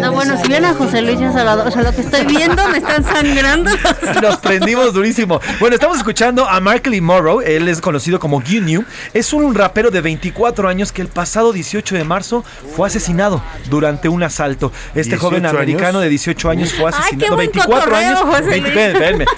No, 0.00 0.12
bueno, 0.12 0.36
si 0.42 0.50
ven 0.50 0.64
a 0.64 0.74
José 0.74 1.02
Luis 1.02 1.18
y 1.20 1.32
Salvador, 1.32 1.66
o 1.66 1.70
sea, 1.70 1.82
lo 1.82 1.92
que 1.92 2.02
estoy 2.02 2.26
viendo 2.26 2.68
me 2.68 2.78
están 2.78 3.04
sangrando. 3.04 3.70
Nos 4.22 4.36
prendimos 4.38 4.92
durísimo. 4.92 5.40
Bueno, 5.58 5.74
estamos 5.74 5.96
escuchando 5.98 6.48
a 6.48 6.60
Markley 6.60 7.00
Morrow, 7.00 7.40
él 7.40 7.68
es 7.68 7.80
conocido 7.80 8.18
como 8.18 8.42
New. 8.42 8.84
Es 9.14 9.32
un 9.32 9.54
rapero 9.54 9.90
de 9.90 10.00
24 10.00 10.68
años 10.68 10.92
que 10.92 11.02
el 11.02 11.08
pasado 11.08 11.52
18 11.52 11.94
de 11.94 12.04
marzo 12.04 12.44
fue 12.76 12.86
asesinado 12.88 13.42
durante 13.70 14.08
un 14.08 14.22
asalto. 14.22 14.72
Este 14.94 15.16
joven 15.16 15.46
americano 15.46 16.00
de 16.00 16.08
18 16.08 16.50
años 16.50 16.72
fue 16.74 16.90
asesinado. 16.90 17.36
24 17.36 17.96
años. 17.96 18.20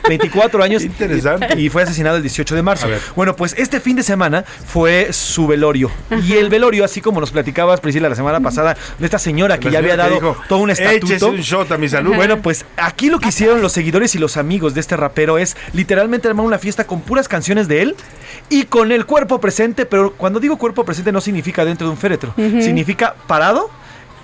24 0.08 0.62
años. 0.64 0.82
Interesante. 0.82 1.60
Y 1.60 1.68
fue 1.68 1.82
asesinado 1.82 2.16
el 2.16 2.22
18 2.22 2.54
de 2.54 2.62
marzo. 2.62 2.88
Bueno, 3.14 3.36
pues 3.36 3.54
este 3.56 3.80
fin 3.80 3.96
de 3.96 4.02
semana 4.02 4.44
fue 4.66 5.12
su 5.12 5.46
velorio. 5.46 5.90
Y 6.24 6.32
el 6.34 6.48
velorio, 6.48 6.71
así 6.80 7.00
como 7.00 7.20
nos 7.20 7.30
platicabas, 7.30 7.80
Priscila, 7.80 8.08
la 8.08 8.14
semana 8.14 8.40
pasada, 8.40 8.76
de 8.98 9.04
esta 9.04 9.18
señora 9.18 9.58
que 9.58 9.70
ya 9.70 9.78
había 9.78 9.96
dado 9.96 10.36
todo 10.48 10.60
un 10.60 10.70
estatuto. 10.70 11.28
un 11.28 11.40
shot 11.40 11.70
a 11.72 11.78
mi 11.78 11.88
salud. 11.88 12.14
Bueno, 12.14 12.40
pues 12.40 12.64
aquí 12.76 13.10
lo 13.10 13.18
que 13.20 13.28
hicieron 13.28 13.60
los 13.60 13.72
seguidores 13.72 14.14
y 14.14 14.18
los 14.18 14.36
amigos 14.36 14.74
de 14.74 14.80
este 14.80 14.96
rapero 14.96 15.38
es 15.38 15.56
literalmente 15.72 16.28
armar 16.28 16.46
una 16.46 16.58
fiesta 16.58 16.86
con 16.86 17.00
puras 17.00 17.28
canciones 17.28 17.68
de 17.68 17.82
él 17.82 17.96
y 18.48 18.64
con 18.64 18.92
el 18.92 19.06
cuerpo 19.06 19.40
presente, 19.40 19.86
pero 19.86 20.12
cuando 20.14 20.40
digo 20.40 20.56
cuerpo 20.56 20.84
presente 20.84 21.12
no 21.12 21.20
significa 21.20 21.64
dentro 21.64 21.86
de 21.86 21.92
un 21.92 21.98
féretro, 21.98 22.34
significa 22.36 23.14
parado 23.26 23.70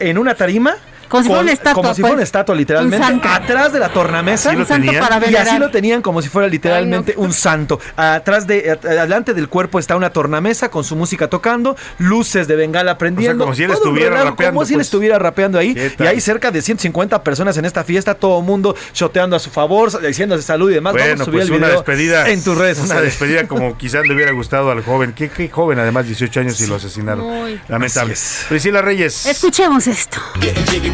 en 0.00 0.18
una 0.18 0.34
tarima 0.34 0.76
como 1.08 1.22
si 1.22 1.28
fuera 1.28 1.42
una 1.42 1.52
estatua. 1.52 1.74
Como 1.74 1.94
si 1.94 2.00
fuera 2.00 2.14
una 2.14 2.20
pues. 2.20 2.28
estatua, 2.28 2.54
literal,mente 2.54 3.28
Atrás 3.28 3.72
de 3.72 3.78
la 3.78 3.88
tornamesa. 3.88 4.50
un 4.50 4.66
santo 4.66 4.92
para 5.00 5.30
Y 5.30 5.36
así 5.36 5.58
lo 5.58 5.70
tenían 5.70 6.02
como 6.02 6.22
si 6.22 6.28
fuera 6.28 6.48
literalmente 6.48 7.14
un 7.16 7.32
santo. 7.32 7.80
Atrás 7.96 8.46
de, 8.46 8.70
adelante 8.70 9.34
del 9.34 9.48
cuerpo 9.48 9.78
está 9.78 9.96
una 9.96 10.10
tornamesa 10.10 10.70
con 10.70 10.84
su 10.84 10.96
música 10.96 11.28
tocando, 11.28 11.76
luces 11.98 12.48
de 12.48 12.56
bengala 12.56 12.98
prendiendo. 12.98 13.44
como 13.44 13.54
si 13.54 13.64
él 13.64 13.70
estuviera 13.70 14.22
rapeando. 14.24 14.54
Como 14.54 14.66
si 14.66 14.74
él 14.74 14.78
pues. 14.78 14.86
estuviera 14.86 15.18
rapeando 15.18 15.58
ahí. 15.58 15.76
Y 15.98 16.02
hay 16.02 16.20
cerca 16.20 16.50
de 16.50 16.62
150 16.62 17.22
personas 17.22 17.56
en 17.56 17.64
esta 17.64 17.84
fiesta, 17.84 18.14
todo 18.14 18.42
mundo 18.42 18.74
choteando 18.92 19.36
a 19.36 19.38
su 19.38 19.50
favor, 19.50 20.00
diciéndose 20.00 20.42
salud 20.42 20.70
y 20.70 20.74
demás. 20.74 20.92
Bueno, 20.92 21.08
Vamos 21.08 21.20
a 21.22 21.24
subir 21.24 21.40
pues 21.40 21.50
el 21.50 21.56
una 21.56 21.68
despedida. 21.68 22.28
En 22.28 22.42
tus 22.42 22.56
redes 22.56 22.78
Una 22.78 23.00
despedida 23.00 23.46
como 23.46 23.76
quizás 23.78 24.06
le 24.06 24.14
hubiera 24.14 24.32
gustado 24.32 24.70
al 24.70 24.82
joven. 24.82 25.12
Qué, 25.12 25.28
qué 25.28 25.48
joven, 25.48 25.78
además, 25.78 26.06
18 26.06 26.40
años 26.40 26.60
y 26.60 26.66
lo 26.66 26.76
asesinaron. 26.76 27.26
Lamentable. 27.68 28.14
Priscila 28.48 28.82
Reyes. 28.82 29.26
Escuchemos 29.26 29.86
esto. 29.86 30.18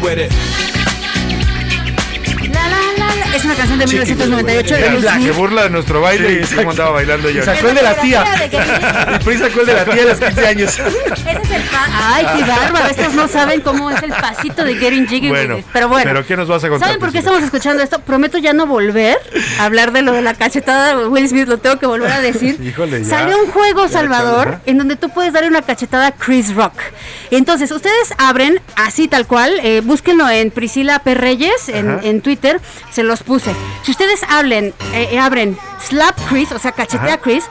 with 0.05 0.19
it. 0.19 0.94
Es 3.35 3.43
una 3.43 3.55
canción 3.55 3.79
de 3.79 3.85
1998 3.85 4.75
de 4.75 4.89
Luis 4.91 5.05
Se 5.25 5.31
burla 5.31 5.63
de 5.63 5.69
nuestro 5.69 5.99
baile 5.99 6.41
y 6.41 6.55
cómo 6.55 6.71
andaba 6.71 6.91
bailando 6.91 7.29
yo. 7.29 7.43
Sacó 7.43 7.67
el 7.67 7.75
de 7.75 7.81
la 7.81 7.95
tía. 7.95 8.23
El 9.09 9.19
PRI 9.19 9.37
sacó 9.37 9.59
el 9.59 9.65
de 9.65 9.73
la 9.73 9.83
tía 9.83 10.03
a 10.03 10.05
los 10.05 10.19
15 10.19 10.47
años. 10.47 10.79
Ese 10.79 11.31
es 11.31 11.51
el 11.51 11.61
Ay, 11.91 12.25
qué 12.37 12.43
bárbaro. 12.43 12.85
Estos 12.85 13.13
no 13.13 13.27
saben 13.27 13.59
cómo 13.59 13.91
es 13.91 14.01
el 14.03 14.11
pasito 14.11 14.63
de 14.63 14.75
Getting 14.75 15.07
Jiggy 15.07 15.27
bueno, 15.27 15.59
Pero 15.73 15.89
bueno. 15.89 16.05
¿Pero 16.05 16.25
qué 16.25 16.37
nos 16.37 16.47
vas 16.47 16.63
a 16.63 16.69
contar? 16.69 16.87
¿Saben 16.87 16.99
por 17.01 17.11
qué 17.11 17.17
estamos 17.17 17.43
escuchando 17.43 17.83
esto? 17.83 17.99
Prometo 17.99 18.37
ya 18.37 18.53
no 18.53 18.67
volver 18.67 19.17
a 19.59 19.65
hablar 19.65 19.91
de 19.91 20.01
lo 20.01 20.13
de 20.13 20.21
la 20.21 20.33
cachetada 20.33 20.95
de 20.95 21.07
Will 21.07 21.27
Smith. 21.27 21.49
Lo 21.49 21.57
tengo 21.57 21.77
que 21.77 21.87
volver 21.87 22.13
a 22.13 22.21
decir. 22.21 22.57
Híjole, 22.63 23.03
ya. 23.03 23.09
Salió 23.09 23.37
un 23.37 23.51
juego, 23.51 23.89
Salvador, 23.89 24.59
en 24.65 24.77
donde 24.77 24.95
tú 24.95 25.09
puedes 25.09 25.33
darle 25.33 25.49
una 25.49 25.61
cachetada 25.61 26.07
a 26.07 26.11
Chris 26.13 26.55
Rock. 26.55 26.75
Entonces, 27.31 27.69
ustedes 27.71 28.13
abren 28.17 28.61
así 28.77 29.09
tal 29.09 29.27
cual. 29.27 29.59
Eh, 29.61 29.81
búsquenlo 29.83 30.29
en 30.29 30.51
Priscila 30.51 30.99
P. 30.99 31.15
Reyes 31.15 31.67
en, 31.67 31.99
en 32.01 32.21
Twitter. 32.21 32.61
Se 32.91 33.03
los 33.03 33.24
puse. 33.25 33.53
Si 33.83 33.91
ustedes 33.91 34.23
hablen, 34.23 34.73
eh, 34.93 35.09
eh, 35.11 35.19
abren 35.19 35.57
Slap 35.81 36.17
Chris, 36.29 36.51
o 36.51 36.59
sea, 36.59 36.71
cachetea 36.71 37.15
a 37.15 37.17
Chris, 37.17 37.45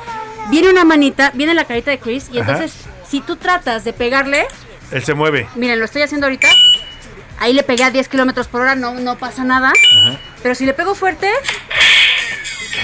viene 0.51 0.71
una 0.71 0.85
manita, 0.85 1.31
viene 1.35 1.55
la 1.55 1.65
carita 1.65 1.91
de 1.91 1.99
Chris, 1.99 2.29
y 2.33 2.39
entonces, 2.39 2.75
si 3.09 3.21
tú 3.21 3.37
tratas 3.37 3.85
de 3.85 3.93
pegarle. 3.93 4.47
Él 4.91 5.05
se 5.05 5.15
mueve. 5.15 5.49
Miren, 5.55 5.79
lo 5.79 5.85
estoy 5.85 6.03
haciendo 6.03 6.27
ahorita. 6.27 6.49
Ahí 7.39 7.53
le 7.53 7.63
pegué 7.63 7.85
a 7.85 7.91
10 7.91 8.09
kilómetros 8.09 8.47
por 8.47 8.63
hora, 8.63 8.75
no, 8.77 8.95
no 8.95 9.19
pasa 9.19 9.45
nada. 9.45 9.73
Pero 10.43 10.55
si 10.55 10.65
le 10.65 10.73
pego 10.73 10.95
fuerte, 10.95 11.29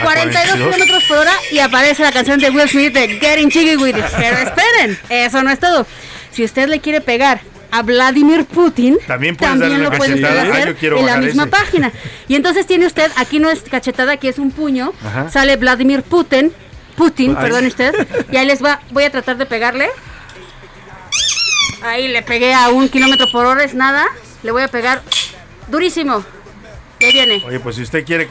42 0.03 0.55
kilómetros 0.55 1.05
por 1.05 1.19
hora 1.19 1.33
y 1.51 1.59
aparece 1.59 2.03
la 2.03 2.13
canción 2.13 2.39
de 2.41 2.51
Will 2.51 2.69
Smith 2.69 2.93
de 2.93 3.09
Getting 3.21 3.51
Jiggy 3.51 3.77
With 3.77 3.97
It. 3.97 4.05
Pero 4.17 4.39
esperen, 4.39 4.99
eso 5.09 5.43
no 5.43 5.51
es 5.51 5.59
todo. 5.59 5.87
Si 6.33 6.45
usted 6.45 6.69
le 6.69 6.81
quiere 6.81 7.01
pegar 7.01 7.41
a 7.71 7.83
Vladimir 7.83 8.45
Putin, 8.45 8.99
también, 9.07 9.37
lo 9.83 9.91
puede 9.93 10.25
hacer 10.27 10.77
en 10.81 11.07
la 11.07 11.19
misma 11.19 11.47
página. 11.47 11.93
Y 12.29 12.37
entonces 12.37 12.67
tiene 12.67 12.87
usted, 12.87 13.11
aquí 13.17 13.41
no 13.41 13.51
es 13.51 13.63
cachetada, 13.63 14.13
aquí 14.13 14.29
es 14.29 14.39
un 14.39 14.53
puño, 14.53 14.93
sale 15.31 15.57
Vladimir 15.57 16.03
Putin, 16.03 16.53
Putin, 16.97 17.35
perdón 17.35 17.67
usted, 17.67 17.93
y 18.31 18.37
ahí 18.37 18.47
les 18.47 18.63
va, 18.63 18.81
voy 18.93 19.05
a 19.05 19.11
tratar 19.11 19.37
de 19.37 19.47
pegarle. 19.47 19.89
Ahí 21.83 22.09
le 22.09 22.23
pegué 22.23 22.55
a 22.55 22.69
un 22.69 22.89
kilómetro 22.89 23.27
por 23.33 23.47
hora, 23.47 23.65
es 23.65 23.75
nada. 23.75 24.07
Le 24.43 24.53
voy 24.53 24.63
a 24.63 24.69
pegar 24.69 25.03
durísimo. 25.69 26.25
ahí 27.01 27.13
viene. 27.13 27.43
Oye, 27.47 27.59
pues 27.59 27.77
si 27.77 27.83
usted 27.83 28.05
quiere 28.05 28.29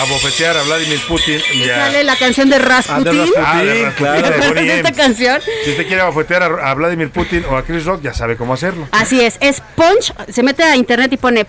a 0.00 0.04
bofetear 0.04 0.56
a 0.56 0.62
Vladimir 0.62 1.00
Putin. 1.06 1.40
Y 1.52 1.64
sale 1.64 2.04
la 2.04 2.16
canción 2.16 2.48
de 2.48 2.58
Rasputin. 2.58 3.30
Ah, 3.36 3.92
claro. 3.96 4.58
esta 4.58 4.92
canción? 4.92 5.40
Si 5.64 5.70
usted 5.70 5.86
quiere 5.86 6.02
bofetear 6.04 6.42
a, 6.42 6.74
Vladimir 6.74 7.10
Putin 7.10 7.44
o 7.44 7.56
a 7.56 7.64
Chris 7.64 7.84
Rock, 7.84 8.02
ya 8.02 8.14
sabe 8.14 8.36
cómo 8.36 8.54
hacerlo. 8.54 8.88
Así 8.92 9.20
es, 9.20 9.36
es 9.40 9.62
Punch, 9.74 10.14
se 10.28 10.42
mete 10.42 10.62
a 10.62 10.76
internet 10.76 11.12
y 11.12 11.16
pone 11.18 11.44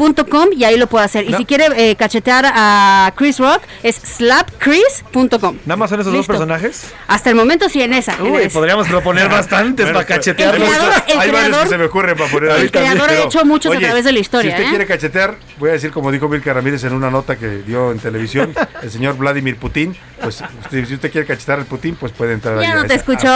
Punch-Putin 0.00 0.58
y 0.58 0.64
ahí 0.64 0.78
lo 0.78 0.86
puede 0.86 1.04
hacer. 1.04 1.28
Y 1.28 1.34
si 1.34 1.44
quiere 1.44 1.66
eh, 1.76 1.94
cachetear 1.94 2.46
a 2.46 3.12
Chris 3.16 3.38
Rock, 3.38 3.60
es 3.82 3.96
slapchris.com. 3.96 5.58
¿Nada 5.66 5.76
más 5.76 5.90
son 5.90 6.00
esos 6.00 6.12
dos 6.12 6.26
personajes? 6.26 6.92
Hasta 7.06 7.28
el 7.28 7.36
momento 7.36 7.68
sí 7.68 7.82
en 7.82 7.92
esa. 7.92 8.16
Uy, 8.22 8.48
podríamos 8.48 8.88
proponer 8.88 9.28
bastantes 9.28 9.86
para 9.86 10.06
cachetear. 10.06 10.54
El 10.54 10.62
creador, 10.62 10.92
el 11.06 11.20
Hay 11.20 11.30
varios 11.30 11.58
que 11.58 11.68
se 11.68 11.78
me 11.78 11.84
ocurren 11.84 12.16
para 12.16 12.30
poner 12.30 12.50
El 12.50 12.70
creador 12.70 13.10
ha 13.10 13.22
hecho 13.24 13.44
muchos 13.44 13.76
a 13.76 13.78
través 13.78 14.04
de 14.04 14.12
la 14.12 14.18
historia. 14.18 14.50
Si 14.50 14.54
usted 14.54 14.66
¿eh? 14.66 14.70
quiere 14.70 14.86
cachetear, 14.86 15.36
voy 15.58 15.70
a 15.70 15.72
decir 15.74 15.90
como 15.90 16.10
dijo 16.10 16.28
Vilca 16.28 16.52
Ramírez 16.52 16.82
en 16.84 16.94
una 16.94 17.10
nota 17.10 17.36
que 17.36 17.58
dio 17.58 17.92
en 17.92 17.98
televisión, 17.98 18.54
el 18.82 18.90
señor 18.90 19.18
Vladimir 19.18 19.56
Putin, 19.56 19.94
pues 20.22 20.42
si 20.70 20.94
usted 20.94 21.12
quiere 21.12 21.26
cachetear 21.26 21.58
al 21.58 21.66
Putin, 21.66 21.96
pues 21.96 22.12
puede 22.12 22.32
entrar 22.32 22.54
ya 22.56 22.60
ahí. 22.60 22.66
Ya 22.68 22.74
no 22.74 22.86
te 22.86 22.94
escuchó. 22.94 23.28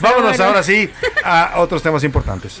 Vámonos 0.00 0.38
ahora 0.40 0.62
sí 0.62 0.90
a 1.24 1.54
otros 1.56 1.82
temas 1.82 2.04
importantes. 2.04 2.60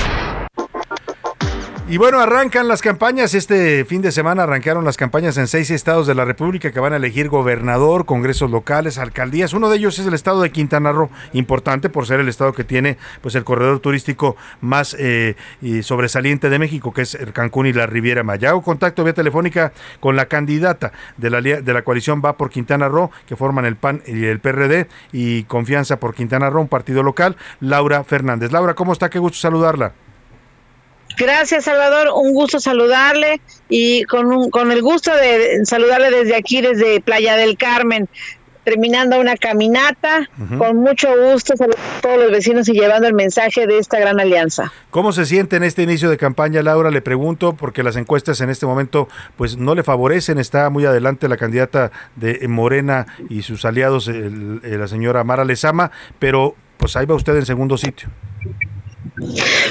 Y 1.91 1.97
bueno, 1.97 2.21
arrancan 2.21 2.69
las 2.69 2.81
campañas. 2.81 3.33
Este 3.33 3.83
fin 3.83 4.01
de 4.01 4.13
semana 4.13 4.43
arrancaron 4.43 4.85
las 4.85 4.95
campañas 4.95 5.35
en 5.35 5.47
seis 5.47 5.69
estados 5.71 6.07
de 6.07 6.15
la 6.15 6.23
República 6.23 6.71
que 6.71 6.79
van 6.79 6.93
a 6.93 6.95
elegir 6.95 7.27
gobernador, 7.27 8.05
congresos 8.05 8.49
locales, 8.49 8.97
alcaldías. 8.97 9.51
Uno 9.51 9.69
de 9.69 9.75
ellos 9.75 9.99
es 9.99 10.07
el 10.07 10.13
estado 10.13 10.41
de 10.41 10.53
Quintana 10.53 10.93
Roo, 10.93 11.09
importante 11.33 11.89
por 11.89 12.05
ser 12.07 12.21
el 12.21 12.29
estado 12.29 12.53
que 12.53 12.63
tiene 12.63 12.97
pues 13.19 13.35
el 13.35 13.43
corredor 13.43 13.81
turístico 13.81 14.37
más 14.61 14.95
eh, 14.97 15.35
sobresaliente 15.83 16.49
de 16.49 16.59
México, 16.59 16.93
que 16.93 17.01
es 17.01 17.13
el 17.13 17.33
Cancún 17.33 17.67
y 17.67 17.73
la 17.73 17.87
Riviera 17.87 18.23
Maya. 18.23 18.51
Hago 18.51 18.61
contacto 18.61 19.03
vía 19.03 19.11
telefónica 19.11 19.73
con 19.99 20.15
la 20.15 20.27
candidata 20.27 20.93
de 21.17 21.29
la, 21.29 21.41
de 21.41 21.73
la 21.73 21.81
coalición 21.81 22.21
Va 22.23 22.37
por 22.37 22.51
Quintana 22.51 22.87
Roo, 22.87 23.11
que 23.27 23.35
forman 23.35 23.65
el 23.65 23.75
PAN 23.75 24.01
y 24.07 24.23
el 24.27 24.39
PRD, 24.39 24.87
y 25.11 25.43
Confianza 25.43 25.99
por 25.99 26.15
Quintana 26.15 26.49
Roo, 26.49 26.61
un 26.61 26.69
partido 26.69 27.03
local, 27.03 27.35
Laura 27.59 28.05
Fernández. 28.05 28.53
Laura, 28.53 28.75
¿cómo 28.75 28.93
está? 28.93 29.09
Qué 29.09 29.19
gusto 29.19 29.39
saludarla. 29.39 29.91
Gracias, 31.17 31.65
Salvador. 31.65 32.09
Un 32.15 32.33
gusto 32.33 32.59
saludarle 32.59 33.41
y 33.69 34.03
con, 34.03 34.49
con 34.49 34.71
el 34.71 34.81
gusto 34.81 35.15
de 35.15 35.65
saludarle 35.65 36.11
desde 36.11 36.35
aquí, 36.35 36.61
desde 36.61 37.01
Playa 37.01 37.35
del 37.35 37.57
Carmen, 37.57 38.09
terminando 38.63 39.19
una 39.19 39.35
caminata. 39.35 40.29
Con 40.57 40.77
mucho 40.77 41.09
gusto 41.17 41.53
a 41.53 42.01
todos 42.01 42.17
los 42.17 42.31
vecinos 42.31 42.69
y 42.69 42.73
llevando 42.73 43.07
el 43.07 43.13
mensaje 43.13 43.67
de 43.67 43.77
esta 43.77 43.99
gran 43.99 44.19
alianza. 44.19 44.71
¿Cómo 44.89 45.11
se 45.11 45.25
siente 45.25 45.55
en 45.55 45.63
este 45.63 45.83
inicio 45.83 46.09
de 46.09 46.17
campaña, 46.17 46.61
Laura? 46.61 46.91
Le 46.91 47.01
pregunto, 47.01 47.53
porque 47.53 47.83
las 47.83 47.95
encuestas 47.95 48.41
en 48.41 48.49
este 48.49 48.65
momento 48.65 49.07
pues 49.35 49.57
no 49.57 49.75
le 49.75 49.83
favorecen. 49.83 50.37
Está 50.37 50.69
muy 50.69 50.85
adelante 50.85 51.27
la 51.27 51.37
candidata 51.37 51.91
de 52.15 52.47
Morena 52.47 53.07
y 53.29 53.41
sus 53.41 53.65
aliados, 53.65 54.07
la 54.07 54.87
señora 54.87 55.23
Mara 55.23 55.45
Lezama, 55.45 55.91
pero 56.19 56.55
pues 56.77 56.95
ahí 56.95 57.05
va 57.05 57.15
usted 57.15 57.35
en 57.35 57.45
segundo 57.45 57.77
sitio. 57.77 58.09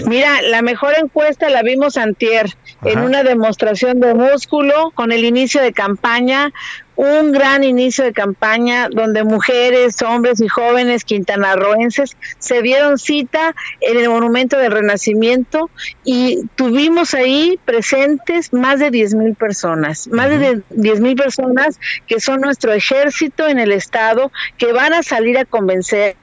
Mira, 0.06 0.42
la 0.42 0.62
mejor 0.62 0.94
encuesta 0.98 1.50
la 1.50 1.62
vimos 1.62 1.96
antier 1.96 2.46
en 2.84 3.00
una 3.00 3.22
demostración 3.22 4.00
de 4.00 4.14
músculo 4.14 4.90
con 4.94 5.12
el 5.12 5.24
inicio 5.24 5.62
de 5.62 5.72
campaña, 5.72 6.52
un 6.96 7.32
gran 7.32 7.64
inicio 7.64 8.04
de 8.04 8.12
campaña 8.12 8.88
donde 8.90 9.24
mujeres, 9.24 10.02
hombres 10.02 10.40
y 10.40 10.48
jóvenes 10.48 11.04
quintanarroenses 11.04 12.16
se 12.38 12.60
dieron 12.60 12.98
cita 12.98 13.54
en 13.80 13.98
el 13.98 14.10
Monumento 14.10 14.58
del 14.58 14.72
Renacimiento 14.72 15.70
y 16.04 16.40
tuvimos 16.56 17.14
ahí 17.14 17.58
presentes 17.64 18.52
más 18.52 18.80
de 18.80 18.90
10 18.90 19.14
mil 19.14 19.34
personas, 19.34 20.08
más 20.08 20.28
de 20.28 20.62
10 20.70 21.00
mil 21.00 21.16
personas 21.16 21.80
que 22.06 22.20
son 22.20 22.42
nuestro 22.42 22.72
ejército 22.72 23.48
en 23.48 23.58
el 23.58 23.72
Estado, 23.72 24.30
que 24.58 24.72
van 24.72 24.92
a 24.92 25.02
salir 25.02 25.38
a 25.38 25.46
convencer 25.46 26.16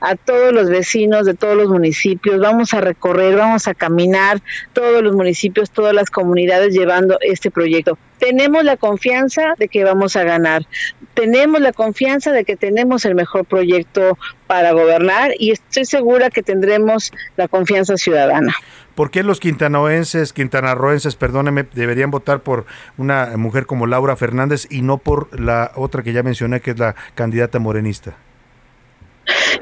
a 0.00 0.16
todos 0.16 0.52
los 0.52 0.68
vecinos 0.68 1.26
de 1.26 1.34
todos 1.34 1.56
los 1.56 1.68
municipios, 1.68 2.40
vamos 2.40 2.74
a 2.74 2.80
recorrer, 2.80 3.36
vamos 3.36 3.68
a 3.68 3.74
caminar 3.74 4.42
todos 4.72 5.02
los 5.02 5.14
municipios, 5.14 5.70
todas 5.70 5.94
las 5.94 6.10
comunidades 6.10 6.74
llevando 6.74 7.18
este 7.20 7.50
proyecto. 7.50 7.98
Tenemos 8.18 8.64
la 8.64 8.76
confianza 8.76 9.54
de 9.58 9.68
que 9.68 9.84
vamos 9.84 10.16
a 10.16 10.24
ganar. 10.24 10.66
Tenemos 11.14 11.60
la 11.60 11.72
confianza 11.72 12.32
de 12.32 12.44
que 12.44 12.56
tenemos 12.56 13.04
el 13.04 13.14
mejor 13.14 13.44
proyecto 13.44 14.16
para 14.46 14.72
gobernar 14.72 15.32
y 15.38 15.50
estoy 15.50 15.84
segura 15.84 16.30
que 16.30 16.42
tendremos 16.42 17.12
la 17.36 17.48
confianza 17.48 17.96
ciudadana. 17.96 18.54
¿Por 18.94 19.10
qué 19.10 19.24
los 19.24 19.40
quintanoenses, 19.40 20.32
quintanarroenses, 20.32 21.16
perdóneme, 21.16 21.66
deberían 21.74 22.10
votar 22.10 22.40
por 22.40 22.64
una 22.96 23.36
mujer 23.36 23.66
como 23.66 23.86
Laura 23.86 24.14
Fernández 24.16 24.68
y 24.70 24.82
no 24.82 24.98
por 24.98 25.38
la 25.38 25.72
otra 25.74 26.02
que 26.02 26.12
ya 26.12 26.22
mencioné, 26.22 26.60
que 26.60 26.70
es 26.70 26.78
la 26.78 26.94
candidata 27.14 27.58
morenista? 27.58 28.16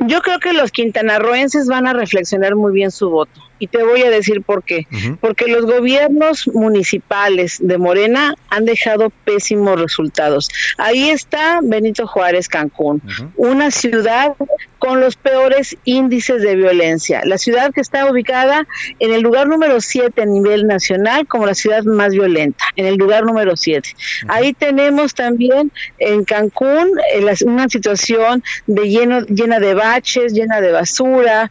Yo 0.01 0.20
creo 0.22 0.39
que 0.40 0.52
los 0.52 0.70
quintanarroenses 0.70 1.66
van 1.66 1.86
a 1.86 1.93
reflexionar 1.93 2.56
muy 2.56 2.72
bien 2.72 2.90
su 2.90 3.10
voto. 3.10 3.40
Y 3.59 3.68
te 3.68 3.84
voy 3.84 4.02
a 4.02 4.10
decir 4.10 4.43
por 4.43 4.64
qué. 4.64 4.89
Porque 5.20 5.47
los 5.47 5.66
gobiernos 5.66 6.48
municipales 6.48 7.59
de 7.60 7.78
Morena 7.78 8.34
han 8.51 8.64
dejado 8.64 9.10
pésimos 9.24 9.80
resultados. 9.80 10.48
Ahí 10.78 11.10
está 11.10 11.60
Benito 11.62 12.09
Juárez, 12.09 12.48
Cancún, 12.48 13.01
una 13.36 13.70
ciudad 13.70 14.34
con 14.82 15.01
los 15.01 15.14
peores 15.14 15.76
índices 15.84 16.43
de 16.43 16.56
violencia. 16.56 17.22
La 17.24 17.39
ciudad 17.39 17.72
que 17.72 17.80
está 17.80 18.10
ubicada 18.10 18.66
en 18.98 19.12
el 19.12 19.22
lugar 19.22 19.47
número 19.47 19.80
7 19.80 20.20
a 20.20 20.26
nivel 20.26 20.66
nacional 20.66 21.28
como 21.28 21.47
la 21.47 21.55
ciudad 21.55 21.84
más 21.84 22.10
violenta, 22.10 22.64
en 22.74 22.86
el 22.86 22.97
lugar 22.97 23.24
número 23.24 23.56
7. 23.56 23.89
Ahí 24.26 24.55
tenemos 24.55 25.14
también 25.14 25.70
en 25.98 26.24
Cancún 26.24 26.98
eh, 27.14 27.24
una 27.47 27.68
situación 27.68 28.43
de 28.66 28.89
lleno, 28.89 29.20
llena 29.52 29.66
de 29.66 29.74
baches, 29.74 30.32
llena 30.32 30.60
de 30.60 30.72
basura, 30.72 31.50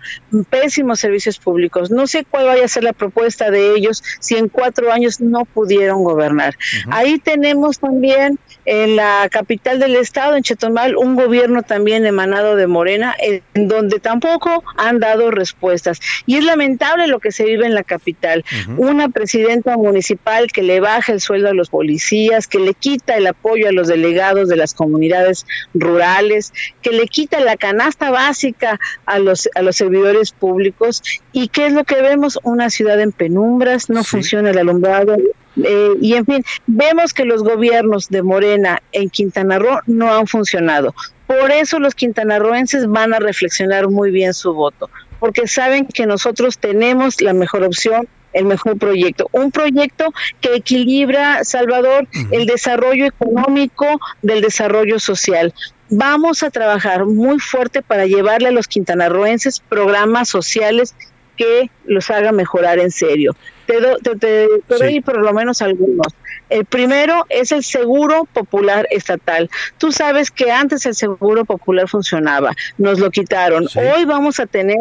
pésimos 0.49 0.99
servicios 0.99 1.37
públicos. 1.37 1.91
No 1.91 2.07
sé 2.07 2.25
cuál 2.29 2.45
vaya 2.45 2.65
a 2.65 2.67
ser 2.67 2.83
la 2.83 2.93
propuesta 2.93 3.51
de 3.51 3.75
ellos 3.75 4.03
si 4.19 4.37
en 4.37 4.49
cuatro 4.49 4.91
años 4.91 5.21
no 5.21 5.45
pudieron 5.45 6.03
gobernar. 6.03 6.55
Ahí 6.89 7.19
tenemos 7.19 7.79
también 7.79 8.39
en 8.65 8.95
la 8.95 9.27
capital 9.31 9.79
del 9.79 9.95
estado, 9.95 10.35
en 10.35 10.43
Chetumal, 10.43 10.95
un 10.95 11.15
gobierno 11.15 11.63
también 11.63 12.05
emanado 12.05 12.55
de 12.55 12.67
Morena, 12.67 13.15
en 13.19 13.67
donde 13.67 13.99
tampoco 13.99 14.63
han 14.77 14.99
dado 14.99 15.31
respuestas. 15.31 15.99
Y 16.25 16.37
es 16.37 16.43
lamentable 16.43 17.07
lo 17.07 17.19
que 17.19 17.31
se 17.31 17.43
vive 17.43 17.65
en 17.65 17.73
la 17.73 17.83
capital. 17.83 18.43
Una 18.77 19.09
presidenta 19.09 19.77
municipal 19.77 20.51
que 20.51 20.63
le 20.63 20.79
baja 20.79 21.11
el 21.11 21.21
sueldo 21.21 21.49
a 21.49 21.53
los 21.53 21.69
policías, 21.69 22.47
que 22.47 22.59
le 22.59 22.73
quita 22.73 23.15
el 23.15 23.27
apoyo 23.27 23.67
a 23.67 23.71
los 23.71 23.87
delegados 23.87 24.47
de 24.47 24.55
las 24.55 24.73
comunidades 24.73 25.45
rurales, 25.73 26.53
que 26.81 26.91
le 26.91 27.07
quita 27.07 27.39
la 27.39 27.57
canasta 27.57 27.90
básica 27.97 28.79
a 29.05 29.19
los, 29.19 29.49
a 29.55 29.61
los 29.61 29.75
servidores 29.75 30.31
públicos. 30.31 31.01
¿Y 31.31 31.47
qué 31.49 31.67
es 31.67 31.73
lo 31.73 31.83
que 31.83 32.01
vemos? 32.01 32.39
Una 32.43 32.69
ciudad 32.69 32.99
en 32.99 33.11
penumbras, 33.11 33.89
no 33.89 34.03
funciona 34.03 34.51
el 34.51 34.57
alumbrado, 34.57 35.17
eh, 35.63 35.89
y 35.99 36.13
en 36.13 36.25
fin, 36.25 36.43
vemos 36.65 37.13
que 37.13 37.25
los 37.25 37.43
gobiernos 37.43 38.07
de 38.09 38.23
Morena 38.23 38.81
en 38.91 39.09
Quintana 39.09 39.59
Roo 39.59 39.79
no 39.85 40.13
han 40.13 40.27
funcionado. 40.27 40.95
Por 41.27 41.51
eso 41.51 41.79
los 41.79 41.95
quintanarroenses 41.95 42.87
van 42.87 43.13
a 43.13 43.19
reflexionar 43.19 43.89
muy 43.89 44.11
bien 44.11 44.33
su 44.33 44.53
voto, 44.53 44.89
porque 45.19 45.47
saben 45.47 45.85
que 45.85 46.05
nosotros 46.05 46.57
tenemos 46.57 47.21
la 47.21 47.33
mejor 47.33 47.63
opción 47.63 48.07
el 48.33 48.45
mejor 48.45 48.77
proyecto. 48.77 49.27
Un 49.33 49.51
proyecto 49.51 50.13
que 50.39 50.55
equilibra, 50.55 51.43
Salvador, 51.43 52.07
el 52.31 52.45
desarrollo 52.45 53.05
económico 53.05 53.85
del 54.21 54.41
desarrollo 54.41 54.99
social. 54.99 55.53
Vamos 55.93 56.41
a 56.41 56.49
trabajar 56.49 57.05
muy 57.05 57.37
fuerte 57.39 57.81
para 57.81 58.05
llevarle 58.05 58.47
a 58.47 58.51
los 58.51 58.69
quintanarroenses 58.69 59.59
programas 59.59 60.29
sociales 60.29 60.95
que 61.41 61.71
los 61.85 62.11
haga 62.11 62.31
mejorar 62.31 62.77
en 62.77 62.91
serio. 62.91 63.35
Te, 63.65 63.79
te, 64.19 64.47
doy 64.67 65.01
por 65.01 65.17
lo 65.19 65.33
menos 65.33 65.63
algunos. 65.63 66.13
El 66.49 66.65
primero 66.65 67.25
es 67.29 67.51
el 67.51 67.63
seguro 67.63 68.27
popular 68.31 68.87
estatal. 68.91 69.49
Tú 69.79 69.91
sabes 69.91 70.29
que 70.29 70.51
antes 70.51 70.85
el 70.85 70.93
seguro 70.93 71.45
popular 71.45 71.87
funcionaba, 71.87 72.51
nos 72.77 72.99
lo 72.99 73.09
quitaron. 73.09 73.67
Hoy 73.75 74.05
vamos 74.05 74.39
a 74.39 74.45
tener 74.45 74.77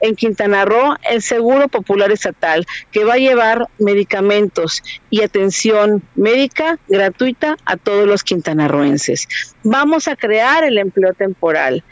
en 0.00 0.16
Quintana 0.16 0.64
Roo 0.66 0.96
el 1.08 1.22
seguro 1.22 1.68
popular 1.68 2.10
estatal 2.12 2.66
que 2.90 3.04
va 3.04 3.14
a 3.14 3.18
llevar 3.18 3.68
medicamentos 3.78 4.82
y 5.08 5.22
atención 5.22 6.02
médica 6.14 6.78
gratuita 6.88 7.56
a 7.64 7.76
todos 7.76 8.06
los 8.06 8.22
quintanarroenses. 8.22 9.28
Vamos 9.62 10.08
a 10.08 10.16
crear 10.16 10.64
el 10.64 10.76
empleo 10.76 11.14
temporal. 11.14 11.84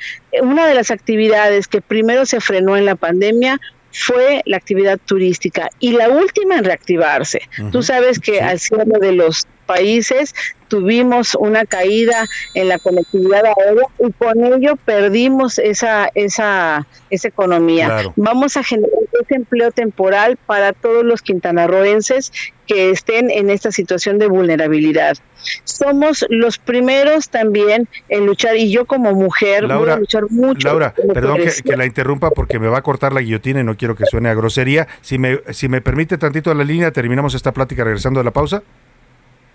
Una 0.42 0.66
de 0.66 0.74
las 0.74 0.90
actividades 0.90 1.68
que 1.68 1.80
primero 1.80 2.26
se 2.26 2.40
frenó 2.40 2.76
en 2.76 2.84
la 2.84 2.96
pandemia 2.96 3.60
fue 3.92 4.42
la 4.46 4.56
actividad 4.56 4.98
turística 5.04 5.70
y 5.78 5.92
la 5.92 6.08
última 6.08 6.56
en 6.56 6.64
reactivarse. 6.64 7.48
Tú 7.72 7.82
sabes 7.82 8.18
que 8.18 8.40
al 8.40 8.58
cierre 8.58 8.98
de 9.00 9.12
los 9.12 9.46
países 9.70 10.34
tuvimos 10.66 11.36
una 11.36 11.64
caída 11.64 12.26
en 12.54 12.68
la 12.68 12.78
conectividad 12.78 13.44
aérea 13.44 13.84
y 13.98 14.10
con 14.12 14.44
ello 14.44 14.74
perdimos 14.76 15.58
esa 15.58 16.10
esa 16.14 16.86
esa 17.10 17.28
economía. 17.28 18.12
Vamos 18.16 18.56
a 18.56 18.64
generar 18.64 18.98
ese 19.20 19.34
empleo 19.34 19.70
temporal 19.70 20.38
para 20.46 20.72
todos 20.72 21.04
los 21.04 21.22
quintanarroenses 21.22 22.32
que 22.66 22.90
estén 22.90 23.30
en 23.30 23.50
esta 23.50 23.70
situación 23.70 24.18
de 24.18 24.26
vulnerabilidad. 24.28 25.16
Somos 25.64 26.24
los 26.28 26.58
primeros 26.58 27.28
también 27.28 27.88
en 28.08 28.26
luchar 28.26 28.56
y 28.56 28.70
yo 28.70 28.86
como 28.86 29.12
mujer 29.12 29.66
voy 29.66 29.88
a 29.88 29.96
luchar 29.96 30.30
mucho. 30.30 30.68
Laura, 30.68 30.94
perdón 31.14 31.38
que, 31.38 31.50
que, 31.64 31.76
la 31.76 31.86
interrumpa 31.86 32.30
porque 32.30 32.58
me 32.58 32.68
va 32.68 32.78
a 32.78 32.82
cortar 32.82 33.12
la 33.12 33.20
guillotina 33.20 33.60
y 33.60 33.64
no 33.64 33.76
quiero 33.76 33.94
que 33.94 34.04
suene 34.06 34.28
a 34.28 34.34
grosería. 34.34 34.88
Si 35.00 35.18
me 35.18 35.40
si 35.50 35.68
me 35.68 35.80
permite 35.80 36.18
tantito 36.18 36.54
la 36.54 36.64
línea, 36.64 36.90
terminamos 36.90 37.34
esta 37.34 37.52
plática 37.52 37.84
regresando 37.84 38.20
de 38.20 38.24
la 38.24 38.32
pausa. 38.32 38.62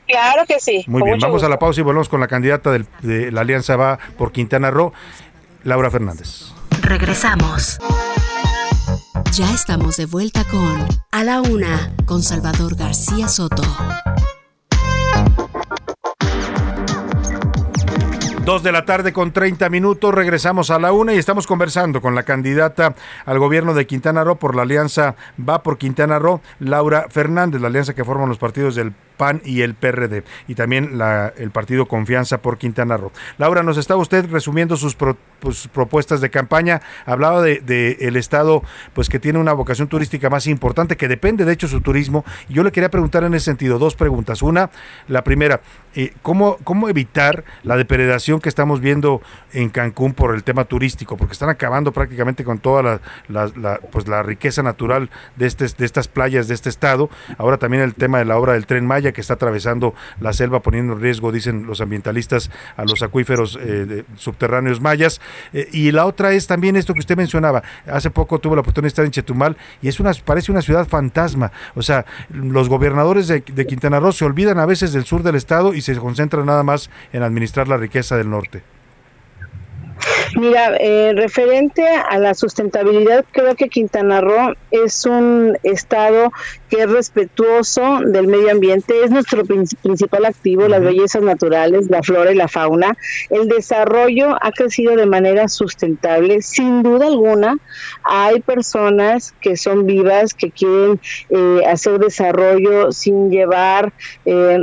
Claro 0.08 0.46
que 0.48 0.60
sí. 0.60 0.84
Muy 0.88 1.04
bien, 1.04 1.20
vamos 1.20 1.44
a 1.44 1.50
la 1.50 1.60
pausa 1.60 1.82
y 1.82 1.84
volvemos 1.84 2.10
con 2.10 2.20
la 2.20 2.28
candidata 2.28 2.72
de 2.72 3.32
la 3.32 3.42
Alianza 3.42 3.76
Va 3.76 3.98
por 4.18 4.32
Quintana 4.32 4.72
Roo, 4.72 4.94
Laura 5.64 5.90
Fernández. 5.90 6.52
Regresamos. 6.82 7.80
Ya 9.32 9.52
estamos 9.54 9.98
de 9.98 10.06
vuelta 10.06 10.44
con 10.46 10.88
A 11.12 11.24
la 11.24 11.42
Una, 11.42 11.92
con 12.06 12.22
Salvador 12.22 12.76
García 12.76 13.28
Soto. 13.28 13.64
Dos 18.46 18.62
de 18.62 18.72
la 18.72 18.86
tarde 18.86 19.12
con 19.12 19.32
30 19.34 19.70
minutos, 19.70 20.14
regresamos 20.14 20.70
a 20.70 20.78
la 20.78 20.92
una 20.92 21.16
y 21.16 21.18
estamos 21.18 21.48
conversando 21.48 22.00
con 22.00 22.14
la 22.14 22.22
candidata 22.22 22.94
al 23.26 23.40
gobierno 23.40 23.74
de 23.74 23.88
Quintana 23.88 24.24
Roo 24.24 24.36
por 24.36 24.56
la 24.56 24.62
alianza 24.62 25.16
Va 25.38 25.64
por 25.64 25.80
Quintana 25.80 26.20
Roo, 26.20 26.42
Laura 26.60 27.08
Fernández, 27.10 27.60
la 27.60 27.70
alianza 27.70 27.96
que 27.96 28.06
forman 28.06 28.30
los 28.30 28.38
partidos 28.38 28.76
del 28.76 28.94
PAN 29.18 29.42
y 29.44 29.62
el 29.62 29.76
PRD, 29.76 30.24
y 30.48 30.56
también 30.56 30.98
la, 30.98 31.34
el 31.38 31.52
partido 31.52 31.88
Confianza 31.88 32.40
por 32.40 32.58
Quintana 32.58 32.98
Roo. 32.98 33.12
Laura, 33.38 33.64
nos 33.64 33.78
estaba 33.78 34.02
usted 34.02 34.30
resumiendo 34.30 34.78
sus, 34.78 34.96
pues, 34.96 35.68
propuestas 35.68 36.22
de 36.22 36.30
campaña, 36.30 36.82
hablaba 37.06 37.42
de, 37.42 37.98
el 38.00 38.16
estado 38.16 38.64
pues 38.94 39.10
que 39.10 39.20
tiene 39.20 39.40
una 39.40 39.54
vocación 39.54 39.88
turística 39.88 40.30
más 40.30 40.48
importante, 40.48 40.98
que 40.98 41.08
depende 41.08 41.46
de 41.46 41.54
hecho 41.54 41.68
su 41.68 41.82
turismo, 41.82 42.26
y 42.50 42.54
yo 42.54 42.64
le 42.64 42.72
quería 42.72 42.90
preguntar 42.90 43.24
en 43.24 43.34
ese 43.34 43.46
sentido 43.46 43.80
dos 43.80 43.96
preguntas. 43.96 44.42
Una, 44.42 44.70
la 45.08 45.24
primera, 45.24 45.62
eh, 45.96 46.14
¿cómo, 46.22 46.58
¿cómo 46.64 46.90
evitar 46.90 47.44
la 47.64 47.78
depredación 47.78 48.40
que 48.40 48.50
estamos 48.50 48.82
viendo 48.82 49.22
en 49.54 49.70
Cancún 49.70 50.14
por 50.14 50.36
el 50.36 50.44
tema 50.44 50.66
turístico? 50.66 51.18
Porque 51.18 51.34
están 51.34 51.50
acabando 51.50 51.92
prácticamente 51.92 52.44
con 52.44 52.60
toda 52.60 53.00
la, 53.28 53.80
pues, 53.92 54.08
la 54.08 54.24
riqueza 54.24 54.64
natural 54.64 55.10
de, 55.36 55.48
este, 55.48 55.66
de 55.68 55.86
estas 55.86 56.08
playas 56.08 56.48
de 56.48 56.54
este 56.54 56.70
estado. 56.70 57.10
Ahora 57.38 57.58
también 57.58 57.84
el 57.84 57.94
tema 57.94 58.20
de 58.20 58.26
la 58.26 58.38
obra 58.38 58.54
del 58.54 58.66
tren 58.66 58.86
Maya 58.86 59.05
que 59.14 59.22
está 59.22 59.36
atravesando 59.36 59.94
la 60.20 60.34
selva 60.34 60.62
poniendo 60.62 60.94
en 60.94 61.02
riesgo, 61.02 61.32
dicen 61.32 61.66
los 61.66 61.82
ambientalistas, 61.82 62.52
a 62.78 62.86
los 62.86 63.02
acuíferos 63.04 63.58
eh, 63.62 64.04
subterráneos 64.16 64.82
mayas. 64.82 65.22
Eh, 65.54 65.68
y 65.72 65.92
la 65.92 66.06
otra 66.06 66.34
es 66.34 66.48
también 66.48 66.76
esto 66.76 66.94
que 66.94 67.00
usted 67.00 67.18
mencionaba. 67.18 67.64
Hace 67.88 68.10
poco 68.10 68.40
tuve 68.40 68.56
la 68.56 68.62
oportunidad 68.62 68.86
de 68.86 68.90
estar 68.90 69.06
en 69.06 69.12
Chetumal 69.12 69.58
y 69.82 69.88
es 69.88 70.00
una, 70.00 70.12
parece 70.14 70.52
una 70.52 70.62
ciudad 70.62 70.88
fantasma. 70.88 71.52
O 71.76 71.82
sea, 71.82 72.06
los 72.30 72.70
gobernadores 72.70 73.28
de, 73.28 73.42
de 73.42 73.68
Quintana 73.68 74.00
Roo 74.00 74.12
se 74.12 74.26
olvidan 74.26 74.60
a 74.60 74.66
veces 74.66 74.94
del 74.94 75.06
sur 75.06 75.24
del 75.24 75.36
estado 75.36 75.74
y 75.74 75.82
se 75.82 75.96
concentran 75.96 76.46
nada 76.46 76.64
más 76.64 76.90
en 77.14 77.24
administrar 77.24 77.68
la 77.68 77.78
riqueza 77.78 78.18
del 78.18 78.30
norte. 78.30 78.75
Mira, 80.36 80.76
eh, 80.80 81.14
referente 81.16 81.84
a 81.88 82.18
la 82.18 82.34
sustentabilidad, 82.34 83.26
creo 83.32 83.56
que 83.56 83.70
Quintana 83.70 84.22
Roo 84.22 84.54
es 84.72 85.06
un 85.06 85.58
estado 85.64 86.32
que 86.70 86.82
es 86.82 86.90
respetuoso 86.90 88.00
del 88.02 88.28
medio 88.28 88.52
ambiente, 88.52 89.04
es 89.04 89.12
nuestro 89.12 89.44
principal 89.46 90.26
activo, 90.26 90.68
las 90.68 90.82
bellezas 90.82 91.22
naturales, 91.22 91.90
la 91.90 92.02
flora 92.02 92.32
y 92.32 92.36
la 92.36 92.48
fauna. 92.48 92.98
El 93.30 93.48
desarrollo 93.48 94.36
ha 94.42 94.52
crecido 94.52 94.96
de 94.96 95.06
manera 95.06 95.48
sustentable, 95.48 96.42
sin 96.42 96.84
duda 96.84 97.08
alguna. 97.08 97.58
Hay 98.04 98.42
personas 98.42 99.34
que 99.40 99.58
son 99.58 99.86
vivas, 99.86 100.34
que 100.34 100.52
quieren 100.52 101.00
eh, 101.30 101.62
hacer 101.68 102.00
desarrollo 102.00 102.92
sin 102.92 103.30
llevar 103.30 103.94
eh, 104.26 104.58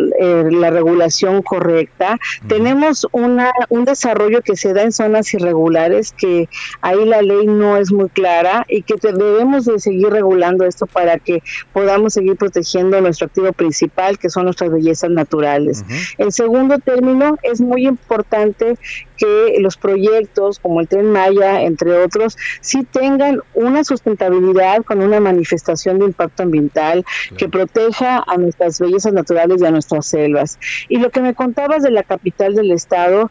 la 0.50 0.70
regulación 0.70 1.42
correcta. 1.42 2.18
Tenemos 2.46 3.06
una, 3.12 3.52
un 3.68 3.84
desarrollo 3.84 4.42
que 4.42 4.56
se 4.56 4.72
da 4.72 4.82
en 4.82 4.92
zonas 4.92 5.32
irregulares 5.32 5.51
irregulares, 5.52 6.12
que 6.12 6.48
ahí 6.80 7.04
la 7.04 7.22
ley 7.22 7.46
no 7.46 7.76
es 7.76 7.92
muy 7.92 8.08
clara 8.08 8.64
y 8.68 8.82
que 8.82 8.94
debemos 9.00 9.66
de 9.66 9.78
seguir 9.78 10.08
regulando 10.08 10.64
esto 10.64 10.86
para 10.86 11.18
que 11.18 11.42
podamos 11.72 12.14
seguir 12.14 12.36
protegiendo 12.36 13.00
nuestro 13.00 13.26
activo 13.26 13.52
principal, 13.52 14.18
que 14.18 14.30
son 14.30 14.44
nuestras 14.44 14.70
bellezas 14.70 15.10
naturales. 15.10 15.84
En 16.18 16.32
segundo 16.32 16.78
término, 16.78 17.36
es 17.42 17.60
muy 17.60 17.86
importante 17.86 18.76
que 19.16 19.56
los 19.60 19.76
proyectos 19.76 20.58
como 20.58 20.80
el 20.80 20.88
Tren 20.88 21.12
Maya, 21.12 21.62
entre 21.62 22.02
otros, 22.02 22.36
sí 22.60 22.84
tengan 22.84 23.40
una 23.54 23.84
sustentabilidad 23.84 24.82
con 24.82 25.00
una 25.00 25.20
manifestación 25.20 25.98
de 25.98 26.06
impacto 26.06 26.42
ambiental 26.42 27.04
que 27.36 27.48
proteja 27.48 28.24
a 28.26 28.36
nuestras 28.36 28.80
bellezas 28.80 29.12
naturales 29.12 29.60
y 29.60 29.66
a 29.66 29.70
nuestras 29.70 30.06
selvas. 30.06 30.58
Y 30.88 30.98
lo 30.98 31.10
que 31.10 31.20
me 31.20 31.34
contabas 31.34 31.82
de 31.82 31.90
la 31.90 32.02
capital 32.02 32.54
del 32.54 32.72
estado, 32.72 33.30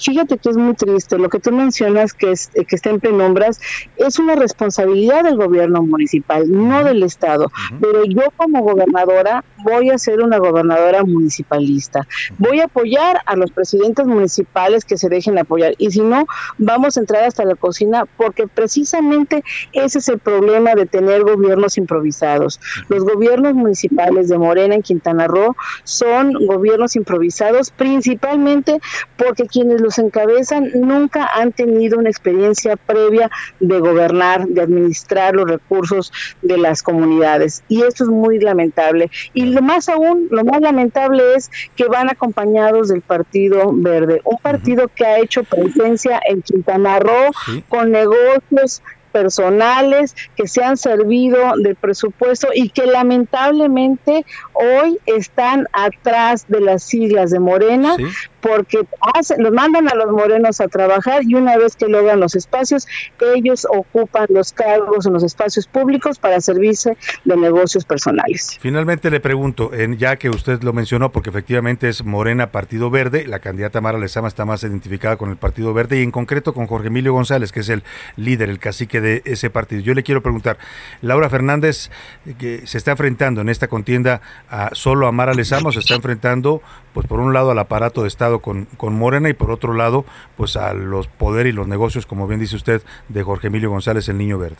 Fíjate 0.00 0.38
que 0.38 0.50
es 0.50 0.56
muy 0.56 0.74
triste. 0.74 1.18
Lo 1.18 1.28
que 1.28 1.38
tú 1.38 1.52
mencionas 1.52 2.14
que, 2.14 2.32
es, 2.32 2.48
que 2.48 2.76
está 2.76 2.90
en 2.90 3.00
penumbras 3.00 3.60
es 3.96 4.18
una 4.18 4.34
responsabilidad 4.34 5.24
del 5.24 5.36
gobierno 5.36 5.82
municipal, 5.82 6.50
no 6.50 6.84
del 6.84 7.02
Estado. 7.02 7.50
Pero 7.80 8.04
yo 8.04 8.22
como 8.36 8.62
gobernadora 8.62 9.44
voy 9.62 9.90
a 9.90 9.98
ser 9.98 10.20
una 10.20 10.38
gobernadora 10.38 11.04
municipalista. 11.04 12.06
Voy 12.38 12.60
a 12.60 12.64
apoyar 12.64 13.20
a 13.26 13.36
los 13.36 13.50
presidentes 13.50 14.06
municipales 14.06 14.84
que 14.84 14.96
se 14.96 15.08
dejen 15.08 15.38
apoyar. 15.38 15.74
Y 15.78 15.90
si 15.90 16.00
no, 16.00 16.26
vamos 16.58 16.96
a 16.96 17.00
entrar 17.00 17.24
hasta 17.24 17.44
la 17.44 17.54
cocina 17.54 18.06
porque 18.16 18.46
precisamente 18.46 19.44
ese 19.72 19.98
es 19.98 20.08
el 20.08 20.18
problema 20.18 20.74
de 20.74 20.86
tener 20.86 21.24
gobiernos 21.24 21.78
improvisados. 21.78 22.60
Los 22.88 23.04
gobiernos 23.04 23.54
municipales 23.54 24.28
de 24.28 24.38
Morena 24.38 24.74
en 24.74 24.82
Quintana 24.82 25.26
Roo 25.26 25.56
son 25.84 26.32
gobiernos 26.46 26.96
improvisados 26.96 27.70
principalmente 27.70 28.80
porque 29.16 29.46
quienes 29.46 29.80
los 29.80 29.89
encabezan 29.98 30.70
nunca 30.74 31.28
han 31.34 31.52
tenido 31.52 31.98
una 31.98 32.10
experiencia 32.10 32.76
previa 32.76 33.30
de 33.58 33.78
gobernar, 33.78 34.46
de 34.46 34.62
administrar 34.62 35.34
los 35.34 35.48
recursos 35.48 36.12
de 36.42 36.58
las 36.58 36.82
comunidades. 36.82 37.62
Y 37.68 37.82
esto 37.82 38.04
es 38.04 38.10
muy 38.10 38.38
lamentable. 38.38 39.10
Y 39.34 39.44
lo 39.46 39.62
más 39.62 39.88
aún, 39.88 40.28
lo 40.30 40.44
más 40.44 40.60
lamentable 40.60 41.34
es 41.34 41.50
que 41.76 41.84
van 41.86 42.10
acompañados 42.10 42.88
del 42.88 43.02
Partido 43.02 43.70
Verde, 43.72 44.20
un 44.24 44.38
partido 44.38 44.88
que 44.88 45.04
ha 45.04 45.18
hecho 45.18 45.44
presencia 45.44 46.20
en 46.26 46.42
Quintana 46.42 46.98
Roo 46.98 47.30
con 47.68 47.90
negocios 47.90 48.82
personales 49.12 50.14
que 50.36 50.48
se 50.48 50.62
han 50.62 50.76
servido 50.76 51.52
del 51.56 51.76
presupuesto 51.76 52.48
y 52.54 52.70
que 52.70 52.86
lamentablemente 52.86 54.24
hoy 54.54 54.98
están 55.06 55.66
atrás 55.72 56.46
de 56.48 56.60
las 56.60 56.82
siglas 56.82 57.30
de 57.30 57.38
Morena 57.38 57.96
porque 58.40 58.78
hacen, 59.14 59.42
los 59.42 59.52
mandan 59.52 59.88
a 59.88 59.94
los 59.94 60.10
morenos 60.10 60.60
a 60.60 60.68
trabajar 60.68 61.22
y 61.24 61.34
una 61.34 61.56
vez 61.56 61.76
que 61.76 61.88
logran 61.88 62.20
los 62.20 62.34
espacios, 62.34 62.86
ellos 63.34 63.66
ocupan 63.70 64.26
los 64.30 64.52
cargos 64.52 65.06
en 65.06 65.12
los 65.12 65.22
espacios 65.22 65.66
públicos 65.66 66.18
para 66.18 66.40
servirse 66.40 66.96
de 67.24 67.36
negocios 67.36 67.84
personales. 67.84 68.58
Finalmente 68.60 69.10
le 69.10 69.20
pregunto, 69.20 69.70
ya 69.98 70.16
que 70.16 70.30
usted 70.30 70.62
lo 70.62 70.72
mencionó, 70.72 71.12
porque 71.12 71.30
efectivamente 71.30 71.88
es 71.88 72.04
Morena 72.04 72.50
Partido 72.50 72.90
Verde, 72.90 73.26
la 73.26 73.40
candidata 73.40 73.80
Mara 73.80 73.98
Lezama 73.98 74.28
está 74.28 74.44
más 74.44 74.62
identificada 74.62 75.16
con 75.16 75.30
el 75.30 75.36
Partido 75.36 75.74
Verde 75.74 76.00
y 76.00 76.02
en 76.02 76.10
concreto 76.10 76.54
con 76.54 76.66
Jorge 76.66 76.88
Emilio 76.88 77.12
González, 77.12 77.52
que 77.52 77.60
es 77.60 77.68
el 77.68 77.82
líder, 78.16 78.48
el 78.48 78.58
cacique 78.58 78.99
de 79.00 79.22
ese 79.24 79.50
partido. 79.50 79.82
Yo 79.82 79.94
le 79.94 80.02
quiero 80.02 80.22
preguntar, 80.22 80.58
Laura 81.02 81.28
Fernández, 81.28 81.90
eh, 82.26 82.34
que 82.38 82.66
se 82.66 82.78
está 82.78 82.92
enfrentando 82.92 83.40
en 83.40 83.48
esta 83.48 83.68
contienda 83.68 84.20
a, 84.48 84.70
solo 84.74 85.06
a 85.06 85.12
Mara 85.12 85.34
Lezama 85.34 85.72
se 85.72 85.80
está 85.80 85.94
enfrentando, 85.94 86.62
pues 86.92 87.06
por 87.06 87.20
un 87.20 87.32
lado 87.32 87.50
al 87.50 87.58
aparato 87.58 88.02
de 88.02 88.08
Estado 88.08 88.40
con, 88.40 88.66
con 88.76 88.94
Morena 88.94 89.28
y 89.28 89.34
por 89.34 89.50
otro 89.50 89.74
lado, 89.74 90.04
pues 90.36 90.56
a 90.56 90.74
los 90.74 91.06
poderes 91.06 91.52
y 91.52 91.56
los 91.56 91.68
negocios, 91.68 92.06
como 92.06 92.26
bien 92.26 92.40
dice 92.40 92.56
usted, 92.56 92.82
de 93.08 93.22
Jorge 93.22 93.48
Emilio 93.48 93.70
González, 93.70 94.08
el 94.08 94.18
Niño 94.18 94.38
Verde. 94.38 94.56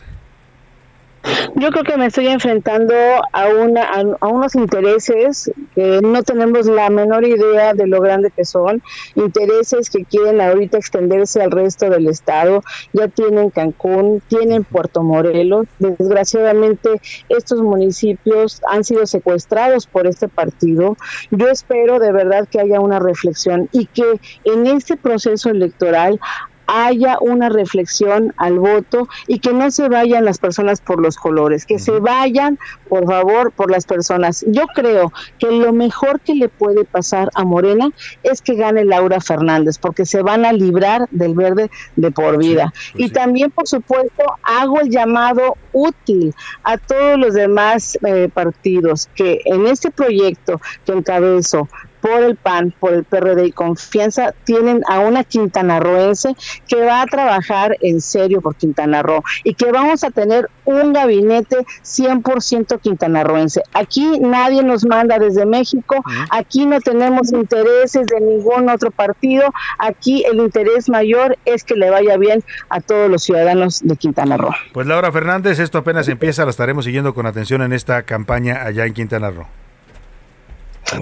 Yo 1.55 1.69
creo 1.69 1.83
que 1.83 1.97
me 1.97 2.07
estoy 2.07 2.27
enfrentando 2.27 2.93
a, 3.31 3.47
una, 3.47 3.83
a, 3.83 4.27
unos 4.27 4.55
intereses 4.55 5.51
que 5.75 5.99
no 6.01 6.23
tenemos 6.23 6.65
la 6.65 6.89
menor 6.89 7.25
idea 7.25 7.73
de 7.73 7.87
lo 7.87 8.01
grande 8.01 8.31
que 8.31 8.45
son, 8.45 8.81
intereses 9.15 9.89
que 9.89 10.05
quieren 10.05 10.41
ahorita 10.41 10.77
extenderse 10.77 11.41
al 11.41 11.51
resto 11.51 11.89
del 11.89 12.07
estado, 12.07 12.63
ya 12.93 13.07
tienen 13.07 13.49
Cancún, 13.49 14.21
tienen 14.27 14.63
Puerto 14.63 15.03
Morelos, 15.03 15.67
desgraciadamente 15.79 16.89
estos 17.29 17.61
municipios 17.61 18.61
han 18.67 18.83
sido 18.83 19.05
secuestrados 19.05 19.87
por 19.87 20.07
este 20.07 20.27
partido. 20.27 20.97
Yo 21.29 21.49
espero 21.49 21.99
de 21.99 22.11
verdad 22.11 22.47
que 22.49 22.59
haya 22.59 22.79
una 22.79 22.99
reflexión 22.99 23.69
y 23.71 23.85
que 23.85 24.19
en 24.45 24.67
este 24.67 24.97
proceso 24.97 25.49
electoral 25.49 26.19
haya 26.67 27.17
una 27.19 27.49
reflexión 27.49 28.33
al 28.37 28.59
voto 28.59 29.07
y 29.27 29.39
que 29.39 29.53
no 29.53 29.71
se 29.71 29.89
vayan 29.89 30.25
las 30.25 30.37
personas 30.37 30.81
por 30.81 31.01
los 31.01 31.17
colores, 31.17 31.65
que 31.65 31.79
se 31.79 31.99
vayan, 31.99 32.59
por 32.87 33.05
favor, 33.07 33.51
por 33.51 33.71
las 33.71 33.85
personas. 33.85 34.45
Yo 34.47 34.67
creo 34.73 35.11
que 35.39 35.51
lo 35.51 35.73
mejor 35.73 36.21
que 36.21 36.35
le 36.35 36.49
puede 36.49 36.85
pasar 36.85 37.29
a 37.35 37.43
Morena 37.43 37.89
es 38.23 38.41
que 38.41 38.55
gane 38.55 38.85
Laura 38.85 39.19
Fernández, 39.19 39.77
porque 39.77 40.05
se 40.05 40.21
van 40.21 40.45
a 40.45 40.53
librar 40.53 41.07
del 41.11 41.33
verde 41.33 41.69
de 41.95 42.11
por 42.11 42.37
vida. 42.37 42.73
Pues 42.93 43.05
y 43.05 43.09
también, 43.09 43.51
por 43.51 43.67
supuesto, 43.67 44.23
hago 44.43 44.79
el 44.79 44.89
llamado 44.89 45.57
útil 45.73 46.33
a 46.63 46.77
todos 46.77 47.17
los 47.17 47.33
demás 47.33 47.97
eh, 48.05 48.29
partidos 48.33 49.09
que 49.15 49.41
en 49.45 49.67
este 49.67 49.91
proyecto 49.91 50.59
que 50.85 50.93
encabezo 50.93 51.67
por 52.01 52.23
el 52.23 52.35
PAN, 52.35 52.73
por 52.79 52.93
el 52.93 53.03
PRD 53.03 53.45
y 53.45 53.51
Confianza, 53.51 54.33
tienen 54.43 54.83
a 54.87 54.99
una 54.99 55.23
quintanarroense 55.23 56.35
que 56.67 56.83
va 56.83 57.01
a 57.01 57.05
trabajar 57.05 57.77
en 57.81 58.01
serio 58.01 58.41
por 58.41 58.55
Quintana 58.55 59.03
Roo 59.03 59.23
y 59.43 59.53
que 59.53 59.71
vamos 59.71 60.03
a 60.03 60.11
tener 60.11 60.49
un 60.65 60.93
gabinete 60.93 61.57
100% 61.83 62.79
quintanarroense. 62.79 63.61
Aquí 63.73 64.19
nadie 64.19 64.63
nos 64.63 64.85
manda 64.85 65.19
desde 65.19 65.45
México, 65.45 66.03
aquí 66.29 66.65
no 66.65 66.79
tenemos 66.79 67.31
intereses 67.31 68.07
de 68.07 68.19
ningún 68.19 68.69
otro 68.69 68.91
partido, 68.91 69.53
aquí 69.77 70.23
el 70.25 70.37
interés 70.37 70.89
mayor 70.89 71.37
es 71.45 71.63
que 71.63 71.75
le 71.75 71.89
vaya 71.89 72.17
bien 72.17 72.43
a 72.69 72.81
todos 72.81 73.09
los 73.09 73.23
ciudadanos 73.23 73.81
de 73.83 73.95
Quintana 73.95 74.37
Roo. 74.37 74.53
Pues 74.73 74.87
Laura 74.87 75.11
Fernández, 75.11 75.59
esto 75.59 75.77
apenas 75.77 76.07
empieza, 76.07 76.43
la 76.45 76.51
estaremos 76.51 76.85
siguiendo 76.85 77.13
con 77.13 77.25
atención 77.25 77.61
en 77.61 77.73
esta 77.73 78.03
campaña 78.03 78.63
allá 78.63 78.85
en 78.85 78.93
Quintana 78.93 79.29
Roo. 79.31 79.45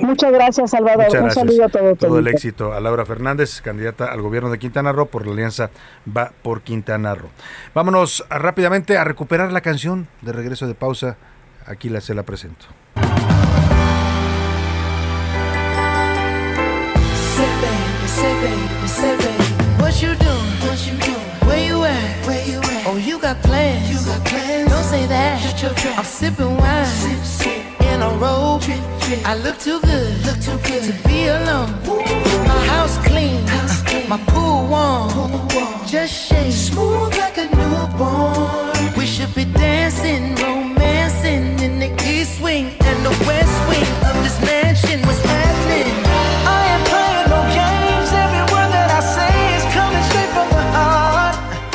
Muchas 0.02 0.32
gracias, 0.32 0.72
Salvador. 0.72 1.07
Un 1.22 1.32
saludo 1.32 1.66
a 1.66 1.70
todos. 1.70 1.98
Todo 1.98 2.20
el 2.20 2.28
éxito 2.28 2.74
a 2.74 2.80
Laura 2.80 3.06
Fernández, 3.06 3.61
candidata 3.61 4.11
al 4.11 4.22
gobierno 4.22 4.49
de 4.49 4.60
Quintana 4.60 4.91
Roo 4.91 5.07
por 5.07 5.26
la 5.26 5.34
alianza 5.34 5.70
Va 6.06 6.32
por 6.41 6.61
Quintana 6.61 7.16
Roo. 7.16 7.30
Vámonos 7.74 8.26
rápidamente 8.30 8.98
a 8.98 9.03
recuperar 9.03 9.52
la 9.52 9.61
canción 9.61 10.07
de 10.22 10.34
regreso 10.34 10.68
de 10.68 10.76
pausa. 10.76 11.18
Aquí 11.66 11.90
la 11.90 12.02
se 12.02 12.14
la 12.14 12.24
presento. 12.24 12.66
Oh, 22.91 22.98
you 22.98 23.20
got 23.20 23.40
plans. 23.44 23.88
You 23.91 23.98
got 24.03 24.26
plans. 24.26 24.70
Don't 24.70 24.84
say 24.84 25.06
that. 25.06 25.95
I'm 25.95 26.03
sipping 26.03 26.57
wine. 26.57 27.59
In 28.00 28.04
a 28.04 28.18
robe. 28.18 28.64
I 29.26 29.36
look 29.36 29.58
too 29.60 29.80
good, 29.82 30.26
look 30.26 30.40
too 30.40 30.58
good 30.68 30.84
to 30.90 31.08
be 31.08 31.28
alone. 31.28 31.72
My 32.48 32.60
house 32.74 32.98
clean, 33.00 33.46
house 33.48 33.82
clean. 33.84 34.08
my 34.10 34.18
pool 34.28 34.68
warm. 34.68 35.10
pool 35.10 35.48
warm. 35.54 35.88
Just 35.88 36.14
shake 36.14 36.54
smooth 36.54 37.18
like 37.18 37.38
a 37.38 37.48
newborn. 37.60 38.94
We 38.98 39.06
should 39.06 39.34
be 39.36 39.46
dancing, 39.46 40.36
romancing 40.36 41.60
in 41.60 41.80
the 41.80 41.92
east 42.06 42.42
wing 42.42 42.68
and 42.90 43.06
the 43.06 43.16
west 43.28 43.58
wing 43.70 43.89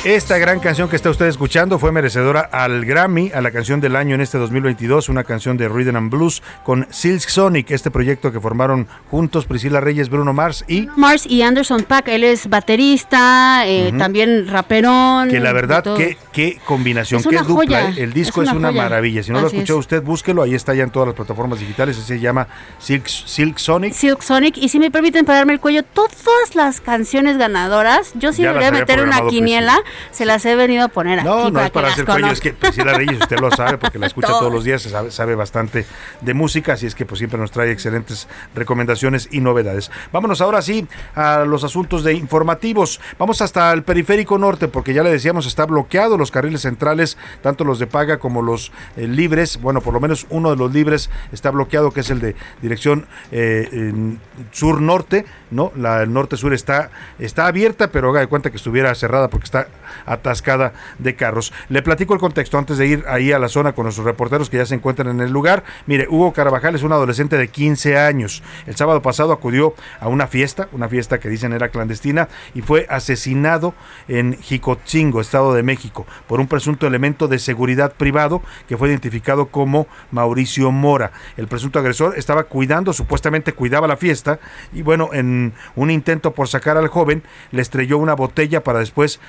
Esta 0.05 0.37
gran 0.37 0.61
canción 0.61 0.91
que 0.91 0.97
está 0.97 1.09
usted 1.09 1.25
escuchando 1.25 1.79
fue 1.79 1.91
merecedora 1.91 2.41
al 2.41 2.85
Grammy, 2.85 3.33
a 3.33 3.41
la 3.41 3.51
canción 3.51 3.81
del 3.81 3.97
año 3.97 4.15
en 4.15 4.21
este 4.21 4.37
2022, 4.37 5.09
una 5.09 5.25
canción 5.25 5.57
de 5.57 5.67
Rhythm 5.67 5.97
and 5.97 6.11
Blues 6.11 6.43
con 6.63 6.87
Silk 6.91 7.27
Sonic, 7.27 7.71
este 7.71 7.91
proyecto 7.91 8.31
que 8.31 8.39
formaron 8.39 8.87
juntos 9.11 9.47
Priscila 9.47 9.81
Reyes, 9.81 10.11
Bruno 10.11 10.35
Mars 10.35 10.63
y... 10.69 10.89
Mars 10.95 11.25
y 11.25 11.41
Anderson 11.41 11.85
Pack, 11.85 12.09
él 12.09 12.23
es 12.23 12.51
baterista, 12.51 13.67
eh, 13.67 13.95
también 13.97 14.47
raperón. 14.47 15.31
Que 15.31 15.41
la 15.41 15.55
verdad, 15.55 15.83
qué, 15.97 16.19
qué 16.35 16.61
combinación, 16.67 17.23
qué 17.23 17.39
dupla. 17.39 17.89
¿eh? 17.89 17.95
El 17.97 18.13
disco 18.13 18.43
es 18.43 18.53
una, 18.53 18.71
maravilla. 18.73 19.23
Si 19.23 19.33
no 19.33 19.41
lo 19.41 19.47
escuchó 19.47 19.79
usted, 19.79 20.03
búsquelo, 20.03 20.43
ahí 20.43 20.55
está 20.55 20.75
ya 20.75 20.83
en 20.83 20.91
todas 20.91 21.09
las 21.09 21.17
plataformas 21.17 21.61
digitales, 21.61 21.97
se 21.97 22.21
llama 22.21 22.47
Silk, 22.79 23.07
Silk 23.07 23.57
Sonic. 23.57 23.95
Silk 23.95 24.21
Sonic, 24.21 24.59
y 24.59 24.69
si 24.69 24.79
me 24.79 24.91
permiten 24.91 25.25
pararme 25.25 25.55
el 25.55 25.61
cuello, 25.61 25.83
todas 25.83 26.55
las 26.55 26.83
canciones 26.83 27.39
ganadoras, 27.39 28.13
yo 28.17 28.35
sí 28.35 28.43
debería 28.43 28.71
meter 28.71 29.01
una 29.01 29.27
quiniela 29.29 29.83
se 30.11 30.25
las 30.25 30.45
he 30.45 30.57
venido 30.57 30.85
a 30.85 30.89
poner 30.89 31.25
no, 31.25 31.35
aquí. 31.35 31.45
No, 31.45 31.51
no 31.51 31.61
es 31.61 31.71
para 31.71 31.89
hacer 31.89 32.05
cuello, 32.05 32.29
es 32.29 32.41
que 32.41 32.53
Priscila 32.53 32.95
Reyes, 32.95 33.21
usted 33.21 33.39
lo 33.39 33.51
sabe 33.51 33.79
porque 33.79 33.99
la 33.99 34.07
escucha 34.15 34.29
todos 34.29 34.53
los 34.53 34.65
días, 34.65 34.83
sabe, 34.83 35.11
sabe 35.11 35.35
bastante 35.35 35.87
de 36.21 36.35
música, 36.35 36.75
así 36.75 36.87
es 36.87 36.95
que 36.95 37.07
pues 37.07 37.19
siempre 37.19 37.39
nos 37.39 37.51
trae 37.51 37.71
excelentes 37.71 38.29
recomendaciones 38.55 39.29
y 39.31 39.41
novedades. 39.41 39.91
Vámonos 40.13 40.41
ahora 40.41 40.63
sí 40.63 40.87
a 41.15 41.45
los 41.45 41.65
asuntos 41.65 42.05
de 42.05 42.15
informativos. 42.15 43.01
Vamos 43.19 43.41
hasta 43.41 43.73
el 43.73 43.83
periférico 43.83 44.39
norte, 44.39 44.69
porque 44.69 44.95
ya 44.95 45.03
le 45.03 45.11
decíamos, 45.11 45.47
está 45.47 45.67
bloqueado 45.67 46.17
los 46.17 46.31
carriles 46.31 46.63
centrales, 46.63 47.17
tanto 47.43 47.65
los 47.65 47.79
de 47.79 47.87
paga 47.87 48.19
como 48.19 48.43
los 48.43 48.73
eh, 48.97 49.07
libres. 49.07 49.61
Bueno, 49.61 49.81
por 49.81 49.95
lo 49.95 50.01
menos 50.01 50.27
uno 50.31 50.51
de 50.51 50.57
los 50.57 50.73
libres 50.73 51.11
está 51.33 51.51
bloqueado, 51.51 51.91
que 51.91 52.01
es 52.01 52.11
el 52.11 52.21
de 52.21 52.37
dirección 52.63 53.07
eh, 53.31 54.17
sur-norte, 54.53 55.27
¿no? 55.51 55.73
La 55.77 56.07
norte-sur 56.07 56.53
está, 56.53 56.91
está 57.19 57.47
abierta, 57.47 57.89
pero 57.89 58.11
haga 58.11 58.21
de 58.21 58.27
cuenta 58.27 58.51
que 58.51 58.57
estuviera 58.57 58.95
cerrada 58.95 59.29
porque 59.29 59.45
está 59.45 59.69
atascada 60.07 60.73
de 60.99 61.15
carros. 61.15 61.53
Le 61.69 61.83
platico 61.83 62.15
el 62.15 62.21
contexto 62.21 62.59
antes 62.59 62.79
de 62.79 62.87
ir 62.87 63.05
ahí 63.09 63.33
a 63.33 63.39
la 63.39 63.49
zona 63.49 63.73
con 63.73 63.85
nuestros 63.85 64.07
reporteros 64.07 64.51
que 64.51 64.59
ya 64.59 64.67
se 64.67 64.75
encuentran 64.75 65.09
en 65.09 65.21
el 65.21 65.31
lugar. 65.31 65.65
Mire, 65.87 66.07
Hugo 66.09 66.33
Carvajal 66.33 66.75
es 66.75 66.83
un 66.83 66.93
adolescente 66.93 67.37
de 67.37 67.49
15 67.49 67.99
años. 67.99 68.43
El 68.67 68.77
sábado 68.77 69.03
pasado 69.03 69.33
acudió 69.33 69.75
a 70.01 70.09
una 70.09 70.27
fiesta, 70.27 70.69
una 70.73 70.89
fiesta 70.89 71.19
que 71.19 71.29
dicen 71.29 71.53
era 71.53 71.69
clandestina, 71.69 72.29
y 72.55 72.63
fue 72.63 72.87
asesinado 72.89 73.75
en 74.09 74.39
Jicotzingo, 74.41 75.21
Estado 75.21 75.55
de 75.55 75.63
México, 75.63 76.07
por 76.27 76.41
un 76.41 76.47
presunto 76.47 76.87
elemento 76.87 77.29
de 77.29 77.39
seguridad 77.39 77.93
privado 77.95 78.43
que 78.69 78.77
fue 78.77 78.89
identificado 78.89 79.47
como 79.47 79.87
Mauricio 80.11 80.71
Mora. 80.71 81.13
El 81.37 81.49
presunto 81.49 81.79
agresor 81.79 82.15
estaba 82.17 82.45
cuidando, 82.45 82.93
supuestamente 82.93 83.53
cuidaba 83.53 83.87
la 83.87 83.97
fiesta, 83.97 84.39
y 84.73 84.83
bueno, 84.83 85.11
en 85.13 85.53
un 85.77 85.91
intento 85.91 86.33
por 86.33 86.49
sacar 86.49 86.77
al 86.77 86.89
joven, 86.89 87.23
le 87.51 87.63
estrelló 87.63 87.99
una 87.99 88.15
botella 88.15 88.63
para 88.63 88.79
después 88.79 89.21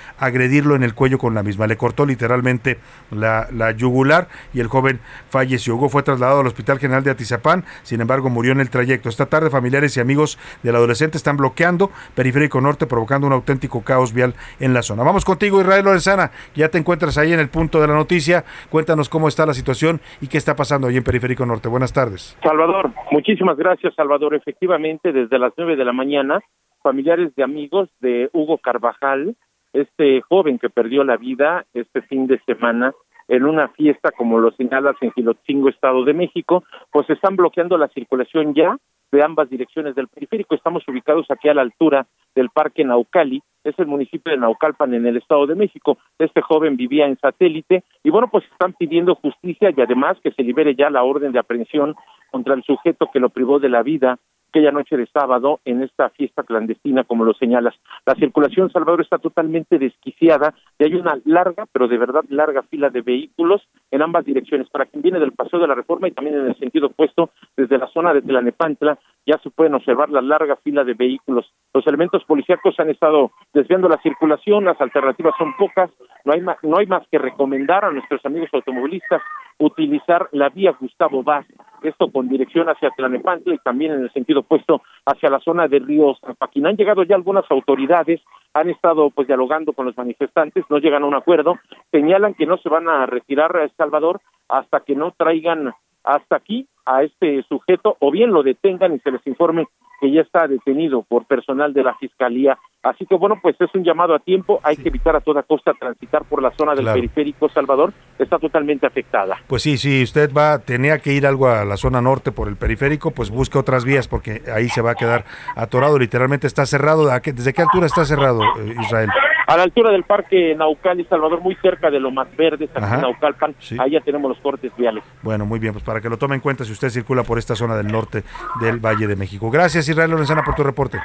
agredirlo 0.46 0.76
en 0.76 0.84
el 0.84 0.94
cuello 0.94 1.18
con 1.18 1.34
la 1.34 1.44
misma. 1.44 1.68
Le 1.68 1.76
cortó 1.76 2.06
literalmente 2.06 2.78
la, 3.12 3.48
la 3.52 3.72
yugular 3.72 4.28
y 4.54 4.60
el 4.60 4.68
joven 4.68 5.00
falleció. 5.30 5.76
Hugo 5.76 5.90
fue 5.90 6.04
trasladado 6.04 6.42
al 6.42 6.48
Hospital 6.48 6.78
General 6.78 7.04
de 7.04 7.12
Atizapán, 7.12 7.64
sin 7.84 8.02
embargo 8.02 8.30
murió 8.30 8.52
en 8.52 8.60
el 8.60 8.70
trayecto. 8.70 9.10
Esta 9.10 9.26
tarde 9.26 9.50
familiares 9.50 9.98
y 9.98 10.00
amigos 10.00 10.38
del 10.62 10.76
adolescente 10.76 11.18
están 11.18 11.38
bloqueando 11.38 11.92
Periférico 12.14 12.62
Norte, 12.62 12.86
provocando 12.86 13.28
un 13.28 13.34
auténtico 13.34 13.82
caos 13.84 14.14
vial 14.14 14.36
en 14.60 14.74
la 14.74 14.82
zona. 14.84 15.04
Vamos 15.04 15.26
contigo, 15.26 15.60
Israel 15.60 15.86
Lorenzana. 15.86 16.32
Ya 16.56 16.70
te 16.70 16.78
encuentras 16.78 17.18
ahí 17.18 17.34
en 17.34 17.40
el 17.40 17.50
punto 17.50 17.82
de 17.82 17.88
la 17.88 17.96
noticia. 17.96 18.46
Cuéntanos 18.70 19.10
cómo 19.10 19.28
está 19.28 19.46
la 19.46 19.54
situación 19.54 20.00
y 20.22 20.28
qué 20.28 20.38
está 20.38 20.56
pasando 20.56 20.88
ahí 20.88 20.98
en 20.98 21.04
Periférico 21.04 21.46
Norte. 21.46 21.70
Buenas 21.70 21.92
tardes. 21.92 22.38
Salvador, 22.44 22.92
muchísimas 23.12 23.58
gracias, 23.58 23.94
Salvador. 23.96 24.36
Efectivamente, 24.36 25.12
desde 25.12 25.40
las 25.40 25.54
nueve 25.58 25.76
de 25.76 25.86
la 25.86 25.94
mañana, 25.94 26.40
familiares 26.84 27.34
de 27.36 27.44
amigos 27.44 27.90
de 28.00 28.30
Hugo 28.34 28.60
Carvajal, 28.60 29.36
este 29.76 30.22
joven 30.22 30.58
que 30.58 30.70
perdió 30.70 31.04
la 31.04 31.18
vida 31.18 31.66
este 31.74 32.02
fin 32.04 32.28
de 32.28 32.40
semana 32.46 32.94
en 33.28 33.46
una 33.46 33.68
fiesta, 33.70 34.12
como 34.12 34.40
lo 34.40 34.52
señalas, 34.52 34.96
en 35.02 35.12
Gilotzingo, 35.12 35.70
Estado 35.70 36.04
de 36.06 36.14
México, 36.14 36.64
pues 36.92 37.10
están 37.10 37.36
bloqueando 37.36 37.78
la 37.78 37.88
circulación 37.90 38.54
ya 38.54 38.78
de 39.12 39.24
ambas 39.24 39.50
direcciones 39.50 39.96
del 39.96 40.08
periférico. 40.08 40.56
Estamos 40.56 40.84
ubicados 40.88 41.26
aquí 41.30 41.50
a 41.50 41.54
la 41.54 41.62
altura 41.62 42.06
del 42.36 42.50
Parque 42.50 42.84
Naucali, 42.84 43.42
es 43.64 43.78
el 43.80 43.88
municipio 43.88 44.32
de 44.32 44.38
Naucalpan 44.38 44.94
en 44.94 45.08
el 45.08 45.18
Estado 45.18 45.48
de 45.48 45.56
México. 45.56 45.98
Este 46.20 46.42
joven 46.42 46.78
vivía 46.78 47.08
en 47.08 47.18
satélite 47.18 47.84
y 48.04 48.10
bueno, 48.10 48.30
pues 48.30 48.44
están 48.52 48.74
pidiendo 48.74 49.16
justicia 49.16 49.74
y 49.76 49.82
además 49.82 50.18
que 50.24 50.32
se 50.32 50.44
libere 50.44 50.76
ya 50.76 50.90
la 50.90 51.04
orden 51.04 51.32
de 51.32 51.40
aprehensión 51.40 51.96
contra 52.32 52.54
el 52.54 52.64
sujeto 52.64 53.10
que 53.12 53.20
lo 53.20 53.30
privó 53.30 53.60
de 53.60 53.70
la 53.70 53.82
vida 53.82 54.20
aquella 54.56 54.72
noche 54.72 54.96
de 54.96 55.06
sábado 55.08 55.60
en 55.66 55.84
esta 55.84 56.10
fiesta 56.12 56.44
clandestina, 56.44 57.04
como 57.04 57.26
lo 57.26 57.34
señalas. 57.34 57.76
La 58.06 58.16
circulación, 58.16 58.72
Salvador, 58.72 59.02
está 59.02 59.18
totalmente 59.18 59.78
desquiciada 59.78 60.54
y 60.80 60.86
hay 60.86 60.96
una 60.96 61.20
larga, 61.26 61.66
pero 61.74 61.90
de 61.90 61.98
verdad 61.98 62.24
larga 62.30 62.64
fila 62.64 62.90
de 62.90 63.02
vehículos 63.02 63.62
en 63.92 64.02
ambas 64.02 64.24
direcciones. 64.24 64.70
Para 64.70 64.86
quien 64.86 65.02
viene 65.02 65.20
del 65.20 65.34
Paseo 65.34 65.60
de 65.60 65.68
la 65.68 65.76
Reforma 65.76 66.08
y 66.08 66.12
también 66.12 66.38
en 66.38 66.48
el 66.48 66.56
sentido 66.56 66.88
opuesto, 66.88 67.32
desde 67.58 67.78
la 67.78 67.88
zona 67.88 68.14
de 68.14 68.22
Tlanepantla, 68.22 68.98
ya 69.26 69.38
se 69.40 69.50
pueden 69.50 69.74
observar 69.74 70.10
la 70.10 70.22
larga 70.22 70.56
fila 70.64 70.86
de 70.86 70.94
vehículos. 70.94 71.52
Los 71.74 71.86
elementos 71.86 72.24
policíacos 72.24 72.80
han 72.80 72.90
estado 72.90 73.32
desviando 73.54 73.90
la 73.90 74.02
circulación, 74.02 74.64
las 74.64 74.80
alternativas 74.80 75.34
son 75.38 75.54
pocas, 75.58 75.92
no 76.24 76.32
hay 76.32 76.40
más, 76.40 76.58
no 76.64 76.78
hay 76.78 76.86
más 76.86 77.06
que 77.12 77.18
recomendar 77.18 77.84
a 77.84 77.92
nuestros 77.92 78.26
amigos 78.26 78.50
automovilistas 78.54 79.22
utilizar 79.58 80.28
la 80.32 80.50
vía 80.50 80.76
Gustavo 80.80 81.24
Vaz, 81.24 81.46
esto 81.88 82.12
con 82.12 82.28
dirección 82.28 82.70
hacia 82.70 82.90
Tlanepantla 82.92 83.56
y 83.56 83.58
también 83.60 83.94
en 83.94 84.02
el 84.04 84.12
sentido 84.12 84.42
opuesto 84.42 84.82
hacia 85.06 85.30
la 85.30 85.40
zona 85.40 85.68
de 85.68 85.80
Río 85.80 86.16
Zapaquín. 86.16 86.68
Han 86.68 86.78
llegado 86.78 87.04
ya 87.04 87.16
algunas 87.16 87.50
autoridades, 87.50 88.22
han 88.54 88.70
estado 88.70 89.10
pues 89.10 89.28
dialogando 89.28 89.74
con 89.74 89.86
los 89.86 89.98
manifestantes, 89.98 90.66
no 90.70 90.80
llegan 90.80 91.04
a 91.04 91.08
un 91.08 91.16
acuerdo, 91.16 91.58
señalan 91.92 92.34
que 92.34 92.46
no 92.46 92.58
se 92.58 92.70
van 92.70 92.88
a 92.88 93.06
retirar 93.06 93.56
a 93.56 93.64
El 93.64 93.72
Salvador 93.72 94.22
hasta 94.50 94.82
que 94.82 94.96
no 94.96 95.12
traigan 95.12 95.74
hasta 96.04 96.36
aquí 96.36 96.68
a 96.86 97.04
este 97.04 97.44
sujeto 97.50 97.98
o 98.00 98.12
bien 98.12 98.32
lo 98.32 98.44
detengan 98.44 98.94
y 98.96 99.00
se 99.00 99.12
les 99.12 99.26
informe 99.28 99.68
que 100.02 100.12
ya 100.12 100.22
está 100.22 100.46
detenido 100.48 101.04
por 101.04 101.26
personal 101.26 101.74
de 101.74 101.84
la 101.84 101.96
Fiscalía. 101.96 102.58
Así 102.84 103.06
que 103.06 103.16
bueno, 103.16 103.40
pues 103.42 103.56
es 103.60 103.74
un 103.74 103.84
llamado 103.84 104.14
a 104.14 104.20
tiempo, 104.20 104.60
hay 104.62 104.76
que 104.76 104.90
evitar 104.90 105.16
a 105.16 105.22
toda 105.22 105.42
costa 105.44 105.72
transitar 105.80 106.26
por 106.26 106.42
la 106.42 106.52
zona 106.52 106.74
del 106.76 106.82
Claro. 106.84 106.96
periférico 106.98 107.50
Salvador, 107.50 107.94
está 108.20 108.38
totalmente 108.38 108.86
afectada. 108.86 109.38
Pues 109.48 109.64
sí, 109.64 109.78
si 109.78 110.04
usted 110.04 110.32
va, 110.34 110.60
tenía 110.60 111.00
que 111.00 111.14
ir 111.14 111.26
algo 111.26 111.48
a 111.48 111.64
la 111.66 111.78
zona 111.78 112.02
norte 112.02 112.32
por 112.34 112.48
el 112.50 112.58
periférico, 112.58 113.12
pues 113.12 113.32
busque 113.32 113.58
otras 113.58 113.86
vías 113.86 114.08
porque 114.08 114.42
ahí 114.54 114.68
se 114.70 114.82
va 114.82 114.92
a 114.92 114.96
quedar 114.96 115.24
atorado, 115.56 115.98
literalmente 115.98 116.46
está 116.46 116.66
cerrado. 116.66 117.10
¿A 117.12 117.22
qué- 117.22 117.34
¿Desde 117.34 117.54
qué 117.54 117.62
altura 117.62 117.86
está 117.88 118.04
cerrado, 118.06 118.42
eh, 118.60 118.76
Israel? 118.82 119.10
A 119.48 119.58
la 119.58 119.64
altura 119.64 119.92
del 119.92 120.04
parque 120.04 120.56
Naucali 120.56 121.06
Salvador, 121.06 121.42
muy 121.42 121.56
cerca 121.56 121.92
de 121.92 122.00
lo 122.00 122.12
más 122.12 122.28
verdes, 122.36 122.70
aquí 122.74 122.94
en 122.94 123.02
Naucalpan, 123.02 123.56
ahí 123.80 123.92
ya 123.92 124.02
tenemos 124.02 124.30
los 124.30 124.40
cortes 124.40 124.72
viales. 124.76 125.04
Bueno, 125.22 125.46
muy 125.46 125.60
bien, 125.60 125.74
pues 125.74 125.84
para 125.84 126.02
que 126.02 126.10
lo 126.10 126.18
tome 126.18 126.36
en 126.36 126.42
cuenta 126.42 126.66
si 126.66 126.72
usted 126.72 126.90
circula 126.90 127.24
por 127.24 127.38
esta 127.38 127.56
zona 127.56 127.76
del 127.76 127.88
norte 127.88 128.24
del 128.60 128.80
Valle 128.80 129.08
de 129.08 129.16
México. 129.16 129.52
Gracias, 129.52 129.88
Israel 129.88 130.12
Lorenzana, 130.12 130.44
por 130.44 130.56
tu 130.56 130.64
reporte. 130.64 131.00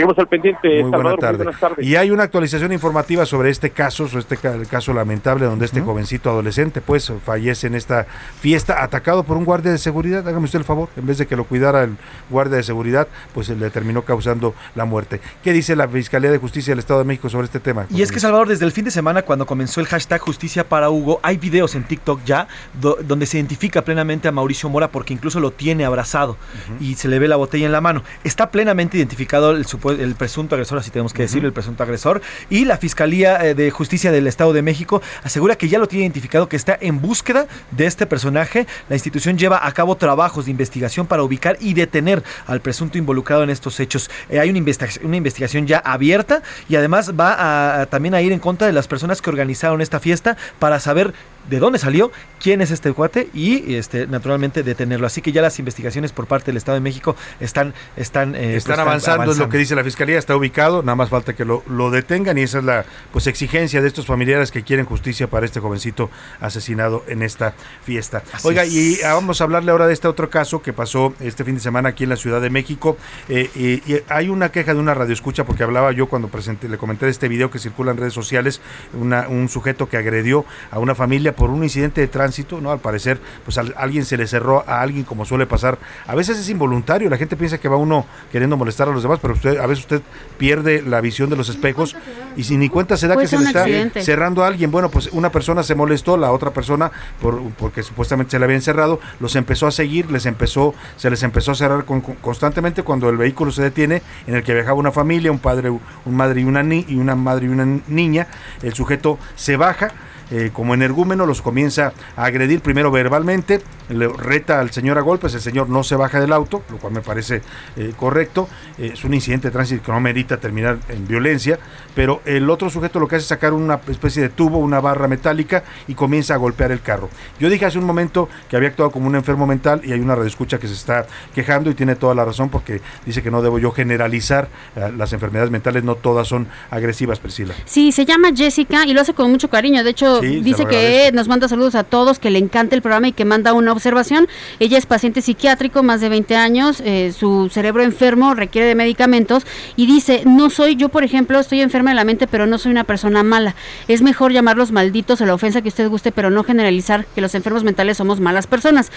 Seguimos 0.00 0.18
al 0.18 0.28
pendiente, 0.28 0.82
Muy 0.82 0.90
buena 0.90 1.16
tarde. 1.16 1.36
muy 1.38 1.44
buenas 1.44 1.60
tardes. 1.60 1.86
Y 1.86 1.96
hay 1.96 2.10
una 2.10 2.22
actualización 2.24 2.72
informativa 2.72 3.26
sobre 3.26 3.50
este 3.50 3.70
caso, 3.70 4.08
sobre 4.08 4.20
este 4.20 4.38
el 4.48 4.66
caso 4.66 4.92
lamentable 4.92 5.46
donde 5.46 5.66
este 5.66 5.80
jovencito 5.80 6.30
adolescente 6.30 6.80
pues 6.80 7.12
fallece 7.24 7.66
en 7.66 7.74
esta 7.74 8.06
fiesta 8.40 8.82
atacado 8.82 9.24
por 9.24 9.36
un 9.36 9.44
guardia 9.44 9.70
de 9.72 9.78
seguridad. 9.78 10.26
Hágame 10.26 10.44
usted 10.46 10.58
el 10.60 10.64
favor, 10.64 10.88
en 10.96 11.06
vez 11.06 11.18
de 11.18 11.26
que 11.26 11.36
lo 11.36 11.44
cuidara 11.44 11.84
el 11.84 11.96
guardia 12.30 12.56
de 12.56 12.62
seguridad, 12.62 13.08
pues 13.34 13.48
le 13.50 13.70
terminó 13.70 14.02
causando 14.02 14.54
la 14.74 14.84
muerte. 14.84 15.20
¿Qué 15.44 15.52
dice 15.52 15.76
la 15.76 15.86
Fiscalía 15.88 16.30
de 16.30 16.38
Justicia 16.38 16.72
del 16.72 16.78
Estado 16.78 17.00
de 17.00 17.04
México 17.04 17.28
sobre 17.28 17.44
este 17.44 17.60
tema? 17.60 17.86
Y 17.90 18.02
es 18.02 18.10
que 18.12 18.20
Salvador, 18.20 18.48
desde 18.48 18.64
el 18.64 18.72
fin 18.72 18.84
de 18.84 18.90
semana, 18.90 19.22
cuando 19.22 19.46
comenzó 19.46 19.80
el 19.80 19.86
hashtag 19.86 20.20
Justicia 20.20 20.68
para 20.68 20.90
Hugo, 20.90 21.20
hay 21.22 21.36
videos 21.36 21.74
en 21.74 21.84
TikTok 21.84 22.20
ya 22.24 22.48
do- 22.80 22.98
donde 23.02 23.26
se 23.26 23.36
identifica 23.38 23.82
plenamente 23.82 24.28
a 24.28 24.32
Mauricio 24.32 24.68
Mora 24.68 24.88
porque 24.88 25.12
incluso 25.12 25.40
lo 25.40 25.50
tiene 25.50 25.84
abrazado 25.84 26.36
y 26.80 26.94
se 26.94 27.08
le 27.08 27.18
ve 27.18 27.28
la 27.28 27.36
botella 27.36 27.66
en 27.66 27.72
la 27.72 27.80
mano. 27.80 28.02
Está 28.24 28.50
plenamente 28.50 28.96
identificado 28.98 29.50
el, 29.52 29.64
el 29.92 30.14
presunto 30.14 30.54
agresor, 30.54 30.78
así 30.78 30.90
tenemos 30.90 31.12
que 31.12 31.22
decirlo, 31.22 31.48
el 31.48 31.52
presunto 31.52 31.82
agresor. 31.82 32.20
Y 32.48 32.64
la 32.64 32.76
Fiscalía 32.76 33.44
eh, 33.44 33.54
de 33.54 33.70
Justicia 33.70 34.12
del 34.12 34.26
Estado 34.26 34.52
de 34.52 34.62
México 34.62 35.02
asegura 35.22 35.56
que 35.56 35.68
ya 35.68 35.78
lo 35.78 35.88
tiene 35.88 36.04
identificado, 36.04 36.48
que 36.48 36.56
está 36.56 36.76
en 36.80 37.00
búsqueda 37.00 37.46
de 37.70 37.86
este 37.86 38.06
personaje. 38.06 38.66
La 38.88 38.96
institución 38.96 39.38
lleva 39.38 39.66
a 39.66 39.72
cabo 39.72 39.96
trabajos 39.96 40.46
de 40.46 40.50
investigación 40.50 41.06
para 41.06 41.22
ubicar 41.22 41.56
y 41.60 41.74
detener 41.74 42.22
al 42.46 42.60
presunto 42.60 42.98
involucrado 42.98 43.42
en 43.42 43.50
estos 43.50 43.80
hechos. 43.80 44.10
Eh, 44.28 44.40
hay 44.40 44.50
una 44.50 44.58
investigación, 44.58 45.06
una 45.06 45.16
investigación 45.16 45.66
ya 45.66 45.78
abierta 45.78 46.42
y 46.68 46.76
además 46.76 47.12
va 47.18 47.34
a, 47.34 47.82
a 47.82 47.86
también 47.86 48.14
a 48.14 48.22
ir 48.22 48.32
en 48.32 48.38
contra 48.38 48.66
de 48.66 48.72
las 48.72 48.88
personas 48.88 49.20
que 49.22 49.30
organizaron 49.30 49.80
esta 49.80 50.00
fiesta 50.00 50.36
para 50.58 50.80
saber 50.80 51.12
de 51.48 51.58
dónde 51.58 51.78
salió, 51.78 52.12
quién 52.40 52.60
es 52.60 52.70
este 52.70 52.92
cuate 52.92 53.28
y 53.34 53.74
este 53.74 54.06
naturalmente 54.06 54.62
detenerlo. 54.62 55.06
Así 55.06 55.20
que 55.22 55.32
ya 55.32 55.42
las 55.42 55.58
investigaciones 55.58 56.12
por 56.12 56.26
parte 56.26 56.46
del 56.46 56.56
Estado 56.56 56.74
de 56.76 56.80
México 56.80 57.16
están 57.40 57.74
están 57.96 58.34
eh, 58.34 58.56
Están 58.56 58.76
pues, 58.76 58.86
avanzando, 58.86 59.32
es 59.32 59.38
lo 59.38 59.48
que 59.48 59.58
dice 59.58 59.74
la 59.74 59.82
fiscalía, 59.84 60.18
está 60.18 60.36
ubicado, 60.36 60.82
nada 60.82 60.96
más 60.96 61.08
falta 61.08 61.34
que 61.34 61.44
lo, 61.44 61.62
lo 61.68 61.90
detengan 61.90 62.38
y 62.38 62.42
esa 62.42 62.58
es 62.58 62.64
la 62.64 62.84
pues 63.12 63.26
exigencia 63.26 63.80
de 63.82 63.88
estos 63.88 64.06
familiares 64.06 64.50
que 64.50 64.62
quieren 64.62 64.86
justicia 64.86 65.28
para 65.28 65.46
este 65.46 65.60
jovencito 65.60 66.10
asesinado 66.40 67.04
en 67.08 67.22
esta 67.22 67.54
fiesta. 67.84 68.22
Así 68.32 68.46
Oiga, 68.46 68.64
es. 68.64 68.72
y 68.72 69.02
ah, 69.02 69.14
vamos 69.14 69.40
a 69.40 69.44
hablarle 69.44 69.70
ahora 69.70 69.86
de 69.86 69.92
este 69.92 70.08
otro 70.08 70.30
caso 70.30 70.62
que 70.62 70.72
pasó 70.72 71.14
este 71.20 71.44
fin 71.44 71.54
de 71.56 71.60
semana 71.60 71.90
aquí 71.90 72.04
en 72.04 72.10
la 72.10 72.16
Ciudad 72.16 72.40
de 72.40 72.50
México. 72.50 72.96
Eh, 73.28 73.50
y, 73.54 73.92
y 73.92 74.02
hay 74.08 74.28
una 74.28 74.50
queja 74.52 74.74
de 74.74 74.80
una 74.80 74.94
radioescucha 74.94 75.44
porque 75.44 75.62
hablaba 75.62 75.92
yo 75.92 76.06
cuando 76.06 76.28
presenté, 76.28 76.68
le 76.68 76.78
comenté 76.78 77.06
de 77.06 77.10
este 77.12 77.28
video 77.28 77.50
que 77.50 77.58
circula 77.58 77.90
en 77.92 77.96
redes 77.98 78.14
sociales, 78.14 78.60
una- 78.94 79.28
un 79.28 79.48
sujeto 79.48 79.88
que 79.88 79.96
agredió 79.96 80.44
a 80.70 80.78
una 80.78 80.94
familia, 80.94 81.29
por 81.32 81.50
un 81.50 81.62
incidente 81.62 82.00
de 82.00 82.08
tránsito, 82.08 82.60
¿no? 82.60 82.70
Al 82.70 82.78
parecer, 82.78 83.20
pues 83.44 83.58
a 83.58 83.64
alguien 83.76 84.04
se 84.04 84.16
le 84.16 84.26
cerró 84.26 84.64
a 84.66 84.80
alguien 84.80 85.04
como 85.04 85.24
suele 85.24 85.46
pasar. 85.46 85.78
A 86.06 86.14
veces 86.14 86.38
es 86.38 86.48
involuntario, 86.48 87.10
la 87.10 87.16
gente 87.16 87.36
piensa 87.36 87.58
que 87.58 87.68
va 87.68 87.76
uno 87.76 88.06
queriendo 88.32 88.56
molestar 88.56 88.88
a 88.88 88.92
los 88.92 89.02
demás, 89.02 89.18
pero 89.20 89.34
usted, 89.34 89.58
a 89.58 89.66
veces 89.66 89.84
usted 89.84 90.02
pierde 90.38 90.82
la 90.82 91.00
visión 91.00 91.30
de 91.30 91.36
los 91.36 91.48
espejos 91.48 91.96
y 92.36 92.44
si 92.44 92.56
ni 92.56 92.68
cuenta 92.68 92.96
se 92.96 93.08
da 93.08 93.16
que 93.16 93.26
se 93.26 93.38
le 93.38 93.44
está 93.44 93.66
cerrando 94.00 94.44
a 94.44 94.46
alguien. 94.46 94.70
Bueno, 94.70 94.90
pues 94.90 95.08
una 95.12 95.30
persona 95.30 95.62
se 95.62 95.74
molestó, 95.74 96.16
la 96.16 96.32
otra 96.32 96.50
persona, 96.50 96.90
por, 97.20 97.40
porque 97.52 97.82
supuestamente 97.82 98.32
se 98.32 98.38
le 98.38 98.44
había 98.44 98.56
encerrado, 98.56 99.00
los 99.18 99.36
empezó 99.36 99.66
a 99.66 99.70
seguir, 99.70 100.10
les 100.10 100.26
empezó, 100.26 100.74
se 100.96 101.10
les 101.10 101.22
empezó 101.22 101.52
a 101.52 101.54
cerrar 101.54 101.84
constantemente 102.20 102.82
cuando 102.82 103.08
el 103.08 103.16
vehículo 103.16 103.50
se 103.52 103.62
detiene, 103.62 104.02
en 104.26 104.34
el 104.34 104.42
que 104.42 104.54
viajaba 104.54 104.78
una 104.78 104.92
familia, 104.92 105.30
un 105.30 105.38
padre, 105.38 105.70
un 105.70 106.16
madre 106.16 106.40
y 106.40 106.44
una, 106.44 106.62
ni, 106.62 106.84
y 106.88 106.96
una 106.96 107.14
madre 107.14 107.46
y 107.46 107.48
una 107.48 107.80
niña, 107.88 108.26
el 108.62 108.74
sujeto 108.74 109.18
se 109.36 109.56
baja, 109.56 109.92
eh, 110.30 110.50
como 110.52 110.74
energúmeno, 110.74 111.26
los 111.26 111.42
comienza 111.42 111.92
a 112.16 112.24
agredir 112.24 112.60
primero 112.60 112.90
verbalmente, 112.90 113.60
le 113.88 114.06
reta 114.06 114.60
al 114.60 114.70
señor 114.70 114.96
a 114.96 115.00
golpes, 115.00 115.34
el 115.34 115.40
señor 115.40 115.68
no 115.68 115.82
se 115.82 115.96
baja 115.96 116.20
del 116.20 116.32
auto, 116.32 116.62
lo 116.70 116.78
cual 116.78 116.92
me 116.92 117.00
parece 117.00 117.42
eh, 117.76 117.92
correcto, 117.96 118.48
eh, 118.78 118.90
es 118.94 119.04
un 119.04 119.12
incidente 119.12 119.48
de 119.48 119.52
tránsito 119.52 119.82
que 119.82 119.90
no 119.90 120.00
merita 120.00 120.36
terminar 120.38 120.78
en 120.88 121.06
violencia, 121.08 121.58
pero 121.96 122.22
el 122.24 122.48
otro 122.48 122.70
sujeto 122.70 123.00
lo 123.00 123.08
que 123.08 123.16
hace 123.16 123.24
es 123.24 123.28
sacar 123.28 123.52
una 123.52 123.80
especie 123.88 124.22
de 124.22 124.28
tubo, 124.28 124.58
una 124.58 124.80
barra 124.80 125.08
metálica 125.08 125.64
y 125.88 125.94
comienza 125.94 126.34
a 126.34 126.36
golpear 126.36 126.70
el 126.70 126.80
carro. 126.80 127.10
Yo 127.40 127.50
dije 127.50 127.66
hace 127.66 127.78
un 127.78 127.84
momento 127.84 128.28
que 128.48 128.56
había 128.56 128.68
actuado 128.68 128.92
como 128.92 129.08
un 129.08 129.16
enfermo 129.16 129.48
mental 129.48 129.80
y 129.84 129.92
hay 129.92 130.00
una 130.00 130.14
redescucha 130.14 130.58
que 130.58 130.68
se 130.68 130.74
está 130.74 131.06
quejando 131.34 131.70
y 131.70 131.74
tiene 131.74 131.96
toda 131.96 132.14
la 132.14 132.24
razón 132.24 132.50
porque 132.50 132.80
dice 133.04 133.22
que 133.22 133.32
no 133.32 133.42
debo 133.42 133.58
yo 133.58 133.72
generalizar 133.72 134.48
las 134.96 135.12
enfermedades 135.12 135.50
mentales, 135.50 135.82
no 135.82 135.96
todas 135.96 136.28
son 136.28 136.46
agresivas, 136.70 137.18
Priscila. 137.18 137.54
Sí, 137.64 137.90
se 137.90 138.04
llama 138.04 138.30
Jessica 138.34 138.86
y 138.86 138.92
lo 138.92 139.00
hace 139.00 139.14
con 139.14 139.30
mucho 139.30 139.50
cariño, 139.50 139.82
de 139.82 139.90
hecho 139.90 140.19
dice 140.20 140.64
que 140.66 141.10
nos 141.12 141.28
manda 141.28 141.48
saludos 141.48 141.74
a 141.74 141.84
todos, 141.84 142.18
que 142.18 142.30
le 142.30 142.38
encanta 142.38 142.74
el 142.74 142.82
programa 142.82 143.08
y 143.08 143.12
que 143.12 143.24
manda 143.24 143.52
una 143.52 143.72
observación. 143.72 144.28
Ella 144.58 144.78
es 144.78 144.86
paciente 144.86 145.22
psiquiátrico, 145.22 145.82
más 145.82 146.00
de 146.00 146.08
20 146.08 146.36
años, 146.36 146.82
eh, 146.84 147.12
su 147.16 147.48
cerebro 147.50 147.82
enfermo 147.82 148.34
requiere 148.34 148.66
de 148.68 148.74
medicamentos 148.74 149.46
y 149.76 149.86
dice, 149.86 150.22
no 150.26 150.50
soy, 150.50 150.76
yo 150.76 150.88
por 150.88 151.04
ejemplo 151.04 151.38
estoy 151.38 151.60
enferma 151.60 151.90
de 151.90 151.96
la 151.96 152.04
mente, 152.04 152.26
pero 152.26 152.46
no 152.46 152.58
soy 152.58 152.72
una 152.72 152.84
persona 152.84 153.22
mala. 153.22 153.54
Es 153.88 154.02
mejor 154.02 154.32
llamarlos 154.32 154.72
malditos 154.72 155.20
a 155.20 155.26
la 155.26 155.34
ofensa 155.34 155.62
que 155.62 155.68
usted 155.68 155.88
guste, 155.88 156.12
pero 156.12 156.30
no 156.30 156.44
generalizar 156.44 157.06
que 157.14 157.20
los 157.20 157.34
enfermos 157.34 157.64
mentales 157.64 157.96
somos 157.96 158.20
malas 158.20 158.46
personas. 158.46 158.90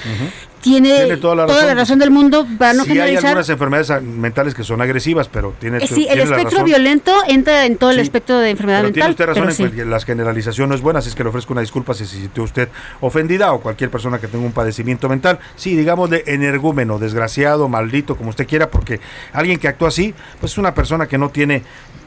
tiene, 0.61 1.17
toda, 1.17 1.35
la, 1.35 1.73
razón. 1.73 1.99
del 1.99 2.11
mundo 2.11 2.47
para 2.57 2.73
no 2.73 2.85
generalizar. 2.85 3.23
Hay 3.23 3.27
algunas 3.27 3.49
enfermedades 3.49 4.03
mentales 4.03 4.53
que 4.53 4.63
son 4.63 4.81
agresivas, 4.81 5.27
pero 5.27 5.53
tiene. 5.59 5.77
Eh, 5.77 5.87
sí, 5.87 6.07
el 6.09 6.19
espectro 6.19 6.63
violento 6.63 7.13
entra 7.27 7.65
en 7.65 7.77
todo 7.77 7.91
el 7.91 7.99
espectro 7.99 8.39
de 8.39 8.51
enfermedad 8.51 8.83
mental. 8.83 9.15
Tiene 9.15 9.31
usted 9.31 9.41
razón 9.49 9.67
en 9.67 9.75
que 9.75 9.85
la 9.85 9.99
generalización 9.99 10.69
no 10.69 10.75
es 10.75 10.81
buena, 10.81 11.01
que 11.15 11.23
le 11.23 11.29
ofrezco 11.29 11.53
una 11.53 11.61
disculpa 11.61 11.93
si 11.93 12.05
se 12.05 12.17
sintió 12.17 12.43
usted 12.43 12.69
ofendida 13.01 13.53
o 13.53 13.61
cualquier 13.61 13.89
persona 13.89 14.19
que 14.19 14.27
tenga 14.27 14.45
un 14.45 14.51
padecimiento 14.51 15.09
mental. 15.09 15.39
Sí, 15.55 15.75
digamos 15.75 16.09
de 16.09 16.23
energúmeno, 16.27 16.99
desgraciado, 16.99 17.67
maldito, 17.69 18.15
como 18.15 18.29
usted 18.29 18.47
quiera, 18.47 18.69
porque 18.69 18.99
alguien 19.31 19.59
que 19.59 19.67
actúa 19.67 19.89
así, 19.89 20.13
pues 20.39 20.53
es 20.53 20.57
una 20.57 20.73
persona 20.73 21.07
que 21.07 21.17
no 21.17 21.29
tiene 21.29 21.63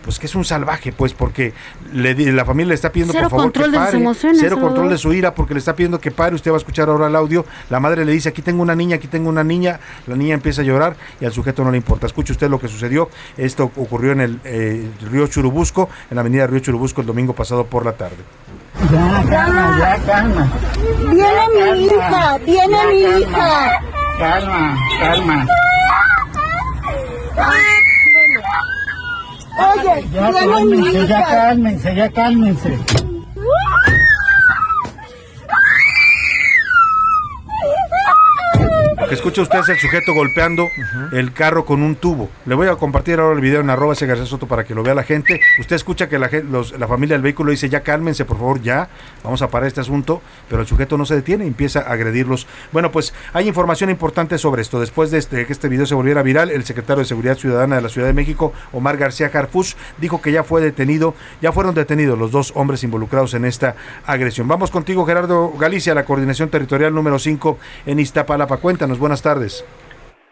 pues 0.06 0.20
que 0.20 0.26
es 0.26 0.34
un 0.36 0.44
salvaje, 0.44 0.92
pues, 0.92 1.12
porque 1.14 1.52
le, 1.92 2.14
la 2.32 2.44
familia 2.44 2.68
le 2.68 2.74
está 2.76 2.92
pidiendo 2.92 3.12
por 3.12 3.28
favor 3.28 3.50
que 3.52 3.60
pare, 3.60 4.00
cero 4.38 4.60
control 4.60 4.88
de 4.88 4.98
su 4.98 5.12
ira, 5.12 5.34
porque 5.34 5.52
le 5.52 5.58
está 5.58 5.74
pidiendo 5.74 5.98
que 5.98 6.12
pare, 6.12 6.36
usted 6.36 6.52
va 6.52 6.54
a 6.54 6.58
escuchar 6.58 6.88
ahora 6.88 7.08
el 7.08 7.16
audio, 7.16 7.44
la 7.70 7.80
madre 7.80 8.04
le 8.04 8.12
dice, 8.12 8.28
aquí 8.28 8.40
tengo 8.40 8.62
una 8.62 8.76
niña, 8.76 8.96
aquí 8.96 9.08
tengo 9.08 9.28
una 9.28 9.42
niña, 9.42 9.80
la 10.06 10.14
niña 10.14 10.34
empieza 10.34 10.62
a 10.62 10.64
llorar 10.64 10.94
y 11.20 11.24
al 11.24 11.32
sujeto 11.32 11.64
no 11.64 11.72
le 11.72 11.78
importa. 11.78 12.06
Escuche 12.06 12.32
usted 12.32 12.48
lo 12.48 12.60
que 12.60 12.68
sucedió, 12.68 13.10
esto 13.36 13.64
ocurrió 13.64 14.12
en 14.12 14.20
el 14.20 14.40
eh, 14.44 14.88
río 15.10 15.26
Churubusco, 15.26 15.88
en 16.08 16.14
la 16.14 16.20
avenida 16.20 16.46
Río 16.46 16.60
Churubusco 16.60 17.00
el 17.00 17.08
domingo 17.08 17.32
pasado 17.32 17.66
por 17.66 17.84
la 17.84 17.92
tarde. 17.92 18.18
Ya, 18.92 19.24
calma, 19.28 19.76
ya, 19.76 19.98
calma. 20.06 20.52
Viene 21.10 21.74
mi 21.74 21.84
hija, 21.86 22.38
viene 22.38 22.86
mi 22.86 23.22
hija. 23.22 23.80
Calma, 24.20 24.78
calma. 25.00 25.46
Oye, 29.58 30.04
ya 30.12 30.30
hija. 30.30 31.06
Ya 31.06 31.24
cálmense, 31.26 31.94
ya 31.94 32.12
cálmense. 32.12 32.78
Que 39.08 39.14
escucha 39.14 39.42
usted 39.42 39.58
es 39.60 39.68
el 39.68 39.78
sujeto 39.78 40.14
golpeando 40.14 40.68
el 41.12 41.32
carro 41.32 41.64
con 41.64 41.82
un 41.82 41.96
tubo. 41.96 42.30
Le 42.46 42.54
voy 42.54 42.68
a 42.68 42.76
compartir 42.76 43.20
ahora 43.20 43.34
el 43.34 43.40
video 43.40 43.60
en 43.60 43.70
arroba 43.70 43.92
ese 43.92 44.06
García 44.06 44.26
Soto 44.26 44.46
para 44.46 44.64
que 44.64 44.74
lo 44.74 44.82
vea 44.82 44.94
la 44.94 45.02
gente. 45.02 45.40
Usted 45.60 45.76
escucha 45.76 46.08
que 46.08 46.18
la, 46.18 46.30
la 46.78 46.88
familia 46.88 47.14
del 47.14 47.22
vehículo 47.22 47.50
dice, 47.50 47.68
ya 47.68 47.80
cálmense, 47.80 48.24
por 48.24 48.38
favor, 48.38 48.60
ya, 48.62 48.88
vamos 49.22 49.42
a 49.42 49.50
parar 49.50 49.68
este 49.68 49.80
asunto, 49.80 50.22
pero 50.48 50.62
el 50.62 50.66
sujeto 50.66 50.96
no 50.96 51.04
se 51.04 51.14
detiene 51.14 51.44
y 51.44 51.48
empieza 51.48 51.80
a 51.80 51.92
agredirlos. 51.92 52.46
Bueno, 52.72 52.90
pues 52.90 53.12
hay 53.32 53.46
información 53.46 53.90
importante 53.90 54.38
sobre 54.38 54.62
esto. 54.62 54.80
Después 54.80 55.10
de 55.10 55.18
este, 55.18 55.46
que 55.46 55.52
este 55.52 55.68
video 55.68 55.86
se 55.86 55.94
volviera 55.94 56.22
viral, 56.22 56.50
el 56.50 56.64
secretario 56.64 57.00
de 57.00 57.06
Seguridad 57.06 57.36
Ciudadana 57.36 57.76
de 57.76 57.82
la 57.82 57.88
Ciudad 57.88 58.08
de 58.08 58.14
México, 58.14 58.52
Omar 58.72 58.96
García 58.96 59.30
Harfush, 59.32 59.74
dijo 59.98 60.22
que 60.22 60.32
ya 60.32 60.42
fue 60.42 60.60
detenido, 60.60 61.14
ya 61.42 61.52
fueron 61.52 61.74
detenidos 61.74 62.18
los 62.18 62.30
dos 62.30 62.52
hombres 62.56 62.82
involucrados 62.82 63.34
en 63.34 63.44
esta 63.44 63.76
agresión. 64.06 64.48
Vamos 64.48 64.70
contigo, 64.70 65.04
Gerardo 65.04 65.52
Galicia, 65.58 65.94
la 65.94 66.04
coordinación 66.04 66.48
territorial 66.48 66.94
número 66.94 67.18
5 67.18 67.58
en 67.86 67.98
Iztapalapa. 68.00 68.56
Buenas 68.94 69.20
tardes. 69.20 69.64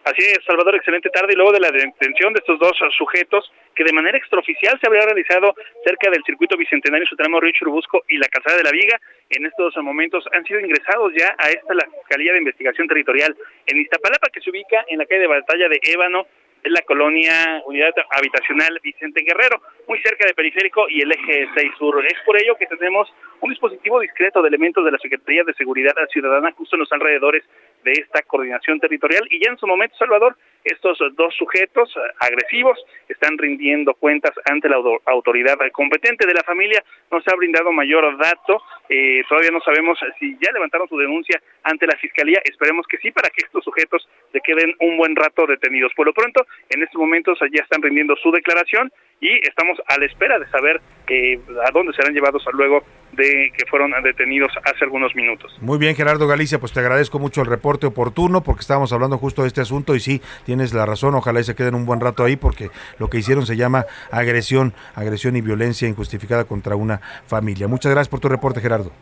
Así 0.04 0.20
es, 0.20 0.38
Salvador, 0.46 0.76
excelente 0.76 1.08
tarde. 1.08 1.32
Y 1.32 1.36
luego 1.36 1.50
de 1.50 1.60
la 1.60 1.70
detención 1.70 2.34
de 2.34 2.38
estos 2.38 2.58
dos 2.58 2.76
sujetos, 2.96 3.50
que 3.74 3.84
de 3.84 3.92
manera 3.92 4.18
extraoficial 4.18 4.78
se 4.78 4.86
habría 4.86 5.06
realizado 5.06 5.54
cerca 5.84 6.10
del 6.10 6.22
circuito 6.24 6.56
bicentenario 6.56 7.06
su 7.06 7.16
tramo 7.16 7.40
Río 7.40 7.52
Churubusco 7.52 8.04
y 8.08 8.18
la 8.18 8.28
calzada 8.28 8.58
de 8.58 8.64
la 8.64 8.70
Viga, 8.70 9.00
en 9.30 9.46
estos 9.46 9.74
momentos 9.78 10.24
han 10.32 10.44
sido 10.44 10.60
ingresados 10.60 11.12
ya 11.16 11.34
a 11.38 11.48
esta 11.48 11.74
la 11.74 11.88
Fiscalía 11.90 12.32
de 12.32 12.38
Investigación 12.38 12.86
Territorial 12.86 13.34
en 13.66 13.80
Iztapalapa, 13.80 14.28
que 14.28 14.40
se 14.40 14.50
ubica 14.50 14.84
en 14.88 14.98
la 14.98 15.06
calle 15.06 15.22
de 15.22 15.26
Batalla 15.26 15.68
de 15.68 15.80
Ébano, 15.82 16.26
en 16.64 16.72
la 16.72 16.82
colonia 16.82 17.62
Unidad 17.66 17.92
Habitacional 18.10 18.80
Vicente 18.82 19.22
Guerrero, 19.22 19.60
muy 19.86 20.00
cerca 20.00 20.26
de 20.26 20.34
Periférico 20.34 20.88
y 20.88 21.02
el 21.02 21.12
eje 21.12 21.46
6 21.54 21.72
Sur. 21.78 22.04
Es 22.04 22.18
por 22.24 22.40
ello 22.40 22.56
que 22.56 22.66
tenemos 22.66 23.12
un 23.40 23.50
dispositivo 23.50 24.00
discreto 24.00 24.40
de 24.40 24.48
elementos 24.48 24.84
de 24.84 24.90
la 24.90 24.98
Secretaría 24.98 25.44
de 25.44 25.52
Seguridad 25.54 25.94
Ciudadana 26.10 26.52
justo 26.52 26.76
en 26.76 26.80
los 26.80 26.92
alrededores 26.92 27.44
de 27.84 27.92
esta 27.92 28.22
coordinación 28.22 28.80
territorial 28.80 29.26
y 29.30 29.44
ya 29.44 29.50
en 29.50 29.58
su 29.58 29.66
momento, 29.66 29.96
Salvador, 29.96 30.36
estos 30.64 30.98
dos 31.14 31.34
sujetos 31.36 31.94
eh, 31.96 32.00
agresivos 32.20 32.78
están 33.08 33.36
rindiendo 33.36 33.94
cuentas 33.94 34.32
ante 34.46 34.68
la 34.68 34.76
autoridad 35.06 35.58
competente 35.72 36.26
de 36.26 36.32
la 36.32 36.42
familia. 36.42 36.82
No 37.10 37.20
se 37.20 37.30
ha 37.30 37.36
brindado 37.36 37.70
mayor 37.70 38.16
dato. 38.16 38.62
Eh, 38.88 39.22
todavía 39.28 39.50
no 39.50 39.60
sabemos 39.60 39.98
si 40.18 40.36
ya 40.40 40.50
levantaron 40.52 40.88
su 40.88 40.98
denuncia 40.98 41.40
ante 41.62 41.86
la 41.86 41.96
fiscalía. 41.98 42.40
Esperemos 42.44 42.86
que 42.86 42.96
sí, 42.98 43.10
para 43.10 43.28
que 43.28 43.44
estos 43.44 43.62
sujetos 43.62 44.08
se 44.32 44.40
queden 44.40 44.74
un 44.80 44.96
buen 44.96 45.14
rato 45.14 45.46
detenidos. 45.46 45.92
Por 45.94 46.06
lo 46.06 46.14
pronto, 46.14 46.46
en 46.70 46.82
estos 46.82 46.98
momentos 46.98 47.38
ya 47.40 47.62
están 47.62 47.82
rindiendo 47.82 48.16
su 48.16 48.30
declaración 48.30 48.90
y 49.24 49.40
estamos 49.48 49.78
a 49.88 49.98
la 49.98 50.04
espera 50.04 50.38
de 50.38 50.46
saber 50.50 50.82
eh, 51.08 51.40
a 51.66 51.70
dónde 51.70 51.94
serán 51.94 52.12
llevados 52.12 52.42
luego 52.52 52.84
de 53.12 53.50
que 53.56 53.64
fueron 53.70 53.92
detenidos 54.02 54.52
hace 54.64 54.84
algunos 54.84 55.14
minutos. 55.14 55.56
Muy 55.62 55.78
bien, 55.78 55.96
Gerardo 55.96 56.26
Galicia, 56.26 56.58
pues 56.58 56.72
te 56.72 56.80
agradezco 56.80 57.18
mucho 57.18 57.40
el 57.40 57.46
reporte 57.46 57.86
oportuno 57.86 58.42
porque 58.42 58.60
estábamos 58.60 58.92
hablando 58.92 59.16
justo 59.16 59.40
de 59.40 59.48
este 59.48 59.62
asunto 59.62 59.94
y 59.94 60.00
sí, 60.00 60.20
tienes 60.44 60.74
la 60.74 60.84
razón, 60.84 61.14
ojalá 61.14 61.40
y 61.40 61.44
se 61.44 61.54
queden 61.54 61.74
un 61.74 61.86
buen 61.86 62.00
rato 62.00 62.22
ahí 62.22 62.36
porque 62.36 62.68
lo 62.98 63.08
que 63.08 63.16
hicieron 63.16 63.46
se 63.46 63.56
llama 63.56 63.86
agresión, 64.10 64.74
agresión 64.94 65.36
y 65.36 65.40
violencia 65.40 65.88
injustificada 65.88 66.44
contra 66.44 66.76
una 66.76 67.00
familia. 67.26 67.66
Muchas 67.66 67.92
gracias 67.92 68.10
por 68.10 68.20
tu 68.20 68.28
reporte, 68.28 68.60
Gerardo. 68.60 68.92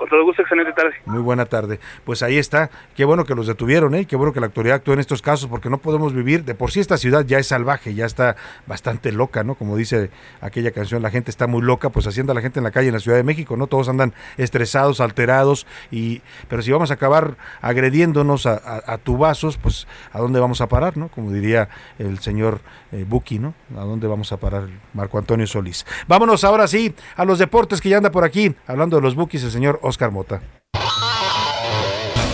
Con 0.00 0.08
todo 0.08 0.24
gusto, 0.24 0.40
excelente 0.40 0.72
tarde. 0.72 0.94
Muy 1.04 1.20
buena 1.20 1.44
tarde. 1.44 1.78
Pues 2.04 2.22
ahí 2.22 2.38
está. 2.38 2.70
Qué 2.96 3.04
bueno 3.04 3.26
que 3.26 3.34
los 3.34 3.46
detuvieron, 3.46 3.94
¿eh? 3.94 4.06
Qué 4.06 4.16
bueno 4.16 4.32
que 4.32 4.40
la 4.40 4.46
autoridad 4.46 4.76
actúe 4.76 4.94
en 4.94 5.00
estos 5.00 5.20
casos, 5.20 5.50
porque 5.50 5.68
no 5.68 5.76
podemos 5.76 6.14
vivir. 6.14 6.42
De 6.42 6.54
por 6.54 6.70
sí 6.70 6.80
esta 6.80 6.96
ciudad 6.96 7.26
ya 7.26 7.38
es 7.38 7.48
salvaje, 7.48 7.92
ya 7.92 8.06
está 8.06 8.34
bastante 8.66 9.12
loca, 9.12 9.44
¿no? 9.44 9.56
Como 9.56 9.76
dice 9.76 10.08
aquella 10.40 10.70
canción, 10.70 11.02
la 11.02 11.10
gente 11.10 11.30
está 11.30 11.46
muy 11.46 11.60
loca, 11.60 11.90
pues 11.90 12.06
haciendo 12.06 12.32
a 12.32 12.34
la 12.34 12.40
gente 12.40 12.60
en 12.60 12.64
la 12.64 12.70
calle 12.70 12.88
en 12.88 12.94
la 12.94 13.00
Ciudad 13.00 13.18
de 13.18 13.24
México, 13.24 13.58
¿no? 13.58 13.66
Todos 13.66 13.90
andan 13.90 14.14
estresados, 14.38 15.02
alterados, 15.02 15.66
y 15.90 16.22
pero 16.48 16.62
si 16.62 16.72
vamos 16.72 16.90
a 16.90 16.94
acabar 16.94 17.36
agrediéndonos 17.60 18.46
a, 18.46 18.82
a, 18.86 18.96
tubazos, 18.96 19.58
pues 19.58 19.86
¿a 20.14 20.18
dónde 20.18 20.40
vamos 20.40 20.62
a 20.62 20.66
parar, 20.66 20.96
¿no? 20.96 21.08
Como 21.08 21.30
diría 21.30 21.68
el 21.98 22.20
señor 22.20 22.60
eh, 22.92 23.04
Buki, 23.06 23.38
¿no? 23.38 23.52
¿A 23.76 23.84
dónde 23.84 24.06
vamos 24.06 24.32
a 24.32 24.38
parar 24.38 24.66
Marco 24.94 25.18
Antonio 25.18 25.46
Solís? 25.46 25.84
Vámonos 26.08 26.42
ahora 26.44 26.66
sí 26.68 26.94
a 27.16 27.26
los 27.26 27.38
deportes 27.38 27.82
que 27.82 27.90
ya 27.90 27.98
anda 27.98 28.10
por 28.10 28.24
aquí, 28.24 28.54
hablando 28.66 28.96
de 28.96 29.02
los 29.02 29.14
Bukis, 29.14 29.44
el 29.44 29.50
señor 29.50 29.78
Oscar 29.90 30.12
Mota. 30.12 30.40
La 30.72 30.82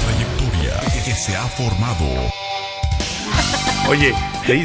trayectoria 0.04 0.78
que 1.02 1.12
se 1.12 1.34
ha 1.34 1.46
formado. 1.46 2.04
Oye, 3.88 4.12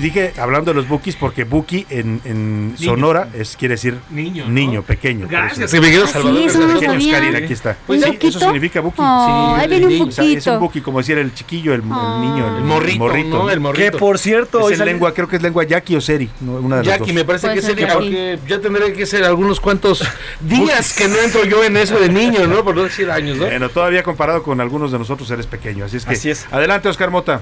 dije, 0.02 0.34
hablando 0.40 0.72
de 0.72 0.76
los 0.76 0.88
bookies, 0.88 1.16
porque 1.16 1.44
bookie 1.44 1.86
en, 1.92 2.22
en 2.26 2.74
Sonora 2.78 3.28
es, 3.36 3.56
quiere 3.56 3.76
decir 3.76 3.98
niño, 4.10 4.48
niño 4.48 4.82
pequeño. 4.82 5.28
Gracias, 5.30 5.70
Salvador. 5.72 6.08
Sí, 6.08 6.44
eso 6.46 6.60
no 6.60 6.74
Pequeños. 6.80 7.12
Karina, 7.14 7.38
aquí 7.38 7.54
está. 7.54 7.78
¿Un 7.88 8.00
Sí, 8.00 8.06
loquito? 8.06 8.28
eso 8.30 8.40
significa 8.40 8.82
bookie. 8.82 8.98
Oh, 9.00 9.54
sí, 9.56 9.62
ahí 9.62 9.68
viene 9.70 10.02
un 10.02 10.10
o 10.10 10.12
sea, 10.12 10.26
es 10.26 10.48
un 10.48 10.60
bookie, 10.60 10.82
como 10.82 10.98
decir 10.98 11.20
el 11.20 11.34
chiquillo, 11.36 11.74
el, 11.74 11.82
el 11.82 11.88
niño, 11.88 12.58
el, 12.58 12.64
morrito, 12.64 13.00
¿no? 13.30 13.50
El 13.52 13.60
morrito. 13.60 13.92
Que 13.92 13.98
por 13.98 14.18
cierto, 14.18 14.62
Es 14.68 14.72
en 14.74 14.78
sale- 14.80 14.92
lengua, 14.94 15.14
creo 15.14 15.28
que 15.28 15.36
es 15.36 15.42
lengua 15.44 15.64
yaqui 15.66 15.96
o 15.96 16.02
seri, 16.02 16.28
una 16.42 16.78
de 16.78 16.84
las 16.84 16.98
Jackie, 16.98 17.12
dos. 17.12 17.14
me 17.14 17.26
parece 17.26 17.54
que 17.54 17.62
Jackie. 17.62 17.86
porque 17.94 18.40
ya 18.48 18.60
tendré 18.60 18.94
que 18.94 19.06
ser 19.06 19.24
algunos 19.24 19.60
cuantos 19.60 20.04
días 20.42 20.94
que 20.94 21.08
no 21.08 21.18
entro 21.18 21.46
yo 21.46 21.64
en 21.64 21.78
eso 21.78 22.00
de 22.00 22.10
niño, 22.10 22.48
¿no? 22.48 22.64
Por 22.64 22.76
no 22.76 22.84
decir 22.84 23.10
años, 23.12 23.38
¿no? 23.38 23.46
Bueno, 23.46 23.70
todavía 23.70 24.02
comparado 24.02 24.42
con 24.42 24.60
algunos 24.62 24.92
de 24.92 24.98
nosotros 24.98 25.30
eres 25.30 25.46
pequeño, 25.46 25.86
así 25.86 25.98
es 25.98 26.06
que 26.06 26.14
Así 26.14 26.30
es. 26.32 26.48
adelante 26.52 26.90
Oscar 26.90 27.12
Mota. 27.12 27.42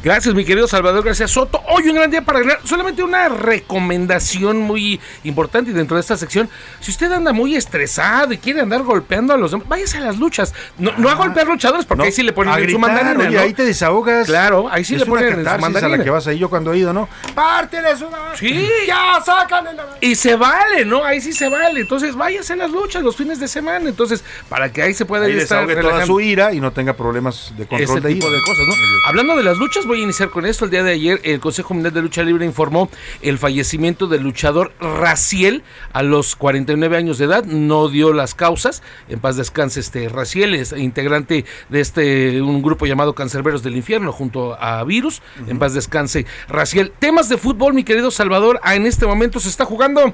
Gracias, 0.00 0.32
mi 0.32 0.44
querido 0.44 0.68
Salvador 0.68 1.04
García 1.04 1.26
Soto. 1.26 1.60
Hoy 1.68 1.88
un 1.88 1.96
gran 1.96 2.08
día 2.08 2.22
para 2.22 2.38
ganar. 2.38 2.60
Solamente 2.62 3.02
una 3.02 3.28
recomendación 3.28 4.58
muy 4.60 5.00
importante 5.24 5.72
dentro 5.72 5.96
de 5.96 6.02
esta 6.02 6.16
sección. 6.16 6.48
Si 6.78 6.92
usted 6.92 7.10
anda 7.10 7.32
muy 7.32 7.56
estresado 7.56 8.32
y 8.32 8.38
quiere 8.38 8.60
andar 8.60 8.82
golpeando 8.84 9.34
a 9.34 9.36
los 9.36 9.50
demás, 9.50 9.66
váyase 9.66 9.98
a 9.98 10.02
las 10.02 10.16
luchas. 10.16 10.54
No, 10.78 10.92
no 10.98 11.08
a 11.10 11.14
golpear 11.16 11.48
luchadores, 11.48 11.84
porque 11.84 11.98
No, 11.98 12.04
ahí 12.04 12.12
sí 12.12 12.22
le 12.22 12.32
ponen 12.32 12.54
en 12.54 12.58
su 12.60 12.62
gritar, 12.62 12.80
mandarina. 12.80 13.28
oye, 13.28 13.36
¿no? 13.38 13.42
ahí 13.42 13.52
te 13.54 13.64
desahogas. 13.64 14.26
Claro, 14.28 14.68
ahí 14.70 14.84
sí 14.84 14.94
es 14.94 15.00
le 15.00 15.04
una 15.10 15.14
ponen 15.20 15.24
en 15.26 15.38
su 15.40 15.44
catarsis 15.44 15.58
a 15.58 15.68
mandarina. 15.68 15.96
la 15.98 16.04
que 16.04 16.10
vas 16.10 16.26
ahí. 16.28 16.38
Yo 16.38 16.48
cuando 16.48 16.72
he 16.72 16.78
ido, 16.78 16.92
¿no? 16.92 17.08
¡Pártele 17.34 17.96
su 17.96 18.08
madre! 18.08 18.38
Sí. 18.38 18.68
¡Ya, 18.86 19.20
sácale 19.26 19.72
la 19.74 19.84
Y 20.00 20.14
se 20.14 20.36
vale, 20.36 20.84
¿no? 20.84 21.04
Ahí 21.04 21.20
sí 21.20 21.32
se 21.32 21.48
vale. 21.48 21.80
Entonces, 21.80 22.14
váyase 22.14 22.52
a 22.52 22.56
las 22.56 22.70
luchas 22.70 23.02
los 23.02 23.16
fines 23.16 23.40
de 23.40 23.48
semana. 23.48 23.88
Entonces, 23.88 24.22
para 24.48 24.72
que 24.72 24.80
ahí 24.80 24.94
se 24.94 25.04
pueda 25.04 25.26
Ahí 25.26 25.32
estar 25.36 25.66
desahogue 25.66 25.82
toda 25.82 26.06
su 26.06 26.20
ira 26.20 26.54
y 26.54 26.60
no 26.60 26.70
tenga 26.72 26.92
problemas 26.92 27.52
de 27.58 27.66
control 27.66 27.98
ese 27.98 28.00
de 28.08 28.14
tipo 28.14 28.26
ira. 28.28 28.36
de 28.36 28.42
cosas, 28.44 28.64
¿no? 28.68 28.74
Hablando 29.08 29.36
de 29.36 29.42
las 29.42 29.58
luchas, 29.58 29.84
voy 29.88 30.00
a 30.00 30.04
iniciar 30.04 30.30
con 30.30 30.46
esto. 30.46 30.66
El 30.66 30.70
día 30.70 30.84
de 30.84 30.92
ayer, 30.92 31.20
el 31.24 31.40
Consejo 31.40 31.74
Mundial 31.74 31.94
de 31.94 32.02
Lucha 32.02 32.22
Libre 32.22 32.44
informó 32.44 32.90
el 33.22 33.38
fallecimiento 33.38 34.06
del 34.06 34.22
luchador 34.22 34.72
Raciel 34.80 35.64
a 35.92 36.02
los 36.02 36.36
49 36.36 36.96
años 36.96 37.18
de 37.18 37.24
edad. 37.24 37.44
No 37.44 37.88
dio 37.88 38.12
las 38.12 38.34
causas. 38.34 38.82
En 39.08 39.18
paz 39.18 39.36
descanse 39.36 39.80
este 39.80 40.08
Raciel, 40.08 40.54
es 40.54 40.72
integrante 40.72 41.44
de 41.70 41.80
este 41.80 42.42
un 42.42 42.62
grupo 42.62 42.86
llamado 42.86 43.14
Cancerberos 43.14 43.62
del 43.62 43.76
Infierno 43.76 44.12
junto 44.12 44.54
a 44.60 44.84
Virus. 44.84 45.22
En 45.48 45.58
paz 45.58 45.72
descanse 45.72 46.26
Raciel. 46.48 46.92
Temas 46.98 47.28
de 47.28 47.38
fútbol, 47.38 47.72
mi 47.72 47.82
querido 47.82 48.10
Salvador. 48.10 48.60
Ah, 48.62 48.76
en 48.76 48.86
este 48.86 49.06
momento 49.06 49.40
se 49.40 49.48
está 49.48 49.64
jugando 49.64 50.12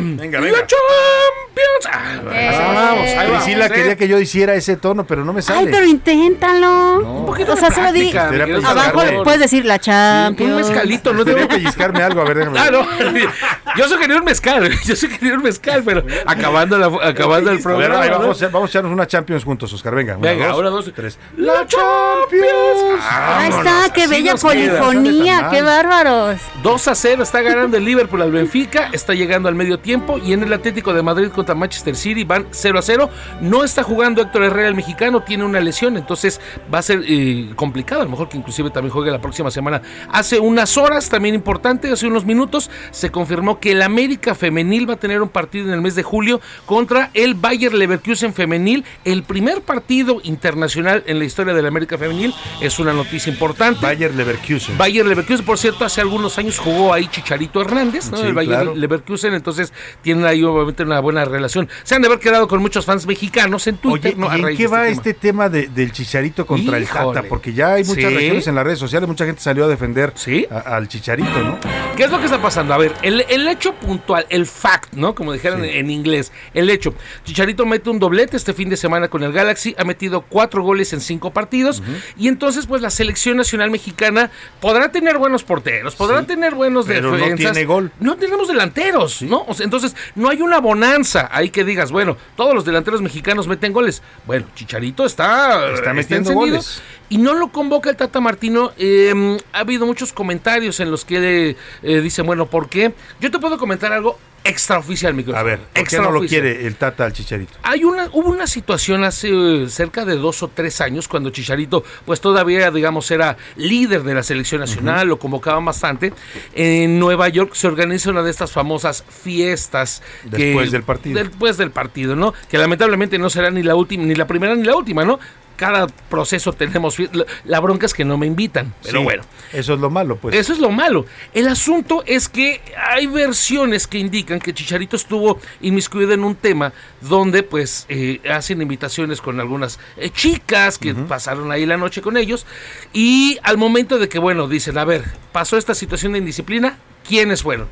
Venga, 0.00 0.38
la 0.40 0.44
venga. 0.46 0.58
Champions. 0.66 1.86
Ah, 1.90 2.14
Eh. 2.32 2.50
vamos, 2.58 3.06
ahí 3.06 3.16
vamos, 3.16 3.42
Priscila 3.44 3.66
¿eh? 3.66 3.70
quería 3.70 3.96
que 3.96 4.08
yo 4.08 4.18
hiciera 4.18 4.54
ese 4.54 4.76
tono, 4.76 5.04
pero 5.06 5.24
no 5.24 5.32
me 5.32 5.42
sale. 5.42 5.60
Ay, 5.60 5.68
pero 5.70 5.86
inténtalo. 5.86 7.00
Un 7.00 7.26
poquito 7.26 7.52
o 7.52 7.56
sea, 7.56 7.68
de 7.68 7.74
solo 7.74 7.92
di. 7.92 8.16
Abajo 8.16 8.60
Salvador. 8.62 9.24
puedes 9.24 9.40
decir 9.40 9.64
la 9.64 9.78
Champions. 9.78 10.52
Un 10.52 10.56
mezcalito, 10.68 11.12
no 11.12 11.24
Quería 11.24 11.46
te 11.48 11.54
pellizcarme 11.56 12.02
algo, 12.02 12.20
a 12.22 12.24
ver, 12.24 12.38
déjame. 12.38 12.58
Ah, 12.58 12.70
no. 12.70 12.86
Yo 13.76 13.88
soy 13.88 13.98
querido 13.98 14.18
un 14.18 14.24
mezcal, 14.24 14.68
yo 14.84 14.96
soy 14.96 15.08
querido 15.10 15.36
un 15.36 15.42
mezcal, 15.44 15.82
pero 15.84 16.02
acabando, 16.26 16.76
la, 16.76 16.86
acabando 17.08 17.50
el 17.50 17.54
A 17.54 17.58
ver, 17.58 17.62
programa. 17.62 18.00
ahí 18.02 18.10
¿no? 18.10 18.18
vamos, 18.18 18.42
a- 18.42 18.48
vamos 18.48 18.68
a 18.68 18.70
echarnos 18.72 18.92
una 18.92 19.06
Champions 19.06 19.44
juntos, 19.44 19.72
Oscar. 19.72 19.94
Venga, 19.94 20.16
una, 20.16 20.28
Venga, 20.28 20.46
dos, 20.46 20.54
ahora 20.54 20.70
dos, 20.70 20.90
tres. 20.94 21.18
¡La 21.36 21.64
Champions! 21.68 23.00
Ahí 23.00 23.50
Vámonos, 23.50 23.66
está, 23.72 23.92
qué 23.92 24.06
bella 24.08 24.34
queda. 24.34 24.40
polifonía, 24.42 25.48
qué 25.52 25.62
bárbaros. 25.62 26.40
2 26.64 26.88
a 26.88 26.94
0 26.96 27.22
está 27.22 27.42
ganando 27.42 27.76
el 27.76 27.84
Liverpool 27.84 28.22
al 28.22 28.32
Benfica, 28.32 28.88
está 28.92 29.14
llegando 29.14 29.48
al 29.50 29.56
medio 29.56 29.78
tiempo 29.78 30.18
y 30.18 30.32
en 30.32 30.42
el 30.42 30.52
Atlético 30.52 30.94
de 30.94 31.02
Madrid 31.02 31.28
contra 31.28 31.54
Manchester 31.54 31.94
City 31.94 32.24
van 32.24 32.46
0 32.50 32.78
a 32.78 32.82
0. 32.82 33.10
No 33.40 33.64
está 33.64 33.82
jugando 33.82 34.22
Héctor 34.22 34.44
Herrera 34.44 34.68
el 34.68 34.74
mexicano, 34.74 35.22
tiene 35.22 35.44
una 35.44 35.60
lesión, 35.60 35.96
entonces 35.96 36.40
va 36.72 36.78
a 36.78 36.82
ser 36.82 37.02
eh, 37.06 37.50
complicado, 37.56 38.00
a 38.02 38.04
lo 38.04 38.10
mejor 38.10 38.28
que 38.28 38.36
inclusive 38.36 38.70
también 38.70 38.92
juegue 38.92 39.10
la 39.10 39.20
próxima 39.20 39.50
semana. 39.50 39.82
Hace 40.10 40.38
unas 40.38 40.76
horas, 40.76 41.08
también 41.08 41.34
importante, 41.34 41.90
hace 41.90 42.06
unos 42.06 42.24
minutos, 42.24 42.70
se 42.90 43.10
confirmó 43.10 43.60
que 43.60 43.72
el 43.72 43.82
América 43.82 44.34
femenil 44.34 44.88
va 44.88 44.94
a 44.94 44.98
tener 44.98 45.22
un 45.22 45.28
partido 45.28 45.66
en 45.68 45.74
el 45.74 45.80
mes 45.80 45.94
de 45.94 46.02
julio 46.02 46.40
contra 46.66 47.10
el 47.14 47.34
Bayer 47.34 47.74
Leverkusen 47.74 48.32
femenil, 48.32 48.84
el 49.04 49.22
primer 49.22 49.62
partido 49.62 50.20
internacional 50.22 51.02
en 51.06 51.18
la 51.18 51.24
historia 51.24 51.54
del 51.54 51.66
América 51.66 51.98
femenil, 51.98 52.34
es 52.60 52.78
una 52.78 52.92
noticia 52.92 53.32
importante. 53.32 53.80
Bayer 53.80 54.14
Leverkusen. 54.14 54.78
Bayer 54.78 55.06
Leverkusen, 55.06 55.44
por 55.44 55.58
cierto, 55.58 55.84
hace 55.84 56.00
algunos 56.00 56.38
años 56.38 56.58
jugó 56.58 56.92
ahí 56.92 57.06
Chicharito 57.08 57.60
Hernández, 57.60 58.10
¿no? 58.10 58.18
Sí, 58.18 58.26
el 58.26 58.34
Bayer 58.34 58.54
claro. 58.54 58.74
Leverkusen, 58.74 59.29
entonces 59.34 59.72
tienen 60.02 60.24
ahí 60.24 60.42
obviamente 60.42 60.82
una 60.82 61.00
buena 61.00 61.24
relación. 61.24 61.68
Se 61.82 61.94
han 61.94 62.02
de 62.02 62.08
haber 62.08 62.18
quedado 62.20 62.48
con 62.48 62.60
muchos 62.60 62.84
fans 62.84 63.06
mexicanos 63.06 63.66
en 63.66 63.76
Twitter, 63.78 64.12
Oye, 64.12 64.20
¿no? 64.20 64.28
A 64.30 64.38
¿y 64.38 64.42
en 64.42 64.56
qué 64.56 64.62
de 64.64 64.68
va 64.68 64.88
este 64.88 65.10
este 65.10 65.14
tema 65.14 65.48
de- 65.48 65.68
del 65.68 65.92
chicharito 65.92 66.46
contra 66.46 66.76
el. 66.76 66.86
Tata? 66.86 67.22
Porque 67.28 67.52
ya 67.52 67.74
hay 67.74 67.84
muchas 67.84 68.04
Sí. 68.04 68.10
reacciones 68.16 68.46
en 68.46 68.54
las 68.54 68.64
redes 68.64 68.78
sociales, 68.78 69.08
mucha 69.08 69.24
gente 69.26 69.40
salió 69.40 69.64
a 69.64 69.68
defender 69.68 70.12
¿Sí? 70.16 70.46
a- 70.50 70.76
al 70.76 70.88
chicharito, 70.88 71.28
¿no? 71.42 71.58
¿Qué 71.96 72.04
es 72.04 72.10
lo 72.10 72.18
que 72.18 72.24
está 72.26 72.40
pasando? 72.40 72.74
A 72.74 72.78
ver, 72.78 72.92
el, 73.02 73.24
el 73.28 73.48
hecho 73.48 73.74
puntual, 73.74 74.26
el 74.28 74.46
fact, 74.46 74.94
¿no? 74.94 75.14
Como 75.14 75.32
dijeron 75.32 75.62
Sí. 75.62 75.70
en 75.72 75.90
inglés, 75.90 76.32
el 76.54 76.68
hecho. 76.70 76.94
Chicharito 77.24 77.66
mete 77.66 77.90
un 77.90 77.98
doblete 77.98 78.36
este 78.36 78.52
fin 78.54 78.68
de 78.68 78.76
semana 78.76 79.08
con 79.08 79.22
el 79.22 79.32
Galaxy, 79.32 79.74
ha 79.78 79.84
metido 79.84 80.22
cuatro 80.22 80.62
goles 80.62 80.92
en 80.92 81.00
cinco 81.00 81.32
partidos 81.32 81.82
y 82.16 82.28
entonces 82.28 82.66
pues 82.66 82.82
la 82.82 82.90
selección 82.90 83.36
nacional 83.36 83.70
mexicana 83.70 84.30
podrá 84.60 84.90
tener 84.92 85.18
buenos 85.18 85.42
porteros, 85.44 85.94
podrá 85.96 86.22
tener 86.24 86.54
buenos 86.54 86.86
pero 86.86 87.16
no 87.16 87.34
tiene 87.36 87.64
gol. 87.64 87.92
No 88.00 88.16
tenemos 88.16 88.48
delanteros, 88.48 89.19
¿no? 89.26 89.44
O 89.46 89.54
sea, 89.54 89.64
entonces 89.64 89.94
no 90.14 90.28
hay 90.28 90.42
una 90.42 90.58
bonanza 90.58 91.28
ahí 91.32 91.50
que 91.50 91.64
digas, 91.64 91.90
bueno, 91.92 92.16
todos 92.36 92.54
los 92.54 92.64
delanteros 92.64 93.02
mexicanos 93.02 93.46
meten 93.46 93.72
goles. 93.72 94.02
Bueno, 94.26 94.46
Chicharito 94.54 95.04
está, 95.04 95.72
Está 95.74 95.92
metiendo 95.92 96.32
goles. 96.32 96.82
Y 97.10 97.18
no 97.18 97.34
lo 97.34 97.48
convoca 97.52 97.90
el 97.90 97.96
Tata 97.96 98.20
Martino. 98.20 98.72
eh, 98.78 99.36
ha 99.52 99.58
habido 99.58 99.84
muchos 99.84 100.12
comentarios 100.14 100.80
en 100.80 100.90
los 100.90 101.04
que 101.04 101.56
eh, 101.82 102.00
dicen, 102.00 102.24
bueno, 102.24 102.46
¿por 102.46 102.68
qué? 102.70 102.94
Yo 103.20 103.30
te 103.30 103.38
puedo 103.38 103.58
comentar 103.58 103.92
algo 103.92 104.18
extraoficial, 104.42 105.12
mi. 105.12 105.22
A 105.34 105.42
ver, 105.42 105.58
¿por 105.58 105.86
qué 105.86 105.98
no 105.98 106.10
lo 106.12 106.20
quiere 106.20 106.66
el 106.66 106.76
Tata 106.76 107.04
al 107.04 107.12
chicharito? 107.12 107.52
Hay 107.62 107.84
una, 107.84 108.08
hubo 108.12 108.30
una 108.30 108.46
situación 108.46 109.04
hace 109.04 109.28
eh, 109.64 109.68
cerca 109.68 110.04
de 110.06 110.16
dos 110.16 110.42
o 110.42 110.48
tres 110.48 110.80
años 110.80 111.08
cuando 111.08 111.28
Chicharito, 111.30 111.84
pues 112.06 112.20
todavía, 112.22 112.70
digamos, 112.70 113.10
era 113.10 113.36
líder 113.56 114.02
de 114.02 114.14
la 114.14 114.22
selección 114.22 114.60
nacional, 114.60 115.08
lo 115.08 115.18
convocaban 115.18 115.64
bastante. 115.64 116.12
En 116.54 116.98
Nueva 116.98 117.28
York 117.28 117.54
se 117.54 117.66
organiza 117.66 118.08
una 118.10 118.22
de 118.22 118.30
estas 118.30 118.52
famosas 118.52 119.04
fiestas. 119.08 120.02
que- 120.30 120.36
Después 120.46 120.70
del 120.70 120.84
partido. 120.84 121.18
Después 121.22 121.56
del 121.56 121.70
partido, 121.70 122.16
¿no? 122.16 122.32
Que 122.48 122.56
lamentablemente 122.56 123.18
no 123.18 123.28
será 123.30 123.50
ni 123.50 123.62
la 123.62 123.74
última, 123.74 124.04
ni 124.04 124.14
la 124.14 124.26
primera 124.26 124.54
ni 124.54 124.62
la 124.64 124.76
última, 124.76 125.04
¿no? 125.04 125.18
Cada 125.60 125.88
proceso 125.88 126.54
tenemos. 126.54 126.96
La, 127.44 127.60
bronca 127.60 127.84
es 127.84 127.92
que 127.92 128.02
no 128.02 128.16
me 128.16 128.26
invitan, 128.26 128.72
pero 128.82 129.00
Sí, 129.00 129.04
bueno. 129.04 129.22
Eso 129.52 129.74
es 129.74 129.80
lo 129.80 129.90
malo, 129.90 130.16
pues. 130.16 130.34
Eso 130.34 130.54
es 130.54 130.58
lo 130.58 130.70
malo. 130.70 131.04
El 131.34 131.48
asunto 131.48 132.02
es 132.06 132.30
que 132.30 132.62
hay 132.78 133.06
versiones 133.06 133.86
que 133.86 133.98
indican 133.98 134.38
que 134.38 134.54
Chicharito 134.54 134.96
estuvo 134.96 135.38
inmiscuido 135.60 136.14
en 136.14 136.24
un 136.24 136.34
tema 136.34 136.72
donde 137.02 137.42
pues 137.42 137.84
eh, 137.90 138.22
hacen 138.30 138.62
invitaciones 138.62 139.20
con 139.20 139.38
algunas 139.38 139.78
eh, 139.98 140.08
chicas 140.08 140.78
que 140.78 140.94
pasaron 140.94 141.52
ahí 141.52 141.66
la 141.66 141.76
noche 141.76 142.00
con 142.00 142.16
ellos 142.16 142.46
y 142.94 143.38
al 143.42 143.58
momento 143.58 143.98
de 143.98 144.08
que 144.08 144.18
bueno 144.18 144.48
dicen 144.48 144.78
a 144.78 144.86
ver 144.86 145.04
pasó 145.30 145.58
esta 145.58 145.74
situación 145.74 146.12
de 146.12 146.20
indisciplina 146.20 146.78
quiénes 147.06 147.42
fueron 147.42 147.68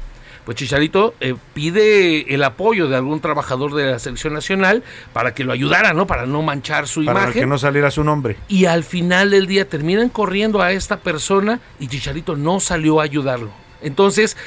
pues 0.49 0.57
Chicharito 0.57 1.12
eh, 1.20 1.35
pide 1.53 2.33
el 2.33 2.43
apoyo 2.43 2.89
de 2.89 2.97
algún 2.97 3.20
trabajador 3.20 3.75
de 3.75 3.85
la 3.91 3.99
selección 3.99 4.33
nacional 4.33 4.83
para 5.12 5.35
que 5.35 5.45
lo 5.45 5.53
ayudara, 5.53 5.93
¿no? 5.93 6.07
Para 6.07 6.25
no 6.25 6.41
manchar 6.41 6.89
su 6.89 7.05
Para 7.05 7.25
imagen 7.25 7.43
que 7.43 7.47
no 7.47 7.59
saliera 7.59 7.91
su 7.91 8.03
nombre. 8.03 8.39
y 8.49 8.65
al 8.65 8.83
final 8.83 9.31
del 9.31 9.47
día 9.47 9.69
terminan 9.69 10.09
corriendo 10.09 10.62
a 10.62 10.73
esta 10.73 11.01
persona 11.01 11.61
y 11.79 11.89
Chicharito 11.89 12.35
no 12.35 12.61
salió 12.61 12.99
a 12.99 13.03
ayudarlo. 13.05 13.51
Entonces, 13.83 14.39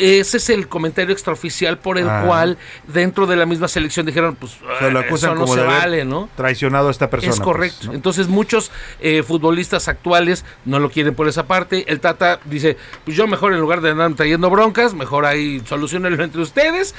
ese 0.00 0.38
es 0.38 0.50
el 0.50 0.68
comentario 0.68 1.12
extraoficial 1.12 1.78
por 1.78 1.98
el 1.98 2.08
Ah. 2.08 2.22
cual 2.26 2.58
dentro 2.88 3.26
de 3.26 3.36
la 3.36 3.46
misma 3.46 3.68
selección 3.68 4.06
dijeron, 4.06 4.36
pues 4.36 4.52
Se 4.78 4.90
lo 4.90 4.98
"Ah, 4.98 5.02
acusan 5.02 5.30
eso 5.30 5.34
no 5.34 5.40
como 5.42 5.54
se 5.54 5.60
de 5.60 5.66
vale, 5.66 6.04
¿no? 6.04 6.28
traicionado 6.36 6.88
a 6.88 6.90
esta 6.90 7.10
persona. 7.10 7.32
es 7.34 7.40
correcto. 7.40 7.76
pues, 7.80 7.88
¿no? 7.88 7.94
Entonces 7.94 8.28
muchos 8.28 8.70
eh, 9.00 9.22
futbolistas 9.22 9.88
actuales 9.88 10.44
no 10.64 10.78
lo 10.78 10.90
quieren 10.90 11.14
por 11.14 11.28
esa 11.28 11.46
parte. 11.46 11.84
El 11.90 12.00
Tata 12.00 12.40
dice, 12.46 12.76
pues 13.04 13.16
yo 13.16 13.26
mejor 13.26 13.52
en 13.52 13.60
lugar 13.60 13.80
de 13.80 13.90
andar 13.90 14.12
trayendo 14.14 14.48
broncas, 14.50 14.94
mejor 14.94 15.24
ahí 15.26 15.62
solucionenlo 15.66 16.22
entre 16.24 16.40
ustedes. 16.40 16.94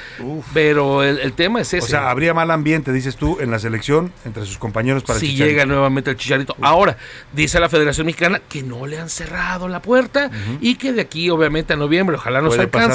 Pero 0.53 1.03
el, 1.03 1.19
el 1.19 1.33
tema 1.33 1.61
es 1.61 1.73
ese. 1.73 1.85
O 1.85 1.89
sea, 1.89 2.09
habría 2.09 2.33
mal 2.33 2.51
ambiente, 2.51 2.91
dices 2.91 3.15
tú, 3.15 3.37
en 3.39 3.51
la 3.51 3.59
selección 3.59 4.11
entre 4.25 4.45
sus 4.45 4.57
compañeros 4.57 5.03
para 5.03 5.15
el 5.15 5.21
si 5.21 5.31
Chicharito. 5.31 5.51
llega 5.51 5.65
nuevamente 5.65 6.09
el 6.11 6.17
Chicharito. 6.17 6.55
Ahora, 6.61 6.97
dice 7.33 7.59
la 7.59 7.69
Federación 7.69 8.05
Mexicana 8.05 8.41
que 8.47 8.63
no 8.63 8.85
le 8.87 8.99
han 8.99 9.09
cerrado 9.09 9.67
la 9.67 9.81
puerta 9.81 10.29
y 10.59 10.75
que 10.75 10.93
de 10.93 11.01
aquí 11.01 11.29
obviamente 11.29 11.73
a 11.73 11.75
noviembre, 11.75 12.15
ojalá 12.17 12.41
nos 12.41 12.57
alcance, 12.57 12.90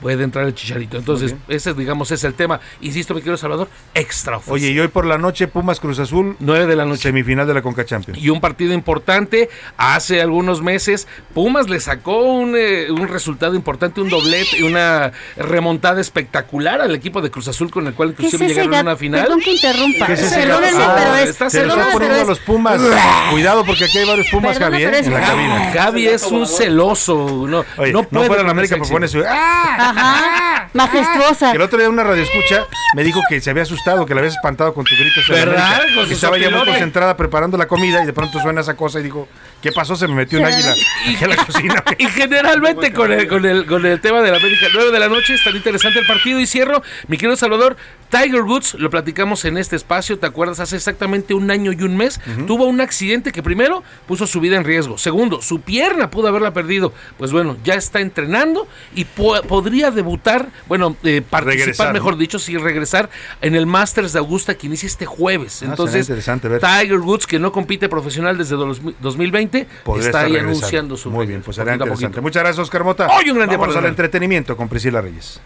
puede 0.00 0.24
entrar 0.24 0.46
el 0.46 0.54
Chicharito. 0.54 0.96
Entonces, 0.96 1.34
ese, 1.48 1.74
digamos, 1.74 2.10
es 2.10 2.24
el 2.24 2.34
tema. 2.34 2.60
Insisto, 2.80 3.14
mi 3.14 3.20
querido 3.20 3.36
Salvador, 3.36 3.68
extra 3.94 4.40
Oye, 4.46 4.70
y 4.70 4.78
hoy 4.80 4.88
por 4.88 5.06
la 5.06 5.18
noche, 5.18 5.46
Pumas 5.48 5.80
Cruz 5.80 5.98
Azul, 5.98 6.36
9 6.40 6.66
de 6.66 6.76
la 6.76 6.84
noche. 6.84 7.02
Semifinal 7.02 7.46
de 7.46 7.54
la 7.54 7.62
Conca 7.62 7.84
Champions. 7.84 8.18
Y 8.22 8.28
un 8.30 8.40
partido 8.40 8.72
importante, 8.72 9.48
hace 9.76 10.20
algunos 10.20 10.62
meses, 10.62 11.06
Pumas 11.34 11.68
le 11.68 11.80
sacó 11.80 12.22
un, 12.22 12.54
eh, 12.56 12.90
un 12.90 13.08
resultado 13.08 13.54
importante, 13.54 14.00
un 14.00 14.08
doblete 14.08 14.58
y 14.58 14.62
una 14.62 15.12
remontada 15.36 16.00
espectacular 16.00 16.80
al 16.80 16.94
equipo 16.94 17.20
de 17.20 17.30
Cruz 17.30 17.48
Azul, 17.48 17.70
con 17.70 17.86
el 17.86 17.94
cual 17.94 18.10
inclusive 18.10 18.48
llegaron 18.48 18.74
a 18.74 18.80
una 18.80 18.96
final. 18.96 19.22
Perdón 19.22 19.40
que 19.40 19.52
interrumpa. 19.52 20.06
¿Qué 20.06 20.12
es 20.14 20.20
Perdónenme, 20.20 20.78
gato? 20.78 20.92
pero 20.96 21.10
Ah, 21.12 21.22
es. 21.22 21.36
se 21.52 21.66
lo 21.66 21.74
está 21.74 21.92
poniendo 21.92 22.16
es- 22.16 22.26
los 22.28 22.38
Pumas. 22.40 22.80
Cuidado, 23.30 23.64
porque 23.64 23.84
aquí 23.84 23.98
hay 23.98 24.06
varios 24.06 24.28
Pumas, 24.30 24.58
Perdona, 24.58 24.72
Javier, 24.72 24.90
pero 24.90 25.00
es- 25.00 25.06
en 25.06 25.12
la 25.14 25.20
cabina. 25.20 25.70
Javi 25.74 26.06
es 26.06 26.22
un 26.24 26.46
celoso. 26.46 27.46
No, 27.48 27.64
Oye, 27.76 27.92
no 27.92 28.02
no 28.02 28.08
puede 28.08 28.26
fuera 28.26 28.42
en 28.42 28.48
América, 28.48 28.74
ese 28.76 28.82
pero 28.84 28.92
pone 28.94 29.06
éxito. 29.06 29.22
su... 29.24 29.28
Ajá. 29.32 30.68
Majestuosa. 30.72 31.50
Que 31.50 31.56
el 31.56 31.62
otro 31.62 31.78
día 31.78 31.88
una 31.88 32.04
radio 32.04 32.22
escucha 32.22 32.66
me 32.94 33.04
dijo 33.04 33.20
que 33.28 33.40
se 33.40 33.50
había 33.50 33.62
asustado, 33.62 34.06
que 34.06 34.14
la 34.14 34.20
habías 34.20 34.34
espantado 34.34 34.74
con 34.74 34.84
tu 34.84 34.94
grito. 34.94 35.20
¿Verdad? 35.28 35.80
Que 36.06 36.14
estaba 36.14 36.38
ya 36.38 36.50
muy 36.50 36.64
concentrada 36.64 37.16
preparando 37.16 37.56
la 37.56 37.66
comida 37.66 38.02
y 38.02 38.06
de 38.06 38.12
pronto 38.12 38.40
suena 38.40 38.60
esa 38.60 38.74
cosa 38.76 39.00
y 39.00 39.02
dijo, 39.02 39.28
¿Qué 39.62 39.72
pasó? 39.72 39.94
Se 39.96 40.08
me 40.08 40.14
metió 40.14 40.38
un 40.38 40.46
águila 40.46 40.74
la 41.28 41.36
cocina. 41.36 41.84
y 41.98 42.06
generalmente 42.06 42.92
con 42.92 43.12
el, 43.12 43.26
con, 43.28 43.44
el, 43.44 43.66
con 43.66 43.84
el 43.84 44.00
tema 44.00 44.22
de 44.22 44.30
la 44.30 44.38
América, 44.38 44.66
9 44.72 44.90
de 44.90 44.98
la 44.98 45.08
noche, 45.08 45.34
es 45.34 45.44
tan 45.44 45.54
interesante 45.54 45.98
el 45.98 46.06
partido. 46.06 46.40
Y 46.40 46.46
cierro, 46.46 46.82
mi 47.08 47.16
querido 47.16 47.36
Salvador, 47.36 47.76
Tiger 48.10 48.42
Woods, 48.42 48.74
lo 48.74 48.90
platicamos 48.90 49.44
en 49.44 49.58
este 49.58 49.76
espacio, 49.76 50.18
¿te 50.18 50.26
acuerdas? 50.26 50.60
Hace 50.60 50.76
exactamente 50.76 51.34
un 51.34 51.50
año 51.50 51.72
y 51.72 51.82
un 51.82 51.96
mes, 51.96 52.20
tuvo 52.46 52.64
un 52.64 52.80
accidente 52.80 53.32
que 53.32 53.42
primero 53.42 53.82
puso 54.06 54.26
su 54.26 54.40
vida 54.40 54.56
en 54.56 54.64
riesgo. 54.64 54.98
Segundo, 54.98 55.42
su 55.42 55.60
pierna 55.60 56.10
pudo 56.10 56.28
haberla 56.28 56.52
perdido. 56.52 56.92
Pues 57.18 57.32
bueno, 57.32 57.56
ya 57.62 57.74
está 57.74 58.00
entrenando 58.00 58.66
y 58.94 59.04
podría 59.04 59.90
debutar, 59.90 60.48
bueno, 60.68 60.96
eh, 61.04 61.22
participar, 61.28 61.92
mejor 61.92 62.16
dicho, 62.16 62.38
si 62.38 62.56
regresar 62.56 63.10
en 63.40 63.54
el 63.54 63.66
Masters 63.66 64.12
de 64.12 64.18
Augusta 64.18 64.54
que 64.54 64.66
inicia 64.66 64.86
este 64.86 65.06
jueves. 65.06 65.62
Ah, 65.62 65.66
Entonces, 65.66 66.00
interesante 66.08 66.48
ver. 66.48 66.60
Tiger 66.60 66.98
Woods, 66.98 67.26
que 67.26 67.38
no 67.38 67.52
compite 67.52 67.88
profesional 67.88 68.36
desde 68.38 68.56
2020, 68.56 69.49
seguramente 69.50 69.66
Podré 69.84 70.06
está 70.06 70.20
ahí 70.20 70.32
regresando. 70.32 70.58
anunciando 70.58 70.96
su 70.96 71.10
Muy 71.10 71.26
bien, 71.26 71.42
pues 71.42 71.56
será 71.56 71.74
interesante. 71.74 72.20
Muchas 72.20 72.42
gracias, 72.42 72.62
Oscar 72.62 72.84
Mota. 72.84 73.08
Hoy 73.08 73.30
un 73.30 73.36
gran 73.36 73.48
día 73.48 73.58
para 73.58 73.78
al 73.78 73.86
entretenimiento 73.86 74.56
con 74.56 74.68
Priscila 74.68 75.00
Reyes. 75.00 75.40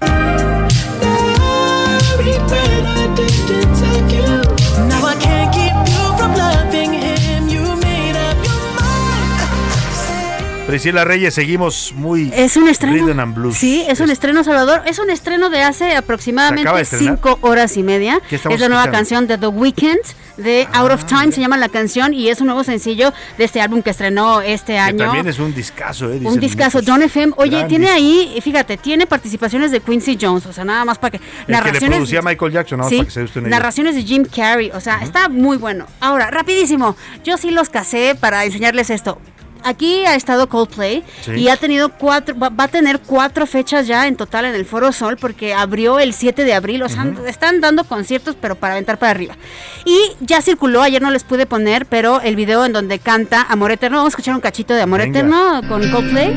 Priscila 10.75 11.05
Reyes, 11.05 11.33
seguimos 11.35 11.93
muy 11.95 12.33
Es 12.35 12.57
un 12.57 12.69
estreno. 12.69 13.07
Rhythm 13.07 13.21
and 13.21 13.35
Blues. 13.37 13.57
Sí, 13.57 13.85
es 13.89 14.01
un 14.01 14.11
estreno, 14.11 14.43
Salvador. 14.43 14.83
Es 14.87 14.99
un 14.99 15.09
estreno 15.09 15.49
de 15.49 15.63
hace 15.63 15.85
¿Se 15.85 15.85
acaba 15.93 15.99
aproximadamente 16.01 16.85
cinco 16.85 17.39
horas 17.43 17.77
y 17.77 17.85
media. 17.85 18.21
¿Qué 18.29 18.35
Es 18.35 18.45
la 18.45 18.51
nueva 18.51 18.85
escuchando? 18.85 18.91
canción 18.91 19.27
de 19.29 19.39
The 19.39 19.47
Weeknd, 19.47 20.01
de 20.39 20.67
Out 20.73 20.91
of 20.91 21.05
Time, 21.05 21.31
se 21.31 21.41
llama 21.41 21.57
la 21.59 21.69
canción, 21.69 22.13
y 22.13 22.29
es 22.29 22.41
un 22.41 22.47
nuevo 22.49 22.65
sencillo 22.65 23.13
de 23.39 23.45
este 23.45 23.61
álbum 23.61 23.83
que 23.83 23.91
estrenó 23.91 24.41
este 24.41 24.73
Que 24.73 24.79
año. 24.81 25.05
también 25.05 25.29
es 25.29 25.39
un 25.39 25.55
discazo, 25.55 26.13
¿eh? 26.13 26.19
Un 26.25 26.41
discazo, 26.41 26.79
muchos. 26.79 26.87
Don 26.87 27.03
FM. 27.03 27.35
Oye, 27.37 27.65
tiene 27.67 27.85
disco. 27.87 27.97
ahí, 27.97 28.41
fíjate, 28.43 28.77
tiene 28.77 29.07
participaciones 29.07 29.71
de 29.71 29.79
Quincy 29.79 30.19
Jones, 30.21 30.45
o 30.47 30.53
sea, 30.53 30.65
nada 30.65 30.85
más 30.85 30.99
para 30.99 31.13
que. 31.13 31.21
El 31.47 31.63
que 31.63 31.73
le 31.73 31.81
producía 31.89 32.19
a 32.19 32.23
Michael 32.23 32.53
Jackson, 32.53 32.79
nada 32.79 32.91
más 32.91 32.91
Sí, 32.91 32.97
para 33.21 33.27
que 33.27 33.33
se 33.33 33.41
narraciones 33.43 33.95
de 33.95 34.03
Jim 34.03 34.25
Carrey, 34.25 34.73
o 34.75 34.81
sea, 34.81 34.99
está 35.05 35.29
muy 35.29 35.57
bueno. 35.57 35.87
Ahora, 36.01 36.33
rapidísimo, 36.33 36.97
yo 37.23 37.37
sí 37.37 37.53
los 37.53 37.71
casé 37.71 38.17
para 38.19 38.45
enseñarles 38.45 38.91
esto. 38.91 39.21
Aquí 39.65 40.05
ha 40.07 40.15
estado 40.15 40.49
Coldplay 40.49 41.03
Sí. 41.23 41.33
y 41.33 41.49
ha 41.49 41.57
tenido 41.57 41.89
cuatro, 41.91 42.39
va, 42.39 42.51
va 42.51 42.65
a 42.65 42.69
tener 42.69 43.01
cuatro 43.01 43.47
fechas 43.47 43.87
ya 43.87 44.07
en 44.07 44.17
total 44.17 44.45
en 44.45 44.55
el 44.55 44.65
Foro 44.67 44.93
Sol 44.93 45.17
porque 45.19 45.55
abrió 45.55 45.99
el 45.99 46.13
7 46.13 46.45
de 46.45 46.53
abril, 46.55 46.83
o 46.83 46.89
sea, 46.89 47.07
están 47.27 47.61
dando 47.61 47.85
conciertos 47.85 48.37
pero 48.41 48.55
para 48.55 48.75
aventar 48.75 48.99
para 48.99 49.11
arriba. 49.11 49.37
Y 49.85 49.99
ya 50.21 50.43
circuló, 50.43 50.83
ayer 50.83 51.01
no 51.03 51.11
les 51.11 51.25
pude 51.25 51.47
poner, 51.47 51.87
pero 51.87 52.21
el 52.21 52.37
video 52.37 52.65
en 52.65 52.73
donde 52.73 52.99
canta 52.99 53.43
Amor 53.49 53.73
Eterno, 53.73 53.99
vamos 53.99 54.13
a 54.13 54.15
escuchar 54.15 54.35
un 54.35 54.41
cachito 54.41 54.75
de 54.75 54.83
Amor 54.83 55.01
Venga. 55.01 55.19
Eterno 55.21 55.61
con 55.69 55.91
Coldplay. 55.91 56.35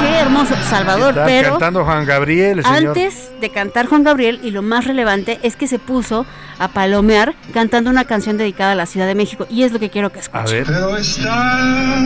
Qué 0.00 0.18
hermoso, 0.18 0.54
Salvador, 0.68 1.10
Está 1.10 1.24
pero 1.26 1.50
cantando 1.50 1.84
Juan 1.84 2.04
Gabriel, 2.04 2.62
señor. 2.64 2.88
antes 2.88 3.30
de 3.40 3.50
cantar 3.50 3.86
Juan 3.86 4.02
Gabriel, 4.02 4.40
y 4.42 4.50
lo 4.50 4.62
más 4.62 4.84
relevante 4.86 5.38
es 5.42 5.54
que 5.56 5.66
se 5.66 5.78
puso 5.78 6.26
a 6.62 6.68
palomear 6.68 7.34
cantando 7.52 7.90
una 7.90 8.04
canción 8.04 8.38
dedicada 8.38 8.72
a 8.72 8.74
la 8.76 8.86
Ciudad 8.86 9.06
de 9.06 9.14
México, 9.16 9.46
y 9.50 9.64
es 9.64 9.72
lo 9.72 9.80
que 9.80 9.90
quiero 9.90 10.10
que 10.12 10.18
A 10.18 10.22
escuchen. 10.22 10.44
ver. 10.46 10.64
Pero 10.66 10.96
estar 10.96 11.58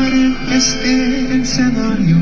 en 0.09 0.37
este 0.51 1.41
escenario 1.43 2.17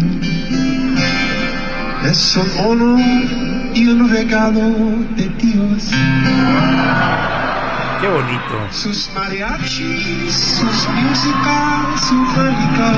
es 2.04 2.36
un 2.36 2.66
honor 2.66 3.00
y 3.74 3.86
un 3.86 4.08
regalo 4.10 4.60
de 5.16 5.28
Dios. 5.40 5.90
Qué 8.00 8.08
bonito. 8.08 8.68
Sus 8.70 9.08
mariachis, 9.14 10.34
sus 10.34 10.88
músicas, 10.88 12.06
su 12.08 12.14
música. 12.14 12.92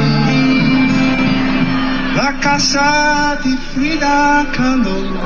La 2.17 2.33
casa 2.41 3.39
de 3.45 3.57
Frida 3.75 4.47
Kahlo. 4.57 5.21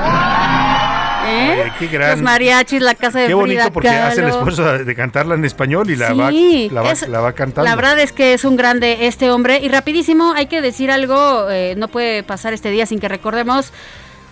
¿Eh? 1.31 1.61
Oye, 1.63 1.73
qué 1.79 1.87
gran- 1.89 2.11
Los 2.13 2.23
mariachis, 2.23 2.83
la 2.83 2.95
casa 2.95 3.19
de 3.21 3.27
Qué 3.27 3.33
Frida 3.33 3.37
bonito 3.37 3.73
porque 3.73 3.89
hace 3.89 4.21
el 4.21 4.27
Kahlo. 4.29 4.37
esfuerzo 4.49 4.85
de, 4.85 4.95
cantarla 4.95 5.35
en 5.35 5.45
español 5.45 5.89
y 5.91 5.97
la, 5.97 6.09
Sí, 6.09 6.15
va, 6.19 6.31
la, 6.75 6.83
va, 6.83 6.93
es- 6.93 7.09
la 7.09 7.21
va 7.21 7.33
cantando. 7.33 7.69
La 7.69 7.77
verdad 7.77 7.99
es 8.01 8.13
que 8.13 8.35
es 8.35 8.45
un 8.45 8.57
grande 8.57 9.07
este 9.07 9.31
hombre. 9.31 9.59
Y 9.63 9.69
rapidísimo, 9.69 10.33
hay 10.35 10.47
que 10.47 10.61
decir 10.61 10.91
algo, 10.91 11.49
eh, 11.51 11.75
no 11.77 11.89
puede 11.89 12.23
pasar 12.23 12.53
este 12.53 12.71
día 12.71 12.87
sin 12.87 12.99
que 13.01 13.09
recordemos 13.09 13.73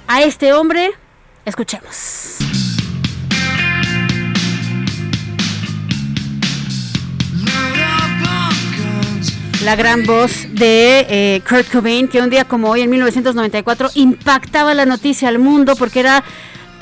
a 0.06 0.22
este 0.22 0.52
hombre. 0.52 0.90
Escuchemos. 1.44 2.36
La 9.64 9.74
gran 9.74 10.04
voz 10.06 10.46
de 10.52 11.04
eh, 11.10 11.42
Kurt 11.48 11.68
Cobain, 11.70 12.06
que 12.08 12.22
un 12.22 12.30
día 12.30 12.44
como 12.44 12.70
hoy, 12.70 12.82
en 12.82 12.90
1994, 12.90 13.90
impactaba 13.94 14.72
la 14.72 14.86
noticia 14.86 15.28
al 15.28 15.38
mundo 15.40 15.74
porque 15.76 16.00
era 16.00 16.22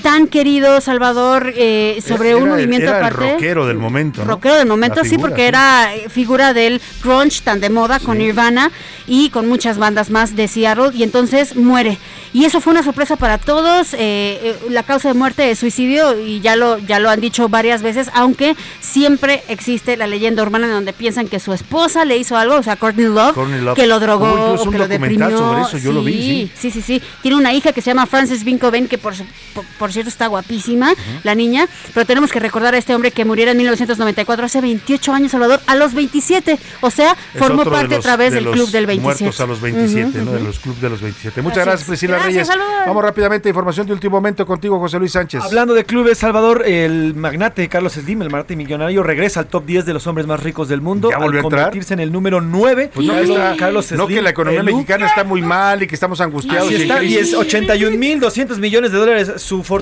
tan 0.03 0.29
querido 0.29 0.81
Salvador 0.81 1.53
eh, 1.57 2.03
sobre 2.07 2.31
Era 2.31 2.39
un 2.39 2.49
movimiento 2.49 2.89
era 2.89 2.99
aparte. 2.99 3.25
el 3.25 3.33
rockero 3.35 3.67
del 3.67 3.79
momento. 3.79 4.25
¿no? 4.25 4.33
Rockero 4.33 4.57
del 4.57 4.67
momento, 4.69 5.05
sí, 5.05 5.19
porque 5.19 5.47
era 5.47 5.95
eh, 5.95 6.09
figura 6.09 6.53
del 6.55 6.81
grunge 7.03 7.41
tan 7.43 7.61
de 7.61 7.71
moda 7.71 7.99
con 7.99 8.19
Nirvana 8.19 8.71
y 9.07 9.31
con 9.31 9.49
muchas 9.49 9.79
bandas 9.79 10.11
más 10.11 10.37
de 10.37 10.49
Seattle 10.49 10.91
y 10.95 11.03
entonces 11.03 11.57
muere. 11.57 11.99
Y 12.33 12.45
eso 12.45 12.61
fue 12.61 12.73
una 12.73 12.83
sorpresa 12.83 13.17
para 13.17 13.39
todos. 13.39 13.95
eh, 13.95 13.99
eh, 13.99 14.57
la 14.71 14.83
causa 14.83 15.09
de 15.09 15.15
muerte 15.15 15.51
es 15.51 15.59
suicidio 15.59 16.21
y 16.21 16.41
ya 16.41 16.55
lo, 16.57 16.79
ya 16.79 16.99
lo 16.99 17.09
han 17.11 17.21
dicho 17.21 17.49
varias 17.49 17.83
veces, 17.83 18.11
aunque 18.15 18.55
siempre 18.81 19.43
existe 19.49 19.97
la 19.97 20.07
leyenda 20.07 20.43
urbana 20.43 20.67
en 20.67 20.73
donde 20.73 20.93
piensan 20.93 21.29
que 21.29 21.41
su 21.41 21.53
esposa 21.53 22.05
le 22.05 22.17
hizo 22.19 22.37
algo, 22.37 22.57
o 22.57 22.63
sea, 22.63 22.77
Courtney 22.77 23.07
Love, 23.07 23.35
Courtney 23.35 23.61
Love. 23.61 23.75
que 23.77 23.87
lo 23.87 23.99
drogó 24.01 24.55
o 24.59 24.71
que 24.71 24.79
lo 24.79 24.87
deprimió. 24.89 25.37
sobre 25.37 25.63
eso, 25.63 25.79
yo 25.79 25.93
lo 25.93 26.03
vi, 26.03 26.13
sí. 26.13 26.53
Sí, 26.59 26.71
sí, 26.71 26.83
sí. 26.83 27.03
Tiene 27.23 27.37
una 27.37 27.53
hija 27.53 27.73
que 27.73 27.81
se 27.81 27.91
llama 27.91 28.07
Frances 28.07 28.45
Cobain, 28.61 28.87
que 28.89 28.99
por, 28.99 29.15
por, 29.55 29.65
por 29.79 29.93
cierto 29.97 30.09
está 30.11 30.27
guapísima, 30.29 30.93
la 31.25 31.35
niña. 31.35 31.69
Pero 31.95 32.07
tenemos 32.07 32.31
que 32.33 32.41
recordar 32.41 32.75
a 32.75 32.79
este 32.79 32.95
hombre 32.95 33.11
que 33.11 33.25
muriera 33.25 33.51
en 33.53 33.57
1994, 33.59 34.47
hace 34.47 34.61
28 34.61 35.13
años, 35.13 35.33
Salvador, 35.33 35.61
a 35.67 35.75
los 35.75 35.95
27. 35.95 36.59
O 36.81 36.91
sea, 36.91 37.17
Es 37.35 37.39
formó 37.41 37.63
otro 37.63 37.73
de 37.73 37.77
parte 37.79 37.95
los- 37.97 37.99
otra 38.05 38.17
vez 38.17 38.31
de 38.31 38.37
del 38.37 38.45
los 38.45 38.55
club 38.55 38.71
del 38.71 38.87
27. 38.87 39.25
Muertos 39.25 39.41
a 39.41 39.47
los 39.47 39.61
27, 39.61 40.07
Ujú, 40.21 40.25
¿no? 40.25 40.33
De 40.33 40.41
los 40.45 40.59
clubes 40.61 40.81
de 40.81 40.91
los 40.91 41.01
27. 41.01 41.43
Muchas 41.43 41.65
gracias. 41.65 41.89
Priscila 41.89 42.15
Gracias, 42.15 42.33
Reyes. 42.35 42.47
Salvador. 42.49 42.87
Vamos 42.87 43.03
rápidamente 43.03 43.49
a 43.49 43.51
información 43.51 43.87
de 43.87 43.93
último 43.93 44.17
momento 44.17 44.47
contigo, 44.47 44.79
José 44.79 44.99
Luis 44.99 45.13
Sánchez. 45.13 45.43
Hablando 45.43 45.75
de 45.75 45.85
clubes, 45.85 46.19
Salvador, 46.19 46.65
el 46.67 47.15
magnate 47.15 47.69
Carlos 47.69 47.95
Slim, 47.95 48.23
el 48.23 48.31
magnate 48.31 48.57
millonario, 48.57 49.03
regresa 49.03 49.41
al 49.41 49.47
top 49.47 49.65
10 49.67 49.87
de 49.87 49.93
los 49.95 50.07
hombres 50.07 50.27
más 50.27 50.43
ricos 50.43 50.69
del 50.69 50.81
mundo 50.81 51.11
¿Ya 51.11 51.19
volvió 51.19 51.41
al 51.41 51.45
a 51.45 51.47
entrar? 51.47 51.63
convertirse 51.65 51.95
en 51.95 52.01
el 52.01 52.13
número 52.13 52.41
9. 52.41 52.91
Pues 52.95 53.07
no, 53.07 53.17
está- 53.19 53.57
Carlos 53.57 53.91
no 53.93 54.05
Slim, 54.05 54.17
que 54.17 54.23
la 54.23 54.31
economía 54.31 54.63
mexicana 54.63 55.07
está 55.07 55.25
muy 55.25 55.43
mal 55.43 55.83
y 55.83 55.87
que 55.87 55.95
estamos 55.95 56.21
angustiados. 56.21 56.67
Así 56.69 56.77
y 56.77 56.83
está, 56.83 57.03
y 57.03 57.17
es 57.17 57.35
81.200 57.35 58.59
millones 58.59 58.93
de 58.93 58.99
dólares 58.99 59.33
su 59.43 59.63
fortuna 59.63 59.76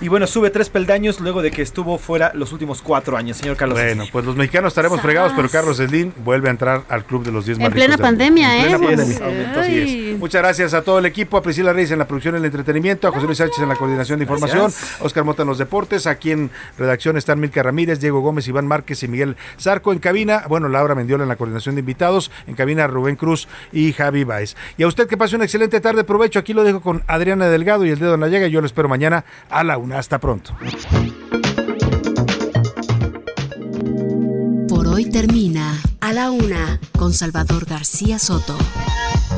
y 0.00 0.08
bueno, 0.08 0.26
sube 0.26 0.50
tres 0.50 0.68
peldaños 0.68 1.20
luego 1.20 1.42
de 1.42 1.50
que 1.50 1.62
estuvo 1.62 1.98
fuera 1.98 2.32
los 2.34 2.52
últimos 2.52 2.82
cuatro 2.82 3.16
años, 3.16 3.36
señor 3.36 3.56
Carlos 3.56 3.78
Bueno, 3.78 4.02
Slim. 4.02 4.12
pues 4.12 4.24
los 4.24 4.36
mexicanos 4.36 4.70
estaremos 4.72 5.00
fregados, 5.00 5.32
pero 5.36 5.48
Carlos 5.48 5.76
Slim 5.78 6.12
vuelve 6.24 6.48
a 6.48 6.50
entrar 6.50 6.82
al 6.88 7.04
club 7.04 7.24
de 7.24 7.32
los 7.32 7.46
10 7.46 7.58
más 7.58 7.66
En 7.68 7.72
plena 7.72 7.98
pandemia, 7.98 8.56
En 8.56 8.74
¿eh? 8.74 8.78
plena 8.78 8.78
Pues, 9.04 9.18
pandemia. 9.20 9.60
Así 9.60 10.10
es. 10.12 10.18
Muchas 10.18 10.42
gracias 10.42 10.74
a 10.74 10.82
todo 10.82 10.98
el 10.98 11.06
equipo, 11.06 11.36
a 11.36 11.42
Priscila 11.42 11.72
Reyes 11.72 11.90
en 11.90 11.98
la 11.98 12.06
producción 12.08 12.34
y 12.34 12.38
el 12.38 12.44
entretenimiento, 12.44 13.06
a 13.08 13.12
José 13.12 13.26
Luis 13.26 13.38
Sánchez 13.38 13.58
en 13.60 13.68
la 13.68 13.76
coordinación 13.76 14.18
de 14.18 14.24
información, 14.24 14.62
Gracias. 14.62 14.96
Oscar 15.00 15.24
Mota 15.24 15.42
en 15.42 15.48
los 15.48 15.58
deportes, 15.58 16.06
aquí 16.06 16.32
en 16.32 16.50
redacción 16.76 17.16
están 17.16 17.38
Milka 17.40 17.62
Ramírez, 17.62 18.00
Diego 18.00 18.20
Gómez, 18.20 18.48
Iván 18.48 18.66
Márquez 18.66 19.02
y 19.02 19.08
Miguel 19.08 19.36
Zarco 19.60 19.92
en 19.92 19.98
cabina, 19.98 20.44
bueno, 20.48 20.68
Laura 20.68 20.94
Mendiola 20.94 21.22
en 21.22 21.28
la 21.28 21.36
coordinación 21.36 21.74
de 21.76 21.80
invitados, 21.80 22.30
en 22.46 22.54
cabina 22.54 22.86
Rubén 22.86 23.16
Cruz 23.16 23.48
y 23.72 23.92
Javi 23.92 24.24
Baez. 24.24 24.56
Y 24.76 24.82
a 24.82 24.86
usted 24.88 25.06
que 25.06 25.16
pase 25.16 25.36
una 25.36 25.44
excelente 25.44 25.80
tarde, 25.80 26.04
provecho, 26.04 26.38
aquí 26.38 26.52
lo 26.52 26.64
dejo 26.64 26.80
con 26.80 27.02
Adriana 27.06 27.48
Delgado 27.48 27.84
y 27.86 27.90
el 27.90 27.98
dedo 27.98 28.14
en 28.14 28.20
la 28.20 28.28
llaga, 28.28 28.46
yo 28.48 28.60
lo 28.60 28.66
espero 28.66 28.88
mañana 28.88 29.24
a 29.50 29.64
la 29.64 29.78
una. 29.78 29.98
Hasta 29.98 30.18
pronto. 30.18 30.56
Por 34.68 34.86
hoy 34.86 35.10
termina 35.10 35.80
A 36.00 36.12
la 36.12 36.30
una, 36.30 36.80
con 36.98 37.12
Salvador 37.12 37.66
García 37.66 38.18
Soto. 38.18 38.56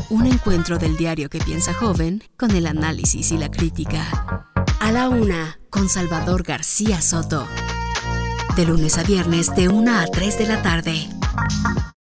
Un 0.08 0.26
encuentro 0.26 0.78
del 0.78 0.96
diario 0.96 1.28
que 1.28 1.38
piensa 1.38 1.72
joven 1.72 2.22
con 2.36 2.50
el 2.52 2.66
análisis 2.66 3.32
y 3.32 3.38
la 3.38 3.50
crítica. 3.50 4.46
A 4.80 4.92
la 4.92 5.08
una, 5.08 5.58
con 5.70 5.88
Salvador 5.88 6.42
García 6.42 7.00
Soto. 7.00 7.46
De 8.56 8.66
lunes 8.66 8.98
a 8.98 9.02
viernes, 9.02 9.54
de 9.54 9.68
una 9.68 10.02
a 10.02 10.06
3 10.06 10.38
de 10.38 10.46
la 10.46 10.62
tarde. 10.62 11.08